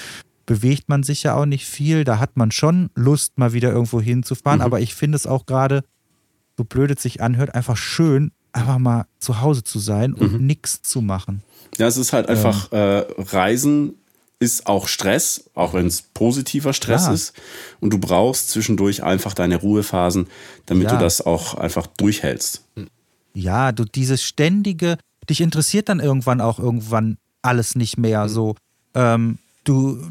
bewegt 0.45 0.87
man 0.87 1.03
sich 1.03 1.23
ja 1.23 1.35
auch 1.35 1.45
nicht 1.45 1.65
viel, 1.65 2.03
da 2.03 2.19
hat 2.19 2.37
man 2.37 2.51
schon 2.51 2.89
Lust, 2.95 3.37
mal 3.37 3.53
wieder 3.53 3.71
irgendwo 3.71 3.99
hinzufahren, 3.99 4.61
aber 4.61 4.79
ich 4.79 4.95
finde 4.95 5.17
es 5.17 5.27
auch 5.27 5.45
gerade, 5.45 5.83
so 6.57 6.63
blöd 6.63 6.91
es 6.91 7.03
sich 7.03 7.21
anhört, 7.21 7.53
einfach 7.53 7.77
schön, 7.77 8.31
einfach 8.53 8.77
mal 8.77 9.05
zu 9.19 9.41
Hause 9.41 9.63
zu 9.63 9.79
sein 9.79 10.13
und 10.13 10.41
nichts 10.41 10.81
zu 10.81 11.01
machen. 11.01 11.43
Ja, 11.77 11.87
es 11.87 11.97
ist 11.97 12.13
halt 12.13 12.29
einfach, 12.29 12.71
äh, 12.71 13.05
Reisen 13.17 13.95
ist 14.39 14.67
auch 14.67 14.87
Stress, 14.87 15.49
auch 15.55 15.73
wenn 15.73 15.87
es 15.87 16.01
positiver 16.01 16.73
Stress 16.73 17.03
Klar. 17.03 17.13
ist. 17.15 17.33
Und 17.79 17.91
du 17.91 17.97
brauchst 17.97 18.49
zwischendurch 18.49 19.03
einfach 19.03 19.33
deine 19.33 19.57
Ruhephasen, 19.57 20.27
damit 20.67 20.87
Ja. 20.91 20.95
du 20.97 21.03
das 21.03 21.21
auch 21.25 21.55
einfach 21.55 21.87
durchhältst. 21.87 22.63
Ja, 23.33 23.71
du 23.71 23.83
dieses 23.83 24.23
ständige, 24.23 24.97
dich 25.29 25.41
interessiert 25.41 25.89
dann 25.89 25.99
irgendwann 25.99 26.41
auch 26.41 26.59
irgendwann 26.59 27.17
alles 27.41 27.75
nicht 27.75 27.97
mehr 27.97 28.29
so. 28.29 28.55
Ähm, 28.93 29.39
du 29.63 30.01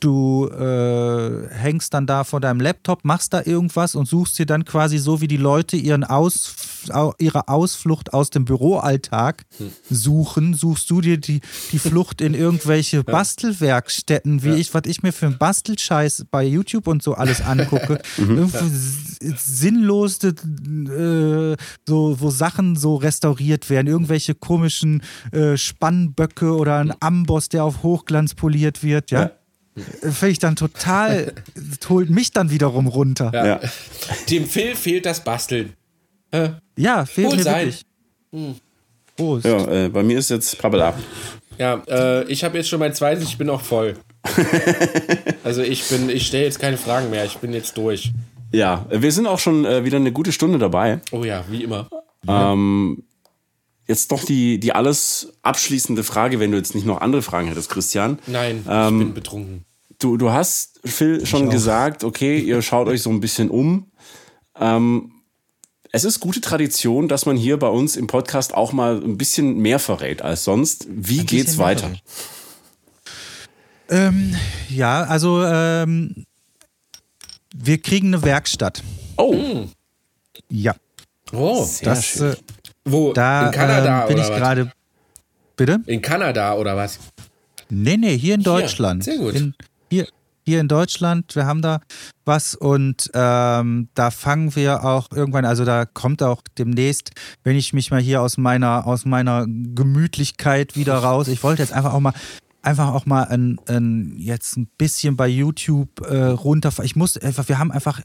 du 0.00 0.48
äh, 0.48 1.48
hängst 1.54 1.94
dann 1.94 2.06
da 2.06 2.24
vor 2.24 2.40
deinem 2.40 2.60
Laptop, 2.60 3.04
machst 3.04 3.32
da 3.32 3.42
irgendwas 3.44 3.94
und 3.94 4.06
suchst 4.06 4.38
dir 4.38 4.46
dann 4.46 4.64
quasi 4.64 4.98
so 4.98 5.20
wie 5.20 5.28
die 5.28 5.36
Leute 5.36 5.76
ihren 5.76 6.04
Aus, 6.04 6.54
au- 6.90 7.14
ihre 7.18 7.48
Ausflucht 7.48 8.12
aus 8.14 8.30
dem 8.30 8.44
Büroalltag 8.44 9.44
suchen, 9.90 10.54
suchst 10.54 10.90
du 10.90 11.00
dir 11.00 11.18
die, 11.18 11.40
die 11.72 11.78
Flucht 11.78 12.20
in 12.20 12.34
irgendwelche 12.34 13.02
Bastelwerkstätten, 13.60 14.42
wie 14.42 14.54
ich, 14.54 14.74
was 14.74 14.82
ich 14.86 15.02
mir 15.02 15.12
für 15.12 15.26
einen 15.26 15.38
Bastelscheiß 15.38 16.26
bei 16.30 16.44
YouTube 16.44 16.86
und 16.86 17.02
so 17.02 17.14
alles 17.14 17.40
angucke. 17.40 17.98
Irgendwo 18.18 18.58
s- 18.66 19.18
sinnlos, 19.60 20.18
äh, 20.22 21.56
so, 21.86 22.16
wo 22.20 22.30
Sachen 22.30 22.76
so 22.76 22.96
restauriert 22.96 23.70
werden, 23.70 23.86
irgendwelche 23.86 24.34
komischen 24.34 25.02
äh, 25.32 25.56
Spannböcke 25.56 26.54
oder 26.54 26.78
ein 26.78 26.92
Amboss, 27.00 27.48
der 27.48 27.64
auf 27.64 27.82
Hochglanz 27.82 28.34
poliert 28.34 28.82
wird, 28.82 29.10
ja. 29.10 29.30
Finde 30.00 30.28
ich 30.28 30.38
dann 30.38 30.56
total, 30.56 31.32
holt 31.88 32.10
mich 32.10 32.32
dann 32.32 32.50
wiederum 32.50 32.86
runter. 32.86 33.30
Ja, 33.34 33.46
Ja. 33.46 33.60
Dem 34.30 34.46
Phil 34.46 34.74
fehlt 34.74 35.06
das 35.06 35.22
Basteln. 35.22 35.74
fehlt 37.06 37.28
Wohl 37.28 37.36
mir 37.36 37.42
sein. 37.42 37.72
wirklich. 38.32 38.62
Prost. 39.16 39.46
Ja, 39.46 39.84
äh, 39.84 39.88
bei 39.88 40.02
mir 40.02 40.18
ist 40.18 40.30
jetzt 40.30 40.58
Pappel 40.58 40.82
ab. 40.82 40.98
Ja, 41.58 41.82
äh, 41.88 42.24
ich 42.24 42.44
habe 42.44 42.58
jetzt 42.58 42.68
schon 42.68 42.78
mein 42.80 42.94
zweites, 42.94 43.24
ich 43.24 43.38
bin 43.38 43.48
auch 43.48 43.62
voll. 43.62 43.94
also 45.44 45.62
ich 45.62 45.88
bin, 45.88 46.10
ich 46.10 46.26
stelle 46.26 46.44
jetzt 46.44 46.58
keine 46.58 46.76
Fragen 46.76 47.10
mehr, 47.10 47.24
ich 47.24 47.38
bin 47.38 47.52
jetzt 47.52 47.76
durch. 47.78 48.12
Ja, 48.52 48.86
wir 48.90 49.12
sind 49.12 49.26
auch 49.26 49.38
schon 49.38 49.64
äh, 49.64 49.84
wieder 49.84 49.96
eine 49.96 50.12
gute 50.12 50.32
Stunde 50.32 50.58
dabei. 50.58 51.00
Oh 51.12 51.24
ja, 51.24 51.44
wie 51.48 51.64
immer. 51.64 51.88
Ähm, 52.28 53.04
jetzt 53.86 54.12
doch 54.12 54.24
die, 54.24 54.58
die 54.58 54.72
alles 54.72 55.32
abschließende 55.42 56.04
Frage, 56.04 56.40
wenn 56.40 56.50
du 56.52 56.58
jetzt 56.58 56.74
nicht 56.74 56.86
noch 56.86 57.00
andere 57.00 57.22
Fragen 57.22 57.48
hättest, 57.48 57.70
Christian. 57.70 58.18
Nein, 58.26 58.64
Ähm, 58.68 59.00
ich 59.00 59.06
bin 59.06 59.14
betrunken. 59.14 59.64
Du, 59.98 60.16
du 60.16 60.30
hast, 60.30 60.80
Phil, 60.84 61.24
schon 61.26 61.48
auch. 61.48 61.52
gesagt, 61.52 62.04
okay, 62.04 62.38
ihr 62.38 62.60
schaut 62.62 62.86
euch 62.88 63.02
so 63.02 63.10
ein 63.10 63.20
bisschen 63.20 63.50
um. 63.50 63.90
Ähm, 64.58 65.12
es 65.92 66.04
ist 66.04 66.20
gute 66.20 66.40
Tradition, 66.42 67.08
dass 67.08 67.24
man 67.24 67.36
hier 67.36 67.58
bei 67.58 67.68
uns 67.68 67.96
im 67.96 68.06
Podcast 68.06 68.54
auch 68.54 68.72
mal 68.72 69.02
ein 69.02 69.16
bisschen 69.16 69.58
mehr 69.58 69.78
verrät 69.78 70.20
als 70.20 70.44
sonst. 70.44 70.86
Wie 70.90 71.20
Ein 71.20 71.26
geht's 71.26 71.56
weiter? 71.56 71.92
Ähm, 73.88 74.36
ja, 74.68 75.04
also 75.04 75.42
ähm, 75.44 76.26
wir 77.54 77.78
kriegen 77.78 78.08
eine 78.08 78.22
Werkstatt. 78.22 78.82
Oh, 79.16 79.64
Ja, 80.50 80.74
Oh, 81.32 81.64
sehr 81.64 81.86
das 81.94 82.04
schön. 82.04 82.32
äh, 82.32 82.36
wo? 82.84 83.12
da 83.12 83.46
in 83.46 83.52
Kanada 83.52 84.02
ähm, 84.02 84.08
bin 84.08 84.16
oder 84.18 84.24
ich 84.26 84.30
was? 84.32 84.38
gerade. 84.38 84.72
Bitte? 85.56 85.80
In 85.86 86.02
Kanada 86.02 86.54
oder 86.54 86.76
was? 86.76 86.98
Nee, 87.70 87.96
nee, 87.96 88.16
hier 88.18 88.34
in 88.34 88.42
Deutschland. 88.42 89.02
sehr 89.04 89.16
gut. 89.16 89.34
In, 89.34 89.54
hier, 90.46 90.60
in 90.60 90.68
Deutschland, 90.68 91.34
wir 91.34 91.46
haben 91.46 91.60
da 91.60 91.80
was 92.24 92.54
und 92.54 93.10
ähm, 93.14 93.88
da 93.94 94.10
fangen 94.10 94.54
wir 94.54 94.84
auch 94.84 95.08
irgendwann, 95.12 95.44
also 95.44 95.64
da 95.64 95.84
kommt 95.84 96.22
auch 96.22 96.42
demnächst, 96.56 97.10
wenn 97.44 97.56
ich 97.56 97.72
mich 97.72 97.90
mal 97.90 98.00
hier 98.00 98.22
aus 98.22 98.38
meiner, 98.38 98.86
aus 98.86 99.04
meiner 99.04 99.46
Gemütlichkeit 99.46 100.76
wieder 100.76 100.96
raus, 100.98 101.28
ich 101.28 101.42
wollte 101.42 101.62
jetzt 101.62 101.72
einfach 101.72 101.92
auch 101.92 102.00
mal 102.00 102.14
einfach 102.62 102.92
auch 102.92 103.06
mal 103.06 103.22
ein, 103.22 103.60
ein, 103.68 104.16
jetzt 104.18 104.56
ein 104.56 104.68
bisschen 104.76 105.16
bei 105.16 105.28
YouTube 105.28 106.00
äh, 106.00 106.24
runterfahren. 106.24 106.84
Ich 106.84 106.96
muss 106.96 107.16
einfach, 107.16 107.48
wir 107.48 107.60
haben 107.60 107.70
einfach 107.70 108.00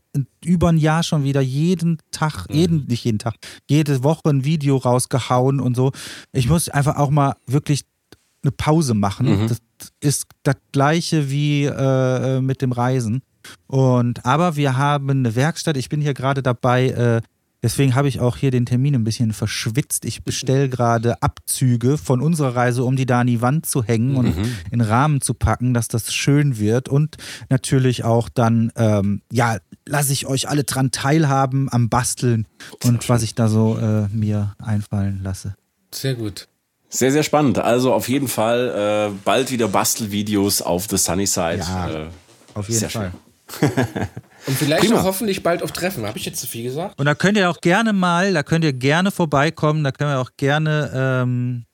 über 0.46 0.70
ein 0.70 0.78
Jahr 0.78 1.02
schon 1.02 1.24
wieder 1.24 1.42
jeden 1.42 1.98
Tag, 2.12 2.46
jeden, 2.48 2.86
nicht 2.86 3.04
jeden 3.04 3.18
Tag, 3.18 3.34
jede 3.68 4.04
Woche 4.04 4.30
ein 4.30 4.46
Video 4.46 4.78
rausgehauen 4.78 5.60
und 5.60 5.76
so. 5.76 5.92
Ich 6.32 6.48
muss 6.48 6.70
einfach 6.70 6.98
auch 6.98 7.10
mal 7.10 7.36
wirklich 7.48 7.86
eine 8.44 8.52
Pause 8.52 8.94
machen. 8.94 9.48
Das 9.48 9.60
ist 10.00 10.26
das 10.44 10.56
gleiche 10.72 11.30
wie 11.30 11.66
äh, 11.66 12.38
äh, 12.38 12.42
mit 12.42 12.62
dem 12.62 12.72
Reisen. 12.72 13.22
Und 13.68 14.26
aber 14.26 14.56
wir 14.56 14.78
haben 14.78 15.10
eine 15.10 15.36
Werkstatt. 15.36 15.78
Ich 15.78 15.90
bin 15.90 16.02
hier 16.02 16.14
gerade 16.14 16.44
dabei. 16.44 16.90
Äh, 16.90 17.22
deswegen 17.64 17.96
habe 17.96 18.08
ich 18.08 18.20
auch 18.20 18.38
hier 18.38 18.52
den 18.52 18.66
Termin 18.66 18.96
ein 18.96 19.04
bisschen 19.04 19.34
verschwitzt. 19.34 20.06
Ich 20.06 20.24
bestelle 20.24 20.70
gerade 20.70 21.22
Abzüge 21.22 21.98
von 21.98 22.22
unserer 22.22 22.56
Reise, 22.56 22.84
um 22.84 22.96
die 22.96 23.06
da 23.06 23.22
an 23.22 23.28
die 23.28 23.42
Wand 23.42 23.66
zu 23.66 23.84
hängen 23.84 24.16
und 24.16 24.38
in 24.38 24.80
den 24.80 24.82
Rahmen 24.82 25.22
zu 25.22 25.34
packen, 25.34 25.74
dass 25.74 25.88
das 25.88 26.14
schön 26.14 26.60
wird. 26.60 26.90
Und 26.90 27.18
natürlich 27.50 28.04
auch 28.04 28.30
dann, 28.30 28.72
ähm, 28.76 29.22
ja, 29.32 29.58
lasse 29.88 30.14
ich 30.14 30.28
euch 30.28 30.50
alle 30.50 30.64
dran 30.64 30.92
teilhaben 30.92 31.72
am 31.72 31.90
Basteln 31.90 32.48
und 32.84 33.10
was 33.10 33.24
ich 33.24 33.36
da 33.36 33.48
so 33.48 33.78
äh, 33.78 34.08
mir 34.10 34.56
einfallen 34.60 35.22
lasse. 35.24 35.56
Sehr 35.94 36.16
gut. 36.16 36.48
Sehr, 36.94 37.12
sehr 37.12 37.24
spannend. 37.24 37.58
Also 37.58 37.94
auf 37.94 38.10
jeden 38.10 38.28
Fall 38.28 39.12
äh, 39.12 39.20
bald 39.24 39.50
wieder 39.50 39.70
Bastelvideos 39.70 40.62
auf 40.62 40.88
The 40.90 40.98
Sunny 40.98 41.26
Side. 41.26 41.60
Ja, 41.60 41.90
äh, 41.90 42.08
Auf 42.54 42.68
jeden 42.68 42.80
Sehr 42.80 42.90
Fall. 42.90 43.12
Und 44.48 44.58
vielleicht 44.58 44.84
Prima. 44.84 45.00
auch 45.00 45.06
hoffentlich 45.06 45.42
bald 45.44 45.64
auf 45.64 45.72
Treffen. 45.72 46.06
Habe 46.06 46.18
ich 46.18 46.26
jetzt 46.26 46.40
zu 46.40 46.48
viel 46.48 46.64
gesagt? 46.64 47.00
Und 47.00 47.06
da 47.06 47.16
könnt 47.16 47.38
ihr 47.38 47.50
auch 47.50 47.62
gerne 47.62 47.94
mal, 47.94 48.34
da 48.34 48.44
könnt 48.44 48.66
ihr 48.66 48.74
gerne 48.74 49.12
vorbeikommen, 49.12 49.84
da 49.84 49.92
können 49.92 50.12
wir 50.12 50.20
auch 50.20 50.32
gerne 50.36 50.92
ähm, 50.94 51.66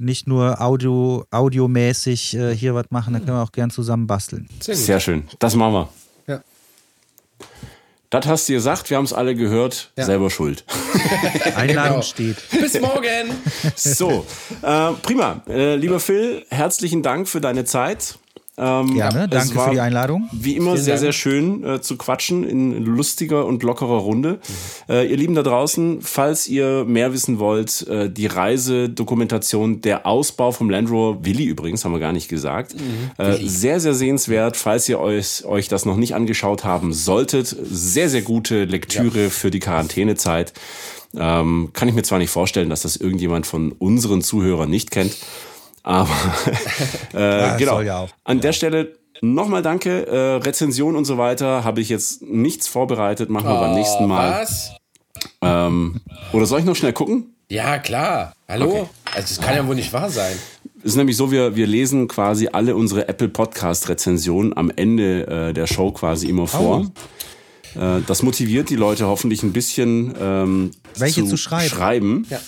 nicht 0.00 0.26
nur 0.28 0.60
Audio, 0.60 1.24
audiomäßig 1.30 2.34
äh, 2.36 2.54
hier 2.54 2.74
was 2.74 2.86
machen, 2.90 3.14
da 3.14 3.18
können 3.18 3.36
wir 3.36 3.42
auch 3.42 3.52
gerne 3.52 3.72
zusammen 3.72 4.06
basteln. 4.06 4.48
Sehr. 4.60 4.76
Sehr 4.76 5.00
schön. 5.00 5.26
Das 5.40 5.56
machen 5.56 5.72
wir. 5.74 5.88
Ja. 6.28 6.40
Das 8.10 8.26
hast 8.26 8.48
du 8.48 8.54
gesagt, 8.54 8.88
wir 8.88 8.96
haben 8.96 9.04
es 9.04 9.12
alle 9.12 9.34
gehört, 9.34 9.90
Ja. 9.96 10.04
selber 10.06 10.30
schuld. 10.30 10.64
Einladung 11.56 11.90
Genau. 11.96 12.02
steht. 12.02 12.36
Bis 12.50 12.80
morgen. 12.80 13.30
So, 13.76 14.24
äh, 14.62 14.92
prima. 15.02 15.42
Äh, 15.48 15.76
lieber 15.76 16.00
Phil, 16.00 16.44
herzlichen 16.48 17.02
Dank 17.02 17.28
für 17.28 17.40
deine 17.42 17.64
Zeit. 17.66 18.18
Ähm, 18.58 18.94
Gerne, 18.94 19.28
danke 19.28 19.54
war 19.54 19.68
für 19.68 19.74
die 19.74 19.80
Einladung. 19.80 20.28
Wie 20.32 20.56
immer 20.56 20.72
Vielen 20.72 20.84
sehr, 20.84 20.94
Dank. 20.94 21.00
sehr 21.02 21.12
schön 21.12 21.64
äh, 21.64 21.80
zu 21.80 21.96
quatschen 21.96 22.42
in 22.42 22.84
lustiger 22.84 23.46
und 23.46 23.62
lockerer 23.62 23.98
Runde. 23.98 24.40
Äh, 24.88 25.08
ihr 25.08 25.16
Lieben 25.16 25.36
da 25.36 25.42
draußen, 25.42 26.02
falls 26.02 26.48
ihr 26.48 26.84
mehr 26.84 27.12
wissen 27.12 27.38
wollt, 27.38 27.86
äh, 27.86 28.10
die 28.10 28.26
Reisedokumentation, 28.26 29.80
der 29.80 30.06
Ausbau 30.06 30.50
vom 30.50 30.70
Land 30.70 30.90
Rover, 30.90 31.24
Willi 31.24 31.44
übrigens, 31.44 31.84
haben 31.84 31.92
wir 31.92 32.00
gar 32.00 32.12
nicht 32.12 32.28
gesagt, 32.28 32.74
äh, 33.16 33.36
sehr, 33.36 33.78
sehr 33.78 33.94
sehenswert. 33.94 34.56
Falls 34.56 34.88
ihr 34.88 34.98
euch, 34.98 35.44
euch 35.44 35.68
das 35.68 35.84
noch 35.84 35.96
nicht 35.96 36.16
angeschaut 36.16 36.64
haben 36.64 36.92
solltet, 36.92 37.54
sehr, 37.70 38.08
sehr 38.08 38.22
gute 38.22 38.64
Lektüre 38.64 39.30
für 39.30 39.50
die 39.50 39.60
Quarantänezeit. 39.60 40.52
Ähm, 41.16 41.70
kann 41.72 41.88
ich 41.88 41.94
mir 41.94 42.02
zwar 42.02 42.18
nicht 42.18 42.30
vorstellen, 42.30 42.68
dass 42.68 42.82
das 42.82 42.96
irgendjemand 42.96 43.46
von 43.46 43.72
unseren 43.72 44.20
Zuhörern 44.20 44.68
nicht 44.68 44.90
kennt, 44.90 45.16
aber 45.88 46.10
äh, 47.14 47.56
genau. 47.56 47.76
soll 47.76 47.86
ja 47.86 47.98
auch. 48.00 48.10
An 48.24 48.40
der 48.42 48.52
Stelle 48.52 48.92
nochmal 49.22 49.62
danke. 49.62 50.06
Äh, 50.06 50.34
Rezension 50.46 50.96
und 50.96 51.06
so 51.06 51.16
weiter 51.16 51.64
habe 51.64 51.80
ich 51.80 51.88
jetzt 51.88 52.20
nichts 52.22 52.68
vorbereitet. 52.68 53.30
Machen 53.30 53.48
wir 53.48 53.58
beim 53.58 53.74
nächsten 53.74 54.06
Mal. 54.06 54.28
Oh, 54.28 54.42
Was? 54.42 54.72
Ähm, 55.40 56.00
oder 56.32 56.44
soll 56.44 56.60
ich 56.60 56.66
noch 56.66 56.76
schnell 56.76 56.92
gucken? 56.92 57.34
Ja, 57.48 57.78
klar. 57.78 58.34
Hallo? 58.46 58.66
Okay. 58.66 58.86
Also, 59.14 59.34
das 59.34 59.40
kann 59.40 59.56
ja 59.56 59.66
wohl 59.66 59.76
nicht 59.76 59.92
wahr 59.94 60.10
sein. 60.10 60.36
Es 60.80 60.90
ist 60.90 60.96
nämlich 60.96 61.16
so, 61.16 61.30
wir, 61.30 61.56
wir 61.56 61.66
lesen 61.66 62.06
quasi 62.06 62.50
alle 62.52 62.76
unsere 62.76 63.08
Apple 63.08 63.30
Podcast 63.30 63.88
Rezensionen 63.88 64.54
am 64.54 64.70
Ende 64.76 65.26
äh, 65.48 65.52
der 65.54 65.66
Show 65.66 65.90
quasi 65.92 66.28
immer 66.28 66.46
vor. 66.46 66.86
Oh. 67.76 67.80
Äh, 67.80 68.02
das 68.06 68.22
motiviert 68.22 68.68
die 68.68 68.76
Leute 68.76 69.06
hoffentlich 69.06 69.42
ein 69.42 69.54
bisschen 69.54 70.14
ähm, 70.20 70.70
Welche 70.98 71.22
zu, 71.22 71.30
zu 71.30 71.36
schreiben. 71.38 71.68
schreiben. 71.68 72.26
Ja. 72.28 72.40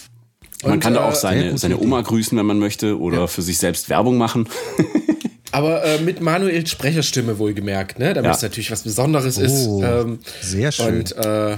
Man 0.65 0.81
kann 0.81 0.95
da 0.95 1.05
auch 1.05 1.13
äh, 1.13 1.17
seine, 1.17 1.59
seine 1.59 1.79
Oma 1.79 2.01
grüßen, 2.03 2.37
wenn 2.37 2.47
man 2.47 2.59
möchte, 2.59 2.99
oder 2.99 3.21
ja. 3.21 3.27
für 3.27 3.43
sich 3.43 3.59
selbst 3.59 3.89
Werbung 3.89 4.19
machen. 4.19 4.49
Aber 5.53 5.85
äh, 5.85 6.01
mit 6.01 6.21
Manuels 6.21 6.71
Sprecherstimme 6.71 7.39
wohlgemerkt, 7.39 7.99
ne? 7.99 8.15
Damit 8.15 8.29
ja. 8.29 8.37
es 8.37 8.43
natürlich 8.43 8.71
was 8.71 8.83
Besonderes 8.83 9.39
oh, 9.39 9.43
ist. 9.43 9.67
Ähm, 9.67 10.19
sehr 10.41 10.71
schön. 10.71 10.99
Und 10.99 11.17
äh, 11.17 11.57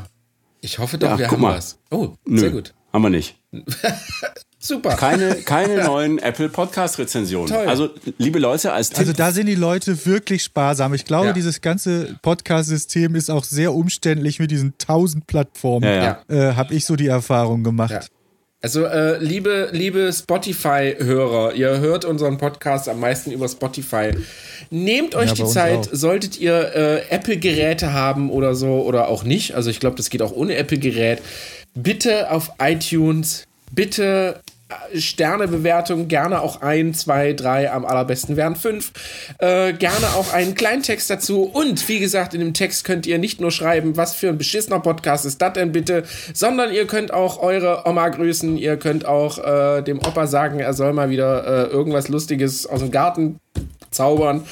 ich 0.60 0.78
hoffe 0.78 0.96
doch, 0.98 1.10
ja, 1.10 1.18
wir 1.18 1.30
haben 1.30 1.40
mal. 1.40 1.56
was. 1.56 1.78
Oh, 1.90 2.14
Nö, 2.24 2.38
sehr 2.38 2.50
gut. 2.50 2.72
Haben 2.92 3.02
wir 3.02 3.10
nicht. 3.10 3.36
Super. 4.58 4.94
Keine, 4.94 5.34
keine 5.42 5.84
neuen 5.84 6.18
Apple 6.20 6.48
Podcast 6.48 6.98
Rezensionen. 6.98 7.52
Also, 7.66 7.90
liebe 8.18 8.38
Leute, 8.38 8.72
als 8.72 8.90
Tipp. 8.90 9.00
Also, 9.00 9.12
da 9.12 9.32
sind 9.32 9.46
die 9.46 9.56
Leute 9.56 10.06
wirklich 10.06 10.44
sparsam. 10.44 10.94
Ich 10.94 11.04
glaube, 11.04 11.26
ja. 11.26 11.32
dieses 11.32 11.60
ganze 11.60 12.16
Podcast-System 12.22 13.16
ist 13.16 13.28
auch 13.28 13.42
sehr 13.42 13.74
umständlich 13.74 14.38
mit 14.38 14.52
diesen 14.52 14.78
tausend 14.78 15.26
Plattformen. 15.26 15.84
Ja, 15.84 16.22
ja. 16.28 16.50
Äh, 16.50 16.54
Habe 16.54 16.74
ich 16.74 16.86
so 16.86 16.94
die 16.94 17.08
Erfahrung 17.08 17.64
gemacht. 17.64 18.08
Also, 18.64 18.84
äh, 18.84 19.18
liebe, 19.18 19.70
liebe 19.72 20.12
Spotify-Hörer, 20.12 21.54
ihr 21.54 21.80
hört 21.80 22.04
unseren 22.04 22.38
Podcast 22.38 22.88
am 22.88 23.00
meisten 23.00 23.32
über 23.32 23.48
Spotify. 23.48 24.12
Nehmt 24.70 25.16
euch 25.16 25.30
ja, 25.30 25.34
die 25.34 25.46
Zeit, 25.46 25.78
auch. 25.78 25.88
solltet 25.90 26.38
ihr 26.38 26.72
äh, 26.72 27.08
Apple-Geräte 27.08 27.92
haben 27.92 28.30
oder 28.30 28.54
so 28.54 28.82
oder 28.82 29.08
auch 29.08 29.24
nicht. 29.24 29.56
Also, 29.56 29.68
ich 29.68 29.80
glaube, 29.80 29.96
das 29.96 30.10
geht 30.10 30.22
auch 30.22 30.30
ohne 30.30 30.54
Apple-Gerät. 30.54 31.20
Bitte 31.74 32.30
auf 32.30 32.52
iTunes, 32.60 33.48
bitte 33.72 34.40
Sternebewertung, 34.94 36.08
gerne 36.08 36.40
auch 36.40 36.62
ein, 36.62 36.94
zwei, 36.94 37.32
drei, 37.32 37.70
am 37.70 37.84
allerbesten 37.84 38.36
wären 38.36 38.56
fünf. 38.56 38.92
Äh, 39.38 39.72
gerne 39.72 40.14
auch 40.16 40.32
einen 40.32 40.54
kleinen 40.54 40.82
Text 40.82 41.10
dazu. 41.10 41.42
Und 41.42 41.88
wie 41.88 41.98
gesagt, 41.98 42.34
in 42.34 42.40
dem 42.40 42.54
Text 42.54 42.84
könnt 42.84 43.06
ihr 43.06 43.18
nicht 43.18 43.40
nur 43.40 43.50
schreiben, 43.50 43.96
was 43.96 44.14
für 44.14 44.28
ein 44.28 44.38
beschissener 44.38 44.80
Podcast 44.80 45.24
ist 45.24 45.40
das 45.40 45.52
denn 45.52 45.72
bitte, 45.72 46.04
sondern 46.32 46.72
ihr 46.72 46.86
könnt 46.86 47.12
auch 47.12 47.42
eure 47.42 47.82
Oma 47.86 48.08
grüßen. 48.08 48.56
Ihr 48.56 48.76
könnt 48.76 49.06
auch 49.06 49.38
äh, 49.38 49.82
dem 49.82 49.98
Opa 49.98 50.26
sagen, 50.26 50.60
er 50.60 50.74
soll 50.74 50.92
mal 50.92 51.10
wieder 51.10 51.44
äh, 51.46 51.70
irgendwas 51.70 52.08
Lustiges 52.08 52.66
aus 52.66 52.80
dem 52.80 52.90
Garten 52.90 53.38
zaubern. 53.90 54.44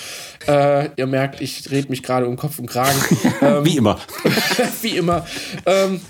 Äh, 0.46 0.90
ihr 0.96 1.06
merkt, 1.06 1.40
ich 1.40 1.70
rede 1.70 1.88
mich 1.88 2.02
gerade 2.02 2.26
um 2.26 2.36
Kopf 2.36 2.58
und 2.58 2.66
Kragen. 2.66 2.98
Ähm, 3.42 3.64
wie 3.64 3.76
immer. 3.78 3.98
wie 4.82 4.96
immer. 4.98 5.24
Ähm, 5.64 6.00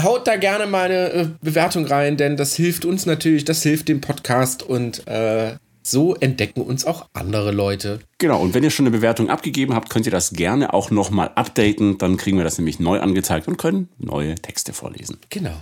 haut 0.00 0.26
da 0.26 0.36
gerne 0.36 0.66
mal 0.66 0.84
eine 0.84 1.12
äh, 1.12 1.28
Bewertung 1.40 1.86
rein, 1.86 2.16
denn 2.16 2.36
das 2.36 2.54
hilft 2.54 2.84
uns 2.84 3.06
natürlich, 3.06 3.44
das 3.44 3.62
hilft 3.62 3.88
dem 3.88 4.00
Podcast 4.00 4.62
und 4.62 5.06
äh, 5.06 5.56
so 5.82 6.14
entdecken 6.14 6.62
uns 6.62 6.84
auch 6.84 7.08
andere 7.12 7.50
Leute. 7.50 8.00
Genau, 8.18 8.40
und 8.40 8.54
wenn 8.54 8.62
ihr 8.62 8.70
schon 8.70 8.86
eine 8.86 8.96
Bewertung 8.96 9.30
abgegeben 9.30 9.74
habt, 9.74 9.90
könnt 9.90 10.06
ihr 10.06 10.12
das 10.12 10.30
gerne 10.30 10.72
auch 10.72 10.90
nochmal 10.90 11.30
updaten. 11.34 11.98
Dann 11.98 12.16
kriegen 12.16 12.36
wir 12.36 12.44
das 12.44 12.58
nämlich 12.58 12.78
neu 12.78 13.00
angezeigt 13.00 13.48
und 13.48 13.56
können 13.56 13.88
neue 13.98 14.36
Texte 14.36 14.72
vorlesen. 14.72 15.18
Genau. 15.30 15.56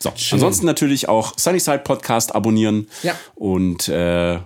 So, 0.00 0.12
Schön. 0.16 0.36
ansonsten 0.36 0.66
natürlich 0.66 1.08
auch 1.08 1.38
Sunnyside 1.38 1.80
Podcast 1.80 2.34
abonnieren. 2.34 2.88
Ja. 3.02 3.14
Und 3.34 3.88
äh, 3.88 4.38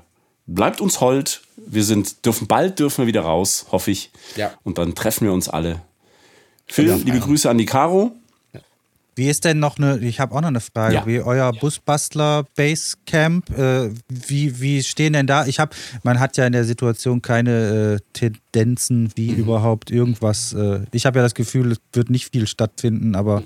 bleibt 0.46 0.80
uns 0.80 1.00
hold. 1.00 1.42
Wir 1.56 1.84
sind, 1.84 2.24
dürfen 2.24 2.46
bald 2.46 2.78
dürfen 2.78 3.02
wir 3.02 3.06
wieder 3.06 3.22
raus, 3.22 3.66
hoffe 3.70 3.90
ich. 3.90 4.10
Ja. 4.36 4.52
Und 4.62 4.78
dann 4.78 4.94
treffen 4.94 5.26
wir 5.26 5.32
uns 5.32 5.48
alle. 5.48 5.80
Phil, 6.66 6.88
ja. 6.88 6.96
liebe 6.96 7.20
Grüße 7.20 7.48
an 7.48 7.58
die 7.58 7.66
Caro. 7.66 8.12
Wie 9.14 9.28
ist 9.28 9.44
denn 9.44 9.58
noch 9.58 9.76
eine, 9.76 9.98
ich 9.98 10.20
habe 10.20 10.34
auch 10.34 10.40
noch 10.40 10.48
eine 10.48 10.60
Frage, 10.60 10.94
ja. 10.94 11.06
wie 11.06 11.20
euer 11.20 11.52
Busbastler 11.52 12.44
Basecamp, 12.56 13.50
äh, 13.50 13.90
wie, 14.08 14.60
wie 14.60 14.82
stehen 14.82 15.12
denn 15.12 15.26
da? 15.26 15.46
Ich 15.46 15.58
habe, 15.58 15.74
man 16.02 16.18
hat 16.18 16.36
ja 16.38 16.46
in 16.46 16.52
der 16.52 16.64
Situation 16.64 17.20
keine 17.20 17.98
äh, 17.98 17.98
Tendenzen, 18.14 19.10
wie 19.14 19.32
mhm. 19.32 19.38
überhaupt 19.38 19.90
irgendwas. 19.90 20.54
Äh, 20.54 20.80
ich 20.92 21.04
habe 21.04 21.18
ja 21.18 21.22
das 21.22 21.34
Gefühl, 21.34 21.72
es 21.72 21.80
wird 21.92 22.08
nicht 22.08 22.32
viel 22.32 22.46
stattfinden, 22.46 23.14
aber 23.14 23.42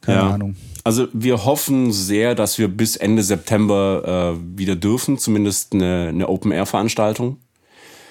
keine 0.00 0.18
ja. 0.18 0.30
Ahnung. 0.30 0.56
Also 0.84 1.08
wir 1.12 1.44
hoffen 1.44 1.92
sehr, 1.92 2.34
dass 2.34 2.58
wir 2.58 2.68
bis 2.68 2.96
Ende 2.96 3.22
September 3.22 4.36
äh, 4.36 4.58
wieder 4.58 4.76
dürfen, 4.76 5.18
zumindest 5.18 5.72
eine, 5.72 6.08
eine 6.08 6.28
Open-Air-Veranstaltung. 6.28 7.38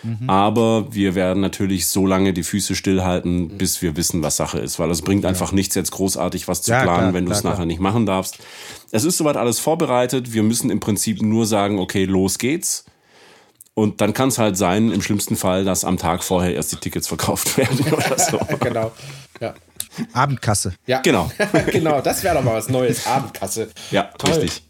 Mhm. 0.03 0.29
Aber 0.29 0.93
wir 0.93 1.15
werden 1.15 1.41
natürlich 1.41 1.87
so 1.87 2.05
lange 2.05 2.33
die 2.33 2.43
Füße 2.43 2.75
stillhalten, 2.75 3.49
bis 3.57 3.81
wir 3.81 3.95
wissen, 3.97 4.21
was 4.21 4.37
Sache 4.37 4.59
ist. 4.59 4.79
Weil 4.79 4.91
es 4.91 5.01
bringt 5.01 5.25
einfach 5.25 5.49
ja. 5.49 5.55
nichts, 5.55 5.75
jetzt 5.75 5.91
großartig 5.91 6.47
was 6.47 6.61
zu 6.61 6.71
ja, 6.71 6.83
planen, 6.83 6.99
klar, 6.99 7.13
wenn 7.13 7.25
du 7.25 7.31
es 7.31 7.43
nachher 7.43 7.55
klar. 7.55 7.65
nicht 7.65 7.79
machen 7.79 8.05
darfst. 8.05 8.37
Es 8.91 9.03
ist 9.03 9.17
soweit 9.17 9.37
alles 9.37 9.59
vorbereitet. 9.59 10.33
Wir 10.33 10.43
müssen 10.43 10.69
im 10.69 10.79
Prinzip 10.79 11.21
nur 11.21 11.45
sagen, 11.45 11.79
okay, 11.79 12.05
los 12.05 12.37
geht's. 12.37 12.85
Und 13.73 14.01
dann 14.01 14.13
kann 14.13 14.29
es 14.29 14.39
halt 14.39 14.57
sein, 14.57 14.91
im 14.91 15.03
schlimmsten 15.03 15.35
Fall, 15.35 15.63
dass 15.63 15.85
am 15.85 15.97
Tag 15.97 16.23
vorher 16.23 16.55
erst 16.55 16.71
die 16.71 16.77
Tickets 16.77 17.07
verkauft 17.07 17.57
werden 17.59 17.79
oder 17.91 18.17
so. 18.17 18.39
genau. 18.59 18.91
Ja. 19.39 19.53
Abendkasse. 20.13 20.73
Ja, 20.85 21.01
genau. 21.01 21.31
genau, 21.71 22.01
das 22.01 22.23
wäre 22.23 22.35
doch 22.35 22.43
mal 22.43 22.55
was 22.55 22.69
Neues. 22.69 23.05
Abendkasse. 23.05 23.69
Ja, 23.91 24.09
Toll. 24.17 24.33
richtig. 24.33 24.66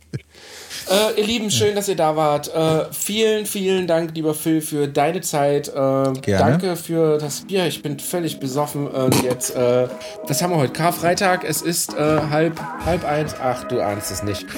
Äh, 0.90 1.20
ihr 1.20 1.26
Lieben, 1.26 1.52
schön, 1.52 1.76
dass 1.76 1.88
ihr 1.88 1.96
da 1.96 2.16
wart. 2.16 2.54
Äh, 2.54 2.86
vielen, 2.92 3.46
vielen 3.46 3.88
Dank, 3.88 4.12
lieber 4.16 4.34
Phil, 4.34 4.62
für 4.62 4.88
deine 4.88 5.22
Zeit. 5.22 5.68
Äh, 5.68 5.74
danke 5.74 6.76
für 6.76 7.18
das 7.18 7.42
Bier. 7.42 7.66
Ich 7.68 7.82
bin 7.82 8.00
völlig 8.00 8.40
besoffen. 8.40 8.88
Und 8.88 9.22
jetzt, 9.24 9.56
äh, 9.56 9.88
was 10.28 10.42
haben 10.42 10.52
wir 10.52 10.58
heute? 10.58 10.74
Karfreitag. 10.74 11.44
Es 11.44 11.62
ist 11.62 11.94
äh, 11.94 12.22
halb, 12.30 12.60
halb 12.86 13.04
eins. 13.06 13.36
Ach, 13.42 13.64
du 13.66 13.82
ahnst 13.82 14.12
es 14.12 14.24
nicht. 14.24 14.46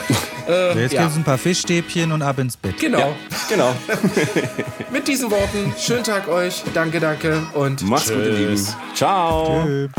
Äh, 0.48 0.82
jetzt 0.82 0.94
ja. 0.94 1.02
gibt 1.02 1.12
es 1.12 1.18
ein 1.18 1.24
paar 1.24 1.38
Fischstäbchen 1.38 2.12
und 2.12 2.24
ab 2.24 2.40
ins 2.40 2.58
Bett. 2.58 2.80
Genau. 2.80 2.98
Ja, 2.98 3.16
genau. 3.50 3.72
Mit 4.92 5.08
diesen 5.08 5.30
Worten, 5.30 5.76
schönen 5.78 6.04
Tag 6.04 6.28
euch. 6.28 6.64
Danke, 6.74 7.00
danke 7.00 7.44
und 7.54 7.84
Macht's 7.84 8.10
gut, 8.12 8.18
ihr 8.18 8.32
Lieben. 8.32 8.68
Ciao. 8.96 9.64
Tschö. 9.64 9.90